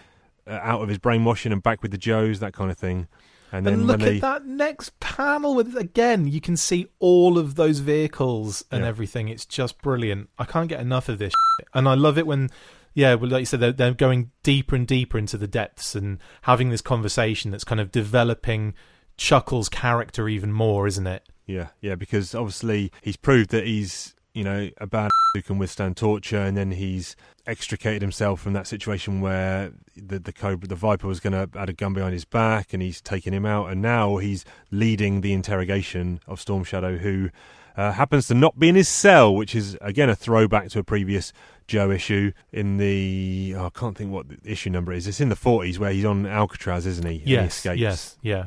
Uh, 0.47 0.59
out 0.63 0.83
of 0.83 0.89
his 0.89 0.99
brainwashing 0.99 1.53
and 1.53 1.63
back 1.63 1.83
with 1.83 1.91
the 1.91 1.99
Joes, 1.99 2.41
that 2.41 2.53
kind 2.53 2.71
of 2.71 2.77
thing? 2.79 3.09
And 3.53 3.67
then 3.67 3.75
And 3.75 3.87
look 3.89 4.01
they, 4.01 4.17
at 4.17 4.21
that 4.23 4.47
next 4.47 4.99
panel 5.01 5.55
with 5.57 5.77
again, 5.77 6.29
you 6.29 6.41
can 6.41 6.57
see 6.57 6.87
all 7.01 7.37
of 7.39 7.57
those 7.57 7.81
vehicles 7.81 8.65
and 8.71 8.83
Yeah. 8.83 8.89
everything. 8.89 9.29
It's 9.29 9.45
just 9.45 9.81
brilliant. 9.83 10.31
I 10.39 10.45
can't 10.45 10.69
get 10.69 10.81
enough 10.81 11.09
of 11.09 11.19
this, 11.19 11.33
shit. 11.59 11.69
and 11.75 11.89
I 11.89 11.95
love 11.95 12.17
it 12.17 12.27
when, 12.29 12.49
yeah, 12.95 13.15
well, 13.15 13.31
like 13.31 13.41
you 13.41 13.47
said, 13.47 13.59
they're, 13.61 13.73
they're 13.73 13.93
going 13.95 14.31
deeper 14.45 14.77
and 14.77 14.87
deeper 14.87 15.19
into 15.19 15.37
the 15.37 15.49
depths 15.49 15.95
and 15.97 16.19
having 16.43 16.71
this 16.71 16.81
conversation 16.81 17.51
that's 17.51 17.65
kind 17.65 17.81
of 17.81 17.91
developing 17.91 18.75
Chuckles' 19.17 19.69
character 19.69 20.29
even 20.29 20.53
more, 20.53 20.87
isn't 20.87 21.07
it? 21.09 21.29
Yeah, 21.47 21.69
yeah, 21.81 21.97
because 21.97 22.35
obviously 22.37 22.93
he's 23.03 23.17
proved 23.17 23.51
that 23.51 23.67
he's 23.67 24.15
you 24.35 24.45
know 24.45 24.71
a 24.79 24.87
bad 24.87 25.11
who 25.35 25.43
can 25.43 25.59
withstand 25.59 25.97
torture, 25.97 26.39
and 26.41 26.57
then 26.57 26.73
he's 26.73 27.17
extricated 27.47 28.03
himself 28.03 28.41
from 28.41 28.53
that 28.53 28.67
situation 28.67 29.21
where 29.21 29.73
the 29.97 30.19
the 30.19 30.33
cobra, 30.33 30.69
the 30.69 30.75
viper, 30.75 31.07
was 31.07 31.21
going 31.21 31.33
to 31.33 31.49
add 31.59 31.69
a 31.69 31.73
gun 31.73 31.93
behind 31.95 32.13
his 32.13 32.25
back, 32.25 32.73
and 32.73 32.83
he's 32.83 33.01
taken 33.01 33.33
him 33.35 33.47
out, 33.47 33.71
and 33.71 33.81
now 33.83 34.17
he's 34.19 34.45
leading 34.71 35.21
the 35.21 35.33
interrogation 35.33 36.21
of 36.27 36.41
Storm 36.41 36.65
Shadow, 36.65 36.97
who 36.99 37.31
uh, 37.77 37.93
happens 37.93 38.27
to 38.29 38.35
not 38.35 38.59
be 38.59 38.69
in 38.69 38.75
his 38.75 38.89
cell, 38.89 39.35
which 39.35 39.55
is 39.55 39.77
again 39.81 40.09
a 40.09 40.17
throwback 40.17 40.69
to 40.71 40.79
a 40.81 40.85
previous 40.85 41.33
Joe 41.67 41.91
issue 41.93 42.33
in 42.53 42.79
the 42.79 43.55
oh, 43.57 43.67
I 43.67 43.71
can't 43.71 43.97
think 43.97 44.11
what 44.11 44.29
the 44.29 44.39
issue 44.45 44.71
number 44.71 44.93
is. 44.93 45.07
It's 45.07 45.21
in 45.21 45.29
the 45.29 45.37
forties 45.37 45.79
where 45.79 45.93
he's 45.93 46.05
on 46.05 46.27
Alcatraz, 46.27 46.85
isn't 46.87 47.07
he? 47.07 47.19
He 47.19 47.31
Yes, 47.31 47.57
escapes. 47.59 47.81
yes, 47.81 48.17
yeah. 48.23 48.47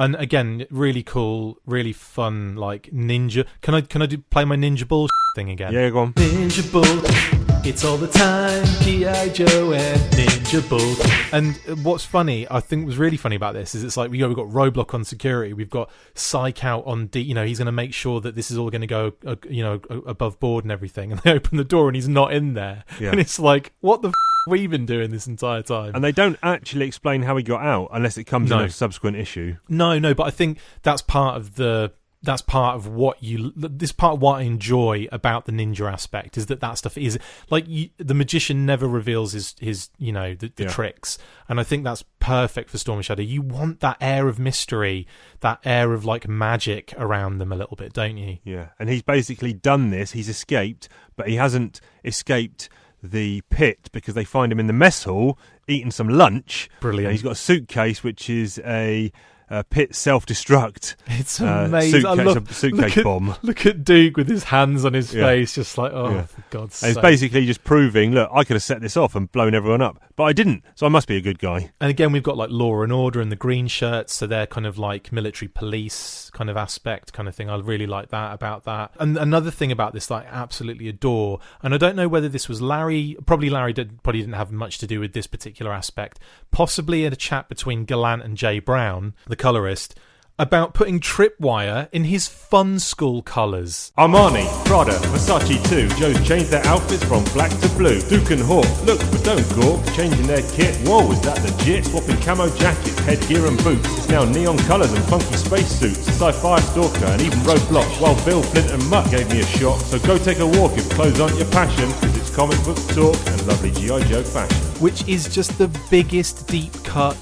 And 0.00 0.14
again, 0.16 0.64
really 0.70 1.02
cool, 1.02 1.58
really 1.66 1.92
fun, 1.92 2.56
like 2.56 2.84
ninja. 2.90 3.46
Can 3.60 3.74
I 3.74 3.82
can 3.82 4.00
I 4.00 4.06
do, 4.06 4.16
play 4.18 4.46
my 4.46 4.56
ninja 4.56 4.88
bull 4.88 5.08
thing 5.36 5.50
again? 5.50 5.74
Yeah, 5.74 5.90
go 5.90 5.98
on. 5.98 6.12
Ninja 6.14 6.72
Bull. 6.72 6.84
It's 7.62 7.84
all 7.84 7.98
the 7.98 8.06
time, 8.08 8.64
G.I. 8.82 9.28
Joe 9.28 9.74
and 9.74 10.00
Ninja 10.14 10.66
Bull. 10.70 10.96
And 11.38 11.84
what's 11.84 12.06
funny, 12.06 12.46
I 12.50 12.60
think 12.60 12.86
was 12.86 12.96
really 12.96 13.18
funny 13.18 13.36
about 13.36 13.52
this 13.52 13.74
is 13.74 13.84
it's 13.84 13.98
like 13.98 14.10
we 14.10 14.24
we've 14.24 14.34
got 14.34 14.46
Roadblock 14.48 14.94
on 14.94 15.04
security, 15.04 15.52
we've 15.52 15.68
got 15.68 15.90
Psyche-Out 16.14 16.86
on 16.86 17.08
D. 17.08 17.20
You 17.20 17.34
know, 17.34 17.44
he's 17.44 17.58
going 17.58 17.66
to 17.66 17.72
make 17.72 17.92
sure 17.92 18.22
that 18.22 18.34
this 18.34 18.50
is 18.50 18.56
all 18.56 18.70
going 18.70 18.80
to 18.80 18.86
go, 18.86 19.12
uh, 19.26 19.36
you 19.46 19.62
know, 19.62 19.80
above 20.06 20.40
board 20.40 20.64
and 20.64 20.72
everything. 20.72 21.12
And 21.12 21.20
they 21.20 21.32
open 21.34 21.58
the 21.58 21.64
door 21.64 21.88
and 21.90 21.94
he's 21.94 22.08
not 22.08 22.32
in 22.32 22.54
there, 22.54 22.84
Yeah. 22.98 23.10
and 23.10 23.20
it's 23.20 23.38
like, 23.38 23.74
what 23.80 24.00
the 24.00 24.08
f- 24.08 24.14
have 24.48 24.70
been 24.70 24.86
doing 24.86 25.10
this 25.10 25.26
entire 25.26 25.62
time? 25.62 25.94
And 25.94 26.02
they 26.04 26.12
don't 26.12 26.38
actually 26.42 26.86
explain 26.86 27.22
how 27.22 27.36
he 27.36 27.42
got 27.42 27.62
out 27.62 27.88
unless 27.92 28.16
it 28.18 28.24
comes 28.24 28.50
in 28.50 28.58
a 28.58 28.70
subsequent 28.70 29.16
issue. 29.16 29.56
No, 29.68 29.98
no, 29.98 30.14
but 30.14 30.24
I 30.26 30.30
think 30.30 30.58
that's 30.82 31.02
part 31.02 31.36
of 31.36 31.56
the 31.56 31.92
that's 32.22 32.42
part 32.42 32.76
of 32.76 32.86
what 32.86 33.22
you 33.22 33.50
this 33.56 33.92
part 33.92 34.12
of 34.12 34.20
what 34.20 34.40
I 34.40 34.42
enjoy 34.42 35.08
about 35.10 35.46
the 35.46 35.52
ninja 35.52 35.90
aspect 35.90 36.36
is 36.36 36.46
that 36.46 36.60
that 36.60 36.74
stuff 36.76 36.98
is 36.98 37.18
like 37.48 37.64
you, 37.66 37.88
the 37.96 38.12
magician 38.12 38.66
never 38.66 38.86
reveals 38.86 39.32
his 39.32 39.54
his 39.58 39.88
you 39.96 40.12
know 40.12 40.34
the, 40.34 40.52
the 40.54 40.64
Yeah. 40.64 40.68
tricks 40.68 41.16
and 41.48 41.58
I 41.58 41.62
think 41.62 41.82
that's 41.82 42.04
perfect 42.18 42.68
for 42.68 42.76
Storm 42.76 42.98
and 42.98 43.06
Shadow. 43.06 43.22
You 43.22 43.40
want 43.40 43.80
that 43.80 43.96
air 44.02 44.28
of 44.28 44.38
mystery, 44.38 45.06
that 45.40 45.60
air 45.64 45.94
of 45.94 46.04
like 46.04 46.28
magic 46.28 46.92
around 46.98 47.38
them 47.38 47.52
a 47.52 47.56
little 47.56 47.74
bit, 47.76 47.94
don't 47.94 48.18
you? 48.18 48.36
Yeah, 48.44 48.68
and 48.78 48.90
he's 48.90 49.00
basically 49.02 49.54
done 49.54 49.88
this. 49.88 50.12
He's 50.12 50.28
escaped, 50.28 50.90
but 51.16 51.26
he 51.26 51.36
hasn't 51.36 51.80
escaped 52.04 52.68
the 53.02 53.42
pit 53.50 53.88
because 53.92 54.14
they 54.14 54.24
find 54.24 54.52
him 54.52 54.60
in 54.60 54.66
the 54.66 54.72
mess 54.72 55.04
hall 55.04 55.38
eating 55.68 55.90
some 55.90 56.08
lunch. 56.08 56.68
Brilliant. 56.80 57.06
And 57.06 57.12
he's 57.12 57.22
got 57.22 57.32
a 57.32 57.36
suitcase 57.36 58.02
which 58.02 58.28
is 58.28 58.60
a, 58.64 59.12
a 59.50 59.64
pit 59.64 59.94
self-destruct. 59.94 60.94
It's 61.08 61.40
uh, 61.40 61.64
amazing. 61.66 62.06
I 62.06 62.14
suitcase, 62.14 62.26
love 62.26 62.50
a 62.50 62.54
suitcase 62.54 62.80
look 62.80 62.96
at, 62.98 63.04
bomb. 63.04 63.34
Look 63.42 63.66
at 63.66 63.84
Duke 63.84 64.16
with 64.16 64.28
his 64.28 64.44
hands 64.44 64.84
on 64.84 64.94
his 64.94 65.12
Yeah. 65.12 65.24
face, 65.26 65.56
just 65.56 65.76
like 65.76 65.92
oh, 65.92 66.10
Yeah. 66.10 66.22
for 66.22 66.44
God's 66.50 66.76
sake. 66.76 66.90
it's 66.90 67.00
basically 67.00 67.46
just 67.46 67.64
proving, 67.64 68.12
look, 68.12 68.30
I 68.32 68.44
could 68.44 68.54
have 68.54 68.62
set 68.62 68.80
this 68.80 68.96
off 68.96 69.14
and 69.16 69.30
blown 69.30 69.54
everyone 69.54 69.82
up, 69.82 70.00
but 70.16 70.24
I 70.24 70.32
didn't, 70.32 70.62
so 70.76 70.86
I 70.86 70.88
must 70.88 71.08
be 71.08 71.16
a 71.16 71.20
good 71.20 71.38
guy. 71.40 71.72
And 71.80 71.90
again, 71.90 72.12
we've 72.12 72.22
got 72.22 72.36
like 72.36 72.50
law 72.50 72.82
and 72.82 72.92
order 72.92 73.20
and 73.20 73.30
the 73.32 73.36
green 73.36 73.66
shirts, 73.66 74.14
so 74.14 74.26
they're 74.26 74.46
kind 74.46 74.66
of 74.66 74.78
like 74.78 75.10
military 75.12 75.48
police 75.48 76.30
kind 76.32 76.48
of 76.48 76.56
aspect, 76.56 77.12
kind 77.12 77.28
of 77.28 77.34
thing. 77.34 77.50
I 77.50 77.56
really 77.58 77.86
like 77.86 78.10
that 78.10 78.32
about 78.32 78.64
that. 78.66 78.92
And 79.00 79.18
another 79.18 79.50
thing 79.50 79.72
about 79.72 79.94
this 79.94 80.06
that 80.06 80.14
I 80.14 80.26
absolutely 80.30 80.88
adore, 80.88 81.40
and 81.62 81.74
I 81.74 81.76
don't 81.76 81.96
know 81.96 82.08
whether 82.08 82.28
this 82.28 82.48
was 82.48 82.62
Larry, 82.62 83.16
probably 83.26 83.50
Larry 83.50 83.72
did, 83.72 84.02
probably 84.04 84.20
didn't 84.20 84.34
have 84.34 84.52
much 84.52 84.78
to 84.78 84.86
do 84.86 85.00
with 85.00 85.12
this 85.12 85.26
particular 85.26 85.72
aspect. 85.72 86.20
Possibly 86.52 87.04
in 87.04 87.12
a 87.12 87.16
chat 87.16 87.48
between 87.48 87.84
Gallant 87.84 88.22
and 88.22 88.36
Jay 88.36 88.60
Brown, 88.60 89.14
the 89.26 89.36
colorist, 89.40 89.98
about 90.38 90.72
putting 90.72 91.00
tripwire 91.00 91.88
in 91.92 92.04
his 92.04 92.26
Funskool 92.26 93.22
colours. 93.22 93.92
Armani, 93.98 94.46
Prada, 94.64 94.92
Versace 95.12 95.58
too. 95.68 95.86
Joe's 95.96 96.26
changed 96.26 96.50
their 96.50 96.64
outfits 96.66 97.04
from 97.04 97.24
black 97.34 97.50
to 97.60 97.68
blue. 97.76 98.00
Duke 98.08 98.30
and 98.30 98.40
Hawk, 98.40 98.64
look 98.86 99.00
but 99.10 99.22
don't 99.22 99.46
gawk. 99.54 99.84
Changing 99.92 100.26
their 100.26 100.40
kit, 100.52 100.74
whoa, 100.86 101.10
is 101.12 101.20
that 101.22 101.42
legit? 101.42 101.84
Swapping 101.84 102.16
camo 102.22 102.48
jackets, 102.56 102.98
headgear 103.00 103.46
and 103.46 103.62
boots. 103.64 103.84
It's 103.98 104.08
now 104.08 104.24
neon 104.24 104.56
colours 104.60 104.92
and 104.92 105.04
funky 105.04 105.36
spacesuits. 105.36 106.06
Sci-fi 106.08 106.60
stalker 106.60 107.04
and 107.06 107.20
even 107.20 107.38
roadblocks. 107.40 108.00
Wild 108.00 108.24
Bill, 108.24 108.42
Flint 108.42 108.70
and 108.70 108.88
Mutt 108.88 109.10
gave 109.10 109.28
me 109.30 109.40
a 109.40 109.46
shock. 109.46 109.80
So 109.80 109.98
go 109.98 110.16
take 110.16 110.38
a 110.38 110.46
walk 110.46 110.72
if 110.78 110.88
clothes 110.90 111.20
aren't 111.20 111.36
your 111.36 111.50
passion. 111.50 111.90
Cause 112.00 112.16
it's 112.16 112.34
comic 112.34 112.62
book 112.64 112.78
talk 112.96 113.16
and 113.26 113.46
lovely 113.46 113.72
G.I. 113.72 114.00
Joe 114.04 114.22
fashion. 114.22 114.56
which 114.80 115.06
is 115.06 115.28
just 115.28 115.58
the 115.58 115.68
biggest 115.90 116.46
deep 116.46 116.72
cut 116.84 117.16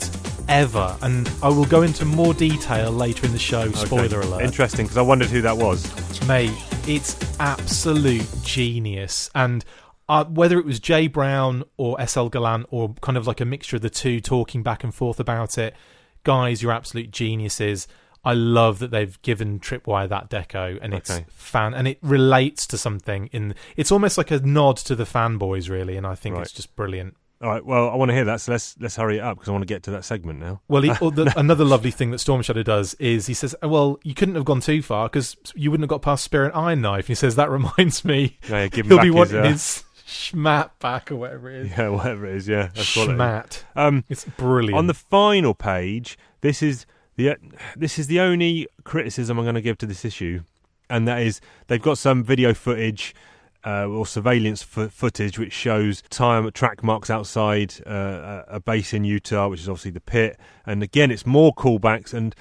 ever. 0.49 0.97
And 1.03 1.31
I 1.43 1.49
will 1.49 1.65
go 1.67 1.83
into 1.83 2.05
more 2.05 2.35
detail 2.35 2.91
later 2.91 3.27
in 3.27 3.33
the 3.33 3.39
show. 3.39 3.71
Spoiler 3.73 4.19
Okay. 4.19 4.29
alert. 4.29 4.43
Interesting, 4.45 4.87
because 4.87 4.97
I 4.99 5.03
wondered 5.03 5.29
who 5.29 5.43
that 5.43 5.57
was. 5.57 5.87
Mate, 6.27 6.53
it's 6.87 7.17
absolute 7.41 8.27
genius. 8.43 9.31
And 9.35 9.65
uh, 10.09 10.25
whether 10.25 10.59
it 10.59 10.65
was 10.65 10.81
Jay 10.81 11.07
Brown 11.07 11.65
or 11.77 11.99
SL 12.07 12.29
Gallant 12.29 12.67
or 12.71 12.95
kind 13.03 13.19
of 13.19 13.27
like 13.27 13.41
a 13.41 13.45
mixture 13.45 13.77
of 13.77 13.83
the 13.83 13.91
two 13.91 14.21
talking 14.21 14.63
back 14.63 14.83
and 14.85 14.95
forth 14.95 15.21
about 15.21 15.59
it, 15.59 15.75
guys, 16.25 16.63
you're 16.63 16.73
absolute 16.73 17.11
geniuses. 17.11 17.87
I 18.25 18.33
love 18.35 18.79
that 18.81 18.91
they've 18.91 19.21
given 19.23 19.61
Tripwire 19.61 20.09
that 20.09 20.29
deco 20.29 20.79
and 20.83 20.93
it's 20.93 21.11
Okay. 21.11 21.25
fan 21.29 21.73
and 21.73 21.87
it 21.87 21.99
relates 22.03 22.67
to 22.67 22.77
something 22.77 23.29
in 23.33 23.55
it's 23.77 23.93
almost 23.93 24.19
like 24.19 24.31
a 24.33 24.41
nod 24.41 24.77
to 24.79 24.97
the 24.97 25.05
fanboys 25.05 25.71
really 25.71 25.97
and 25.97 26.05
I 26.07 26.15
think 26.17 26.35
Right. 26.35 26.43
it's 26.43 26.53
just 26.53 26.75
brilliant. 26.75 27.17
All 27.41 27.49
right, 27.49 27.64
well, 27.64 27.89
I 27.89 27.95
want 27.95 28.09
to 28.09 28.14
hear 28.14 28.24
that, 28.24 28.41
so 28.41 28.51
let's 28.51 28.74
let's 28.80 28.97
hurry 28.97 29.18
it 29.18 29.20
up 29.20 29.36
because 29.36 29.49
I 29.49 29.53
want 29.53 29.62
to 29.62 29.66
get 29.66 29.84
to 29.84 29.93
that 29.93 30.05
segment 30.05 30.41
now. 30.41 30.61
Well, 30.66 30.82
he, 30.82 30.89
the, 30.99 31.32
another 31.36 31.64
lovely 31.64 31.93
thing 31.93 32.11
that 32.11 32.18
Storm 32.18 32.43
Shadow 32.43 32.64
does 32.64 32.95
is 32.95 33.26
he 33.26 33.34
says, 33.34 33.55
"Well, 33.62 34.01
you 34.03 34.12
couldn't 34.12 34.34
have 34.34 34.45
gone 34.45 34.61
too 34.61 34.82
far 34.82 35.09
because 35.09 35.36
you 35.55 35.70
wouldn't 35.70 35.84
have 35.84 35.91
got 35.91 36.03
past 36.03 36.24
Spirit 36.24 36.51
Iron 36.55 36.80
Knife." 36.80 37.05
And 37.05 37.09
he 37.09 37.14
says 37.14 37.36
that 37.36 37.49
reminds 37.59 38.05
me, 38.05 38.39
Yeah, 38.49 38.68
yeah, 38.74 38.82
he'll 38.82 38.99
be 38.99 39.07
his, 39.07 39.14
wanting 39.14 39.36
uh, 39.36 39.51
his 39.51 39.84
schmat 40.05 40.70
back 40.80 41.12
or 41.12 41.16
whatever 41.16 41.49
it 41.49 41.66
is. 41.66 41.70
Yeah, 41.70 41.89
whatever 41.91 42.26
it 42.26 42.34
is, 42.36 42.49
yeah, 42.49 42.70
that's 42.74 42.97
what 42.97 43.09
it 43.09 43.12
is. 43.12 43.18
Schmat. 43.18 43.62
Um, 43.76 44.05
It's 44.09 44.24
brilliant. 44.24 44.76
on 44.76 44.89
the 44.89 44.95
final 44.95 45.55
page, 45.55 46.18
this 46.41 46.61
is 46.61 46.86
the 47.14 47.36
this 47.76 48.01
is 48.01 48.09
the 48.09 48.18
only 48.18 48.66
criticism 48.82 49.39
I'm 49.39 49.45
going 49.45 49.55
to 49.55 49.61
give 49.62 49.78
to 49.78 49.86
this 49.86 50.05
issue, 50.05 50.43
and 50.91 51.07
that 51.07 51.22
is 51.22 51.41
they've 51.68 51.80
got 51.80 51.99
some 51.99 52.24
video 52.24 52.53
footage 52.53 53.14
uh, 53.65 53.87
or 53.87 54.07
surveillance 54.07 54.63
fo- 54.63 54.89
footage 54.89 55.39
which 55.39 55.53
shows 55.53 56.03
time 56.11 56.51
track 56.53 56.83
marks 56.83 57.11
outside 57.11 57.75
uh, 57.87 58.45
a 58.49 58.57
a 58.57 58.61
base 58.61 58.93
in 58.95 59.05
Utah, 59.05 59.49
which 59.49 59.61
is 59.61 59.69
obviously 59.69 59.91
the 59.91 60.01
pit, 60.01 60.39
and 60.67 60.83
again 60.83 61.11
it's 61.11 61.27
more 61.27 61.53
callbacks 61.55 62.13
and. 62.15 62.35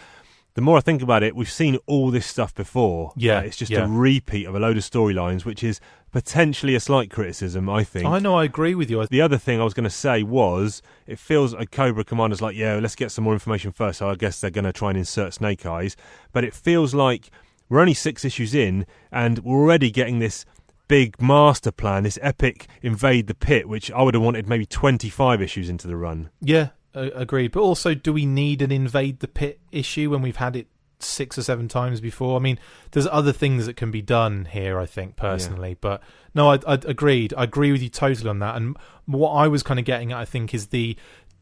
The 0.53 0.61
more 0.63 0.75
I 0.79 0.81
think 0.81 1.03
about 1.03 1.21
it, 1.21 1.35
we've 1.35 1.51
seen 1.51 1.77
all 1.85 2.09
this 2.09 2.25
stuff 2.25 2.51
before. 2.55 3.13
Yeah, 3.15 3.37
Uh, 3.37 3.41
it's 3.41 3.57
just 3.57 3.71
yeah. 3.71 3.85
a 3.85 3.87
repeat 3.87 4.47
of 4.47 4.55
a 4.55 4.59
load 4.59 4.75
of 4.75 4.81
storylines, 4.81 5.45
which 5.45 5.63
is 5.63 5.79
potentially 6.11 6.73
a 6.73 6.79
slight 6.79 7.11
criticism, 7.11 7.69
I 7.69 7.83
think. 7.83 8.07
I 8.07 8.17
know, 8.17 8.33
I 8.33 8.43
agree 8.45 8.73
with 8.73 8.89
you. 8.89 9.05
The 9.05 9.21
other 9.21 9.37
thing 9.37 9.61
I 9.61 9.63
was 9.63 9.75
going 9.75 9.83
to 9.83 9.89
say 9.91 10.23
was 10.23 10.81
it 11.05 11.19
feels 11.19 11.53
like 11.53 11.69
Cobra 11.69 12.03
Commander's 12.03 12.41
like, 12.41 12.55
yeah, 12.55 12.73
let's 12.81 12.95
get 12.95 13.11
some 13.11 13.23
more 13.23 13.33
information 13.33 13.71
first. 13.71 13.99
So 13.99 14.09
I 14.09 14.15
guess 14.15 14.41
they're 14.41 14.49
going 14.49 14.65
to 14.65 14.73
try 14.73 14.89
and 14.89 14.97
insert 14.97 15.35
Snake 15.35 15.63
Eyes. 15.63 15.95
But 16.33 16.43
it 16.43 16.55
feels 16.55 16.95
like 16.95 17.29
we're 17.69 17.79
only 17.79 17.93
six 17.93 18.25
issues 18.25 18.55
in 18.55 18.87
and 19.11 19.37
we're 19.39 19.59
already 19.59 19.91
getting 19.91 20.17
this 20.17 20.43
big 20.87 21.21
master 21.21 21.71
plan, 21.71 22.03
this 22.03 22.19
epic 22.21 22.67
invade 22.81 23.27
the 23.27 23.35
pit, 23.35 23.67
which 23.67 23.91
I 23.91 24.01
would 24.01 24.13
have 24.13 24.23
wanted 24.23 24.47
maybe 24.47 24.65
25 24.65 25.41
issues 25.41 25.69
into 25.69 25.87
the 25.87 25.95
run. 25.95 26.29
yeah, 26.41 26.69
uh, 26.95 27.09
agreed. 27.13 27.51
But 27.51 27.61
also, 27.61 27.93
do 27.93 28.11
we 28.13 28.25
need 28.25 28.61
an 28.61 28.71
invade 28.71 29.19
the 29.19 29.27
pit 29.27 29.59
issue 29.71 30.09
when 30.09 30.21
we've 30.21 30.37
had 30.37 30.55
it 30.55 30.67
six 30.99 31.37
or 31.37 31.43
seven 31.43 31.67
times 31.67 32.01
before? 32.01 32.37
I 32.37 32.39
mean, 32.39 32.57
there's 32.91 33.07
other 33.07 33.31
things 33.31 33.65
that 33.67 33.77
can 33.77 33.91
be 33.91 34.01
done 34.01 34.45
here. 34.45 34.79
I 34.79 34.85
think 34.85 35.15
personally, 35.15 35.77
but 35.79 36.01
no, 36.33 36.51
I, 36.51 36.59
I 36.67 36.73
agreed. 36.73 37.33
I 37.37 37.43
agree 37.43 37.71
with 37.71 37.83
you 37.83 37.89
totally 37.89 38.29
on 38.29 38.39
that. 38.39 38.55
And 38.55 38.77
what 39.05 39.31
I 39.31 39.47
was 39.47 39.63
kind 39.63 39.79
of 39.79 39.85
getting 39.85 40.11
at, 40.11 40.17
I 40.17 40.25
think, 40.25 40.53
is 40.53 40.67
the 40.67 40.97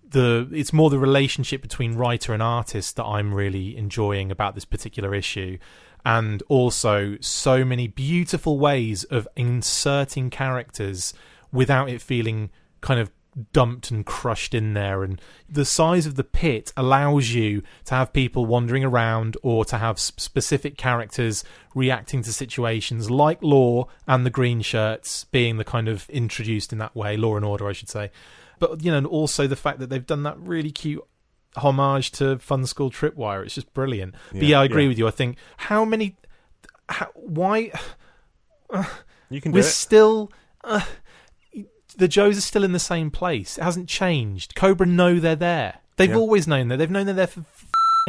the 0.10 0.48
it's 0.52 0.74
more 0.74 0.90
the 0.90 1.00
relationship 1.00 1.62
between 1.62 1.96
writer 1.96 2.34
and 2.34 2.42
artist 2.42 2.96
that 2.96 3.06
I'm 3.06 3.34
really 3.34 3.78
enjoying 3.78 4.32
about 4.32 4.56
this 4.56 4.66
particular 4.66 5.16
issue. 5.16 5.58
And 6.06 6.44
also, 6.48 7.18
so 7.20 7.66
many 7.66 7.88
beautiful 7.88 8.60
ways 8.60 9.04
of 9.06 9.28
inserting 9.36 10.30
characters 10.30 11.14
without 11.52 11.90
it 11.90 12.02
feeling 12.02 12.52
kind 12.82 13.00
of 13.00 13.12
dumped 13.52 13.92
and 13.92 14.06
crushed 14.06 14.54
in 14.54 14.74
there. 14.74 15.04
And 15.04 15.22
the 15.50 15.66
size 15.66 16.06
of 16.06 16.16
the 16.16 16.24
pit 16.24 16.72
allows 16.78 17.32
you 17.32 17.64
to 17.86 17.96
have 17.96 18.14
people 18.14 18.46
wandering 18.46 18.84
around 18.84 19.38
or 19.44 19.66
to 19.66 19.78
have 19.78 20.00
specific 20.00 20.78
characters 20.78 21.44
reacting 21.74 22.22
to 22.24 22.34
situations 22.34 23.10
like 23.10 23.42
law 23.42 23.88
and 24.08 24.26
the 24.26 24.30
green 24.30 24.62
shirts 24.62 25.26
being 25.26 25.58
the 25.58 25.66
kind 25.66 25.88
of 25.88 26.10
introduced 26.10 26.72
in 26.72 26.80
that 26.80 26.96
way 26.96 27.18
law 27.18 27.36
and 27.36 27.46
order 27.46 27.68
i 27.68 27.74
should 27.74 27.90
say. 27.90 28.12
But 28.60 28.84
you 28.84 28.92
know 28.92 28.98
and 29.00 29.08
also 29.08 29.48
the 29.48 29.56
fact 29.56 29.80
that 29.80 29.90
they've 29.90 30.06
done 30.06 30.24
that 30.24 30.40
really 30.40 30.72
cute 30.72 31.04
homage 31.58 32.12
to 32.12 32.36
Funskool 32.38 32.92
tripwire 32.92 33.44
it's 33.46 33.56
just 33.56 33.74
brilliant 33.74 34.16
but 34.32 34.42
Yeah, 34.42 34.48
yeah 34.50 34.60
i 34.62 34.66
agree 34.66 34.84
yeah. 34.84 34.90
with 34.90 34.98
you 34.98 35.08
i 35.08 35.12
think 35.12 35.38
how 35.58 35.86
many 35.86 36.16
how, 36.90 37.08
why 37.16 37.72
You 39.30 39.42
can 39.42 39.52
do 39.52 39.56
we're 39.56 39.60
it. 39.62 39.64
still 39.64 40.32
uh, 40.64 40.82
the 41.98 42.08
Joes 42.08 42.38
are 42.38 42.42
still 42.42 42.64
in 42.66 42.74
the 42.74 42.80
same 42.80 43.10
place. 43.10 43.58
It 43.58 43.64
hasn't 43.64 43.88
changed. 43.88 44.54
Cobra 44.56 44.86
know 44.86 45.18
they're 45.20 45.36
there. 45.36 45.80
They've 45.96 46.10
Yeah. 46.10 46.18
always 46.18 46.46
known 46.48 46.68
that. 46.68 46.78
They've 46.78 46.92
known 46.92 47.06
they're 47.06 47.16
there 47.16 47.28
for 47.28 47.46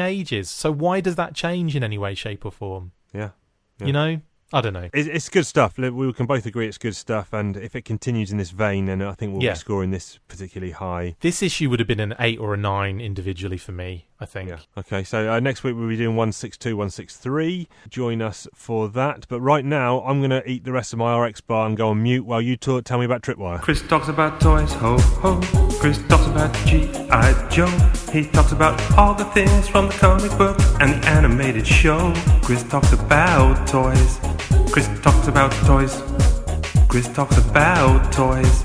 ages. 0.00 0.50
So 0.50 0.72
why 0.72 1.00
does 1.00 1.14
that 1.16 1.34
change 1.34 1.76
in 1.76 1.84
any 1.84 1.96
way, 1.96 2.14
shape, 2.16 2.44
or 2.44 2.50
form? 2.50 2.92
Yeah. 3.14 3.30
Yeah. 3.78 3.86
You 3.86 3.92
know, 3.92 4.20
I 4.52 4.60
don't 4.60 4.72
know. 4.72 4.88
It's, 4.92 5.08
it's 5.08 5.28
good 5.28 5.46
stuff. 5.46 5.76
We 5.76 6.12
can 6.12 6.26
both 6.26 6.46
agree 6.46 6.68
it's 6.68 6.78
good 6.78 6.94
stuff. 6.96 7.32
And 7.32 7.56
if 7.56 7.74
it 7.74 7.84
continues 7.84 8.30
in 8.30 8.38
this 8.38 8.50
vein, 8.50 8.86
then 8.86 9.02
I 9.02 9.12
think 9.12 9.32
we'll 9.32 9.42
Yeah. 9.42 9.52
be 9.52 9.58
scoring 9.58 9.90
this 9.90 10.18
particularly 10.28 10.72
high. 10.72 11.16
This 11.20 11.42
issue 11.42 11.68
would 11.70 11.80
have 11.80 11.88
been 11.88 12.00
an 12.00 12.14
eight 12.20 12.38
or 12.38 12.54
a 12.54 12.56
nine 12.56 13.00
individually 13.00 13.58
for 13.58 13.72
me. 13.72 14.05
I 14.18 14.24
think. 14.24 14.48
Yeah. 14.48 14.58
Okay, 14.78 15.04
so 15.04 15.30
uh, 15.30 15.40
next 15.40 15.62
week 15.62 15.76
we'll 15.76 15.88
be 15.88 15.96
doing 15.96 16.16
162, 16.16 16.76
163. 16.76 17.68
Join 17.88 18.22
us 18.22 18.48
for 18.54 18.88
that. 18.88 19.26
But 19.28 19.40
right 19.40 19.64
now, 19.64 20.00
I'm 20.00 20.20
going 20.20 20.30
to 20.30 20.48
eat 20.48 20.64
the 20.64 20.72
rest 20.72 20.92
of 20.92 20.98
my 20.98 21.18
RX 21.18 21.42
bar 21.42 21.66
and 21.66 21.76
go 21.76 21.88
on 21.88 22.02
mute 22.02 22.24
while 22.24 22.40
you 22.40 22.56
talk, 22.56 22.84
tell 22.84 22.98
me 22.98 23.04
about 23.04 23.22
Tripwire. 23.22 23.60
Chris 23.60 23.82
talks 23.82 24.08
about 24.08 24.40
toys, 24.40 24.72
ho 24.72 24.98
ho. 24.98 25.40
Chris 25.80 25.98
talks 26.08 26.26
about 26.26 26.54
G.I. 26.66 27.48
Joe. 27.50 27.66
He 28.10 28.26
talks 28.26 28.52
about 28.52 28.80
all 28.96 29.14
the 29.14 29.26
things 29.26 29.68
from 29.68 29.88
the 29.88 29.94
comic 29.94 30.30
book 30.38 30.58
and 30.80 31.02
the 31.02 31.08
animated 31.08 31.66
show. 31.66 32.14
Chris 32.42 32.62
talks 32.62 32.92
about 32.92 33.66
toys. 33.68 34.18
Chris 34.72 34.88
talks 35.00 35.28
about 35.28 35.52
toys. 35.66 36.02
Chris 36.88 37.08
talks 37.08 37.36
about 37.36 38.12
toys. 38.12 38.64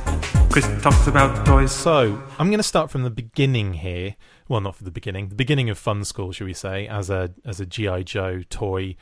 Chris 0.49 0.67
talks 0.81 1.07
about 1.07 1.45
toys. 1.45 1.71
So 1.71 2.21
I'm 2.39 2.47
going 2.47 2.59
to 2.59 2.63
start 2.63 2.89
from 2.89 3.03
the 3.03 3.09
beginning 3.09 3.73
here. 3.73 4.15
Well, 4.51 4.59
not 4.59 4.75
for 4.75 4.83
the 4.83 4.91
beginning. 4.91 5.29
The 5.29 5.35
beginning 5.35 5.69
of 5.69 5.79
Funskool, 5.79 6.33
should 6.33 6.43
we 6.43 6.53
say, 6.53 6.85
as 6.85 7.09
a 7.09 7.33
as 7.45 7.61
a 7.61 7.65
GI 7.65 8.03
Joe 8.03 8.41
toy 8.49 8.97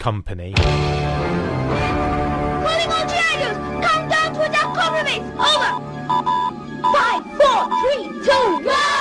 company. 0.00 0.54
Calling 0.54 0.74
all 2.90 3.06
Giannos! 3.06 3.80
Come 3.86 4.08
down 4.08 4.34
to 4.34 4.48
cover 4.74 5.04
base! 5.04 5.22
Over! 5.38 5.70
Five, 6.82 7.22
four, 7.38 7.60
three, 7.78 8.10
two, 8.26 8.66
one, 8.66 8.97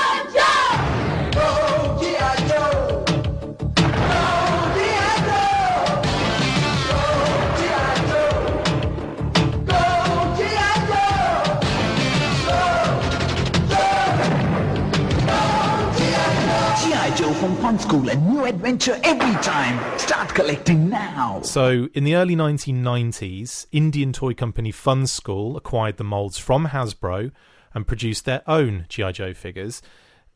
from 17.37 17.55
Funskool, 17.57 18.11
a 18.11 18.15
new 18.15 18.45
adventure 18.45 18.99
every 19.03 19.33
time. 19.43 19.99
Start 19.99 20.33
collecting 20.33 20.89
now. 20.89 21.39
So, 21.43 21.87
in 21.93 22.03
the 22.03 22.15
early 22.15 22.35
1990s, 22.35 23.67
Indian 23.71 24.11
toy 24.11 24.33
company 24.33 24.71
Funskool 24.71 25.55
acquired 25.55 25.97
the 25.97 26.03
molds 26.03 26.39
from 26.39 26.67
Hasbro 26.67 27.31
and 27.75 27.85
produced 27.85 28.25
their 28.25 28.41
own 28.47 28.85
GI 28.89 29.11
Joe 29.11 29.33
figures. 29.35 29.83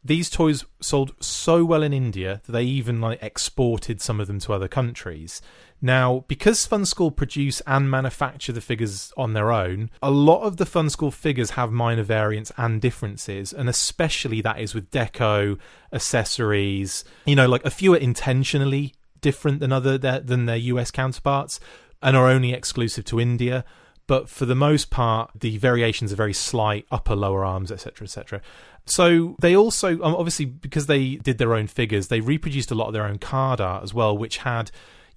These 0.03 0.29
toys 0.29 0.63
sold 0.79 1.15
so 1.19 1.65
well 1.65 1.81
in 1.81 1.93
India 1.93 2.41
that 2.45 2.51
they 2.51 2.63
even 2.63 3.01
like 3.01 3.21
exported 3.21 3.99
some 3.99 4.19
of 4.19 4.27
them 4.27 4.39
to 4.39 4.53
other 4.53 4.67
countries. 4.67 5.41
Now, 5.81 6.25
because 6.27 6.67
Funskool 6.67 7.15
produce 7.15 7.59
and 7.65 7.89
manufacture 7.89 8.51
the 8.51 8.61
figures 8.61 9.11
on 9.17 9.33
their 9.33 9.51
own, 9.51 9.89
a 10.01 10.11
lot 10.11 10.43
of 10.43 10.57
the 10.57 10.65
Funskool 10.65 11.11
figures 11.11 11.51
have 11.51 11.71
minor 11.71 12.03
variants 12.03 12.51
and 12.55 12.79
differences, 12.79 13.51
and 13.51 13.67
especially 13.67 14.41
that 14.41 14.59
is 14.59 14.75
with 14.75 14.91
deco, 14.91 15.57
accessories. 15.91 17.03
You 17.25 17.35
know, 17.35 17.47
like 17.47 17.65
a 17.65 17.71
few 17.71 17.95
are 17.95 17.97
intentionally 17.97 18.93
different 19.21 19.59
than 19.59 19.71
other 19.71 19.97
than 19.97 20.45
their 20.45 20.57
US 20.57 20.91
counterparts 20.91 21.59
and 22.01 22.15
are 22.15 22.27
only 22.27 22.53
exclusive 22.53 23.05
to 23.05 23.19
India. 23.19 23.65
but 24.07 24.27
for 24.27 24.45
the 24.45 24.55
most 24.55 24.89
part, 24.89 25.31
the 25.39 25.57
variations 25.57 26.11
are 26.11 26.17
very 26.17 26.33
slight, 26.33 26.85
upper, 26.91 27.15
lower 27.15 27.45
arms, 27.45 27.71
etc., 27.71 28.03
etc. 28.03 28.41
So 28.85 29.37
they 29.39 29.55
also, 29.55 29.93
um, 30.01 30.15
obviously, 30.15 30.43
because 30.43 30.87
they 30.87 31.15
did 31.15 31.37
their 31.37 31.53
own 31.53 31.67
figures, 31.67 32.09
they 32.09 32.19
reproduced 32.19 32.71
a 32.71 32.75
lot 32.75 32.87
of 32.87 32.93
their 32.93 33.05
own 33.05 33.19
card 33.19 33.61
art 33.61 33.83
as 33.83 33.93
well, 33.93 34.17
which 34.17 34.39
had, 34.39 34.69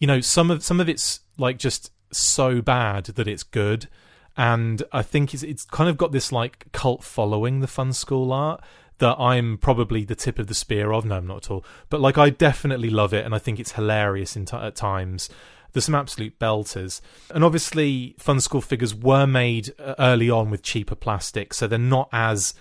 you 0.05 0.07
know, 0.07 0.21
some 0.21 0.51
of 0.51 0.63
some 0.63 0.81
of 0.81 0.89
it's 0.91 1.21
like 1.39 1.57
just 1.57 1.91
so 2.11 2.61
bad 2.61 3.07
that 3.07 3.27
it's 3.27 3.43
good, 3.43 3.89
and 4.37 4.83
I 4.93 5.01
think 5.01 5.33
it's 5.33 5.43
it's 5.43 5.65
kind 5.65 5.89
of 5.89 5.97
got 5.97 6.13
this 6.13 6.31
like 6.31 6.71
cult 6.73 7.03
following 7.03 7.61
the 7.61 7.67
Funskool 7.67 8.31
art 8.31 8.63
that 8.99 9.19
I'm 9.19 9.57
probably 9.57 10.05
the 10.05 10.15
tip 10.15 10.39
of 10.39 10.47
the 10.47 10.55
spear 10.55 10.93
of. 10.93 11.07
No, 11.07 11.17
I'm 11.17 11.27
not 11.27 11.47
at 11.47 11.51
all. 11.51 11.65
But 11.89 12.03
like, 12.03 12.19
I 12.19 12.29
definitely 12.29 12.91
love 12.91 13.15
it, 13.15 13.25
and 13.25 13.35
I 13.35 13.39
think 13.39 13.59
it's 13.59 13.73
hilarious 13.73 14.35
t- 14.35 14.45
at 14.53 14.77
times. 14.77 15.31
There's 15.73 15.87
some 15.87 15.95
absolute 15.95 16.39
belters, 16.39 17.01
and 17.31 17.43
obviously, 17.43 18.15
Funskool 18.21 18.63
figures 18.63 18.95
were 18.95 19.27
made 19.27 19.73
uh, 19.79 19.95
early 19.99 20.29
on 20.29 20.51
with 20.51 20.61
cheaper 20.61 20.97
plastic, 20.97 21.55
so 21.55 21.67
they're 21.67 21.79
not 21.79 22.11
as 22.13 22.53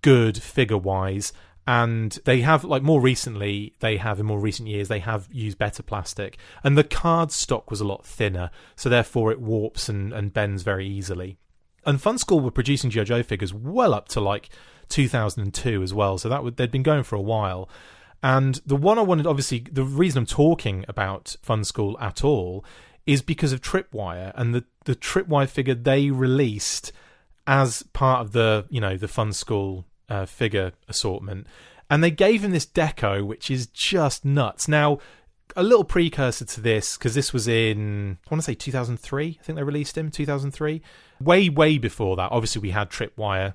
good 0.00 0.42
figure 0.42 0.78
wise. 0.78 1.34
And 1.68 2.12
they 2.24 2.40
have, 2.40 2.64
like 2.64 2.82
more 2.82 2.98
recently, 2.98 3.74
they 3.80 3.98
have 3.98 4.18
in 4.18 4.24
more 4.24 4.40
recent 4.40 4.70
years, 4.70 4.88
they 4.88 5.00
have 5.00 5.28
used 5.30 5.58
better 5.58 5.82
plastic. 5.82 6.38
And 6.64 6.78
the 6.78 6.82
card 6.82 7.30
stock 7.30 7.70
was 7.70 7.82
a 7.82 7.86
lot 7.86 8.06
thinner, 8.06 8.50
so 8.74 8.88
therefore 8.88 9.32
it 9.32 9.38
warps 9.38 9.86
and, 9.86 10.10
and 10.14 10.32
bends 10.32 10.62
very 10.62 10.88
easily. 10.88 11.36
And 11.84 11.98
Funskool 11.98 12.42
were 12.42 12.50
producing. 12.50 12.88
Joe 12.88 13.22
figures 13.22 13.52
well 13.52 13.92
up 13.92 14.08
to 14.08 14.20
like 14.20 14.48
2002 14.88 15.82
as 15.82 15.92
well. 15.92 16.16
So 16.16 16.30
that 16.30 16.42
would, 16.42 16.56
they'd 16.56 16.70
been 16.70 16.82
going 16.82 17.02
for 17.02 17.16
a 17.16 17.20
while. 17.20 17.68
And 18.22 18.62
the 18.64 18.74
one 18.74 18.98
I 18.98 19.02
wanted, 19.02 19.26
obviously, 19.26 19.66
the 19.70 19.84
reason 19.84 20.20
I'm 20.20 20.26
talking 20.26 20.86
about 20.88 21.36
Funskool 21.46 22.00
at 22.00 22.24
all 22.24 22.64
is 23.04 23.20
because 23.20 23.52
of 23.52 23.60
Tripwire 23.60 24.32
and 24.36 24.54
the 24.54 24.64
the 24.86 24.96
Tripwire 24.96 25.48
figure 25.48 25.74
they 25.74 26.10
released 26.10 26.92
as 27.46 27.82
part 27.92 28.22
of 28.22 28.32
the 28.32 28.64
you 28.70 28.80
know 28.80 28.96
the 28.96 29.06
Funskool 29.06 29.84
uh, 30.08 30.26
figure 30.26 30.72
assortment, 30.88 31.46
and 31.90 32.02
they 32.02 32.10
gave 32.10 32.44
him 32.44 32.52
this 32.52 32.66
deco 32.66 33.24
which 33.26 33.50
is 33.50 33.66
just 33.66 34.24
nuts. 34.24 34.68
Now, 34.68 34.98
a 35.56 35.62
little 35.62 35.84
precursor 35.84 36.44
to 36.44 36.60
this 36.60 36.96
because 36.96 37.14
this 37.14 37.32
was 37.32 37.48
in 37.48 38.18
I 38.26 38.34
want 38.34 38.42
to 38.42 38.46
say 38.46 38.54
2003. 38.54 39.38
I 39.40 39.42
think 39.42 39.56
they 39.56 39.62
released 39.62 39.96
him 39.96 40.10
2003. 40.10 40.82
Way 41.20 41.48
way 41.48 41.78
before 41.78 42.16
that, 42.16 42.30
obviously 42.32 42.62
we 42.62 42.70
had 42.70 42.90
Tripwire 42.90 43.54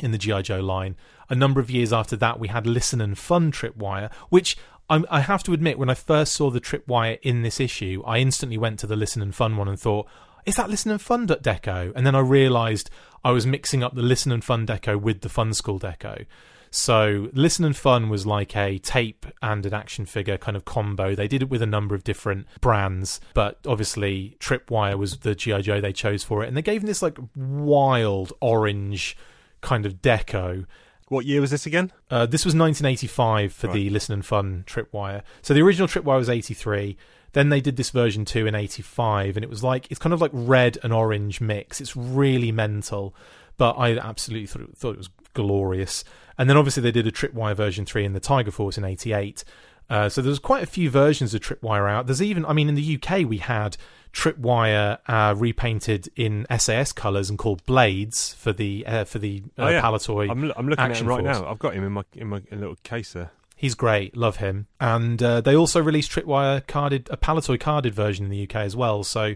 in 0.00 0.10
the 0.10 0.18
GI 0.18 0.42
Joe 0.42 0.60
line. 0.60 0.96
A 1.28 1.34
number 1.34 1.60
of 1.60 1.70
years 1.70 1.92
after 1.92 2.16
that, 2.16 2.38
we 2.38 2.48
had 2.48 2.66
Listen 2.66 3.00
and 3.00 3.16
Fun 3.16 3.50
Tripwire, 3.50 4.12
which 4.28 4.56
I'm, 4.90 5.06
I 5.10 5.20
have 5.20 5.42
to 5.44 5.52
admit, 5.52 5.78
when 5.78 5.88
I 5.88 5.94
first 5.94 6.34
saw 6.34 6.50
the 6.50 6.60
Tripwire 6.60 7.18
in 7.22 7.42
this 7.42 7.58
issue, 7.58 8.02
I 8.06 8.18
instantly 8.18 8.58
went 8.58 8.78
to 8.80 8.86
the 8.86 8.96
Listen 8.96 9.22
and 9.22 9.34
Fun 9.34 9.56
one 9.56 9.68
and 9.68 9.80
thought, 9.80 10.06
"Is 10.44 10.56
that 10.56 10.68
Listen 10.68 10.90
and 10.90 11.00
Fun 11.00 11.26
deco?" 11.26 11.92
And 11.96 12.06
then 12.06 12.14
I 12.14 12.20
realised 12.20 12.90
I 13.24 13.30
was 13.30 13.46
mixing 13.46 13.82
up 13.82 13.94
the 13.94 14.02
Listen 14.02 14.32
and 14.32 14.44
Fun 14.44 14.66
deco 14.66 15.00
with 15.00 15.22
the 15.22 15.28
Funskool 15.28 15.80
deco. 15.80 16.26
So 16.70 17.28
Listen 17.32 17.64
and 17.64 17.76
Fun 17.76 18.08
was 18.08 18.26
like 18.26 18.56
a 18.56 18.78
tape 18.78 19.26
and 19.40 19.64
an 19.64 19.72
action 19.72 20.06
figure 20.06 20.36
kind 20.36 20.56
of 20.56 20.64
combo. 20.64 21.14
They 21.14 21.28
did 21.28 21.42
it 21.42 21.48
with 21.48 21.62
a 21.62 21.66
number 21.66 21.94
of 21.94 22.02
different 22.02 22.48
brands, 22.60 23.20
but 23.32 23.60
obviously 23.64 24.36
Tripwire 24.40 24.98
was 24.98 25.18
the 25.18 25.36
GI 25.36 25.62
Joe 25.62 25.80
they 25.80 25.92
chose 25.92 26.24
for 26.24 26.42
it, 26.42 26.48
and 26.48 26.56
they 26.56 26.62
gave 26.62 26.82
him 26.82 26.88
this 26.88 27.00
like 27.00 27.16
wild 27.36 28.32
orange 28.40 29.16
kind 29.60 29.86
of 29.86 30.02
deco. 30.02 30.66
What 31.08 31.26
year 31.26 31.40
was 31.40 31.52
this 31.52 31.64
again? 31.64 31.92
Uh, 32.10 32.26
this 32.26 32.44
was 32.44 32.54
1985 32.54 33.52
for 33.52 33.68
the 33.68 33.88
Listen 33.90 34.14
and 34.14 34.26
Fun 34.26 34.64
Tripwire. 34.66 35.22
So 35.42 35.54
the 35.54 35.62
original 35.62 35.86
Tripwire 35.86 36.18
was 36.18 36.28
83. 36.28 36.96
Then 37.34 37.50
they 37.50 37.60
did 37.60 37.76
this 37.76 37.90
version 37.90 38.24
2 38.24 38.46
in 38.46 38.54
85, 38.54 39.36
and 39.36 39.44
it 39.44 39.50
was 39.50 39.62
like 39.62 39.86
it's 39.90 40.00
kind 40.00 40.12
of 40.12 40.20
like 40.20 40.30
red 40.32 40.78
and 40.82 40.92
orange 40.92 41.40
mix. 41.40 41.80
It's 41.80 41.94
really 41.94 42.50
mental, 42.50 43.14
but 43.58 43.72
I 43.72 43.96
absolutely 43.98 44.46
thought 44.46 44.62
it, 44.62 44.76
thought 44.76 44.92
it 44.94 44.98
was 44.98 45.10
glorious. 45.34 46.02
And 46.38 46.48
then 46.48 46.56
obviously 46.56 46.82
they 46.82 46.90
did 46.92 47.06
a 47.06 47.12
Tripwire 47.12 47.54
version 47.54 47.84
3 47.84 48.04
in 48.04 48.12
the 48.12 48.20
Tiger 48.20 48.50
Force 48.50 48.78
in 48.78 48.84
88. 48.84 49.44
Uh, 49.90 50.08
so 50.08 50.22
there's 50.22 50.38
quite 50.38 50.62
a 50.62 50.66
few 50.66 50.88
versions 50.90 51.34
of 51.34 51.42
Tripwire 51.42 51.88
out. 51.90 52.06
There's 52.06 52.22
even, 52.22 52.44
I 52.46 52.52
mean, 52.54 52.68
in 52.68 52.74
the 52.74 52.98
UK 53.00 53.28
we 53.28 53.38
had 53.38 53.76
Tripwire 54.12 54.98
uh, 55.06 55.34
repainted 55.36 56.08
in 56.16 56.46
SAS 56.58 56.92
colours 56.92 57.28
and 57.28 57.38
called 57.38 57.64
Blades 57.66 58.32
for 58.34 58.52
the 58.52 58.86
uh, 58.86 59.04
for 59.04 59.18
the 59.18 59.42
uh, 59.58 59.62
Oh, 59.62 59.68
yeah. 59.68 59.82
Palitoy. 59.82 60.30
I'm, 60.30 60.52
I'm 60.56 60.68
looking 60.68 60.84
at 60.84 60.96
him 60.96 61.06
right 61.06 61.22
Force. 61.22 61.38
now. 61.40 61.50
I've 61.50 61.58
got 61.58 61.74
him 61.74 61.84
in 61.84 61.92
my 61.92 62.04
in 62.14 62.28
my 62.28 62.40
little 62.50 62.76
case 62.84 63.12
there. 63.12 63.30
He's 63.54 63.74
great, 63.74 64.16
love 64.16 64.36
him. 64.36 64.66
And 64.80 65.22
uh, 65.22 65.40
they 65.40 65.54
also 65.54 65.80
released 65.80 66.10
Tripwire 66.10 66.66
carded, 66.66 67.08
a 67.10 67.16
Palitoy 67.16 67.60
carded 67.60 67.94
version 67.94 68.24
in 68.24 68.30
the 68.30 68.42
UK 68.42 68.56
as 68.56 68.74
well. 68.74 69.04
So 69.04 69.34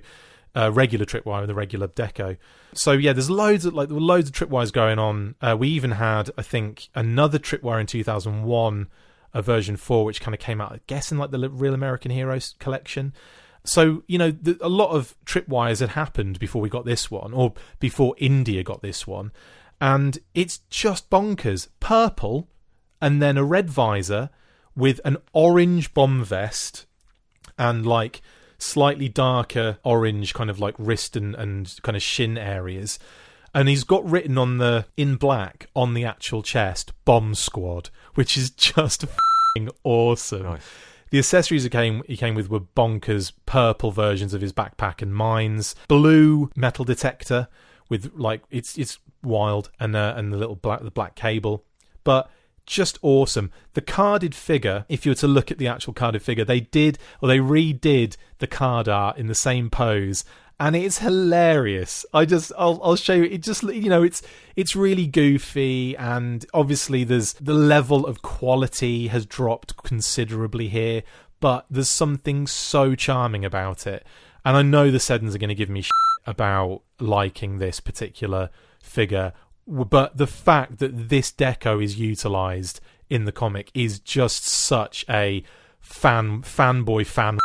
uh, 0.54 0.72
regular 0.72 1.04
Tripwire 1.04 1.40
and 1.40 1.48
the 1.48 1.54
regular 1.54 1.88
Deco. 1.88 2.36
So 2.74 2.92
yeah, 2.92 3.12
there's 3.12 3.30
loads 3.30 3.64
of 3.64 3.74
like 3.74 3.88
there 3.88 3.94
were 3.94 4.00
loads 4.00 4.28
of 4.28 4.34
Tripwires 4.34 4.72
going 4.72 4.98
on. 4.98 5.34
Uh, 5.40 5.56
we 5.58 5.68
even 5.68 5.92
had, 5.92 6.30
I 6.36 6.42
think, 6.42 6.88
another 6.94 7.38
Tripwire 7.38 7.80
in 7.80 7.86
2001, 7.86 8.88
a 9.34 9.42
version 9.42 9.76
four, 9.76 10.04
which 10.04 10.20
kind 10.20 10.34
of 10.34 10.40
came 10.40 10.60
out, 10.60 10.72
I 10.72 10.80
guess, 10.86 11.12
in 11.12 11.18
like 11.18 11.30
the 11.30 11.48
Real 11.48 11.74
American 11.74 12.10
Heroes 12.10 12.54
collection. 12.58 13.14
So 13.64 14.02
you 14.06 14.18
know, 14.18 14.30
the, 14.30 14.58
a 14.60 14.68
lot 14.68 14.90
of 14.90 15.14
Tripwires 15.24 15.80
had 15.80 15.90
happened 15.90 16.38
before 16.38 16.62
we 16.62 16.68
got 16.68 16.84
this 16.84 17.10
one, 17.10 17.32
or 17.32 17.54
before 17.78 18.14
India 18.18 18.62
got 18.62 18.82
this 18.82 19.06
one, 19.06 19.32
and 19.80 20.18
it's 20.34 20.58
just 20.70 21.10
bonkers. 21.10 21.68
Purple, 21.80 22.48
and 23.00 23.22
then 23.22 23.36
a 23.36 23.44
red 23.44 23.70
visor 23.70 24.30
with 24.76 25.00
an 25.04 25.16
orange 25.32 25.92
bomb 25.94 26.24
vest 26.24 26.86
and 27.58 27.84
like 27.86 28.22
slightly 28.58 29.08
darker 29.08 29.78
orange 29.84 30.34
kind 30.34 30.50
of 30.50 30.60
like 30.60 30.74
wrist 30.78 31.16
and, 31.16 31.34
and 31.34 31.78
kind 31.82 31.96
of 31.96 32.02
shin 32.02 32.38
areas. 32.38 32.98
And 33.54 33.68
he's 33.68 33.84
got 33.84 34.08
written 34.08 34.36
on 34.36 34.58
the 34.58 34.86
in 34.96 35.16
black 35.16 35.66
on 35.74 35.94
the 35.94 36.04
actual 36.04 36.42
chest 36.42 36.92
bomb 37.04 37.34
squad 37.34 37.90
which 38.14 38.36
is 38.36 38.50
just 38.56 39.04
fing 39.54 39.68
awesome. 39.84 40.58
The 41.10 41.18
accessories 41.18 41.64
he 41.64 41.70
came 41.70 42.02
he 42.06 42.16
came 42.16 42.34
with 42.34 42.50
were 42.50 42.60
bonkers 42.60 43.32
purple 43.46 43.90
versions 43.90 44.34
of 44.34 44.42
his 44.42 44.52
backpack 44.52 45.00
and 45.00 45.14
mines 45.14 45.74
blue 45.88 46.50
metal 46.54 46.84
detector 46.84 47.48
with 47.88 48.12
like 48.14 48.42
it's 48.50 48.76
it's 48.76 48.98
wild 49.22 49.70
and 49.80 49.96
uh, 49.96 50.14
and 50.16 50.32
the 50.32 50.36
little 50.36 50.56
black 50.56 50.82
the 50.82 50.90
black 50.90 51.14
cable. 51.14 51.64
But 52.04 52.30
just 52.68 52.98
awesome. 53.02 53.50
The 53.72 53.80
carded 53.80 54.34
figure, 54.34 54.84
if 54.88 55.04
you 55.04 55.10
were 55.10 55.16
to 55.16 55.26
look 55.26 55.50
at 55.50 55.58
the 55.58 55.66
actual 55.66 55.94
carded 55.94 56.22
figure, 56.22 56.44
they 56.44 56.60
did 56.60 56.98
or 57.20 57.28
they 57.28 57.38
redid 57.38 58.16
the 58.38 58.46
card 58.46 58.88
art 58.88 59.16
in 59.16 59.26
the 59.26 59.34
same 59.34 59.70
pose. 59.70 60.24
And 60.60 60.76
it's 60.76 60.98
hilarious. 60.98 62.04
I 62.12 62.24
just, 62.24 62.52
I'll, 62.58 62.80
I'll 62.82 62.96
show 62.96 63.14
you. 63.14 63.24
It 63.24 63.42
just, 63.42 63.62
you 63.62 63.88
know, 63.88 64.02
it's, 64.02 64.22
it's 64.56 64.74
really 64.74 65.06
goofy, 65.06 65.96
and 65.96 66.44
obviously 66.52 67.04
there's 67.04 67.34
the 67.34 67.54
level 67.54 68.04
of 68.04 68.22
quality 68.22 69.06
has 69.06 69.24
dropped 69.24 69.76
considerably 69.76 70.68
here, 70.68 71.04
but 71.38 71.64
there's 71.70 71.88
something 71.88 72.48
so 72.48 72.96
charming 72.96 73.44
about 73.44 73.86
it. 73.86 74.04
And 74.44 74.56
I 74.56 74.62
know 74.62 74.90
the 74.90 74.98
Seddons 74.98 75.34
are 75.34 75.38
going 75.38 75.48
to 75.48 75.54
give 75.54 75.70
me 75.70 75.84
about 76.26 76.82
liking 76.98 77.58
this 77.58 77.78
particular 77.78 78.50
figure 78.82 79.32
but 79.68 80.16
the 80.16 80.26
fact 80.26 80.78
that 80.78 81.08
this 81.08 81.30
deco 81.30 81.82
is 81.82 81.98
utilized 81.98 82.80
in 83.10 83.24
the 83.24 83.32
comic 83.32 83.70
is 83.74 84.00
just 84.00 84.44
such 84.44 85.04
a 85.08 85.42
fan 85.80 86.42
fanboy 86.42 87.06
fan 87.06 87.38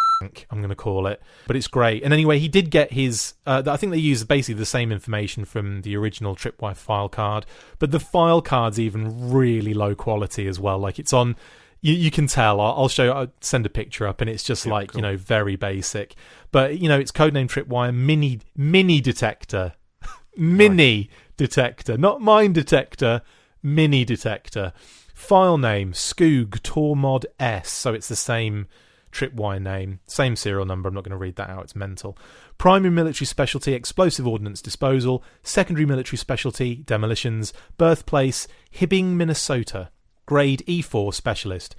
I'm 0.50 0.60
going 0.60 0.70
to 0.70 0.76
call 0.76 1.08
it, 1.08 1.22
but 1.48 1.56
it's 1.56 1.68
great. 1.68 2.04
And 2.04 2.14
anyway, 2.14 2.40
he 2.40 2.48
did 2.48 2.70
get 2.70 2.94
his. 2.94 3.34
Uh, 3.46 3.64
I 3.66 3.78
think 3.78 3.92
they 3.92 3.98
used 3.98 4.28
basically 4.28 4.60
the 4.60 4.66
same 4.66 4.92
information 4.92 5.46
from 5.46 5.82
the 5.82 5.96
original 5.96 6.36
Tripwire 6.36 6.76
file 6.76 7.10
card, 7.10 7.46
but 7.80 7.92
the 7.92 8.00
file 8.00 8.42
card's 8.42 8.80
even 8.80 9.32
really 9.32 9.74
low 9.74 9.96
quality 9.96 10.48
as 10.48 10.60
well. 10.60 10.80
Like 10.80 11.00
it's 11.00 11.14
on. 11.14 11.36
You, 11.82 11.94
you 11.94 12.12
can 12.12 12.28
tell. 12.28 12.62
I'll, 12.62 12.74
I'll 12.74 12.88
show. 12.88 13.12
I'll 13.12 13.34
send 13.42 13.66
a 13.66 13.70
picture 13.70 14.08
up, 14.08 14.22
and 14.22 14.30
it's 14.30 14.44
just 14.44 14.66
like 14.66 14.96
you 14.96 15.02
know 15.02 15.18
very 15.18 15.56
basic. 15.56 16.16
But 16.52 16.80
you 16.80 16.88
know, 16.88 17.00
it's 17.00 17.12
codename 17.12 17.48
Tripwire 17.48 17.94
Mini 17.94 18.40
Mini 18.56 19.02
Detector, 19.02 19.74
Mini 20.38 21.10
Detector, 21.38 21.98
not 21.98 22.22
Mine 22.22 22.54
Detector, 22.54 23.22
Mini 23.62 24.06
Detector. 24.06 24.74
File 25.14 25.58
name 25.58 25.94
Skoog 25.94 26.60
Tormod 26.62 27.26
S. 27.40 27.72
So 27.72 27.94
it's 27.94 28.08
the 28.08 28.16
same 28.16 28.68
tripwire 29.12 29.62
name, 29.62 30.00
same 30.08 30.36
serial 30.36 30.66
number. 30.66 30.90
I'm 30.90 30.96
not 30.96 31.04
going 31.04 31.12
to 31.12 31.18
read 31.18 31.36
that 31.36 31.50
out, 31.50 31.64
it's 31.66 31.76
mental. 31.76 32.18
Primary 32.58 32.92
military 32.92 33.28
specialty 33.28 33.74
explosive 33.74 34.28
ordnance 34.28 34.62
disposal, 34.62 35.24
secondary 35.44 35.86
military 35.86 36.18
specialty 36.18 36.78
demolitions, 36.78 37.54
birthplace 37.78 38.48
Hibbing, 38.74 39.14
Minnesota. 39.14 39.90
Grade 40.26 40.64
E4 40.68 41.14
specialist. 41.14 41.76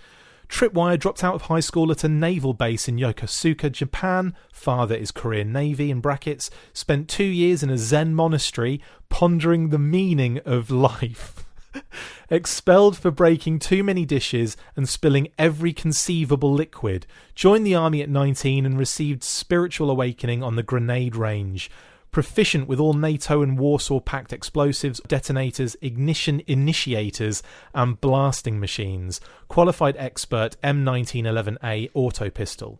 Tripwire 0.54 0.96
dropped 0.96 1.24
out 1.24 1.34
of 1.34 1.42
high 1.42 1.58
school 1.58 1.90
at 1.90 2.04
a 2.04 2.08
naval 2.08 2.54
base 2.54 2.86
in 2.86 2.96
Yokosuka, 2.96 3.72
Japan. 3.72 4.36
Father 4.52 4.94
is 4.94 5.10
Korean 5.10 5.52
Navy 5.52 5.90
in 5.90 5.98
brackets. 5.98 6.48
Spent 6.72 7.08
two 7.08 7.24
years 7.24 7.64
in 7.64 7.70
a 7.70 7.76
Zen 7.76 8.14
monastery 8.14 8.80
pondering 9.08 9.70
the 9.70 9.80
meaning 9.80 10.38
of 10.44 10.70
life. 10.70 11.44
Expelled 12.30 12.96
for 12.96 13.10
breaking 13.10 13.58
too 13.58 13.82
many 13.82 14.04
dishes 14.04 14.56
and 14.76 14.88
spilling 14.88 15.26
every 15.38 15.72
conceivable 15.72 16.52
liquid. 16.52 17.08
Joined 17.34 17.66
the 17.66 17.74
army 17.74 18.00
at 18.00 18.08
19 18.08 18.64
and 18.64 18.78
received 18.78 19.24
spiritual 19.24 19.90
awakening 19.90 20.44
on 20.44 20.54
the 20.54 20.62
grenade 20.62 21.16
range. 21.16 21.68
Proficient 22.14 22.68
with 22.68 22.78
all 22.78 22.94
NATO 22.94 23.42
and 23.42 23.58
Warsaw 23.58 23.98
Pact 23.98 24.32
explosives, 24.32 25.00
detonators, 25.08 25.76
ignition 25.80 26.42
initiators, 26.46 27.42
and 27.74 28.00
blasting 28.00 28.60
machines. 28.60 29.20
Qualified 29.48 29.96
expert 29.98 30.56
M1911A 30.62 31.90
auto 31.92 32.30
pistol. 32.30 32.78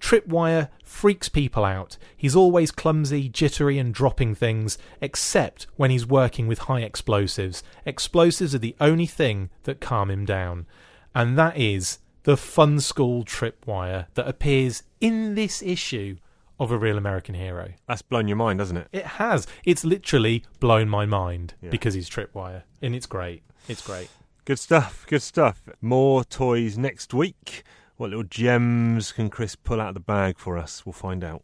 Tripwire 0.00 0.68
freaks 0.82 1.28
people 1.28 1.64
out. 1.64 1.96
He's 2.16 2.34
always 2.34 2.72
clumsy, 2.72 3.28
jittery, 3.28 3.78
and 3.78 3.94
dropping 3.94 4.34
things, 4.34 4.78
except 5.00 5.68
when 5.76 5.92
he's 5.92 6.04
working 6.04 6.48
with 6.48 6.66
high 6.66 6.80
explosives. 6.80 7.62
Explosives 7.86 8.52
are 8.52 8.58
the 8.58 8.74
only 8.80 9.06
thing 9.06 9.50
that 9.62 9.80
calm 9.80 10.10
him 10.10 10.24
down. 10.24 10.66
And 11.14 11.38
that 11.38 11.56
is 11.56 12.00
the 12.24 12.34
Funskool 12.34 13.24
Tripwire 13.24 14.06
that 14.14 14.26
appears 14.26 14.82
in 15.00 15.36
this 15.36 15.62
issue 15.62 16.16
of 16.62 16.70
A 16.70 16.78
Real 16.78 16.96
American 16.98 17.34
Hero. 17.34 17.72
That's 17.86 18.02
blown 18.02 18.28
your 18.28 18.36
mind, 18.36 18.60
hasn't 18.60 18.78
it? 18.78 18.88
It 18.92 19.04
has. 19.04 19.46
It's 19.64 19.84
literally 19.84 20.44
blown 20.60 20.88
my 20.88 21.04
mind 21.06 21.54
Yeah. 21.60 21.70
because 21.70 21.94
he's 21.94 22.08
Tripwire. 22.08 22.62
And 22.80 22.94
it's 22.94 23.06
great. 23.06 23.42
It's 23.68 23.84
great. 23.86 24.08
Good 24.44 24.58
stuff. 24.58 25.04
Good 25.08 25.22
stuff. 25.22 25.62
More 25.80 26.24
toys 26.24 26.76
next 26.78 27.12
week. 27.14 27.62
What 27.96 28.10
little 28.10 28.24
gems 28.24 29.12
can 29.12 29.28
Chris 29.30 29.54
pull 29.54 29.80
out 29.80 29.88
of 29.88 29.94
the 29.94 30.00
bag 30.00 30.38
for 30.38 30.56
us? 30.58 30.84
We'll 30.86 30.92
find 30.92 31.22
out. 31.22 31.42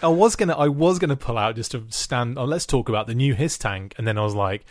I 0.00 0.06
was 0.08 0.36
gonna 0.36 0.54
I 0.56 0.68
was 0.68 1.00
gonna 1.00 1.16
pull 1.16 1.36
out 1.36 1.56
just 1.56 1.72
to 1.72 1.84
stand 1.88 2.38
oh, 2.38 2.44
let's 2.44 2.66
talk 2.66 2.88
about 2.88 3.08
the 3.08 3.14
new 3.16 3.34
Hiss 3.34 3.58
tank 3.58 3.94
and 3.98 4.06
then 4.06 4.16
I 4.16 4.22
was 4.22 4.34
like, 4.34 4.64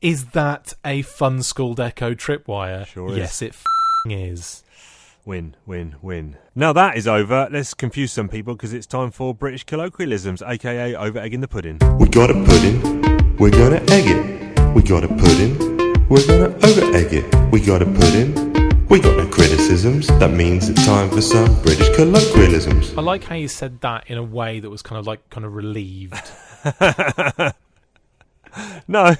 is 0.00 0.26
that 0.28 0.72
a 0.86 1.02
Funskool 1.02 1.76
deco 1.76 2.14
tripwire? 2.16 2.86
Sure 2.86 3.10
is. 3.10 3.16
yes, 3.18 3.42
it 3.42 3.50
f***ing 3.50 4.12
is. 4.18 4.64
Win, 5.24 5.54
win, 5.66 5.94
win. 6.02 6.36
Now 6.56 6.72
that 6.72 6.96
is 6.96 7.06
over. 7.06 7.48
Let's 7.48 7.74
confuse 7.74 8.10
some 8.10 8.28
people 8.28 8.54
because 8.56 8.72
it's 8.72 8.88
time 8.88 9.12
for 9.12 9.32
British 9.32 9.62
colloquialisms, 9.64 10.42
aka 10.42 10.96
over 10.96 11.20
egging 11.20 11.40
the 11.40 11.46
pudding. 11.46 11.78
We 11.98 12.08
got 12.08 12.30
a 12.30 12.34
pudding, 12.34 12.80
we're 13.36 13.50
gonna 13.50 13.80
egg 13.90 14.06
it. 14.08 14.74
We 14.74 14.82
got 14.82 15.04
a 15.04 15.08
pudding, 15.08 15.56
we're 16.08 16.26
gonna 16.26 16.48
over 16.66 16.96
egg 16.96 17.12
it. 17.12 17.52
We 17.52 17.60
got 17.60 17.82
a 17.82 17.86
pudding, 17.86 18.34
we 18.88 18.98
got 18.98 19.16
no 19.16 19.28
criticisms. 19.28 20.08
That 20.08 20.32
means 20.32 20.68
it's 20.68 20.84
time 20.84 21.08
for 21.08 21.20
some 21.20 21.62
British 21.62 21.94
colloquialisms. 21.94 22.98
I 22.98 23.02
like 23.02 23.22
how 23.22 23.36
you 23.36 23.46
said 23.46 23.80
that 23.82 24.10
in 24.10 24.18
a 24.18 24.24
way 24.24 24.58
that 24.58 24.70
was 24.70 24.82
kind 24.82 24.98
of 24.98 25.06
like 25.06 25.30
kind 25.30 25.46
of 25.46 25.54
relieved. 25.54 26.30
No, 28.86 29.14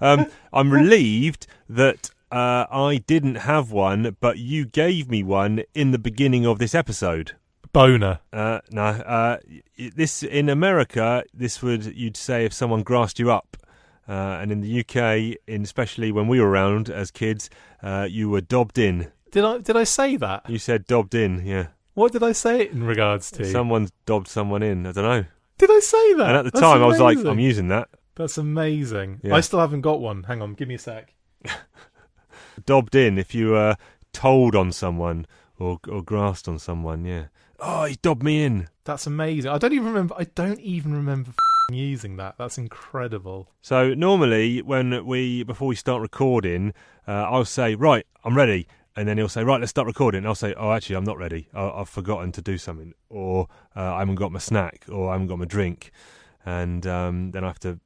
um, 0.00 0.26
I'm 0.52 0.72
relieved 0.72 1.46
that 1.68 2.10
uh, 2.30 2.66
I 2.70 3.02
didn't 3.06 3.36
have 3.36 3.70
one, 3.70 4.16
but 4.20 4.38
you 4.38 4.64
gave 4.64 5.10
me 5.10 5.22
one 5.22 5.62
in 5.74 5.90
the 5.90 5.98
beginning 5.98 6.46
of 6.46 6.58
this 6.58 6.74
episode. 6.74 7.32
Boner. 7.72 8.20
Uh, 8.32 8.60
no, 8.70 8.82
uh, 8.82 9.38
this 9.76 10.22
in 10.22 10.48
America, 10.48 11.24
this 11.32 11.62
would 11.62 11.84
you'd 11.96 12.16
say 12.16 12.44
if 12.44 12.52
someone 12.52 12.82
grassed 12.82 13.18
you 13.18 13.30
up, 13.30 13.56
uh, 14.08 14.38
and 14.40 14.50
in 14.50 14.60
the 14.60 14.80
UK, 14.80 15.38
in 15.46 15.62
especially 15.62 16.10
when 16.10 16.26
we 16.26 16.40
were 16.40 16.48
around 16.48 16.90
as 16.90 17.10
kids, 17.10 17.48
uh, 17.82 18.06
you 18.10 18.28
were 18.28 18.40
dobbed 18.40 18.78
in. 18.78 19.12
Did 19.30 19.44
I 19.44 19.58
did 19.58 19.76
I 19.76 19.84
say 19.84 20.16
that? 20.16 20.48
You 20.50 20.58
said 20.58 20.86
dobbed 20.86 21.14
in, 21.14 21.46
yeah. 21.46 21.68
What 21.94 22.12
did 22.12 22.22
I 22.22 22.32
say 22.32 22.62
it 22.62 22.72
in 22.72 22.84
regards 22.84 23.30
to? 23.32 23.44
Someone's 23.44 23.92
dobbed 24.06 24.28
someone 24.28 24.62
in. 24.62 24.86
I 24.86 24.92
don't 24.92 25.04
know. 25.04 25.24
Did 25.58 25.70
I 25.70 25.80
say 25.80 26.14
that? 26.14 26.28
And 26.28 26.36
at 26.38 26.44
the 26.44 26.50
That's 26.50 26.60
time, 26.60 26.82
I 26.82 26.86
was 26.86 26.98
like. 26.98 27.18
I'm 27.18 27.38
using 27.38 27.68
that. 27.68 27.88
That's 28.14 28.38
amazing. 28.38 29.20
Yeah. 29.22 29.34
I 29.34 29.40
still 29.40 29.60
haven't 29.60 29.82
got 29.82 30.00
one. 30.00 30.24
Hang 30.24 30.42
on, 30.42 30.54
give 30.54 30.68
me 30.68 30.74
a 30.74 30.78
sec. 30.78 31.14
Dobbed 32.66 32.94
in 32.94 33.18
if 33.18 33.34
you 33.34 33.54
uh, 33.54 33.74
told 34.12 34.54
on 34.54 34.72
someone 34.72 35.26
or 35.58 35.78
or 35.88 36.02
grassed 36.02 36.48
on 36.48 36.58
someone. 36.58 37.04
Yeah. 37.04 37.26
Oh, 37.60 37.84
he 37.84 37.96
dobbed 38.00 38.22
me 38.22 38.42
in. 38.42 38.68
That's 38.84 39.06
amazing. 39.06 39.50
I 39.50 39.58
don't 39.58 39.72
even 39.72 39.86
remember. 39.86 40.14
I 40.18 40.24
don't 40.24 40.60
even 40.60 40.94
remember 40.94 41.30
f***ing 41.30 41.76
using 41.76 42.16
that. 42.16 42.36
That's 42.38 42.56
incredible. 42.56 43.50
So 43.60 43.92
normally, 43.94 44.62
when 44.62 45.04
we 45.04 45.42
before 45.42 45.68
we 45.68 45.74
start 45.76 46.00
recording, 46.00 46.72
uh, 47.06 47.26
I'll 47.30 47.44
say, 47.44 47.74
"Right, 47.74 48.06
I'm 48.24 48.34
ready," 48.36 48.66
and 48.96 49.06
then 49.06 49.18
he'll 49.18 49.28
say, 49.28 49.44
"Right, 49.44 49.60
let's 49.60 49.70
start 49.70 49.86
recording." 49.86 50.18
And 50.18 50.26
I'll 50.26 50.34
say, 50.34 50.54
"Oh, 50.56 50.72
actually, 50.72 50.96
I'm 50.96 51.04
not 51.04 51.18
ready. 51.18 51.48
I- 51.52 51.70
I've 51.80 51.88
forgotten 51.88 52.32
to 52.32 52.42
do 52.42 52.56
something, 52.56 52.94
or 53.10 53.46
uh, 53.76 53.94
I 53.94 53.98
haven't 53.98 54.14
got 54.14 54.32
my 54.32 54.38
snack, 54.38 54.86
or 54.90 55.10
I 55.10 55.12
haven't 55.12 55.26
got 55.28 55.38
my 55.38 55.44
drink," 55.44 55.90
and 56.46 56.86
um, 56.86 57.32
then 57.32 57.44
I 57.44 57.48
have 57.48 57.60
to 57.60 57.78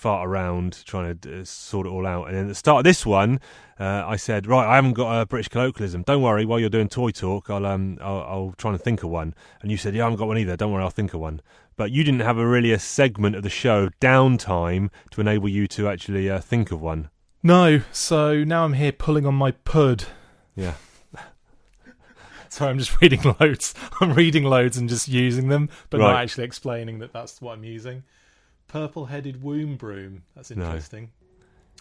fart 0.00 0.26
around 0.26 0.82
trying 0.86 1.18
to 1.18 1.40
uh, 1.40 1.44
sort 1.44 1.86
it 1.86 1.90
all 1.90 2.06
out. 2.06 2.28
And 2.28 2.36
then 2.36 2.44
at 2.44 2.48
the 2.48 2.54
start 2.54 2.78
of 2.78 2.84
this 2.84 3.04
one, 3.04 3.38
uh, 3.78 4.04
I 4.06 4.16
said, 4.16 4.46
"Right, 4.46 4.66
I 4.66 4.76
haven't 4.76 4.94
got 4.94 5.20
a 5.20 5.26
British 5.26 5.48
colloquialism. 5.48 6.02
Don't 6.02 6.22
worry. 6.22 6.44
While 6.44 6.58
you're 6.58 6.70
doing 6.70 6.88
toy 6.88 7.10
talk, 7.10 7.50
I'll 7.50 7.66
um, 7.66 7.98
I'll, 8.00 8.22
I'll 8.22 8.54
try 8.56 8.72
and 8.72 8.80
think 8.80 9.02
of 9.02 9.10
one." 9.10 9.34
And 9.60 9.70
you 9.70 9.76
said, 9.76 9.94
"Yeah, 9.94 10.02
I 10.02 10.06
haven't 10.06 10.18
got 10.18 10.28
one 10.28 10.38
either. 10.38 10.56
Don't 10.56 10.72
worry, 10.72 10.82
I'll 10.82 10.90
think 10.90 11.14
of 11.14 11.20
one." 11.20 11.42
But 11.76 11.90
you 11.90 12.02
didn't 12.04 12.20
have 12.20 12.38
a 12.38 12.46
really 12.46 12.72
a 12.72 12.78
segment 12.78 13.36
of 13.36 13.42
the 13.42 13.50
show 13.50 13.88
downtime 14.00 14.90
to 15.12 15.20
enable 15.20 15.48
you 15.48 15.66
to 15.68 15.88
actually 15.88 16.28
uh, 16.28 16.40
think 16.40 16.70
of 16.70 16.80
one. 16.80 17.10
No, 17.42 17.80
so 17.90 18.44
now 18.44 18.64
I'm 18.64 18.74
here 18.74 18.92
pulling 18.92 19.24
on 19.24 19.34
my 19.34 19.52
pud. 19.52 20.04
Yeah. 20.54 20.74
Sorry, 22.50 22.70
I'm 22.70 22.78
just 22.78 23.00
reading 23.00 23.34
loads. 23.40 23.74
I'm 24.00 24.12
reading 24.12 24.44
loads 24.44 24.76
and 24.76 24.88
just 24.90 25.08
using 25.08 25.48
them, 25.48 25.70
but 25.88 26.00
not 26.00 26.16
actually 26.16 26.44
explaining 26.44 26.98
that 26.98 27.12
that's 27.14 27.40
what 27.40 27.52
I'm 27.52 27.64
using. 27.64 28.02
Purple-headed 28.72 29.42
womb 29.42 29.76
broom. 29.76 30.22
That's 30.34 30.50
No. 30.50 30.64
interesting. 30.66 31.10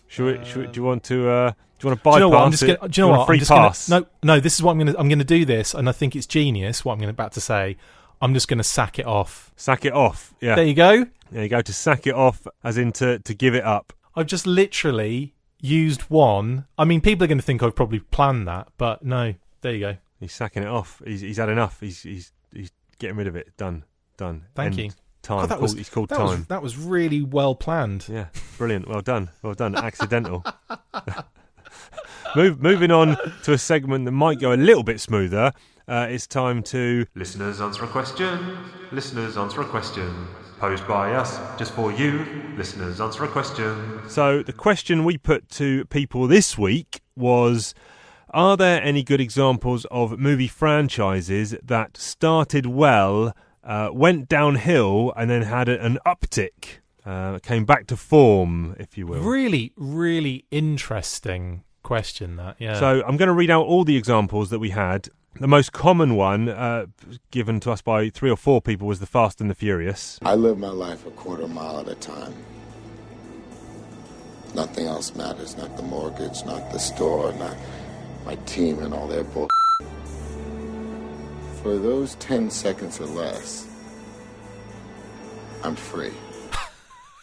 Should 0.08 0.40
we, 0.40 0.46
should 0.46 0.58
we, 0.58 0.68
do 0.68 0.80
you 0.80 0.84
want 0.84 1.04
to? 1.06 1.30
Uh, 1.30 1.52
do 1.52 1.56
you 1.88 1.90
want 1.90 2.00
to 2.00 2.04
buy? 2.04 2.12
Do 2.14 2.16
you 2.16 2.20
know 2.22 2.30
what? 2.30 2.42
I'm 2.44 2.52
just 2.52 2.64
it? 2.64 2.80
gonna, 2.80 2.90
do 2.90 3.02
you 3.02 3.06
know 3.06 3.10
want 3.10 3.20
what? 3.20 3.26
free 3.28 3.36
I'm 3.36 3.40
just 3.40 3.50
gonna- 3.50 3.68
pass? 3.68 3.90
no, 3.90 4.06
no. 4.24 4.40
This 4.40 4.56
is 4.56 4.64
what 4.64 4.72
I'm 4.72 4.80
gonna. 4.80 4.96
I'm 4.98 5.08
gonna 5.08 5.24
do 5.24 5.46
this, 5.46 5.74
and 5.76 5.88
I 5.88 5.92
think 5.92 6.16
it's 6.16 6.26
genius. 6.26 6.84
What 6.84 6.94
I'm 6.94 7.00
gonna 7.00 7.12
about 7.12 7.34
to 7.34 7.42
say. 7.42 7.78
I'm 8.22 8.34
just 8.34 8.48
gonna 8.48 8.64
sack 8.64 8.98
it 9.00 9.06
off. 9.06 9.54
Sack 9.56 9.86
it 9.86 9.94
off. 9.94 10.34
Yeah. 10.42 10.56
There 10.56 10.66
you 10.66 10.74
go. 10.74 11.06
There 11.32 11.44
you 11.44 11.50
go. 11.50 11.62
To 11.62 11.74
sack 11.74 12.08
it 12.08 12.16
off, 12.16 12.48
as 12.64 12.78
in 12.78 12.92
to, 12.94 13.20
to 13.20 13.34
give 13.36 13.54
it 13.56 13.64
up. 13.64 13.94
I've 14.16 14.26
just 14.26 14.48
literally 14.48 15.36
used 15.62 16.02
one. 16.10 16.66
I 16.78 16.86
mean, 16.86 17.02
people 17.02 17.24
are 17.24 17.28
going 17.28 17.38
to 17.38 17.44
think 17.44 17.62
I've 17.64 17.76
probably 17.76 18.00
planned 18.00 18.48
that, 18.48 18.70
but 18.78 19.06
no. 19.06 19.36
There 19.62 19.74
you 19.74 19.80
go. 19.80 19.98
He's 20.20 20.34
sacking 20.34 20.64
it 20.64 20.70
off. 20.70 21.02
He's 21.06 21.22
he's 21.22 21.38
had 21.38 21.50
enough. 21.50 21.80
He's 21.80 22.02
he's 22.02 22.32
he's 22.52 22.72
getting 22.98 23.16
rid 23.16 23.28
of 23.28 23.36
it. 23.36 23.56
Done. 23.58 23.84
Done. 24.18 24.46
Thank 24.56 24.72
End 24.72 24.80
you. 24.80 24.92
Time. 25.22 25.42
God, 25.42 25.50
that 25.50 25.54
Called- 25.56 25.62
was 25.62 25.74
he's 25.74 25.90
called 25.90 26.10
that 26.10 26.18
time. 26.18 26.28
Was, 26.40 26.46
that 26.48 26.62
was 26.64 26.78
really 26.78 27.22
well 27.22 27.54
planned. 27.56 28.08
Yeah, 28.10 28.28
brilliant. 28.58 28.88
Well 28.88 29.02
done. 29.02 29.30
Well 29.44 29.54
done. 29.54 29.76
Accidental. 29.76 30.44
Move, 32.36 32.62
moving 32.62 32.92
on 32.92 33.18
to 33.44 33.54
a 33.54 33.58
segment 33.58 34.06
that 34.06 34.12
might 34.12 34.40
go 34.40 34.54
a 34.54 34.56
little 34.56 34.84
bit 34.84 35.00
smoother. 35.00 35.52
Uh, 35.88 36.06
it's 36.10 36.28
time 36.28 36.62
to 36.62 37.06
Listeners 37.16 37.60
answer 37.60 37.84
a 37.84 37.88
question. 37.88 38.58
Listeners 38.92 39.36
answer 39.38 39.62
a 39.62 39.66
question. 39.66 40.28
Posed 40.60 40.88
by 40.88 41.14
us, 41.14 41.40
just 41.58 41.72
for 41.74 41.92
you. 41.92 42.26
Listeners 42.56 43.02
answer 43.02 43.24
a 43.24 43.28
question. 43.28 44.02
So, 44.08 44.44
the 44.44 44.54
question 44.54 45.06
we 45.06 45.18
put 45.18 45.50
to 45.52 45.86
people 45.86 46.28
this 46.28 46.58
week 46.58 47.02
was 47.16 47.74
Are 48.32 48.56
there 48.58 48.84
any 48.84 49.02
good 49.02 49.22
examples 49.22 49.86
of 49.90 50.20
movie 50.20 50.50
franchises 50.50 51.56
that 51.64 51.98
started 51.98 52.68
well, 52.68 53.34
uh, 53.70 53.90
went 53.94 54.28
downhill, 54.28 55.14
and 55.16 55.30
then 55.30 55.44
had 55.44 55.70
a, 55.70 55.84
an 55.86 56.00
uptick? 56.06 56.80
Uh, 57.06 57.40
came 57.40 57.66
back 57.66 57.88
to 57.88 57.96
form, 57.96 58.76
if 58.78 58.98
you 58.98 59.08
will. 59.08 59.22
Really, 59.22 59.72
really 59.78 60.46
interesting 60.52 61.64
question. 61.82 62.36
That 62.36 62.58
yeah. 62.60 62.80
So, 62.80 63.02
I'm 63.08 63.16
going 63.16 63.28
to 63.28 63.34
read 63.34 63.50
out 63.50 63.66
all 63.66 63.84
the 63.84 63.96
examples 63.96 64.50
that 64.50 64.60
we 64.60 64.72
had. 64.72 65.08
The 65.40 65.48
most 65.48 65.72
common 65.72 66.16
one, 66.16 66.50
uh, 66.50 66.88
given 67.32 67.60
to 67.62 67.72
us 67.72 67.82
by 67.82 68.10
three 68.10 68.30
or 68.30 68.36
four 68.36 68.62
people, 68.62 68.88
was 68.88 69.00
The 69.00 69.06
Fast 69.06 69.40
and 69.40 69.50
the 69.50 69.56
Furious. 69.56 70.20
I 70.24 70.36
live 70.36 70.58
my 70.58 70.70
life 70.70 71.06
a 71.06 71.12
quarter 71.12 71.48
mile 71.48 71.80
at 71.80 71.88
a 71.88 71.96
time. 71.96 72.34
Nothing 74.54 74.88
else 74.88 75.16
matters, 75.16 75.56
not 75.56 75.78
the 75.78 75.84
mortgage, 75.84 76.44
not 76.46 76.72
the 76.72 76.80
store, 76.80 77.32
not 77.34 77.56
my 78.26 78.36
team 78.46 78.80
and 78.80 78.94
all 78.94 79.08
their 79.08 79.24
bull. 79.24 79.48
For 81.62 81.78
those 81.78 82.16
10 82.16 82.50
seconds 82.50 83.00
or 83.02 83.06
less, 83.06 83.68
I'm 85.64 85.76
free. 85.76 86.14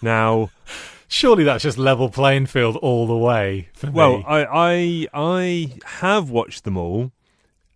Now, 0.03 0.51
surely 1.09 1.43
that's 1.45 1.63
just 1.63 1.79
level 1.79 2.11
playing 2.11 2.47
field 2.47 2.77
all 2.77 3.07
the 3.07 3.17
way. 3.17 3.71
For 3.73 3.91
Well, 3.91 4.19
me. 4.19 4.25
I, 4.27 4.45
I 4.45 5.07
I 5.15 5.79
have 6.01 6.29
watched 6.29 6.65
them 6.65 6.77
all, 6.77 7.13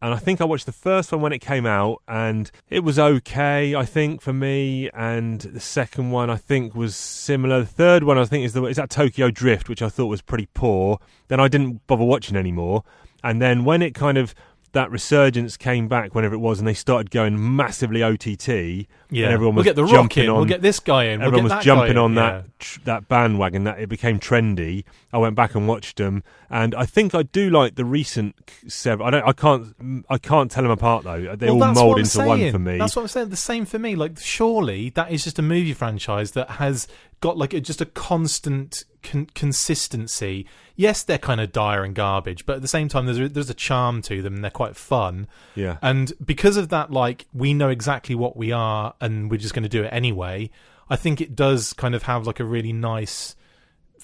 and 0.02 0.12
I 0.12 0.18
think 0.18 0.42
I 0.42 0.44
watched 0.44 0.66
the 0.66 0.72
first 0.72 1.10
one 1.12 1.22
when 1.22 1.32
it 1.32 1.38
came 1.38 1.64
out, 1.64 2.02
and 2.06 2.50
it 2.68 2.80
was 2.80 2.98
okay. 2.98 3.74
I 3.74 3.86
think 3.86 4.20
for 4.20 4.34
me, 4.34 4.90
and 4.92 5.40
the 5.40 5.60
second 5.60 6.10
one 6.10 6.28
I 6.28 6.36
think 6.36 6.74
was 6.74 6.94
similar. 6.94 7.60
The 7.60 7.66
third 7.66 8.04
one 8.04 8.18
I 8.18 8.26
think 8.26 8.44
is 8.44 8.52
the 8.52 8.62
is 8.66 8.76
that 8.76 8.90
Tokyo 8.90 9.30
Drift, 9.30 9.70
which 9.70 9.80
I 9.80 9.88
thought 9.88 10.06
was 10.06 10.20
pretty 10.20 10.48
poor. 10.52 10.98
Then 11.28 11.40
I 11.40 11.48
didn't 11.48 11.86
bother 11.86 12.04
watching 12.04 12.36
anymore, 12.36 12.84
and 13.24 13.40
then 13.40 13.64
when 13.64 13.80
it 13.80 13.94
kind 13.94 14.18
of 14.18 14.34
that 14.72 14.90
resurgence 14.90 15.56
came 15.56 15.88
back 15.88 16.14
whenever 16.14 16.34
it 16.34 16.38
was, 16.38 16.58
and 16.58 16.68
they 16.68 16.74
started 16.74 17.10
going 17.10 17.56
massively 17.56 18.02
OTT. 18.02 18.48
Yeah, 18.48 19.24
and 19.24 19.34
everyone 19.34 19.56
we'll 19.56 19.64
was 19.64 19.64
get 19.64 19.76
the 19.76 19.86
jumping 19.86 20.24
in. 20.24 20.30
on. 20.30 20.36
We'll 20.36 20.44
get 20.44 20.62
this 20.62 20.78
guy 20.78 21.04
in. 21.04 21.18
We'll 21.18 21.28
everyone 21.28 21.44
was 21.44 21.50
that 21.50 21.58
guy 21.58 21.62
jumping 21.64 21.90
in, 21.92 21.98
on 21.98 22.14
yeah. 22.14 22.20
that 22.20 22.58
tr- 22.58 22.80
that 22.84 23.08
bandwagon. 23.08 23.64
That 23.64 23.80
it 23.80 23.88
became 23.88 24.20
trendy. 24.20 24.84
I 25.12 25.18
went 25.18 25.34
back 25.34 25.56
and 25.56 25.66
watched 25.66 25.96
them, 25.96 26.22
and 26.48 26.74
I 26.74 26.86
think 26.86 27.14
I 27.14 27.24
do 27.24 27.50
like 27.50 27.74
the 27.74 27.84
recent 27.84 28.36
seven. 28.68 29.04
I 29.04 29.10
don't. 29.10 29.26
I 29.26 29.32
can't. 29.32 30.04
I 30.08 30.18
can't 30.18 30.50
tell 30.50 30.62
them 30.62 30.72
apart 30.72 31.04
though. 31.04 31.34
They 31.34 31.46
Well, 31.46 31.54
all 31.54 31.60
that's 31.60 31.78
mold 31.78 31.88
what 31.88 31.98
I'm 31.98 32.04
into 32.04 32.18
one 32.26 32.52
for 32.52 32.58
me. 32.58 32.78
That's 32.78 32.94
what 32.94 33.02
I'm 33.02 33.08
saying. 33.08 33.30
The 33.30 33.36
same 33.36 33.64
for 33.64 33.78
me. 33.78 33.96
Like, 33.96 34.18
surely 34.20 34.90
that 34.90 35.10
is 35.10 35.24
just 35.24 35.38
a 35.38 35.42
movie 35.42 35.72
franchise 35.72 36.32
that 36.32 36.48
has 36.50 36.86
got 37.20 37.36
like 37.36 37.52
a, 37.52 37.60
just 37.60 37.80
a 37.80 37.86
constant 37.86 38.84
con- 39.02 39.28
consistency. 39.34 40.46
Yes, 40.80 41.02
they're 41.02 41.18
kind 41.18 41.42
of 41.42 41.52
dire 41.52 41.84
and 41.84 41.94
garbage, 41.94 42.46
but 42.46 42.56
at 42.56 42.62
the 42.62 42.68
same 42.68 42.88
time, 42.88 43.04
there's 43.04 43.18
a, 43.18 43.28
there's 43.28 43.50
a 43.50 43.54
charm 43.54 44.00
to 44.00 44.22
them. 44.22 44.36
and 44.36 44.42
They're 44.42 44.50
quite 44.50 44.76
fun. 44.76 45.28
Yeah. 45.54 45.76
And 45.82 46.10
because 46.24 46.56
of 46.56 46.70
that, 46.70 46.90
like 46.90 47.26
we 47.34 47.52
know 47.52 47.68
exactly 47.68 48.14
what 48.14 48.34
we 48.34 48.50
are, 48.50 48.94
and 48.98 49.30
we're 49.30 49.36
just 49.36 49.52
going 49.52 49.64
to 49.64 49.68
do 49.68 49.82
it 49.84 49.90
anyway. 49.92 50.48
I 50.88 50.96
think 50.96 51.20
it 51.20 51.36
does 51.36 51.74
kind 51.74 51.94
of 51.94 52.04
have 52.04 52.26
like 52.26 52.40
a 52.40 52.44
really 52.44 52.72
nice, 52.72 53.36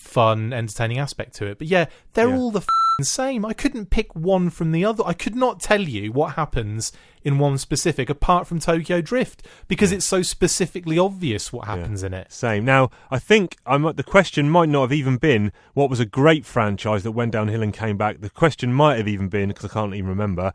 fun, 0.06 0.52
entertaining 0.52 0.98
aspect 0.98 1.34
to 1.36 1.46
it. 1.46 1.58
But 1.58 1.66
yeah, 1.66 1.86
they're 2.14 2.28
Yeah. 2.30 2.36
all 2.36 2.50
the 2.50 2.62
same. 3.02 3.44
I 3.44 3.52
couldn't 3.52 3.90
pick 3.90 4.14
one 4.16 4.48
from 4.48 4.72
the 4.72 4.84
other. 4.84 5.04
I 5.04 5.12
could 5.12 5.34
not 5.36 5.60
tell 5.60 5.82
you 5.82 6.12
what 6.12 6.34
happens 6.34 6.92
in 7.22 7.38
one 7.38 7.58
specific, 7.58 8.08
apart 8.08 8.46
from 8.46 8.58
Tokyo 8.58 9.00
Drift, 9.02 9.46
because 9.68 9.92
it's 9.92 10.06
so 10.06 10.22
specifically 10.22 10.98
obvious 10.98 11.52
what 11.52 11.66
happens 11.66 12.02
in 12.02 12.14
it. 12.14 12.32
Same. 12.32 12.64
Now, 12.64 12.90
I 13.10 13.18
think 13.18 13.56
I 13.66 13.76
might, 13.76 13.96
the 13.96 14.02
question 14.02 14.48
might 14.48 14.68
not 14.70 14.82
have 14.82 14.92
even 14.92 15.18
been 15.18 15.52
what 15.74 15.90
was 15.90 16.00
a 16.00 16.06
great 16.06 16.46
franchise 16.46 17.02
that 17.02 17.12
went 17.12 17.32
downhill 17.32 17.62
and 17.62 17.74
came 17.74 17.98
back. 17.98 18.20
The 18.20 18.30
question 18.30 18.72
might 18.72 18.96
have 18.96 19.08
even 19.08 19.28
been, 19.28 19.48
because 19.48 19.64
I 19.66 19.68
can't 19.74 19.94
even 19.94 20.08
remember, 20.08 20.52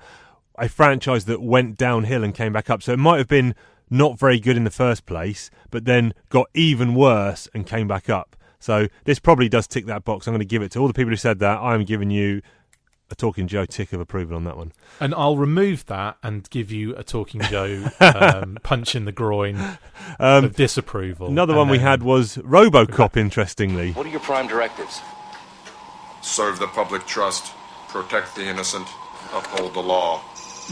a 0.58 0.68
franchise 0.68 1.26
that 1.26 1.42
went 1.42 1.78
downhill 1.78 2.24
and 2.24 2.34
came 2.34 2.54
back 2.54 2.70
up. 2.70 2.82
So 2.82 2.94
it 2.94 3.00
might 3.00 3.18
have 3.20 3.28
been 3.28 3.54
not 3.90 4.18
very 4.18 4.40
good 4.40 4.56
in 4.58 4.64
the 4.64 4.72
first 4.72 5.06
place, 5.06 5.52
but 5.70 5.86
then 5.86 6.14
got 6.30 6.48
even 6.54 6.96
worse 6.96 7.50
and 7.54 7.68
came 7.68 7.88
back 7.88 8.10
up. 8.10 8.36
So 8.62 8.88
this 9.04 9.20
probably 9.20 9.50
does 9.50 9.68
tick 9.68 9.88
that 9.88 10.06
box. 10.06 10.28
I'm 10.28 10.32
going 10.34 10.40
to 10.40 10.46
give 10.46 10.62
it 10.62 10.72
to 10.72 10.80
all 10.80 10.88
the 10.88 10.94
people 10.94 11.10
who 11.10 11.16
said 11.18 11.40
that. 11.40 11.60
I'm 11.60 11.84
giving 11.84 12.10
you 12.12 12.42
a 13.10 13.16
Talking 13.16 13.46
Joe 13.48 13.66
tick 13.66 13.92
of 13.92 14.00
approval 14.00 14.38
on 14.38 14.46
that 14.46 14.56
one. 14.56 14.72
And 15.02 15.14
I'll 15.16 15.36
remove 15.36 15.86
that 15.88 16.18
and 16.24 16.50
give 16.50 16.72
you 16.72 16.96
a 16.96 17.04
Talking 17.04 17.42
Joe 17.42 17.88
um, 18.00 18.58
punch 18.64 18.96
in 18.96 19.04
the 19.04 19.12
groin 19.12 19.58
Um, 20.20 20.46
of 20.46 20.56
disapproval. 20.56 21.28
Another 21.28 21.52
And 21.52 21.58
one 21.60 21.68
we 21.70 21.80
had 21.80 22.04
was 22.04 22.38
RoboCop, 22.38 23.18
interestingly. 23.18 23.92
What 23.92 24.06
are 24.06 24.10
your 24.10 24.22
prime 24.22 24.48
directives? 24.48 25.02
Serve 26.22 26.60
the 26.60 26.68
public 26.68 27.06
trust, 27.08 27.52
protect 27.90 28.36
the 28.36 28.44
innocent, 28.46 28.88
uphold 29.34 29.74
the 29.74 29.82
law. 29.82 30.22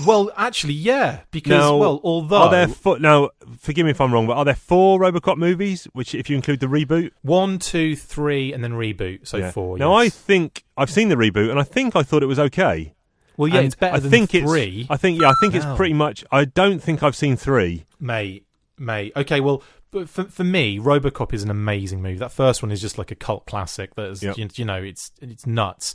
Well, 0.05 0.31
actually, 0.37 0.73
yeah, 0.73 1.21
because 1.31 1.49
Now, 1.51 1.77
well, 1.77 1.99
although 2.03 2.37
are 2.43 2.51
there 2.51 2.67
four, 2.67 2.99
now, 2.99 3.29
forgive 3.59 3.85
me 3.85 3.91
if 3.91 3.99
I'm 4.01 4.13
wrong, 4.13 4.27
but 4.27 4.37
are 4.37 4.45
there 4.45 4.55
four 4.55 4.99
RoboCop 4.99 5.37
movies? 5.37 5.87
Which, 5.93 6.13
if 6.15 6.29
you 6.29 6.35
include 6.35 6.59
the 6.59 6.67
reboot, 6.67 7.11
one, 7.21 7.59
two, 7.59 7.95
three, 7.95 8.53
and 8.53 8.63
then 8.63 8.73
reboot, 8.73 9.27
so 9.27 9.37
Yeah. 9.37 9.51
four. 9.51 9.77
Now, 9.77 9.93
I 9.93 10.09
think 10.09 10.63
I've 10.77 10.89
seen 10.89 11.09
the 11.09 11.15
reboot, 11.15 11.49
and 11.49 11.59
I 11.59 11.63
think 11.63 11.95
I 11.95 12.03
thought 12.03 12.23
it 12.23 12.27
was 12.27 12.39
okay. 12.39 12.93
well, 13.37 13.47
yeah, 13.47 13.57
And 13.59 13.65
it's 13.67 13.75
better 13.75 13.95
I 13.95 13.99
than 13.99 14.11
think 14.11 14.31
three. 14.31 14.81
It's, 14.81 14.91
I 14.91 14.97
think, 14.97 15.21
yeah, 15.21 15.29
I 15.29 15.33
think 15.39 15.53
Wow. 15.53 15.57
it's 15.71 15.77
pretty 15.77 15.93
much. 15.93 16.25
I 16.31 16.43
don't 16.45 16.83
think 16.83 17.01
I've 17.03 17.15
seen 17.15 17.35
three. 17.37 17.85
mate, 17.99 18.45
mate. 18.77 19.13
Okay, 19.15 19.39
well, 19.39 19.63
but 19.91 20.07
for 20.09 20.25
for 20.25 20.43
me, 20.43 20.77
RoboCop 20.77 21.33
is 21.33 21.41
an 21.43 21.49
amazing 21.49 22.01
movie. 22.01 22.17
That 22.19 22.31
first 22.33 22.61
one 22.61 22.71
is 22.71 22.79
just 22.81 22.97
like 22.97 23.11
a 23.11 23.15
cult 23.15 23.45
classic. 23.45 23.95
That 23.95 24.11
is, 24.11 24.21
Yep. 24.23 24.37
you, 24.37 24.47
you 24.55 24.65
know, 24.65 24.81
it's 24.83 25.11
it's 25.21 25.47
nuts. 25.47 25.93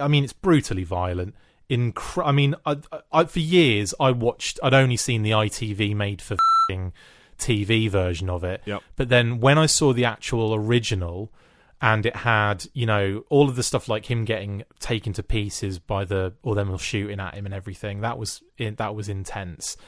I 0.00 0.08
mean, 0.08 0.24
it's 0.24 0.32
brutally 0.32 0.84
violent. 0.84 1.34
Incre- 1.70 2.26
I 2.26 2.32
mean, 2.32 2.54
I, 2.66 2.78
I, 3.12 3.24
for 3.24 3.38
years 3.38 3.94
I 4.00 4.10
watched. 4.10 4.58
I'd 4.62 4.74
only 4.74 4.96
seen 4.96 5.22
the 5.22 5.30
ITV 5.30 5.94
made 5.94 6.20
for 6.20 6.36
fing 6.68 6.92
TV 7.38 7.88
version 7.88 8.28
of 8.28 8.44
it. 8.44 8.62
Yep. 8.64 8.82
But 8.96 9.08
then 9.08 9.40
when 9.40 9.56
I 9.58 9.66
saw 9.66 9.92
the 9.92 10.04
actual 10.04 10.54
original. 10.54 11.32
And 11.82 12.04
it 12.04 12.14
had, 12.14 12.66
you 12.74 12.84
know, 12.84 13.24
all 13.30 13.48
of 13.48 13.56
the 13.56 13.62
stuff 13.62 13.88
like 13.88 14.10
him 14.10 14.26
getting 14.26 14.64
taken 14.80 15.14
to 15.14 15.22
pieces 15.22 15.78
by 15.78 16.04
the, 16.04 16.34
or 16.42 16.54
them 16.54 16.76
shooting 16.76 17.18
at 17.18 17.32
him 17.32 17.46
and 17.46 17.54
everything. 17.54 18.02
That 18.02 18.18
was 18.18 18.42
that 18.58 18.94
was 18.94 19.08
intense 19.08 19.78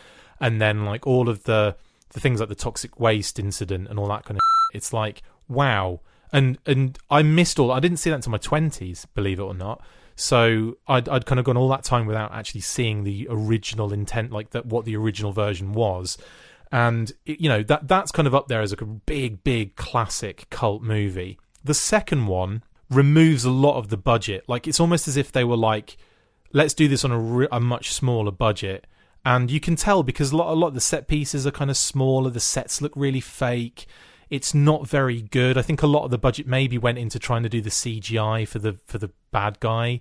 and 0.43 0.61
then 0.61 0.85
like 0.85 1.07
all 1.07 1.31
of 1.31 1.45
the 1.45 1.75
the 2.11 2.21
things 2.21 2.41
like 2.41 2.51
the 2.51 2.55
toxic 2.55 3.01
waste 3.01 3.39
incident 3.39 3.89
and 3.89 3.99
all 3.99 4.09
that 4.09 4.25
kind 4.25 4.37
of 4.37 4.43
it's 4.75 4.93
like 4.93 5.23
wow 5.49 6.01
and 6.33 6.59
and 6.67 6.99
i 7.11 7.23
missed 7.23 7.59
all 7.59 7.71
i 7.71 7.81
didn't 7.81 7.97
see 7.97 8.11
that 8.11 8.17
until 8.17 8.33
my 8.33 8.39
20s 8.39 9.07
believe 9.15 9.39
it 9.39 9.43
or 9.43 9.55
not 9.55 9.83
so 10.23 10.77
I'd, 10.87 11.09
I'd 11.09 11.27
kind 11.27 11.41
of 11.41 11.45
gone 11.45 11.57
all 11.57 11.69
that 11.71 11.83
time 11.83 12.07
without 12.07 12.33
actually 12.33 12.61
seeing 12.61 13.03
the 13.03 13.27
original 13.29 13.93
intent 13.93 14.31
like 14.31 14.51
that 14.51 14.67
what 14.67 14.85
the 14.85 14.95
original 14.97 15.33
version 15.33 15.73
was. 15.73 16.17
And 16.71 17.11
it, 17.27 17.41
you 17.41 17.49
know 17.49 17.65
that 17.65 17.89
that's 17.89 18.13
kind 18.13 18.29
of 18.29 18.35
up 18.35 18.47
there 18.47 18.61
as 18.61 18.73
a 18.73 18.77
big 18.77 19.43
big 19.43 19.75
classic 19.75 20.47
cult 20.49 20.81
movie. 20.81 21.41
The 21.65 21.75
second 21.75 22.29
one 22.29 22.63
removes 22.89 23.45
a 23.45 23.51
lot 23.51 23.79
of 23.79 23.89
the 23.89 23.97
budget. 23.97 24.45
Like 24.47 24.69
it's 24.69 24.79
almost 24.79 25.09
as 25.09 25.17
if 25.17 25.33
they 25.33 25.43
were 25.43 25.57
like 25.57 25.97
let's 26.53 26.75
do 26.75 26.87
this 26.87 27.05
on 27.05 27.11
a, 27.11 27.19
re- 27.19 27.49
a 27.51 27.59
much 27.59 27.93
smaller 27.93 28.31
budget. 28.31 28.87
And 29.25 29.51
you 29.51 29.59
can 29.59 29.75
tell 29.75 30.05
because 30.05 30.31
a 30.31 30.37
lot, 30.37 30.53
a 30.53 30.55
lot 30.55 30.69
of 30.69 30.75
the 30.75 30.81
set 30.81 31.09
pieces 31.09 31.49
are 31.49 31.51
kind 31.51 31.71
of 31.71 31.77
smaller. 31.77 32.31
The 32.31 32.39
sets 32.39 32.81
look 32.81 32.93
really 32.95 33.21
fake 33.21 33.87
it's 34.33 34.55
not 34.55 34.89
very 34.89 35.21
good 35.21 35.57
i 35.59 35.63
think 35.63 35.83
a 35.83 35.87
lot 35.87 36.05
of 36.05 36.11
the 36.11 36.19
budget 36.19 36.47
maybe 36.47 36.79
went 36.79 36.97
into 36.99 37.19
trying 37.19 37.43
to 37.43 37.49
do 37.49 37.61
the 37.61 37.71
cgi 37.71 38.49
for 38.49 38.59
the 38.59 38.73
for 38.87 38.99
the 38.99 39.11
bad 39.31 39.61
guy 39.61 40.01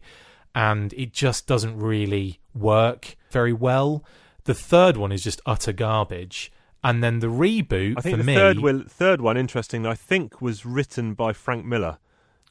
and 0.55 0.93
it 0.93 1.11
just 1.13 1.45
doesn't 1.47 1.77
really 1.77 2.39
work 2.53 3.15
very 3.29 3.53
well 3.53 4.03
the 4.45 4.53
third 4.53 4.95
one 4.97 5.11
is 5.11 5.23
just 5.23 5.41
utter 5.45 5.73
garbage 5.73 6.51
and 6.83 7.03
then 7.03 7.19
the 7.19 7.27
reboot 7.27 7.95
I 7.97 8.01
think 8.01 8.13
for 8.13 8.17
the 8.17 8.23
me 8.23 8.33
third 8.35 8.57
will, 8.59 8.81
third 8.87 9.21
one, 9.21 9.37
interesting, 9.37 9.85
I 9.85 9.93
think 9.93 10.41
was 10.41 10.65
written 10.65 11.13
by 11.13 11.31
Frank 11.31 11.63
Miller, 11.63 11.99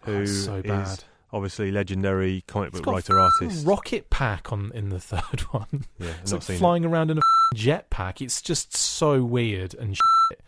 oh, 0.06 0.12
who 0.12 0.20
Oh, 0.20 0.24
so 0.24 0.62
bad. 0.62 1.02
obviously 1.32 1.72
legendary 1.72 2.44
comic 2.46 2.70
book 2.70 2.86
writer 2.86 3.18
artist. 3.18 3.66
rocket 3.66 4.08
pack 4.08 4.52
on 4.52 4.70
in 4.72 4.90
the 4.90 5.00
third 5.12 5.40
one. 5.50 5.84
Yeah, 5.98 6.10
it's 6.22 6.30
not 6.30 6.36
like 6.36 6.42
seen 6.44 6.56
it. 6.56 6.58
flying 6.60 6.84
around 6.84 7.10
in 7.10 7.18
a 7.18 7.22
jet 7.56 7.90
pack. 7.90 8.20
It's 8.22 8.40
just 8.40 8.76
so 8.76 9.24
weird 9.24 9.74
and 9.74 9.96
shit. 9.96 10.40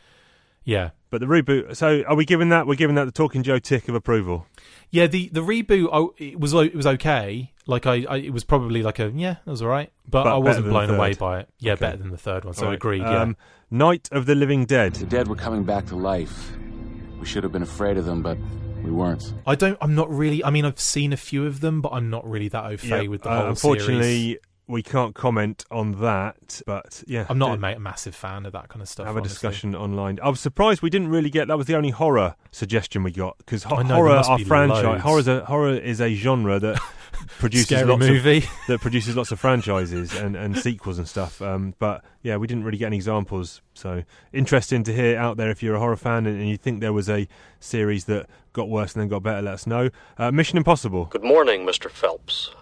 Yeah, 0.64 0.90
But 1.10 1.20
the 1.20 1.26
reboot. 1.26 1.76
So, 1.76 2.02
are 2.06 2.14
we 2.14 2.24
giving 2.24 2.50
that? 2.50 2.66
We're 2.66 2.76
giving 2.76 2.94
that 2.96 3.04
the 3.04 3.12
Talking 3.12 3.42
Joe 3.42 3.58
tick 3.58 3.88
of 3.88 3.94
approval. 3.94 4.46
yeah. 4.90 5.06
The 5.06 5.28
the 5.30 5.40
reboot, 5.42 5.88
oh, 5.92 6.14
it 6.18 6.38
was 6.38 6.54
it 6.54 6.74
was 6.74 6.86
okay. 6.86 7.52
Like 7.66 7.86
I, 7.86 8.04
I, 8.08 8.16
it 8.18 8.32
was 8.32 8.44
probably 8.44 8.82
like 8.82 8.98
a 8.98 9.10
yeah, 9.14 9.36
it 9.46 9.50
was 9.50 9.62
all 9.62 9.68
right, 9.68 9.90
but, 10.08 10.24
But 10.24 10.34
I 10.34 10.38
wasn't 10.38 10.68
blown 10.68 10.90
away 10.90 11.14
by 11.14 11.40
it. 11.40 11.48
Yeah, 11.58 11.72
Okay. 11.74 11.80
better 11.86 11.96
than 11.98 12.10
the 12.10 12.16
third 12.18 12.44
one. 12.44 12.54
So 12.54 12.62
All 12.64 12.68
right. 12.70 12.74
agreed. 12.76 13.02
Um, 13.02 13.36
Night 13.70 14.08
of 14.12 14.26
the 14.26 14.34
Living 14.34 14.64
Dead. 14.66 14.94
The 14.94 15.06
dead 15.06 15.28
were 15.28 15.36
coming 15.36 15.62
back 15.64 15.86
to 15.86 15.96
life. 15.96 16.52
We 17.20 17.26
should 17.26 17.42
have 17.44 17.52
been 17.52 17.62
afraid 17.62 17.96
of 17.96 18.04
them, 18.04 18.20
but 18.22 18.36
we 18.82 18.90
weren't. 18.90 19.32
I 19.46 19.54
don't. 19.54 19.78
I'm 19.80 19.94
not 19.94 20.10
really. 20.10 20.44
I 20.44 20.50
mean, 20.50 20.64
I've 20.64 20.80
seen 20.80 21.12
a 21.12 21.16
few 21.16 21.46
of 21.46 21.60
them, 21.60 21.80
but 21.80 21.90
I'm 21.92 22.10
not 22.10 22.28
really 22.28 22.48
that 22.48 22.64
au 22.64 22.76
fait 22.76 23.04
Yeah, 23.04 23.08
with 23.08 23.22
the 23.22 23.30
uh, 23.30 23.38
whole 23.40 23.48
unfortunately, 23.50 24.02
series. 24.02 24.36
We 24.72 24.82
can't 24.82 25.14
comment 25.14 25.64
on 25.70 26.00
that. 26.00 26.62
But 26.66 27.04
yeah, 27.06 27.26
I'm 27.28 27.38
not 27.38 27.54
a 27.54 27.58
ma- 27.58 27.78
massive 27.78 28.14
fan 28.14 28.46
of 28.46 28.52
that 28.52 28.68
kind 28.68 28.80
of 28.80 28.88
stuff. 28.88 29.06
Have 29.06 29.16
a 29.16 29.20
honestly. 29.20 29.34
discussion 29.34 29.76
online. 29.76 30.18
I 30.22 30.30
was 30.30 30.40
surprised 30.40 30.82
we 30.82 30.90
didn't 30.90 31.08
really 31.08 31.30
get. 31.30 31.48
That 31.48 31.58
was 31.58 31.66
the 31.66 31.76
only 31.76 31.90
horror 31.90 32.34
suggestion 32.50 33.02
we 33.02 33.12
got 33.12 33.36
because 33.38 33.66
I 33.66 33.82
know, 33.82 33.96
horror, 33.96 34.14
must 34.16 34.30
our 34.30 34.38
franchise, 34.40 35.02
horror 35.02 35.18
is 35.20 35.28
a 35.28 35.44
horror 35.44 35.74
is 35.74 36.00
a 36.00 36.14
genre 36.14 36.58
that 36.58 36.80
produces 37.38 37.82
lots 37.82 38.00
movie. 38.00 38.38
of 38.38 38.44
that 38.68 38.80
produces 38.80 39.14
lots 39.14 39.30
of 39.30 39.38
franchises 39.38 40.14
and, 40.14 40.36
and 40.36 40.56
sequels 40.56 40.98
and 40.98 41.06
stuff. 41.06 41.42
Um, 41.42 41.74
but 41.78 42.02
yeah, 42.22 42.38
we 42.38 42.46
didn't 42.46 42.64
really 42.64 42.78
get 42.78 42.86
any 42.86 42.96
examples. 42.96 43.60
So 43.74 44.04
interesting 44.32 44.84
to 44.84 44.92
hear 44.94 45.18
out 45.18 45.36
there 45.36 45.50
if 45.50 45.62
you're 45.62 45.74
a 45.74 45.80
horror 45.80 45.96
fan 45.96 46.26
and, 46.26 46.40
and 46.40 46.48
you 46.48 46.56
think 46.56 46.80
there 46.80 46.94
was 46.94 47.10
a 47.10 47.28
series 47.60 48.06
that 48.06 48.26
got 48.54 48.70
worse 48.70 48.94
and 48.94 49.02
then 49.02 49.08
got 49.08 49.22
better. 49.22 49.42
Let 49.42 49.54
us 49.54 49.66
know. 49.66 49.90
Uh, 50.16 50.30
Mission 50.30 50.56
Impossible. 50.56 51.06
Good 51.06 51.24
morning, 51.24 51.66
Mr. 51.66 51.90
Phelps. 51.90 52.52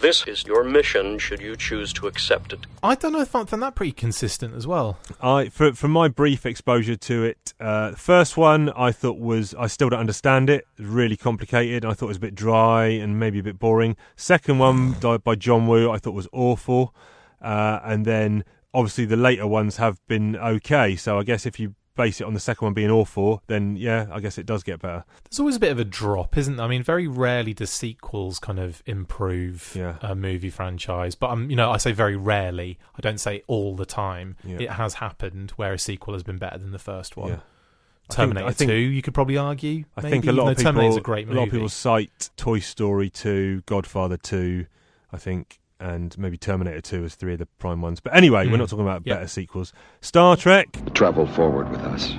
This 0.00 0.26
is 0.26 0.46
your 0.46 0.64
mission 0.64 1.18
should 1.18 1.42
you 1.42 1.56
choose 1.56 1.92
to 1.92 2.06
accept 2.06 2.54
it. 2.54 2.60
I 2.82 2.94
don't 2.94 3.12
know 3.12 3.20
if 3.20 3.34
I 3.34 3.44
found 3.44 3.62
that 3.62 3.74
pretty 3.74 3.92
consistent 3.92 4.54
as 4.54 4.66
well. 4.66 4.98
I 5.20 5.50
for, 5.50 5.74
from 5.74 5.90
my 5.90 6.08
brief 6.08 6.46
exposure 6.46 6.96
to 6.96 7.24
it, 7.24 7.52
uh, 7.60 7.90
the 7.90 7.96
first 7.98 8.34
one 8.34 8.70
I 8.70 8.92
thought 8.92 9.18
was 9.18 9.54
I 9.56 9.66
still 9.66 9.90
don't 9.90 10.00
understand 10.00 10.48
it. 10.48 10.66
It 10.78 10.86
really 10.86 11.18
complicated. 11.18 11.84
I 11.84 11.92
thought 11.92 12.06
it 12.06 12.08
was 12.08 12.16
a 12.16 12.20
bit 12.20 12.34
dry 12.34 12.86
and 12.86 13.20
maybe 13.20 13.40
a 13.40 13.42
bit 13.42 13.58
boring. 13.58 13.94
Second 14.16 14.58
one 14.58 14.92
by 14.92 15.34
John 15.34 15.66
Woo 15.66 15.90
I 15.90 15.98
thought 15.98 16.14
was 16.14 16.28
awful, 16.32 16.94
uh, 17.42 17.80
and 17.84 18.06
then 18.06 18.46
obviously 18.72 19.04
the 19.04 19.18
later 19.18 19.46
ones 19.46 19.76
have 19.76 20.00
been 20.08 20.34
okay. 20.34 20.96
So 20.96 21.18
I 21.18 21.24
guess 21.24 21.44
if 21.44 21.60
you 21.60 21.74
base 22.00 22.20
it 22.20 22.24
on 22.26 22.32
the 22.34 22.40
second 22.40 22.64
one 22.64 22.72
being 22.72 22.90
awful, 22.90 23.42
then 23.46 23.76
yeah, 23.76 24.06
I 24.10 24.20
guess 24.20 24.38
it 24.38 24.46
does 24.46 24.62
get 24.62 24.80
better. 24.80 25.04
There's 25.28 25.38
always 25.40 25.56
a 25.56 25.60
bit 25.60 25.70
of 25.72 25.78
a 25.78 25.84
drop, 25.84 26.38
isn't 26.38 26.56
there? 26.56 26.64
I 26.64 26.68
mean, 26.68 26.82
very 26.82 27.06
rarely 27.06 27.52
do 27.52 27.66
sequels 27.66 28.38
kind 28.38 28.58
of 28.58 28.82
improve 28.86 29.72
Yeah. 29.76 29.96
a 30.00 30.14
movie 30.14 30.48
franchise. 30.50 31.14
But 31.14 31.28
I'm, 31.30 31.42
um, 31.44 31.50
you 31.50 31.56
know, 31.56 31.70
I 31.70 31.76
say 31.76 31.92
very 31.92 32.16
rarely. 32.16 32.78
I 32.96 33.00
don't 33.00 33.18
say 33.20 33.42
all 33.46 33.76
the 33.76 33.84
time. 33.86 34.36
Yeah. 34.44 34.58
It 34.60 34.70
has 34.70 34.94
happened 34.94 35.50
where 35.56 35.72
a 35.74 35.78
sequel 35.78 36.14
has 36.14 36.22
been 36.22 36.38
better 36.38 36.56
than 36.58 36.72
the 36.72 36.78
first 36.78 37.16
one. 37.16 37.28
Yeah. 37.28 37.34
I 37.34 37.38
think- 37.38 38.16
Terminator 38.16 38.46
I 38.48 38.52
think- 38.52 38.70
Two, 38.70 38.76
you 38.76 39.02
could 39.02 39.14
probably 39.14 39.36
argue. 39.36 39.84
I 39.96 40.00
maybe, 40.00 40.10
think 40.10 40.26
a 40.26 40.32
lot 40.32 40.50
of 40.50 40.56
people, 40.58 40.96
a 40.96 41.00
great 41.00 41.28
a 41.28 41.32
lot 41.32 41.44
of 41.44 41.50
people 41.52 41.68
cite 41.68 42.30
Toy 42.36 42.58
Story 42.58 43.08
2, 43.10 43.62
Godfather 43.66 44.16
2. 44.16 44.66
I 45.12 45.16
think 45.16 45.59
and 45.80 46.16
maybe 46.18 46.36
Terminator 46.36 46.80
2 46.80 47.04
as 47.04 47.14
three 47.14 47.32
of 47.32 47.38
the 47.38 47.46
prime 47.58 47.80
ones. 47.80 48.00
But 48.00 48.14
anyway, 48.14 48.46
we're 48.46 48.54
Mm. 48.56 48.58
not 48.60 48.68
talking 48.68 48.84
about 48.84 49.02
Yep. 49.06 49.16
better 49.16 49.26
sequels. 49.28 49.72
Star 50.00 50.36
Trek. 50.36 50.68
Travel 50.94 51.26
forward 51.26 51.70
with 51.70 51.80
us, 51.80 52.14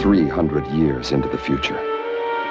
300 0.00 0.66
years 0.68 1.12
into 1.12 1.28
the 1.28 1.38
future, 1.38 1.78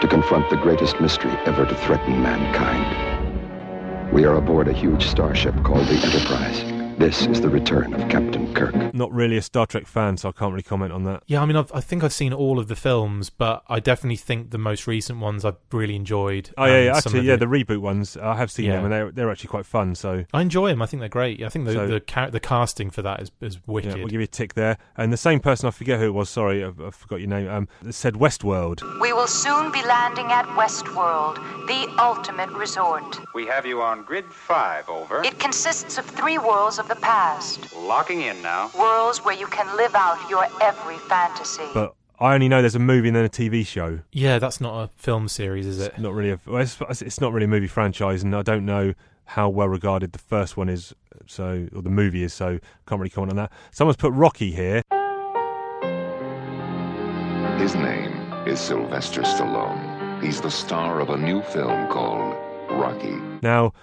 to 0.01 0.07
confront 0.07 0.49
the 0.49 0.57
greatest 0.57 0.99
mystery 0.99 1.31
ever 1.45 1.65
to 1.65 1.75
threaten 1.75 2.21
mankind. 2.21 4.11
We 4.13 4.25
are 4.25 4.35
aboard 4.35 4.67
a 4.67 4.73
huge 4.73 5.07
starship 5.07 5.55
called 5.63 5.87
the 5.87 5.95
Enterprise. 5.95 6.72
This 6.97 7.25
is 7.25 7.41
the 7.41 7.49
return 7.49 7.93
of 7.93 8.09
Captain 8.09 8.53
Kirk. 8.53 8.93
Not 8.93 9.11
really 9.11 9.35
a 9.37 9.41
Star 9.41 9.65
Trek 9.65 9.87
fan, 9.87 10.15
so 10.17 10.29
I 10.29 10.31
can't 10.31 10.51
really 10.51 10.63
comment 10.63 10.91
on 10.93 11.03
that. 11.03 11.23
Yeah, 11.27 11.41
I 11.41 11.45
mean, 11.45 11.57
I've, 11.57 11.71
I 11.73 11.81
think 11.81 12.03
I've 12.03 12.13
seen 12.13 12.31
all 12.33 12.59
of 12.59 12.67
the 12.67 12.75
films, 12.75 13.29
but 13.29 13.63
I 13.67 13.79
definitely 13.79 14.15
think 14.15 14.51
the 14.51 14.57
most 14.57 14.87
recent 14.87 15.19
ones 15.19 15.43
I've 15.43 15.57
really 15.71 15.95
enjoyed. 15.95 16.51
Oh 16.57 16.65
yeah, 16.65 16.83
yeah 16.83 16.97
actually, 16.97 17.19
of 17.19 17.25
yeah, 17.25 17.35
the 17.35 17.45
reboot 17.47 17.79
ones 17.79 18.15
I 18.15 18.35
have 18.37 18.49
seen 18.51 18.65
Yeah. 18.67 18.75
them, 18.77 18.85
and 18.85 18.93
they're 18.93 19.11
they're 19.11 19.31
actually 19.31 19.49
quite 19.49 19.65
fun. 19.65 19.95
So 19.95 20.23
I 20.33 20.41
enjoy 20.41 20.69
them. 20.69 20.81
I 20.81 20.85
think 20.85 20.99
they're 21.01 21.09
great. 21.09 21.43
I 21.43 21.49
think 21.49 21.65
the 21.65 21.73
So- 21.73 21.87
the, 21.87 21.99
ca- 21.99 22.29
the 22.29 22.39
casting 22.39 22.89
for 22.89 23.01
that 23.01 23.21
is 23.21 23.31
is 23.41 23.59
wicked. 23.67 23.91
yeah, 23.91 23.97
we'll 23.97 24.07
give 24.07 24.21
you 24.21 24.25
a 24.25 24.27
tick 24.27 24.53
there. 24.53 24.77
And 24.95 25.11
the 25.11 25.17
same 25.17 25.39
person, 25.39 25.67
I 25.67 25.71
forget 25.71 25.99
who 25.99 26.05
it 26.05 26.13
was. 26.13 26.29
Sorry, 26.29 26.63
I, 26.63 26.69
I 26.69 26.89
forgot 26.91 27.19
your 27.19 27.29
name. 27.29 27.49
Um, 27.49 27.67
said 27.91 28.13
Westworld. 28.15 28.81
We 29.01 29.11
will 29.13 29.27
soon 29.27 29.71
be 29.71 29.83
landing 29.85 30.27
at 30.31 30.45
Westworld, 30.49 31.35
the 31.67 31.93
ultimate 32.01 32.49
resort. 32.51 33.19
We 33.33 33.45
have 33.47 33.65
you 33.65 33.81
on 33.81 34.03
grid 34.03 34.25
five, 34.31 34.87
over. 34.89 35.21
It 35.23 35.37
consists 35.39 35.97
of 35.97 36.05
three 36.05 36.37
worlds 36.37 36.79
of 36.83 36.89
the 36.89 37.01
past. 37.01 37.73
Locking 37.75 38.21
in 38.21 38.41
now. 38.41 38.69
Worlds 38.77 39.23
where 39.23 39.35
you 39.35 39.47
can 39.47 39.75
live 39.77 39.95
out 39.95 40.17
your 40.29 40.45
every 40.61 40.97
fantasy. 40.97 41.63
But 41.73 41.95
I 42.19 42.33
only 42.33 42.49
know 42.49 42.61
there's 42.61 42.75
a 42.75 42.79
movie 42.79 43.07
and 43.07 43.15
then 43.15 43.25
a 43.25 43.29
TV 43.29 43.65
show. 43.65 43.99
yeah, 44.11 44.39
that's 44.39 44.61
not 44.61 44.83
a 44.83 44.87
film 44.95 45.27
series, 45.27 45.65
is 45.65 45.79
it? 45.79 45.97
Not 45.97 46.13
really 46.13 46.31
a. 46.31 46.39
Well, 46.45 46.61
it's, 46.61 47.01
it's 47.01 47.21
not 47.21 47.33
really 47.33 47.45
a 47.45 47.49
movie 47.49 47.67
franchise, 47.67 48.23
and 48.23 48.35
I 48.35 48.41
don't 48.41 48.65
know 48.65 48.93
how 49.25 49.49
well 49.49 49.69
regarded 49.69 50.11
the 50.11 50.19
first 50.19 50.57
one 50.57 50.69
is. 50.69 50.93
So, 51.25 51.67
or 51.73 51.81
the 51.81 51.89
movie 51.89 52.23
is. 52.23 52.33
So, 52.33 52.59
can't 52.85 52.99
really 52.99 53.09
comment 53.09 53.31
on 53.31 53.37
that. 53.37 53.51
Someone's 53.71 53.97
put 53.97 54.11
Rocky 54.13 54.51
here. 54.51 54.81
His 57.57 57.75
name 57.75 58.11
is 58.45 58.59
Sylvester 58.59 59.21
Stallone. 59.21 60.21
He's 60.21 60.41
the 60.41 60.51
star 60.51 60.99
of 60.99 61.09
a 61.09 61.17
new 61.17 61.41
film 61.43 61.87
called 61.87 62.35
Rocky. 62.69 63.15
Now, 63.41 63.73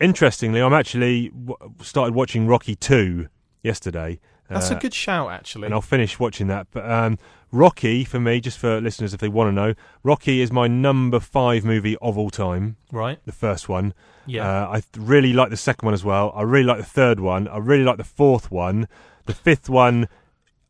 interestingly, 0.00 0.60
I'm 0.60 0.72
actually 0.74 1.30
w- 1.30 1.56
started 1.82 2.14
watching 2.14 2.46
Rocky 2.46 2.74
Two 2.74 3.28
yesterday. 3.62 4.20
That's 4.48 4.70
Uh, 4.70 4.76
a 4.76 4.78
good 4.78 4.94
shout, 4.94 5.30
actually. 5.32 5.66
and 5.66 5.74
I'll 5.74 5.80
finish 5.80 6.20
watching 6.20 6.46
that. 6.48 6.68
But 6.70 6.88
um, 6.88 7.18
Rocky, 7.50 8.04
for 8.04 8.20
me, 8.20 8.40
just 8.40 8.58
for 8.58 8.80
listeners 8.80 9.12
if 9.12 9.18
they 9.20 9.28
want 9.28 9.48
to 9.48 9.52
know, 9.52 9.74
Rocky 10.04 10.40
is 10.40 10.52
my 10.52 10.68
number 10.68 11.18
five 11.18 11.64
movie 11.64 11.96
of 11.96 12.16
all 12.16 12.30
time. 12.30 12.76
Right. 12.92 13.18
The 13.26 13.32
first 13.32 13.68
one. 13.68 13.92
Yeah. 14.24 14.46
Uh, 14.48 14.68
I 14.76 14.82
really 14.96 15.32
like 15.32 15.50
the 15.50 15.56
second 15.56 15.86
one 15.86 15.94
as 15.94 16.04
well. 16.04 16.32
I 16.36 16.42
really 16.42 16.66
like 16.66 16.78
the 16.78 16.84
third 16.84 17.18
one. 17.18 17.48
I 17.48 17.58
really 17.58 17.82
like 17.84 17.96
the 17.96 18.04
fourth 18.04 18.50
one. 18.52 18.86
The 19.26 19.34
fifth 19.34 19.68
one, 19.68 20.08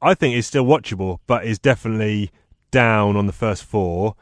I 0.01 0.14
think, 0.14 0.35
is 0.37 0.47
still 0.47 0.64
watchable, 0.64 1.18
but 1.27 1.45
is 1.45 1.59
definitely 1.59 2.31
down 2.70 3.14
on 3.16 3.27
the 3.27 3.33
first 3.33 3.62
four. 3.64 4.14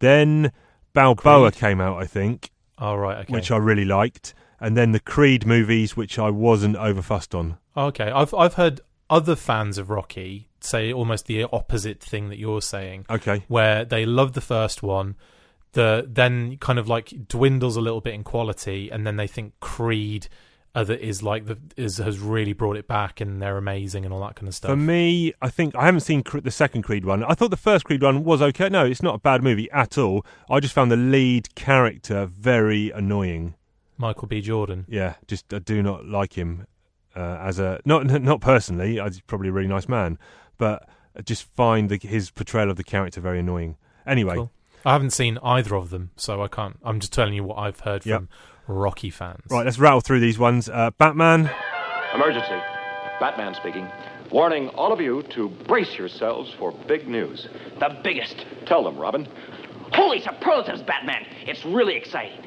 Then 0.00 0.52
Balboa 0.92 1.52
came 1.52 1.80
out, 1.80 1.98
I 2.02 2.06
think. 2.06 2.50
Oh, 2.80 2.96
right, 2.96 3.18
okay. 3.18 3.32
Which 3.32 3.50
I 3.50 3.58
really 3.58 3.84
liked. 3.84 4.34
And 4.58 4.76
then 4.76 4.92
the 4.92 5.00
Creed 5.00 5.46
movies, 5.46 5.96
which 5.96 6.18
I 6.18 6.30
wasn't 6.30 6.76
overfussed 6.76 7.38
on. 7.38 7.58
Oh, 7.76 7.86
okay, 7.86 8.10
I've 8.10 8.34
I've 8.34 8.54
heard 8.54 8.80
other 9.08 9.36
fans 9.36 9.78
of 9.78 9.90
Rocky 9.90 10.48
say 10.60 10.92
almost 10.92 11.26
the 11.26 11.44
opposite 11.44 12.02
thing 12.02 12.28
that 12.28 12.38
you're 12.38 12.62
saying. 12.62 13.06
Okay. 13.08 13.44
where 13.48 13.84
they 13.84 14.04
love 14.04 14.34
the 14.34 14.40
first 14.40 14.82
one, 14.82 15.16
the 15.72 16.06
then 16.08 16.56
kind 16.58 16.78
of 16.78 16.88
like 16.88 17.12
dwindles 17.28 17.76
a 17.76 17.80
little 17.80 18.00
bit 18.00 18.14
in 18.14 18.24
quality, 18.24 18.90
and 18.90 19.06
then 19.06 19.16
they 19.16 19.26
think 19.26 19.58
Creed 19.60 20.28
uh, 20.74 20.84
that 20.84 21.00
is 21.00 21.22
like 21.22 21.46
the 21.46 21.58
is 21.76 21.98
has 21.98 22.18
really 22.20 22.52
brought 22.52 22.76
it 22.76 22.86
back, 22.86 23.20
and 23.20 23.40
they're 23.42 23.56
amazing 23.58 24.04
and 24.04 24.14
all 24.14 24.20
that 24.20 24.36
kind 24.36 24.48
of 24.48 24.54
stuff. 24.54 24.70
For 24.70 24.76
me, 24.76 25.32
I 25.42 25.48
think 25.50 25.74
I 25.74 25.84
haven't 25.86 26.00
seen 26.00 26.22
the 26.42 26.50
second 26.50 26.82
Creed 26.82 27.04
one. 27.04 27.24
I 27.24 27.34
thought 27.34 27.50
the 27.50 27.56
first 27.56 27.84
Creed 27.84 28.02
one 28.02 28.22
was 28.24 28.40
okay. 28.40 28.68
No, 28.68 28.84
it's 28.86 29.02
not 29.02 29.16
a 29.16 29.18
bad 29.18 29.42
movie 29.42 29.70
at 29.72 29.98
all. 29.98 30.24
I 30.48 30.60
just 30.60 30.72
found 30.74 30.90
the 30.92 30.96
lead 30.96 31.54
character 31.54 32.26
very 32.26 32.90
annoying. 32.90 33.54
Michael 33.96 34.28
B. 34.28 34.40
Jordan. 34.40 34.86
Yeah, 34.88 35.14
just 35.26 35.52
I 35.52 35.58
do 35.58 35.82
not 35.82 36.06
like 36.06 36.34
him 36.38 36.66
uh, 37.16 37.38
as 37.40 37.58
a 37.58 37.80
not 37.84 38.06
not 38.22 38.40
personally. 38.40 39.00
He's 39.00 39.20
probably 39.22 39.48
a 39.48 39.52
really 39.52 39.68
nice 39.68 39.88
man, 39.88 40.18
but 40.56 40.88
I 41.16 41.22
just 41.22 41.42
find 41.54 41.88
the, 41.90 41.98
his 41.98 42.30
portrayal 42.30 42.70
of 42.70 42.76
the 42.76 42.84
character 42.84 43.20
very 43.20 43.40
annoying. 43.40 43.76
Anyway, 44.06 44.36
Cool. 44.36 44.52
I 44.86 44.92
haven't 44.92 45.10
seen 45.10 45.36
either 45.42 45.74
of 45.74 45.90
them, 45.90 46.10
so 46.16 46.42
I 46.42 46.48
can't. 46.48 46.78
I'm 46.82 47.00
just 47.00 47.12
telling 47.12 47.34
you 47.34 47.44
what 47.44 47.58
I've 47.58 47.80
heard 47.80 48.06
Yep. 48.06 48.16
from 48.20 48.28
Rocky 48.66 49.10
fans. 49.10 49.42
right, 49.50 49.64
let's 49.64 49.78
rattle 49.78 50.00
through 50.00 50.20
these 50.20 50.38
ones. 50.38 50.68
Uh, 50.68 50.90
Batman. 50.98 51.50
Emergency. 52.14 52.58
Batman 53.20 53.54
speaking. 53.54 53.88
Warning 54.30 54.68
all 54.70 54.92
of 54.92 55.00
you 55.00 55.22
to 55.34 55.48
brace 55.66 55.98
yourselves 55.98 56.52
for 56.58 56.72
big 56.86 57.08
news. 57.08 57.48
The 57.80 57.98
biggest. 58.04 58.46
Tell 58.66 58.84
them, 58.84 58.96
Robin. 58.96 59.26
Holy 59.92 60.20
superlatives, 60.20 60.82
Batman! 60.82 61.26
It's 61.46 61.64
really 61.64 61.96
exciting. 61.96 62.38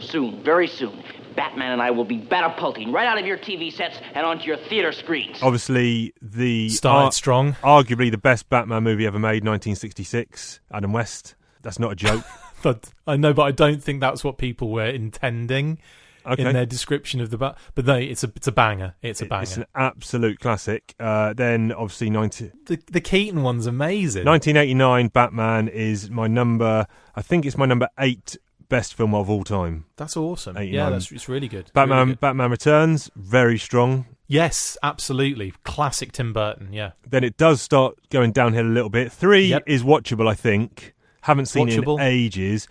Soon, 0.00 0.42
very 0.42 0.66
soon, 0.66 1.04
Batman 1.36 1.70
and 1.72 1.80
I 1.80 1.92
will 1.92 2.04
be 2.04 2.18
batapulting 2.18 2.92
right 2.92 3.06
out 3.06 3.16
of 3.18 3.26
your 3.26 3.38
TV 3.38 3.72
sets 3.72 3.96
and 4.14 4.26
onto 4.26 4.44
your 4.44 4.56
theater 4.56 4.90
screens. 4.90 5.38
Obviously, 5.40 6.12
the 6.20 6.68
Started 6.70 7.14
strong. 7.14 7.52
arguably 7.62 8.10
the 8.10 8.18
best 8.18 8.48
Batman 8.48 8.82
movie 8.82 9.06
ever 9.06 9.20
made, 9.20 9.44
1966. 9.44 10.60
Adam 10.72 10.92
West. 10.92 11.36
That's 11.62 11.78
not 11.78 11.92
a 11.92 11.94
joke. 11.96 12.24
but 12.62 12.90
I 13.06 13.16
know, 13.16 13.32
but 13.32 13.42
I 13.42 13.50
don't 13.52 13.82
think 13.82 14.00
that's 14.00 14.22
what 14.24 14.38
people 14.38 14.70
were 14.70 14.86
intending 14.86 15.78
Okay. 16.26 16.44
in 16.44 16.52
their 16.52 16.66
description 16.66 17.22
of 17.22 17.30
the 17.30 17.38
bat. 17.38 17.56
But 17.74 17.86
no, 17.86 17.94
it's 17.94 18.22
a 18.22 18.30
it's 18.36 18.46
a 18.46 18.52
banger. 18.52 18.94
It's 19.00 19.22
a 19.22 19.26
banger. 19.26 19.42
It's 19.42 19.56
an 19.56 19.64
absolute 19.74 20.38
classic. 20.38 20.94
Uh, 21.00 21.32
then, 21.32 21.72
obviously, 21.72 22.10
19, 22.10 22.52
the 22.66 22.78
the 22.90 23.00
Keaton 23.00 23.42
one's 23.42 23.66
amazing. 23.66 24.26
1989 24.26 25.08
Batman 25.08 25.68
is 25.68 26.10
my 26.10 26.26
number. 26.26 26.86
I 27.16 27.22
think 27.22 27.46
it's 27.46 27.56
my 27.56 27.64
number 27.66 27.88
eight 27.98 28.36
best 28.68 28.94
film 28.94 29.14
of 29.14 29.28
all 29.30 29.44
time. 29.44 29.86
That's 29.96 30.16
awesome. 30.16 30.56
89. 30.58 30.74
Yeah, 30.74 30.90
that's 30.90 31.10
it's 31.10 31.28
really 31.28 31.48
good. 31.48 31.70
Batman. 31.72 31.98
Really 31.98 32.10
good. 32.12 32.20
Batman 32.20 32.50
Returns, 32.50 33.10
very 33.16 33.58
strong. 33.58 34.04
Yes, 34.28 34.76
absolutely. 34.82 35.54
Classic 35.64 36.12
Tim 36.12 36.32
Burton. 36.32 36.72
Yeah. 36.72 36.92
Then 37.08 37.24
it 37.24 37.36
does 37.36 37.60
start 37.60 37.96
going 38.10 38.30
downhill 38.30 38.66
a 38.66 38.68
little 38.68 38.90
bit. 38.90 39.10
Three 39.10 39.46
Yep. 39.46 39.64
is 39.66 39.82
watchable, 39.82 40.28
I 40.30 40.34
think. 40.34 40.94
Haven't 41.22 41.46
seen 41.46 41.68
Watchable. 41.68 41.98
it 41.98 42.02
in 42.02 42.08
ages. 42.08 42.68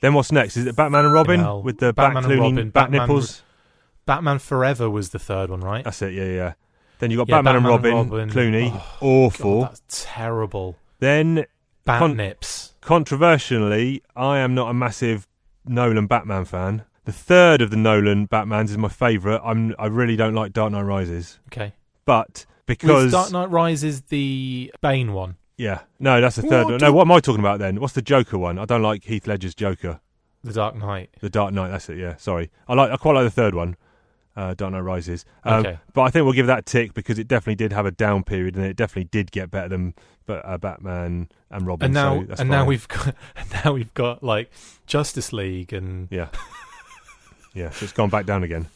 Then 0.00 0.14
what's 0.14 0.30
next? 0.30 0.56
Is 0.56 0.66
it 0.66 0.76
Batman 0.76 1.04
and 1.06 1.12
Robin 1.14 1.62
with 1.62 1.78
the 1.78 1.92
Batman 1.92 2.22
back 2.22 2.30
and 2.30 2.40
Clooney 2.40 2.40
Robin, 2.42 2.70
back 2.70 2.84
Batman 2.84 3.00
nipples? 3.08 3.42
Batman 4.06 4.38
Forever 4.38 4.88
was 4.88 5.10
the 5.10 5.18
third 5.18 5.50
one, 5.50 5.60
right? 5.60 5.84
That's 5.84 6.00
it. 6.02 6.14
Yeah, 6.14 6.24
yeah. 6.24 6.52
Then 7.00 7.10
you 7.10 7.16
got 7.16 7.28
Yeah, 7.28 7.36
Batman, 7.42 7.56
and 7.56 7.64
Batman 7.64 7.92
Robin, 7.92 7.98
and 7.98 8.10
Robin. 8.10 8.30
Clooney, 8.30 8.72
Oh, 9.02 9.26
awful. 9.26 9.60
God, 9.62 9.70
that's 9.72 9.82
terrible. 10.04 10.76
Then 11.00 11.44
Bat 11.84 11.98
con- 11.98 12.16
nips. 12.16 12.74
Controversially, 12.80 14.02
I 14.16 14.38
am 14.38 14.54
not 14.54 14.70
a 14.70 14.74
massive 14.74 15.26
Nolan 15.66 16.06
Batman 16.06 16.44
fan. 16.44 16.84
The 17.04 17.12
third 17.12 17.60
of 17.60 17.70
the 17.70 17.76
Nolan 17.76 18.28
Batmans 18.28 18.70
is 18.70 18.78
my 18.78 18.88
favourite. 18.88 19.40
I'm 19.44 19.74
I 19.78 19.86
really 19.86 20.14
don't 20.16 20.34
like 20.34 20.52
Dark 20.52 20.72
Knight 20.72 20.82
Rises, 20.82 21.38
Okay. 21.50 21.72
but 22.04 22.28
Was 22.28 22.46
because 22.66 23.12
Dark 23.12 23.32
Knight 23.32 23.50
Rises 23.50 24.02
the 24.02 24.72
Bane 24.80 25.12
one? 25.12 25.36
Yeah, 25.58 25.80
no, 25.98 26.20
that's 26.22 26.36
the 26.36 26.42
third 26.42 26.64
What 26.64 26.70
one. 26.70 26.78
do- 26.78 26.86
No, 26.86 26.92
what 26.94 27.02
am 27.02 27.12
I 27.12 27.20
talking 27.20 27.40
about 27.40 27.58
then? 27.58 27.78
What's 27.80 27.92
the 27.92 28.00
Joker 28.02 28.38
one? 28.38 28.58
I 28.58 28.64
don't 28.64 28.80
like 28.82 29.04
Heath 29.04 29.26
Ledger's 29.26 29.54
Joker. 29.54 30.00
The 30.44 30.52
Dark 30.54 30.76
Knight. 30.76 31.10
The 31.20 31.28
Dark 31.28 31.52
Knight. 31.52 31.68
That's 31.70 31.88
it. 31.90 31.98
Yeah, 31.98 32.16
sorry. 32.16 32.50
I 32.66 32.74
like. 32.74 32.90
I 32.90 32.96
quite 32.96 33.12
like 33.16 33.24
the 33.24 33.30
third 33.30 33.54
one. 33.54 33.76
Uh, 34.36 34.54
Dark 34.54 34.72
Knight 34.72 34.80
Rises. 34.80 35.24
Um, 35.42 35.66
Okay. 35.66 35.78
But 35.92 36.02
I 36.02 36.10
think 36.10 36.24
we'll 36.24 36.32
give 36.32 36.46
that 36.46 36.60
a 36.60 36.62
tick 36.62 36.94
because 36.94 37.18
it 37.18 37.26
definitely 37.26 37.56
did 37.56 37.72
have 37.72 37.86
a 37.86 37.90
down 37.90 38.22
period 38.22 38.54
and 38.54 38.64
it 38.64 38.76
definitely 38.76 39.08
did 39.10 39.32
get 39.32 39.50
better 39.50 39.68
than 39.68 39.94
but, 40.26 40.44
uh, 40.46 40.56
Batman 40.58 41.28
and 41.50 41.66
Robin. 41.66 41.86
And 41.86 41.94
now, 41.94 42.20
so 42.20 42.26
that's 42.26 42.40
and 42.40 42.48
now 42.48 42.60
fine. 42.60 42.68
we've 42.68 42.86
got, 42.96 43.14
and 43.36 43.64
now 43.64 43.72
we've 43.72 43.92
got 43.94 44.22
like 44.22 44.48
Justice 44.86 45.32
League, 45.32 45.72
and 45.72 46.06
yeah, 46.12 46.28
yeah. 47.54 47.70
So 47.70 47.84
it's 47.84 47.92
gone 47.92 48.10
back 48.10 48.26
down 48.26 48.44
again. 48.44 48.66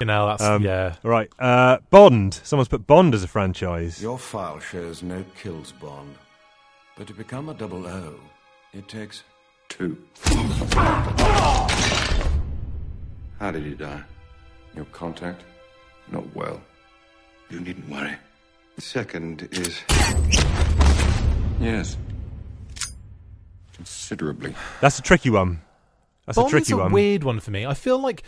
you 0.00 0.06
know 0.06 0.26
that's 0.26 0.42
Um, 0.42 0.62
yeah. 0.64 0.96
All 1.04 1.10
right. 1.12 1.30
Uh, 1.38 1.78
Bond. 1.90 2.34
Someone's 2.42 2.68
put 2.68 2.84
Bond 2.86 3.14
as 3.14 3.22
a 3.22 3.28
franchise. 3.28 4.02
Your 4.02 4.18
file 4.18 4.58
shows 4.58 5.02
no 5.04 5.24
kills 5.40 5.70
bond. 5.72 6.16
But 6.96 7.06
to 7.08 7.12
become 7.14 7.48
a 7.48 7.54
double 7.54 7.86
O, 7.86 8.14
it 8.72 8.86
takes 8.88 9.24
two. 9.68 9.96
How 13.40 13.50
did 13.50 13.64
he 13.64 13.74
die? 13.74 14.02
Your 14.76 14.84
contact? 14.86 15.42
Not 16.10 16.24
well. 16.34 16.60
You 17.50 17.60
needn't 17.60 17.88
worry. 17.88 18.14
The 18.76 18.82
second 18.82 19.48
is. 19.50 19.80
Yes. 21.60 21.96
Considerably. 23.74 24.54
That's 24.80 24.98
a 24.98 25.02
tricky 25.02 25.30
one. 25.30 25.60
That's 26.26 26.36
Bond's 26.36 26.52
a 26.52 26.56
tricky 26.56 26.72
a 26.72 26.76
one. 26.76 26.92
weird 26.92 27.24
one 27.24 27.40
for 27.40 27.50
me. 27.50 27.66
I 27.66 27.74
feel 27.74 27.98
like 27.98 28.22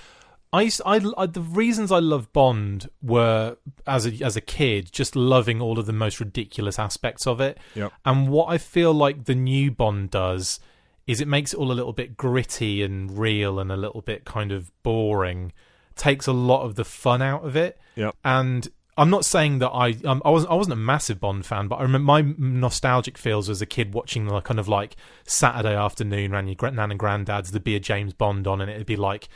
I, 0.53 0.63
used, 0.63 0.81
I, 0.87 1.01
I 1.17 1.27
the 1.27 1.41
reasons 1.41 1.93
I 1.93 1.99
love 1.99 2.33
Bond 2.33 2.89
were 3.03 3.57
as 3.87 4.07
a 4.07 4.25
as 4.25 4.37
a 4.37 4.41
kid 4.41 4.91
just 4.93 5.15
loving 5.17 5.61
all 5.61 5.79
of 5.79 5.87
the 5.87 5.93
most 5.93 6.21
ridiculous 6.21 6.79
aspects 6.79 7.27
of 7.27 7.41
it. 7.41 7.59
Yep. 7.75 7.93
And 8.05 8.29
what 8.29 8.47
I 8.47 8.59
feel 8.59 8.93
like 8.93 9.25
the 9.25 9.35
new 9.35 9.71
Bond 9.71 10.11
does 10.11 10.61
is 11.07 11.21
it 11.21 11.29
makes 11.29 11.53
it 11.53 11.59
all 11.59 11.71
a 11.71 11.75
little 11.75 11.93
bit 11.93 12.17
gritty 12.17 12.83
and 12.83 13.19
real 13.19 13.59
and 13.59 13.71
a 13.71 13.77
little 13.77 14.03
bit 14.03 14.25
kind 14.25 14.51
of 14.53 14.71
boring. 14.83 15.53
takes 15.97 16.27
a 16.27 16.33
lot 16.33 16.63
of 16.63 16.75
the 16.77 16.85
fun 16.85 17.23
out 17.23 17.45
of 17.45 17.57
it. 17.57 17.81
Yep. 17.97 18.15
And 18.25 18.69
I'm 18.99 19.11
not 19.11 19.25
saying 19.25 19.59
that 19.59 19.71
I 19.71 19.97
um, 20.05 20.23
I 20.25 20.31
wasn't 20.31 20.53
I 20.53 20.55
wasn't 20.55 20.73
a 20.75 20.77
massive 20.77 21.21
Bond 21.21 21.45
fan, 21.45 21.69
but 21.69 21.77
I 21.77 21.83
remember 21.83 22.07
my 22.07 22.35
nostalgic 22.39 23.19
feels 23.19 23.51
as 23.51 23.61
a 23.61 23.67
kid 23.67 23.93
watching 23.93 24.27
the 24.27 24.41
kind 24.41 24.59
of 24.59 24.69
like 24.69 24.97
Saturday 25.27 25.75
afternoon 25.75 26.33
around 26.33 26.47
your 26.47 26.55
gra- 26.55 26.71
nan 26.71 26.91
and 26.91 26.99
granddad's. 27.01 27.51
There'd 27.51 27.65
be 27.65 27.77
a 27.77 27.81
James 27.81 28.15
Bond 28.15 28.47
on, 28.47 28.61
and 28.61 28.71
it'd 28.71 28.87
be 28.87 28.97
like 28.97 29.29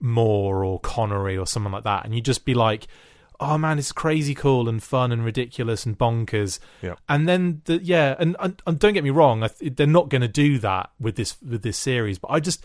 Moore 0.00 0.64
or 0.64 0.80
Connery 0.80 1.36
or 1.36 1.46
someone 1.46 1.72
like 1.72 1.84
that, 1.84 2.04
and 2.04 2.14
you'd 2.14 2.24
just 2.24 2.44
be 2.44 2.54
like, 2.54 2.86
"Oh 3.40 3.58
man, 3.58 3.78
it's 3.78 3.92
crazy 3.92 4.34
cool 4.34 4.68
and 4.68 4.82
fun 4.82 5.12
and 5.12 5.24
ridiculous 5.24 5.86
and 5.86 5.98
bonkers." 5.98 6.58
Yeah. 6.82 6.94
And 7.08 7.28
then 7.28 7.62
the 7.64 7.82
yeah, 7.82 8.16
and, 8.18 8.36
and, 8.40 8.60
and 8.66 8.78
don't 8.78 8.94
get 8.94 9.04
me 9.04 9.10
wrong, 9.10 9.42
I 9.42 9.48
th- 9.48 9.76
they're 9.76 9.86
not 9.86 10.08
going 10.08 10.22
to 10.22 10.28
do 10.28 10.58
that 10.58 10.90
with 11.00 11.16
this 11.16 11.36
with 11.42 11.62
this 11.62 11.78
series, 11.78 12.18
but 12.18 12.28
I 12.30 12.40
just 12.40 12.62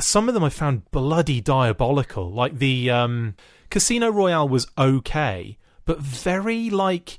some 0.00 0.28
of 0.28 0.34
them 0.34 0.44
I 0.44 0.48
found 0.48 0.90
bloody 0.90 1.40
diabolical. 1.40 2.30
Like 2.30 2.58
the 2.58 2.90
um, 2.90 3.34
Casino 3.70 4.10
Royale 4.10 4.48
was 4.48 4.66
okay, 4.78 5.58
but 5.84 5.98
very 5.98 6.70
like 6.70 7.18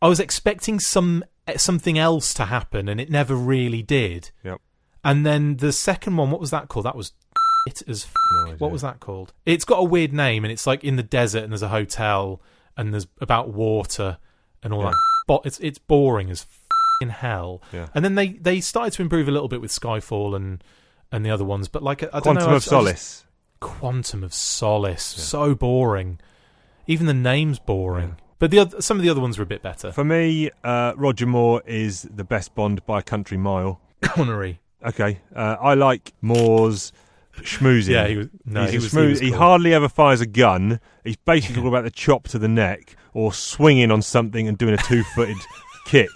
I 0.00 0.08
was 0.08 0.20
expecting 0.20 0.80
some 0.80 1.24
something 1.56 1.98
else 1.98 2.34
to 2.34 2.46
happen, 2.46 2.88
and 2.88 3.00
it 3.00 3.10
never 3.10 3.34
really 3.34 3.82
did. 3.82 4.30
Yep. 4.44 4.60
And 5.04 5.26
then 5.26 5.56
the 5.56 5.72
second 5.72 6.16
one, 6.16 6.30
what 6.30 6.40
was 6.40 6.50
that 6.50 6.68
called? 6.68 6.86
That 6.86 6.96
was 6.96 7.12
it 7.66 7.82
as 7.88 8.04
f- 8.04 8.14
idea. 8.46 8.56
what 8.58 8.70
was 8.70 8.82
that 8.82 9.00
called? 9.00 9.32
It's 9.46 9.64
got 9.64 9.76
a 9.78 9.84
weird 9.84 10.12
name, 10.12 10.44
and 10.44 10.52
it's 10.52 10.66
like 10.66 10.82
in 10.84 10.96
the 10.96 11.02
desert, 11.02 11.42
and 11.44 11.52
there's 11.52 11.62
a 11.62 11.68
hotel, 11.68 12.40
and 12.76 12.92
there's 12.92 13.06
about 13.20 13.50
water 13.50 14.18
and 14.62 14.72
all 14.72 14.80
Yeah. 14.82 14.90
that. 14.90 14.96
But 15.28 15.42
it's 15.46 15.58
it's 15.60 15.78
boring 15.78 16.30
as 16.30 16.46
in 17.00 17.08
hell. 17.10 17.62
Yeah. 17.72 17.88
And 17.94 18.04
then 18.04 18.14
they 18.16 18.28
they 18.28 18.60
started 18.60 18.92
to 18.94 19.02
improve 19.02 19.28
a 19.28 19.30
little 19.30 19.48
bit 19.48 19.60
with 19.60 19.70
Skyfall 19.70 20.34
and 20.36 20.62
and 21.10 21.24
the 21.26 21.30
other 21.30 21.44
ones, 21.44 21.68
but 21.68 21.82
like 21.82 22.02
I 22.02 22.06
don't 22.06 22.22
Quantum 22.22 22.44
know, 22.44 22.50
I 22.52 22.56
of 22.56 22.62
just- 22.62 22.72
I 22.72 22.82
just- 22.84 22.86
Solace. 23.06 23.26
Quantum 23.60 24.24
of 24.24 24.34
Solace, 24.34 25.02
so 25.04 25.54
boring. 25.54 26.18
Even 26.88 27.06
the 27.06 27.14
name's 27.14 27.60
boring. 27.60 28.16
But 28.40 28.50
the 28.50 28.58
other, 28.58 28.82
some 28.82 28.96
of 28.96 29.04
the 29.04 29.08
other 29.08 29.20
ones 29.20 29.38
were 29.38 29.44
a 29.44 29.46
bit 29.46 29.62
better. 29.62 29.92
For 29.92 30.02
me, 30.02 30.50
uh, 30.64 30.94
Roger 30.96 31.26
Moore 31.26 31.62
is 31.64 32.02
the 32.02 32.24
best 32.24 32.56
Bond 32.56 32.84
by 32.86 32.98
a 32.98 33.02
country 33.02 33.36
mile. 33.38 33.80
Connery. 34.02 34.60
Okay, 34.84 35.20
uh, 35.36 35.56
I 35.60 35.74
like 35.74 36.12
Moore's 36.20 36.92
schmoozing. 37.40 37.88
Yeah, 37.88 38.06
he 38.08 38.16
was- 38.16 38.28
no, 38.44 38.66
he 38.66 38.76
was- 38.76 38.92
he 38.92 38.98
schmooze- 38.98 39.10
was 39.10 39.20
he 39.20 39.30
hardly 39.30 39.72
ever 39.74 39.88
fires 39.88 40.20
a 40.20 40.26
gun. 40.26 40.80
He's 41.04 41.16
basically 41.16 41.62
all 41.62 41.68
about 41.68 41.84
the 41.84 41.90
chop 41.90 42.28
to 42.28 42.38
the 42.38 42.48
neck 42.48 42.94
or 43.14 43.32
swinging 43.32 43.90
on 43.90 44.02
something 44.02 44.46
and 44.48 44.56
doing 44.58 44.74
a 44.74 44.78
two-footed 44.78 45.36
kick. 45.86 46.10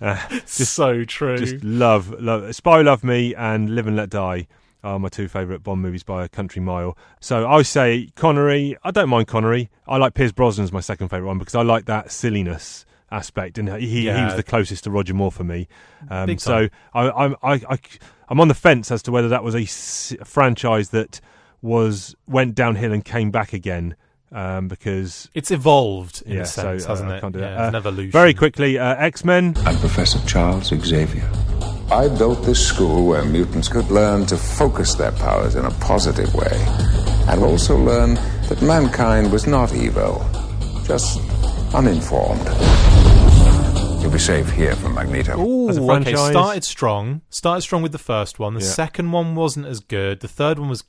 Uh, 0.00 0.18
just 0.30 0.74
so 0.74 1.04
true. 1.04 1.38
Just 1.38 1.62
love, 1.64 2.10
love. 2.20 2.54
Spy 2.54 2.80
Love 2.82 3.04
Me 3.04 3.34
and 3.34 3.74
Live 3.74 3.86
and 3.86 3.96
Let 3.96 4.10
Die 4.10 4.46
are 4.82 4.98
my 4.98 5.08
two 5.08 5.28
favourite 5.28 5.62
Bond 5.62 5.80
movies 5.80 6.02
by 6.02 6.24
a 6.24 6.28
country 6.28 6.60
mile. 6.60 6.96
So 7.20 7.48
I 7.48 7.62
say 7.62 8.10
Connery. 8.16 8.76
I 8.84 8.90
don't 8.90 9.08
mind 9.08 9.28
Connery. 9.28 9.70
I 9.86 9.96
like 9.96 10.14
Pierce 10.14 10.32
Brosnan's 10.32 10.72
my 10.72 10.80
second 10.80 11.08
favourite 11.08 11.28
one 11.28 11.38
because 11.38 11.54
I 11.54 11.62
like 11.62 11.86
that 11.86 12.10
silliness 12.10 12.84
aspect, 13.10 13.58
and 13.58 13.68
he 13.76 14.02
he 14.02 14.08
was 14.08 14.36
the 14.36 14.42
closest 14.42 14.84
to 14.84 14.90
Roger 14.90 15.14
Moore 15.14 15.32
for 15.32 15.44
me. 15.44 15.68
Um, 16.10 16.26
Big 16.26 16.40
so. 16.40 16.68
I, 16.92 17.10
I'm 17.10 17.36
I, 17.42 17.52
I 17.68 17.78
I'm 18.28 18.40
on 18.40 18.48
the 18.48 18.54
fence 18.54 18.90
as 18.90 19.02
to 19.04 19.12
whether 19.12 19.28
that 19.28 19.44
was 19.44 19.54
a 19.54 19.62
s- 19.62 20.14
franchise 20.24 20.90
that 20.90 21.20
was 21.62 22.14
went 22.26 22.54
downhill 22.54 22.92
and 22.92 23.04
came 23.04 23.30
back 23.30 23.52
again. 23.52 23.96
Um, 24.32 24.66
because 24.66 25.30
It's 25.32 25.52
evolved 25.52 26.22
in 26.26 26.32
yeah, 26.32 26.40
a 26.40 26.46
sense, 26.46 26.82
so, 26.82 26.88
uh, 26.88 26.92
hasn't 26.92 27.10
I 27.12 27.18
it? 27.18 27.20
can't 27.20 27.32
do 27.34 27.38
Yeah, 27.38 27.50
that. 27.54 27.60
it's 27.60 27.68
an 27.68 27.74
Uh, 27.76 27.78
evolution. 27.78 28.10
Very 28.10 28.34
quickly, 28.34 28.78
uh, 28.80 28.96
X 28.96 29.24
Men. 29.24 29.54
I'm 29.64 29.76
Professor 29.78 30.18
Charles 30.26 30.70
Xavier. 30.74 31.30
I 31.92 32.08
built 32.08 32.42
this 32.44 32.66
school 32.66 33.06
where 33.06 33.24
mutants 33.24 33.68
could 33.68 33.88
learn 33.92 34.26
to 34.26 34.36
focus 34.36 34.94
their 34.94 35.12
powers 35.12 35.54
in 35.54 35.64
a 35.66 35.70
positive 35.72 36.34
way, 36.34 36.50
and 37.28 37.44
also 37.44 37.76
learn 37.76 38.14
that 38.48 38.60
mankind 38.60 39.30
was 39.30 39.46
not 39.46 39.72
evil, 39.72 40.26
just 40.84 41.20
uninformed. 41.74 42.44
You'll 44.02 44.12
be 44.12 44.18
safe 44.18 44.50
here 44.50 44.76
from 44.76 44.94
Magneto. 44.94 45.38
Ooh, 45.40 45.70
okay. 45.70 45.84
franchise- 46.12 46.30
Started 46.32 46.64
strong. 46.64 47.22
Started 47.30 47.62
strong 47.62 47.82
with 47.82 47.92
the 47.92 47.98
first 47.98 48.38
one. 48.38 48.54
The 48.54 48.60
Yeah. 48.60 48.66
second 48.70 49.12
one 49.12 49.34
wasn't 49.34 49.66
as 49.66 49.80
good. 49.80 50.20
The 50.20 50.28
third 50.28 50.58
one 50.58 50.68
was 50.68 50.84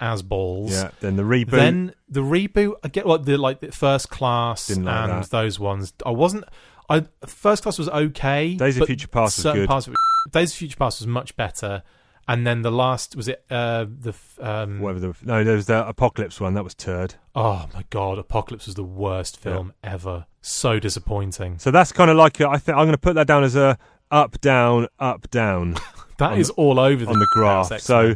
as 0.00 0.22
balls. 0.22 0.72
Yeah, 0.72 0.90
then 1.00 1.16
the 1.16 1.22
reboot. 1.22 1.50
Then 1.50 1.94
the 2.08 2.20
reboot. 2.20 2.74
I 2.84 2.88
get 2.88 3.06
like 3.06 3.24
the 3.24 3.36
like 3.38 3.60
the 3.60 3.72
first 3.72 4.10
class 4.10 4.66
Didn't 4.68 4.84
like 4.84 4.94
and 5.10 5.22
that. 5.24 5.30
those 5.30 5.58
ones. 5.58 5.92
I 6.04 6.10
wasn't. 6.10 6.44
I 6.88 7.04
first 7.26 7.62
class 7.62 7.78
was 7.78 7.88
okay. 7.88 8.54
Days 8.54 8.76
of 8.76 8.80
but 8.80 8.86
Future 8.86 9.08
Past 9.08 9.36
was 9.38 9.42
certain 9.42 9.62
good. 9.62 9.68
Parts 9.68 9.86
of 9.86 9.94
it, 9.94 9.98
Days 10.32 10.52
of 10.52 10.56
Future 10.58 10.76
Past 10.76 11.00
was 11.00 11.06
much 11.06 11.34
better. 11.36 11.82
And 12.26 12.46
then 12.46 12.62
the 12.62 12.70
last 12.72 13.16
was 13.16 13.28
it 13.28 13.44
uh 13.50 13.84
the 13.84 14.14
um 14.40 14.80
Whatever 14.80 15.00
the 15.00 15.14
no, 15.22 15.44
there 15.44 15.56
was 15.56 15.66
the 15.66 15.86
Apocalypse 15.86 16.40
one. 16.40 16.54
That 16.54 16.64
was 16.64 16.74
turd. 16.74 17.14
oh 17.34 17.66
my 17.74 17.84
god 17.90 18.18
Apocalypse 18.18 18.66
was 18.66 18.74
the 18.76 18.82
worst 18.84 19.38
film 19.38 19.72
ever. 19.82 20.26
So 20.40 20.78
disappointing. 20.78 21.58
So 21.58 21.70
that's 21.70 21.92
kind 21.92 22.10
of 22.10 22.16
like 22.16 22.40
a, 22.40 22.48
I 22.48 22.58
think 22.58 22.76
I'm 22.76 22.84
going 22.84 22.92
to 22.92 22.98
put 22.98 23.14
that 23.14 23.26
down 23.26 23.44
as 23.44 23.56
a 23.56 23.78
up 24.10 24.40
down 24.40 24.88
up 24.98 25.30
down. 25.30 25.76
That 26.18 26.38
is 26.38 26.46
the- 26.46 26.52
all 26.54 26.78
over 26.78 27.04
the 27.04 27.10
on 27.10 27.18
the 27.18 27.26
graph. 27.32 27.80
So 27.80 28.14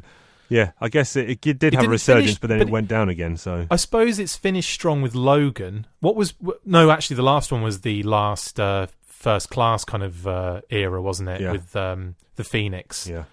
yeah, 0.48 0.70
I 0.80 0.88
guess 0.88 1.16
it, 1.16 1.30
it 1.30 1.40
did 1.40 1.64
It 1.64 1.74
have 1.74 1.84
a 1.86 1.88
resurgence, 1.88 2.26
finish- 2.26 2.38
but 2.38 2.46
then 2.48 2.58
but 2.58 2.66
it 2.66 2.68
it- 2.68 2.72
went 2.72 2.86
down 2.86 3.08
again. 3.08 3.36
So 3.36 3.66
I 3.70 3.74
suppose 3.76 4.20
it's 4.20 4.36
finished 4.36 4.70
strong 4.70 5.02
with 5.02 5.16
Logan. 5.16 5.84
What 5.98 6.14
was 6.14 6.34
no? 6.64 6.90
Actually, 6.92 7.16
the 7.16 7.22
last 7.24 7.50
one 7.50 7.60
was 7.60 7.80
the 7.80 8.04
last 8.04 8.60
uh, 8.60 8.86
first 9.04 9.50
class 9.50 9.84
kind 9.84 10.04
of 10.04 10.28
uh, 10.28 10.60
era, 10.70 11.02
wasn't 11.02 11.28
it? 11.30 11.40
Yeah. 11.40 11.52
With 11.52 11.74
um, 11.74 12.14
the 12.36 12.44
Phoenix. 12.44 13.08
yeah, 13.08 13.24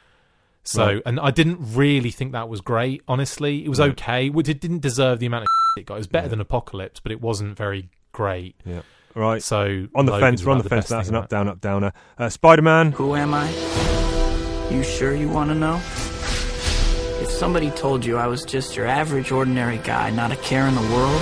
So, 0.66 0.86
Right. 0.86 1.02
and 1.06 1.20
I 1.20 1.32
didn't 1.32 1.60
really 1.76 2.12
think 2.12 2.32
that 2.34 2.50
was 2.50 2.60
great. 2.62 3.02
Honestly, 3.08 3.64
it 3.64 3.70
was 3.70 3.80
Right. 3.80 3.92
okay. 3.92 4.28
It 4.28 4.60
didn't 4.62 4.80
deserve 4.82 5.20
the 5.20 5.28
amount 5.28 5.44
of 5.44 5.48
it 5.78 5.86
got. 5.86 5.96
It 5.96 5.98
was 5.98 6.08
better 6.08 6.28
than 6.28 6.40
Apocalypse, 6.42 7.00
but 7.00 7.12
it 7.12 7.22
wasn't 7.22 7.56
very 7.58 7.90
great. 8.12 8.56
yeah. 8.66 8.82
Right. 9.14 9.42
So 9.42 9.88
on 9.96 10.06
the 10.06 10.12
Logan's 10.12 10.42
fence, 10.42 10.46
we're 10.46 10.52
on 10.52 10.58
about 10.60 10.64
the 10.64 10.70
fence. 10.70 10.90
That's 10.90 11.08
an 11.10 11.16
up 11.16 11.30
down 11.30 11.48
up 11.48 11.62
downer. 11.62 11.94
Uh, 12.18 12.28
Spider 12.30 12.62
Man. 12.62 12.92
Who 12.94 13.16
am 13.16 13.34
I? 13.34 13.50
You 14.72 14.84
sure 14.84 15.16
you 15.16 15.30
want 15.30 15.52
to 15.52 15.56
know? 15.56 15.76
If 17.22 17.30
somebody 17.32 17.72
told 17.72 18.04
you 18.04 18.18
I 18.18 18.28
was 18.28 18.44
just 18.44 18.76
your 18.76 18.86
average, 18.88 19.32
ordinary 19.32 19.78
guy, 19.78 20.10
not 20.10 20.32
a 20.34 20.36
care 20.38 20.68
in 20.68 20.76
the 20.76 20.82
world, 20.82 21.22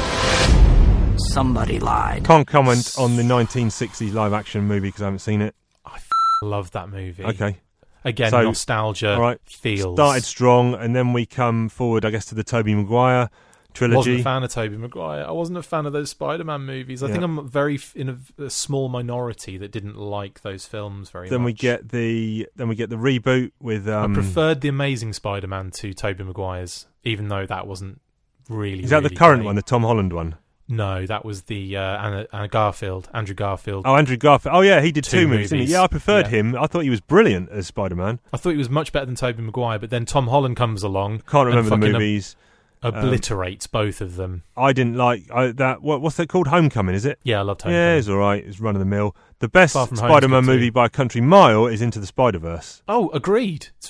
somebody 1.19 1.79
lied. 1.79 2.23
Can't 2.25 2.47
comment 2.47 2.95
on 2.97 3.15
the 3.15 3.23
1960s 3.23 4.13
live 4.13 4.33
action 4.33 4.63
movie 4.65 4.87
because 4.87 5.01
I 5.01 5.05
haven't 5.05 5.19
seen 5.19 5.41
it. 5.41 5.55
I 5.85 5.99
love 6.41 6.71
that 6.71 6.89
movie. 6.89 7.23
Okay. 7.23 7.57
Again, 8.05 8.31
So, 8.31 8.41
nostalgia 8.43 9.17
right. 9.19 9.39
feels. 9.45 9.95
Started 9.95 10.23
strong, 10.23 10.73
and 10.73 10.95
then 10.95 11.13
we 11.13 11.25
come 11.25 11.69
forward, 11.69 12.05
I 12.05 12.09
guess, 12.11 12.25
to 12.25 12.35
the 12.35 12.43
Tobey 12.43 12.75
Maguire 12.75 13.29
trilogy. 13.73 13.95
Wasn't 13.95 14.19
a 14.19 14.23
fan 14.23 14.43
of 14.43 14.51
Tobey 14.51 14.77
Maguire. 14.77 15.25
I 15.25 15.31
wasn't 15.31 15.57
a 15.57 15.63
fan 15.63 15.85
of 15.85 15.93
those 15.93 16.09
Spider-Man 16.09 16.61
movies. 16.61 17.03
I 17.03 17.07
think 17.09 17.23
I'm 17.23 17.47
very 17.47 17.79
in 17.95 18.09
a, 18.09 18.43
a 18.43 18.49
small 18.49 18.89
minority 18.89 19.57
that 19.57 19.71
didn't 19.71 19.97
like 19.97 20.41
those 20.41 20.65
films 20.65 21.09
very 21.09 21.29
then 21.29 21.41
much. 21.41 21.43
Then 21.43 21.45
we 21.45 21.53
get 21.53 21.89
the 21.89 22.47
then 22.55 22.67
we 22.67 22.75
get 22.75 22.89
the 22.89 22.95
reboot 22.95 23.51
with 23.59 23.87
um, 23.87 24.11
I 24.11 24.13
preferred 24.13 24.61
the 24.61 24.69
Amazing 24.69 25.13
Spider-Man 25.13 25.71
to 25.71 25.93
Tobey 25.93 26.23
Maguire's, 26.23 26.87
even 27.03 27.27
though 27.29 27.45
that 27.45 27.67
wasn't 27.67 28.01
really. 28.49 28.83
Is 28.83 28.91
that 28.91 29.03
the 29.03 29.09
current 29.09 29.41
great. 29.41 29.47
one, 29.47 29.55
the 29.55 29.61
Tom 29.61 29.83
Holland 29.83 30.13
one? 30.13 30.35
No, 30.67 31.05
that 31.05 31.25
was 31.25 31.43
the 31.43 31.75
uh, 31.77 31.81
Anna, 31.81 32.27
Anna 32.31 32.47
Garfield, 32.47 33.09
Andrew 33.13 33.35
Garfield. 33.35 33.83
Oh, 33.85 33.95
Andrew 33.95 34.15
Garfield. 34.17 34.55
Oh, 34.55 34.61
yeah, 34.61 34.79
he 34.81 34.91
did 34.91 35.03
two, 35.03 35.21
Two 35.21 35.27
movies. 35.27 35.51
movies. 35.51 35.69
Yeah, 35.71 35.81
I 35.81 35.87
preferred 35.87 36.25
Yeah. 36.27 36.31
him. 36.39 36.55
I 36.55 36.67
thought 36.67 36.81
he 36.83 36.89
was 36.89 37.01
brilliant 37.01 37.49
as 37.49 37.67
Spider 37.67 37.95
Man. 37.95 38.19
I 38.31 38.37
thought 38.37 38.51
he 38.51 38.57
was 38.57 38.69
much 38.69 38.91
better 38.93 39.05
than 39.05 39.15
Tobey 39.15 39.41
Maguire, 39.41 39.77
but 39.77 39.89
then 39.89 40.05
Tom 40.05 40.27
Holland 40.27 40.55
comes 40.55 40.81
along. 40.83 41.21
Can't 41.27 41.47
remember 41.47 41.69
the 41.69 41.75
fucking 41.75 41.95
ob- 41.95 41.99
movies. 42.01 42.35
Um, 42.81 42.95
Obliterates 42.95 43.65
both 43.67 44.01
of 44.01 44.17
them. 44.17 44.43
I 44.57 44.73
didn't 44.73 44.95
like 44.97 45.23
I, 45.33 45.53
that. 45.53 45.81
What, 45.81 46.01
what's 46.01 46.17
that 46.17 46.27
called? 46.27 46.47
Homecoming, 46.47 46.95
is 46.95 47.05
it? 47.05 47.17
Yeah, 47.23 47.39
I 47.39 47.43
loved 47.43 47.63
Yeah, 47.65 47.93
it's 47.95 48.09
all 48.09 48.17
right. 48.17 48.43
It's 48.45 48.59
run 48.59 48.75
of 48.75 48.79
the 48.79 48.85
mill. 48.85 49.15
The 49.39 49.47
best 49.47 49.71
Spider 49.73 50.27
Man 50.27 50.41
good 50.41 50.47
too. 50.47 50.53
movie 50.53 50.69
by 50.69 50.87
a 50.87 50.89
country 50.89 51.21
mile 51.21 51.65
is 51.67 51.81
Into 51.81 51.99
the 52.01 52.05
Spider 52.07 52.39
Verse. 52.39 52.81
Oh, 52.87 53.09
agreed. 53.11 53.67
It's 53.77 53.87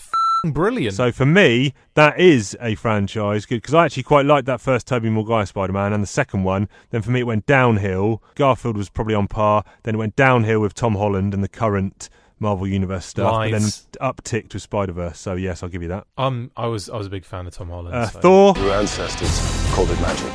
brilliant. 0.52 0.96
So 0.96 1.12
for 1.12 1.26
me, 1.26 1.74
that 1.94 2.20
is 2.20 2.58
a 2.60 2.76
franchise 2.76 3.46
good 3.46 3.58
because 3.62 3.74
I 3.74 3.86
actually 3.86 4.04
quite 4.04 4.26
liked 4.26 4.46
that 4.48 4.62
first 4.62 4.88
Tobey 4.88 5.10
Maguire 5.10 5.46
Spider 5.46 5.74
Man 5.74 5.94
and 5.94 6.04
the 6.04 6.08
second 6.08 6.44
one. 6.44 6.68
Then 6.90 7.02
for 7.02 7.12
me, 7.12 7.22
it 7.22 7.28
went 7.28 7.46
downhill. 7.46 8.22
Garfield 8.36 8.78
was 8.78 8.90
probably 8.90 9.16
on 9.16 9.28
par. 9.28 9.64
Then 9.84 9.96
it 9.96 9.98
went 9.98 10.16
downhill 10.16 10.60
with 10.60 10.74
Tom 10.74 10.96
Holland 10.96 11.34
and 11.34 11.44
the 11.44 11.48
current 11.50 12.10
Marvel 12.40 12.68
Universe 12.68 13.06
stuff. 13.06 13.32
But 13.32 13.52
Lies. 13.52 13.88
then 14.00 14.12
upticked 14.14 14.54
with 14.54 14.62
Spider 14.64 14.92
Verse. 14.92 15.20
So 15.20 15.36
yes, 15.36 15.64
I'll 15.64 15.70
give 15.70 15.82
you 15.82 15.90
that. 15.90 16.06
um, 16.18 16.52
I 16.58 16.68
was 16.68 16.90
I 16.90 16.98
was 16.98 17.08
a 17.08 17.12
big 17.12 17.26
fan 17.26 17.48
of 17.48 17.54
Tom 17.54 17.70
Holland. 17.70 17.96
Uh, 17.96 18.08
so- 18.08 18.20
Thor. 18.20 18.54
Your 18.58 18.74
ancestors 18.74 19.40
called 19.74 19.90
it 19.92 20.00
magic. 20.02 20.32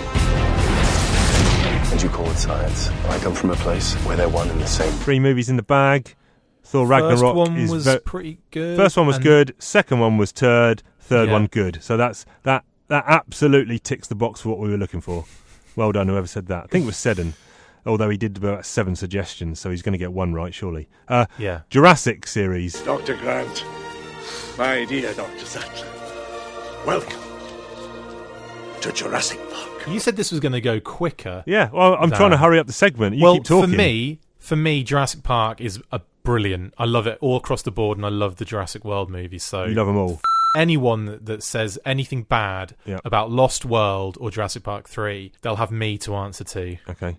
And 1.90 2.02
you 2.02 2.08
call 2.10 2.28
it 2.30 2.36
science. 2.36 2.88
I 3.08 3.18
come 3.18 3.34
from 3.34 3.50
a 3.50 3.56
place 3.56 3.94
where 4.04 4.16
they're 4.16 4.28
one 4.28 4.50
and 4.50 4.60
the 4.60 4.66
same. 4.66 4.92
Three 4.92 5.18
movies 5.18 5.48
in 5.48 5.56
the 5.56 5.62
bag. 5.62 6.14
Thor 6.68 6.86
First 6.86 7.22
Ragnarok 7.22 7.34
one 7.34 7.56
is 7.56 7.70
was 7.70 7.84
ve- 7.86 7.98
pretty 8.04 8.38
good, 8.50 8.76
First 8.76 8.96
one 8.96 9.06
was 9.06 9.18
good. 9.18 9.54
Second 9.58 10.00
one 10.00 10.16
was 10.18 10.32
turd. 10.32 10.82
Third 11.00 11.28
Yeah. 11.28 11.32
one 11.32 11.46
good. 11.46 11.78
So 11.82 11.96
that's 11.96 12.24
that. 12.44 12.64
That 12.88 13.04
absolutely 13.06 13.78
ticks 13.78 14.08
the 14.08 14.14
box 14.14 14.40
for 14.40 14.48
what 14.50 14.58
we 14.60 14.68
were 14.70 14.76
looking 14.78 15.00
for. 15.02 15.24
Well 15.76 15.92
done, 15.92 16.08
whoever 16.08 16.26
said 16.26 16.46
that. 16.46 16.64
I 16.64 16.66
think 16.68 16.84
it 16.84 16.86
was 16.86 16.96
Seddon. 16.96 17.34
Although 17.86 18.08
he 18.10 18.16
did 18.16 18.36
about 18.38 18.64
seven 18.66 18.96
suggestions, 18.96 19.60
so 19.60 19.70
he's 19.70 19.82
going 19.82 19.92
to 19.92 19.98
get 19.98 20.12
one 20.12 20.32
right, 20.34 20.52
surely. 20.54 20.88
Uh, 21.06 21.26
Yeah. 21.38 21.60
Jurassic 21.70 22.26
series. 22.26 22.80
Dr. 22.82 23.14
Grant, 23.16 23.64
my 24.58 24.84
dear 24.86 25.12
Dr. 25.14 25.44
Sattler, 25.44 25.86
welcome. 26.86 27.20
to 28.80 28.92
Jurassic 28.92 29.38
Park. 29.50 29.88
You 29.88 30.00
said 30.00 30.16
this 30.16 30.30
was 30.30 30.40
going 30.40 30.52
to 30.52 30.60
go 30.60 30.80
quicker. 30.80 31.42
Yeah, 31.46 31.68
well, 31.72 31.96
I'm 32.00 32.10
trying 32.10 32.30
to 32.30 32.36
hurry 32.36 32.58
up 32.58 32.66
the 32.66 32.72
segment. 32.72 33.16
You 33.16 33.22
well, 33.24 33.34
keep 33.34 33.44
talking. 33.44 33.70
for 33.70 33.76
me, 33.76 34.20
for 34.38 34.56
me, 34.56 34.82
Jurassic 34.84 35.22
Park 35.22 35.60
is 35.60 35.80
a 35.92 36.00
brilliant. 36.32 36.74
I 36.76 36.84
love 36.84 37.06
it 37.06 37.16
all 37.22 37.36
across 37.38 37.62
the 37.62 37.70
board, 37.70 37.96
and 37.96 38.04
I 38.04 38.10
love 38.10 38.36
the 38.36 38.44
Jurassic 38.44 38.84
World 38.84 39.08
movies. 39.10 39.42
So 39.44 39.64
you 39.64 39.74
love 39.74 39.86
them 39.86 39.96
all. 39.96 40.20
anyone 40.56 41.06
that, 41.06 41.24
that 41.26 41.42
says 41.42 41.78
anything 41.86 42.22
bad 42.24 42.74
Yeah. 42.84 42.98
about 43.04 43.30
Lost 43.30 43.64
World 43.64 44.18
or 44.20 44.30
Jurassic 44.30 44.62
Park 44.62 44.88
Three, 44.88 45.32
they'll 45.40 45.56
have 45.56 45.70
me 45.70 45.96
to 45.98 46.14
answer 46.14 46.44
to. 46.44 46.76
Okay. 46.90 47.16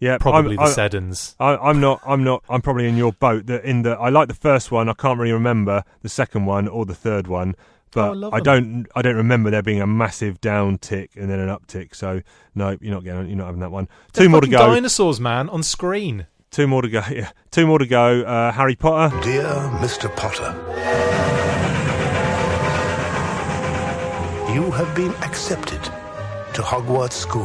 Yeah, 0.00 0.16
Probably 0.18 0.52
I'm, 0.58 0.64
the 0.64 0.70
I- 0.70 0.70
Seddons. 0.72 1.36
I, 1.38 1.56
I'm 1.58 1.78
not. 1.80 2.00
I'm 2.06 2.24
not. 2.24 2.42
I'm 2.48 2.60
probably 2.62 2.88
in 2.88 2.96
your 2.96 3.12
boat. 3.12 3.46
That 3.46 3.64
in 3.64 3.82
the 3.82 3.92
I 3.92 4.08
like 4.08 4.28
the 4.28 4.34
first 4.34 4.72
one. 4.72 4.88
I 4.88 4.94
can't 4.94 5.18
really 5.18 5.32
remember 5.32 5.84
the 6.02 6.08
second 6.08 6.46
one 6.46 6.66
or 6.68 6.84
the 6.86 6.94
third 6.94 7.26
one. 7.28 7.54
But 7.92 8.08
Oh, 8.08 8.12
I 8.12 8.14
love 8.14 8.34
I 8.34 8.36
them. 8.40 8.44
don't. 8.44 8.86
I 8.96 9.02
don't 9.02 9.16
remember 9.16 9.50
there 9.50 9.62
being 9.62 9.82
a 9.82 9.86
massive 9.86 10.40
down 10.40 10.78
tick 10.78 11.10
and 11.16 11.28
then 11.30 11.38
an 11.38 11.48
uptick. 11.48 11.94
So 11.94 12.22
no, 12.54 12.78
you're 12.80 12.94
not 12.94 13.04
getting. 13.04 13.26
You're 13.28 13.36
not 13.36 13.46
having 13.46 13.60
that 13.60 13.70
one. 13.72 13.88
They're 14.12 14.24
Two 14.24 14.28
more 14.30 14.40
to 14.40 14.48
go. 14.48 14.58
Dinosaurs, 14.58 15.20
man, 15.20 15.48
on 15.50 15.62
screen. 15.62 16.26
Two 16.50 16.66
more 16.66 16.82
to 16.82 16.88
go. 16.88 17.02
Yeah. 17.10 17.30
Two 17.50 17.66
more 17.66 17.78
to 17.78 17.86
go. 17.86 18.22
Uh, 18.22 18.52
Harry 18.52 18.76
Potter. 18.76 19.14
Dear 19.22 19.44
Mr. 19.80 20.14
Potter, 20.16 20.50
you 24.52 24.70
have 24.72 24.94
been 24.96 25.12
accepted 25.22 25.82
to 26.54 26.62
Hogwarts 26.62 27.12
School 27.12 27.44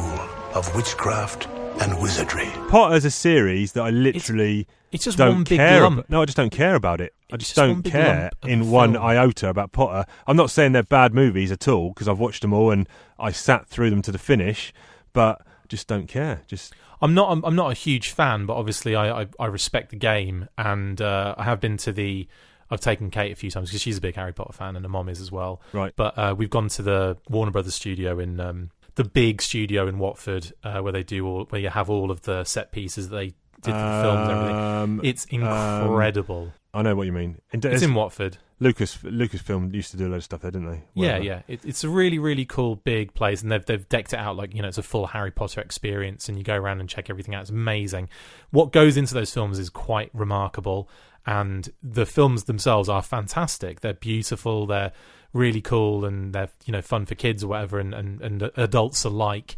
of 0.54 0.74
Witchcraft 0.76 1.48
and 1.82 2.00
Wizardry. 2.02 2.50
Potter's 2.70 3.06
a 3.06 3.12
series 3.12 3.74
that 3.74 3.84
I 3.84 3.90
literally 3.92 4.68
it's 4.92 5.04
just 5.04 5.18
don't 5.18 5.36
one 5.36 5.44
big 5.44 5.58
care 5.58 5.82
lump. 5.82 6.00
About. 6.00 6.10
No, 6.10 6.22
I 6.22 6.26
just 6.26 6.38
don't 6.38 6.52
care 6.52 6.76
about 6.76 7.02
it. 7.02 7.14
I 7.32 7.38
just, 7.38 7.54
just 7.54 7.56
don't 7.56 7.84
care 7.84 8.32
in 8.44 8.62
a 8.62 8.66
one 8.66 8.94
film. 8.94 9.04
iota 9.06 9.50
about 9.50 9.72
Potter. 9.72 10.10
I'm 10.26 10.38
not 10.38 10.50
saying 10.50 10.72
they're 10.72 10.84
bad 10.84 11.14
movies 11.14 11.52
at 11.52 11.68
all 11.68 11.90
because 11.90 12.08
I've 12.08 12.20
watched 12.20 12.42
them 12.42 12.54
all 12.54 12.72
and 12.72 12.88
I 13.20 13.32
sat 13.32 13.68
through 13.68 13.90
them 13.92 14.02
to 14.04 14.12
the 14.12 14.18
finish, 14.20 14.74
but 15.14 15.45
just 15.70 15.88
don't 15.88 16.08
care. 16.08 16.42
Just 16.48 16.74
I'm 17.02 17.14
not. 17.14 17.32
I'm, 17.32 17.44
I'm 17.46 17.56
not 17.56 17.72
a 17.72 17.74
huge 17.74 18.10
fan, 18.10 18.46
but 18.46 18.56
obviously 18.56 18.96
I 18.96 19.22
I, 19.22 19.28
I 19.40 19.46
respect 19.48 19.90
the 19.90 19.98
game, 19.98 20.48
and 20.58 21.02
uh, 21.02 21.36
I 21.38 21.44
have 21.44 21.60
been 21.60 21.78
to 21.78 21.92
the. 21.92 22.28
I've 22.70 22.80
taken 22.80 23.12
Kate 23.12 23.32
a 23.32 23.36
few 23.36 23.52
times 23.52 23.70
because 23.70 23.82
she's 23.82 24.00
a 24.00 24.02
big 24.02 24.16
Harry 24.16 24.34
Potter 24.34 24.54
fan, 24.54 24.76
and 24.76 24.84
her 24.84 24.90
mom 24.90 25.08
is 25.08 25.22
as 25.22 25.32
well. 25.32 25.62
Right. 25.72 25.94
But 25.96 26.18
uh, 26.18 26.34
we've 26.36 26.50
gone 26.50 26.68
to 26.70 26.82
the 26.82 27.18
Warner 27.30 27.52
Brothers 27.52 27.76
studio 27.76 28.18
in 28.18 28.40
um, 28.40 28.72
the 28.96 29.04
big 29.04 29.42
studio 29.42 29.88
in 29.88 30.00
Watford, 30.00 30.52
uh, 30.64 30.80
where 30.80 30.92
they 30.92 31.04
do 31.04 31.28
all 31.28 31.46
where 31.50 31.62
you 31.62 31.70
have 31.70 31.90
all 31.90 32.10
of 32.10 32.24
the 32.24 32.44
set 32.44 32.72
pieces 32.72 33.10
that 33.10 33.16
they 33.16 33.26
did 33.62 33.72
for 33.72 33.72
the 33.72 34.02
films 34.02 34.30
and 34.30 34.32
everything. 34.32 34.56
Um, 34.56 35.02
It's 35.04 35.28
um, 35.32 35.42
incredible. 35.42 36.54
I 36.76 36.82
know 36.82 36.94
what 36.94 37.08
you 37.08 37.14
mean. 37.14 37.40
it's 37.54 37.82
in 37.82 37.94
Watford. 37.94 38.38
Lucas 38.60 38.98
Lucasfilm 38.98 39.74
used 39.74 39.92
to 39.92 39.98
do 39.98 40.08
a 40.08 40.10
lot 40.10 40.18
of 40.18 40.24
stuff 40.26 40.42
there, 40.42 40.52
didn't 40.52 40.70
they? 40.70 40.84
Yeah, 40.94 41.18
yeah. 41.18 41.42
It, 41.48 41.64
it's 41.64 41.84
a 41.86 41.90
really, 41.90 42.20
really 42.20 42.46
cool 42.46 42.76
big 42.76 43.14
place, 43.14 43.42
and 43.42 43.50
they've 43.50 43.66
they've 43.66 43.88
decked 43.88 44.12
it 44.12 44.20
out 44.20 44.36
like 44.36 44.54
you 44.54 44.62
know 44.62 44.68
it's 44.68 44.78
a 44.78 44.84
full 44.84 45.08
Harry 45.08 45.32
Potter 45.32 45.62
experience, 45.62 46.28
and 46.28 46.38
you 46.38 46.44
go 46.44 46.56
around 46.56 46.82
and 46.82 46.90
check 46.90 47.10
everything 47.10 47.34
out. 47.34 47.42
It's 47.42 47.50
amazing. 47.50 48.10
What 48.52 48.74
goes 48.74 48.98
into 48.98 49.14
those 49.14 49.34
films 49.34 49.58
is 49.58 49.70
quite 49.70 50.10
remarkable, 50.14 50.90
and 51.26 51.70
the 51.82 52.06
films 52.06 52.44
themselves 52.44 52.90
are 52.90 53.02
fantastic. 53.02 53.80
They're 53.80 53.94
beautiful. 53.94 54.66
They're 54.68 54.92
really 55.32 55.62
cool, 55.62 56.04
and 56.04 56.34
they're 56.34 56.50
you 56.66 56.74
know 56.74 56.82
fun 56.82 57.06
for 57.06 57.16
kids 57.16 57.44
or 57.44 57.48
whatever, 57.48 57.80
and 57.80 57.94
and, 57.94 58.22
and 58.22 58.52
adults 58.58 59.06
alike. 59.06 59.56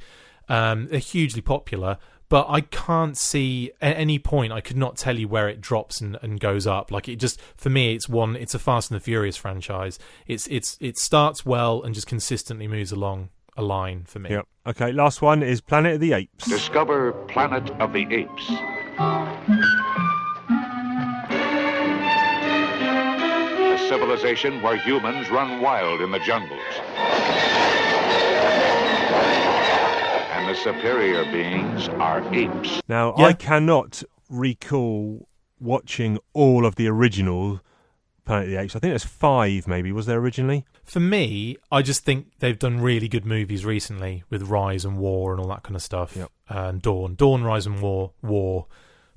Um, 0.50 0.88
they're 0.88 1.00
hugely 1.00 1.42
popular. 1.42 1.98
But 2.30 2.48
I 2.50 2.62
can't 2.62 3.18
see 3.18 3.72
at 3.82 3.96
any 3.96 4.20
point. 4.20 4.52
I 4.52 4.60
could 4.60 4.76
not 4.76 4.98
tell 4.98 5.18
you 5.18 5.28
where 5.28 5.48
it 5.48 5.62
drops 5.62 6.02
and, 6.02 6.18
and 6.22 6.40
goes 6.40 6.68
up. 6.68 6.92
Like 6.92 7.08
it 7.08 7.18
just 7.18 7.40
for 7.56 7.70
me, 7.70 7.96
it's 7.96 8.10
one. 8.10 8.36
It's 8.36 8.54
a 8.54 8.60
Fast 8.60 8.92
and 8.92 9.00
the 9.00 9.04
Furious 9.04 9.38
franchise. 9.38 9.98
It's 10.28 10.46
it's 10.48 10.78
it 10.82 10.98
starts 10.98 11.46
well 11.46 11.82
and 11.82 11.96
just 11.96 12.08
consistently 12.08 12.68
moves 12.68 12.92
along 12.92 13.30
a 13.56 13.62
line 13.62 14.04
for 14.06 14.20
me. 14.20 14.30
Yep. 14.30 14.48
Okay, 14.68 14.92
last 14.92 15.22
one 15.22 15.42
is 15.42 15.62
Planet 15.62 15.96
of 15.96 16.02
the 16.02 16.14
Apes. 16.14 16.48
Discover 16.48 17.14
Planet 17.28 17.70
of 17.80 17.94
the 17.94 18.06
Apes. 18.14 18.50
A 23.70 23.78
civilization 23.90 24.62
where 24.62 24.76
humans 24.78 25.30
run 25.30 25.62
wild 25.62 26.02
in 26.02 26.12
the 26.12 26.20
jungles. 26.20 26.62
And 30.48 30.56
the 30.56 30.62
superior 30.62 31.26
beings 31.26 31.90
are 31.90 32.24
apes. 32.34 32.82
Now, 32.88 33.14
Yeah. 33.18 33.26
I 33.26 33.34
cannot 33.34 34.02
recall 34.30 35.28
watching 35.60 36.20
all 36.32 36.66
of 36.66 36.76
the 36.76 36.88
original 36.88 37.60
Planet 38.24 38.46
of 38.46 38.52
the 38.52 38.58
Apes. 38.58 38.74
I 38.76 38.80
think 38.80 38.92
there's 38.92 39.04
five, 39.04 39.68
maybe. 39.68 39.92
Was 39.92 40.06
there 40.06 40.18
originally? 40.20 40.64
For 40.86 41.02
me, 41.02 41.58
I 41.70 41.82
just 41.82 42.06
think 42.06 42.28
they've 42.40 42.58
done 42.58 42.80
really 42.80 43.10
good 43.10 43.26
movies 43.26 43.66
recently 43.66 44.24
with 44.30 44.44
Rise 44.44 44.86
and 44.86 44.98
War 44.98 45.34
and 45.34 45.42
all 45.42 45.50
that 45.50 45.64
kind 45.64 45.76
of 45.76 45.82
stuff. 45.82 46.16
Yep. 46.16 46.32
Uh, 46.50 46.54
and 46.70 46.82
Dawn, 46.82 47.16
Dawn, 47.16 47.44
Rise 47.44 47.66
and 47.66 47.82
War, 47.82 48.14
War 48.22 48.68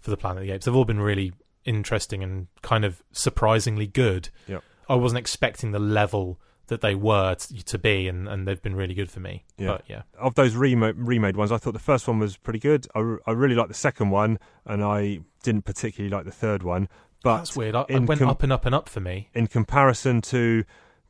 for 0.00 0.10
the 0.10 0.16
Planet 0.16 0.42
of 0.42 0.46
the 0.48 0.52
Apes. 0.52 0.64
They've 0.64 0.74
all 0.74 0.84
been 0.84 1.00
really 1.00 1.32
interesting 1.64 2.24
and 2.24 2.48
kind 2.62 2.84
of 2.84 3.02
surprisingly 3.12 3.86
good. 3.86 4.30
Yep. 4.48 4.64
I 4.88 4.96
wasn't 4.96 5.20
expecting 5.20 5.70
the 5.70 5.78
level 5.78 6.40
that 6.70 6.80
they 6.80 6.94
were 6.94 7.34
to, 7.34 7.64
to 7.64 7.78
be, 7.78 8.08
and, 8.08 8.26
and 8.26 8.48
they've 8.48 8.62
been 8.62 8.74
really 8.74 8.94
good 8.94 9.10
for 9.10 9.20
me. 9.20 9.44
Yeah. 9.58 9.66
But 9.68 9.84
yeah, 9.86 10.02
Of 10.18 10.34
those 10.34 10.54
remo- 10.56 10.94
remade 10.94 11.36
ones, 11.36 11.52
I 11.52 11.58
thought 11.58 11.72
the 11.74 11.78
first 11.78 12.08
one 12.08 12.18
was 12.18 12.36
pretty 12.36 12.58
good. 12.58 12.86
I, 12.94 12.98
r- 13.00 13.20
I 13.26 13.32
really 13.32 13.54
liked 13.54 13.68
the 13.68 13.74
second 13.74 14.10
one, 14.10 14.38
and 14.64 14.82
I 14.82 15.20
didn't 15.42 15.64
particularly 15.66 16.10
like 16.14 16.24
the 16.24 16.32
third 16.32 16.62
one. 16.62 16.88
But 17.22 17.36
that's 17.38 17.54
weird. 17.56 17.74
I, 17.76 17.84
I 17.90 17.98
went 17.98 18.20
com- 18.20 18.30
up 18.30 18.42
and 18.42 18.52
up 18.52 18.64
and 18.66 18.74
up 18.74 18.88
for 18.88 19.00
me. 19.00 19.28
in 19.34 19.46
comparison 19.46 20.22
to 20.22 20.64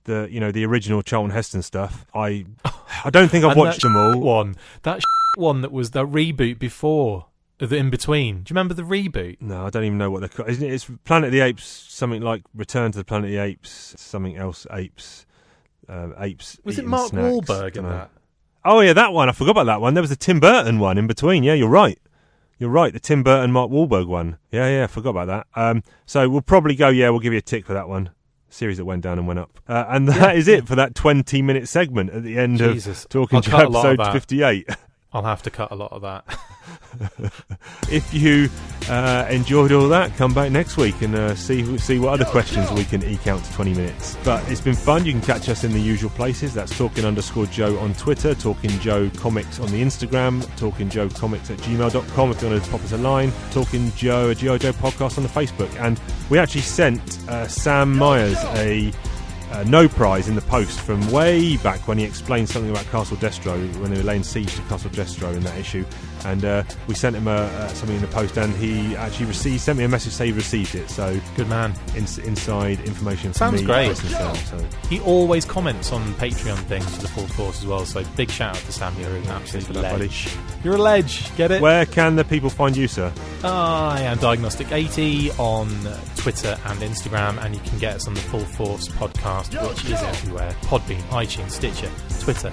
the 0.05 0.28
you 0.31 0.41
know 0.41 0.51
the 0.51 0.65
original 0.65 1.03
Charlton 1.03 1.31
Heston 1.31 1.62
stuff, 1.62 2.07
I 2.15 2.47
I 3.05 3.11
don't 3.11 3.31
think 3.31 3.45
I've 3.45 3.57
watched 3.65 3.82
them 3.82 3.97
all. 3.97 4.19
One 4.19 4.57
that 4.82 5.03
one 5.37 5.61
that 5.61 5.70
was 5.70 5.91
the 5.93 6.07
reboot 6.07 6.59
before 6.59 7.27
the 7.59 7.77
in 7.77 7.91
between. 7.91 8.37
Do 8.43 8.51
you 8.51 8.55
remember 8.55 8.73
the 8.74 8.82
reboot? 8.82 9.37
No, 9.41 9.66
I 9.66 9.70
don't 9.70 9.85
even 9.85 9.99
know 9.99 10.11
what 10.11 10.20
they're 10.20 10.31
called. 10.31 10.49
Isn't 10.49 10.66
it? 10.66 10.73
It's 10.73 10.91
Planet 11.05 11.27
of 11.28 11.32
the 11.32 11.41
Apes, 11.41 11.65
something 11.66 12.23
like 12.23 12.43
Return 12.55 12.91
to 12.93 12.99
the 12.99 13.05
Planet 13.05 13.27
of 13.27 13.32
the 13.32 13.39
Apes, 13.43 13.95
something 13.99 14.37
else, 14.37 14.66
apes, 14.73 15.27
uh, 15.91 16.09
apes. 16.19 16.59
Was 16.65 16.79
it 16.79 16.87
Mark 16.87 17.11
snacks. 17.11 17.27
Wahlberg 17.27 17.77
in 17.77 17.85
that? 17.85 18.11
Oh 18.65 18.81
yeah, 18.81 18.93
that 18.93 19.12
one. 19.12 19.29
I 19.29 19.33
forgot 19.33 19.53
about 19.53 19.67
that 19.67 19.81
one. 19.81 19.95
There 19.95 20.03
was 20.03 20.11
a 20.11 20.17
Tim 20.17 20.41
Burton 20.41 20.79
one 20.79 20.99
in 20.99 21.07
between. 21.07 21.43
Yeah, 21.43 21.55
you're 21.55 21.69
right. 21.69 21.99
You're 22.59 22.71
right. 22.71 22.93
The 22.93 23.01
Tim 23.01 23.23
Burton 23.23 23.53
Mark 23.53 23.71
Wahlberg 23.71 24.07
one. 24.07 24.39
Yeah, 24.51 24.69
yeah. 24.69 24.85
I 24.85 24.87
forgot 24.87 25.11
about 25.11 25.27
that. 25.29 25.47
Um, 25.55 25.83
so 26.07 26.29
we'll 26.29 26.43
probably 26.43 26.75
go. 26.75 26.89
Yeah, 26.89 27.11
we'll 27.11 27.21
give 27.21 27.33
you 27.33 27.39
a 27.39 27.43
tick 27.43 27.65
for 27.67 27.73
that 27.73 27.89
one. 27.89 28.11
Series 28.51 28.77
that 28.77 28.85
went 28.85 29.03
down 29.03 29.19
and 29.19 29.27
went 29.27 29.39
up. 29.39 29.61
Uh, 29.67 29.85
and 29.89 30.09
that 30.09 30.37
is 30.37 30.47
it 30.47 30.67
for 30.67 30.75
that 30.77 30.95
20 30.95 31.41
minute 31.43 31.69
segment 31.69 32.11
at 32.11 32.23
the 32.23 32.39
end 32.39 32.59
Jesus. 32.59 33.05
of 33.05 33.09
Talking 33.09 33.37
I'll 33.37 33.43
Joe 33.43 33.51
cut 33.51 33.67
a 33.67 33.69
lot 33.69 33.87
of 33.87 33.93
episode 34.01 34.12
58. 34.12 34.69
I'll 35.12 35.24
have 35.24 35.43
to 35.43 35.51
cut 35.51 35.73
a 35.73 35.74
lot 35.74 35.93
of 35.93 36.03
that. 36.03 36.24
if 37.91 38.15
you 38.15 38.49
uh, 38.89 39.27
enjoyed 39.28 39.73
all 39.73 39.89
that, 39.89 40.16
come 40.16 40.32
back 40.32 40.53
next 40.53 40.77
week 40.77 41.03
and 41.03 41.15
uh, 41.16 41.35
see 41.35 41.78
see 41.78 41.99
what 41.99 42.12
other 42.12 42.24
questions 42.24 42.70
we 42.73 42.85
can 42.85 43.03
eke 43.03 43.27
out 43.27 43.43
to 43.43 43.53
20 43.53 43.74
minutes. 43.74 44.16
But 44.24 44.49
it's 44.49 44.61
been 44.61 44.77
fun. 44.77 45.05
You 45.05 45.12
can 45.12 45.20
catch 45.20 45.49
us 45.49 45.65
in 45.65 45.73
the 45.73 45.81
usual 45.81 46.11
places. 46.11 46.55
That's 46.55 46.77
Talking 46.77 47.05
underscore 47.05 47.47
Joe 47.47 47.77
on 47.78 47.95
Twitter, 47.95 48.35
Talking 48.35 48.70
Joe 48.78 49.11
Comics 49.16 49.59
on 49.59 49.69
the 49.70 49.82
Instagram, 49.82 50.45
Talking 50.57 50.89
Joe 50.89 51.09
Comics 51.09 51.51
at 51.51 51.59
gmail.com 51.59 52.31
if 52.31 52.43
you 52.43 52.49
want 52.49 52.65
to 52.65 52.70
pop 52.70 52.81
us 52.82 52.93
a 52.93 52.99
line, 52.99 53.32
Talking 53.51 53.91
Joe, 53.93 54.31
a 54.31 54.35
G.I. 54.35 54.59
Joe 54.59 54.73
podcast 54.73 55.16
on 55.16 55.24
the 55.24 55.28
Facebook. 55.28 55.74
And 55.81 56.01
we 56.28 56.39
actually 56.39 56.61
sent 56.61 57.19
uh, 57.28 57.49
Sam 57.49 57.97
Myers 57.97 58.39
a 58.55 58.93
uh, 59.51 59.65
no 59.65 59.89
prize 59.89 60.29
in 60.29 60.35
the 60.35 60.43
post 60.43 60.81
from 60.81 61.09
way 61.11 61.57
back 61.59 61.87
when 61.89 61.99
he 61.99 62.05
explained 62.05 62.49
something 62.49 62.71
about 62.71 62.85
Castle 62.87 63.17
Destro 63.17 63.57
when 63.81 63.91
they 63.91 63.99
were 63.99 64.05
laying 64.05 64.23
siege 64.23 64.55
to 64.55 64.63
Castle 64.63 64.91
Destro 64.91 65.35
in 65.35 65.43
that 65.43 65.59
issue. 65.59 65.85
And 66.25 66.45
uh, 66.45 66.63
we 66.87 66.95
sent 66.95 67.17
him 67.17 67.29
uh, 67.29 67.33
uh, 67.33 67.69
something 67.69 67.97
in 67.97 68.03
the 68.03 68.09
post, 68.09 68.37
and 68.37 68.55
he 68.57 68.95
actually 68.97 69.27
received 69.27 69.61
sent 69.61 69.79
me 69.79 69.85
a 69.85 69.89
message 69.89 70.13
saying 70.13 70.33
he 70.33 70.37
received 70.37 70.75
it. 70.75 70.89
So 70.91 71.19
Good 71.37 71.49
man. 71.49 71.75
ins- 71.97 72.19
inside 72.19 72.81
information. 72.81 73.33
From 73.33 73.57
Sounds 73.57 73.61
me, 73.63 73.67
great. 73.67 73.97
Chris 73.97 74.49
so. 74.51 74.67
He 74.89 75.01
always 75.01 75.45
comments 75.45 75.93
on 75.93 76.03
Patreon 76.15 76.59
things 76.65 76.85
for 76.97 77.03
the 77.03 77.09
full 77.09 77.27
force 77.29 77.61
as 77.61 77.67
well. 77.67 77.85
So 77.87 78.05
big 78.17 78.31
shout 78.31 78.57
out 78.57 78.63
to 78.63 78.73
Sam. 78.73 78.95
You're 79.01 79.17
an 79.17 79.27
absolute 79.29 79.65
for 79.65 79.73
buddy. 79.75 79.99
ledge. 80.05 80.29
You're 80.65 80.75
a 80.75 80.79
ledge. 80.79 81.35
Get 81.37 81.51
it? 81.51 81.61
Where 81.63 81.87
can 81.87 82.17
the 82.17 82.25
people 82.25 82.51
find 82.51 82.77
you, 82.77 82.89
sir? 82.89 83.13
I 83.45 84.03
am 84.03 84.19
Diagnostic80 84.19 85.39
on 85.39 85.69
Twitter 86.17 86.59
and 86.67 86.79
Instagram, 86.81 87.43
and 87.43 87.55
you 87.55 87.61
can 87.63 87.79
get 87.79 87.97
us 87.97 88.07
on 88.07 88.15
the 88.15 88.21
Full 88.21 88.41
Force 88.41 88.89
podcast, 88.89 89.53
which 89.69 89.85
is 89.87 89.93
everywhere 90.03 90.51
Podbean, 90.63 91.01
iTunes, 91.09 91.53
Stitcher, 91.53 91.91
Twitter, 92.21 92.51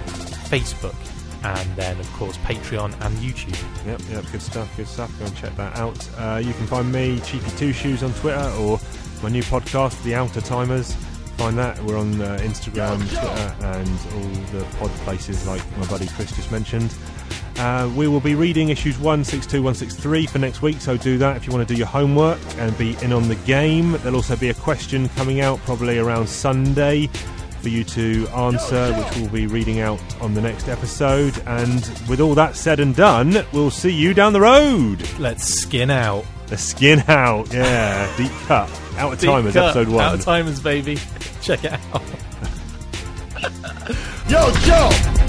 Facebook, 0.48 0.94
and 1.44 1.76
then, 1.76 1.98
of 2.00 2.12
course, 2.14 2.36
Patreon 2.38 2.92
and 3.00 3.16
YouTube. 3.18 3.86
Yep, 3.86 4.00
yep, 4.10 4.24
good 4.32 4.42
stuff, 4.42 4.74
good 4.76 4.88
stuff. 4.88 5.16
Go 5.18 5.26
and 5.26 5.36
check 5.36 5.54
that 5.56 5.76
out. 5.76 6.08
Uh, 6.18 6.40
you 6.44 6.52
can 6.54 6.66
find 6.66 6.90
me, 6.90 7.20
Cheeky 7.20 7.50
Two 7.56 7.72
Shoes, 7.72 8.02
on 8.02 8.12
Twitter, 8.14 8.52
or 8.58 8.80
my 9.22 9.28
new 9.28 9.42
podcast, 9.42 10.02
The 10.02 10.14
Outer 10.14 10.40
Timers. 10.40 10.94
Find 11.36 11.56
that. 11.56 11.80
We're 11.84 11.98
on 11.98 12.20
uh, 12.20 12.38
Instagram, 12.42 12.98
Twitter, 13.08 13.54
and 13.64 13.88
all 14.14 14.58
the 14.58 14.66
pod 14.78 14.90
places 15.02 15.46
like 15.46 15.62
my 15.78 15.86
buddy 15.86 16.08
Chris 16.08 16.32
just 16.32 16.50
mentioned. 16.50 16.94
Uh, 17.58 17.90
we 17.96 18.06
will 18.06 18.20
be 18.20 18.34
reading 18.34 18.68
issues 18.68 18.98
162, 18.98 19.58
163 19.58 20.26
for 20.26 20.38
next 20.38 20.62
week, 20.62 20.80
so 20.80 20.96
do 20.96 21.18
that 21.18 21.36
if 21.36 21.46
you 21.46 21.52
want 21.52 21.66
to 21.66 21.74
do 21.74 21.76
your 21.76 21.88
homework 21.88 22.38
and 22.58 22.76
be 22.78 22.96
in 23.02 23.12
on 23.12 23.28
the 23.28 23.34
game. 23.36 23.92
There'll 23.92 24.16
also 24.16 24.36
be 24.36 24.50
a 24.50 24.54
question 24.54 25.08
coming 25.10 25.40
out 25.40 25.58
probably 25.60 25.98
around 25.98 26.28
Sunday 26.28 27.08
for 27.58 27.68
you 27.68 27.84
to 27.84 28.28
answer, 28.28 28.92
which 28.94 29.16
we'll 29.16 29.30
be 29.30 29.46
reading 29.46 29.80
out 29.80 30.00
on 30.20 30.34
the 30.34 30.40
next 30.40 30.68
episode. 30.68 31.40
And 31.46 31.80
with 32.08 32.20
all 32.20 32.34
that 32.34 32.56
said 32.56 32.80
and 32.80 32.94
done, 32.94 33.44
we'll 33.52 33.70
see 33.70 33.92
you 33.92 34.14
down 34.14 34.32
the 34.32 34.40
road. 34.40 35.06
Let's 35.18 35.44
skin 35.44 35.90
out. 35.90 36.24
The 36.46 36.56
skin 36.56 37.02
out, 37.08 37.52
yeah, 37.52 38.10
deep 38.16 38.32
cut, 38.46 38.70
out 38.96 39.12
of 39.12 39.20
Deep 39.20 39.28
timers, 39.28 39.52
cut, 39.52 39.64
episode 39.76 39.88
one. 39.88 40.02
Out 40.02 40.14
of 40.14 40.22
timers, 40.22 40.60
baby. 40.60 40.96
Check 41.42 41.62
it 41.64 41.72
out. 41.92 42.02
Yo, 44.30 44.50
Joe! 44.60 45.27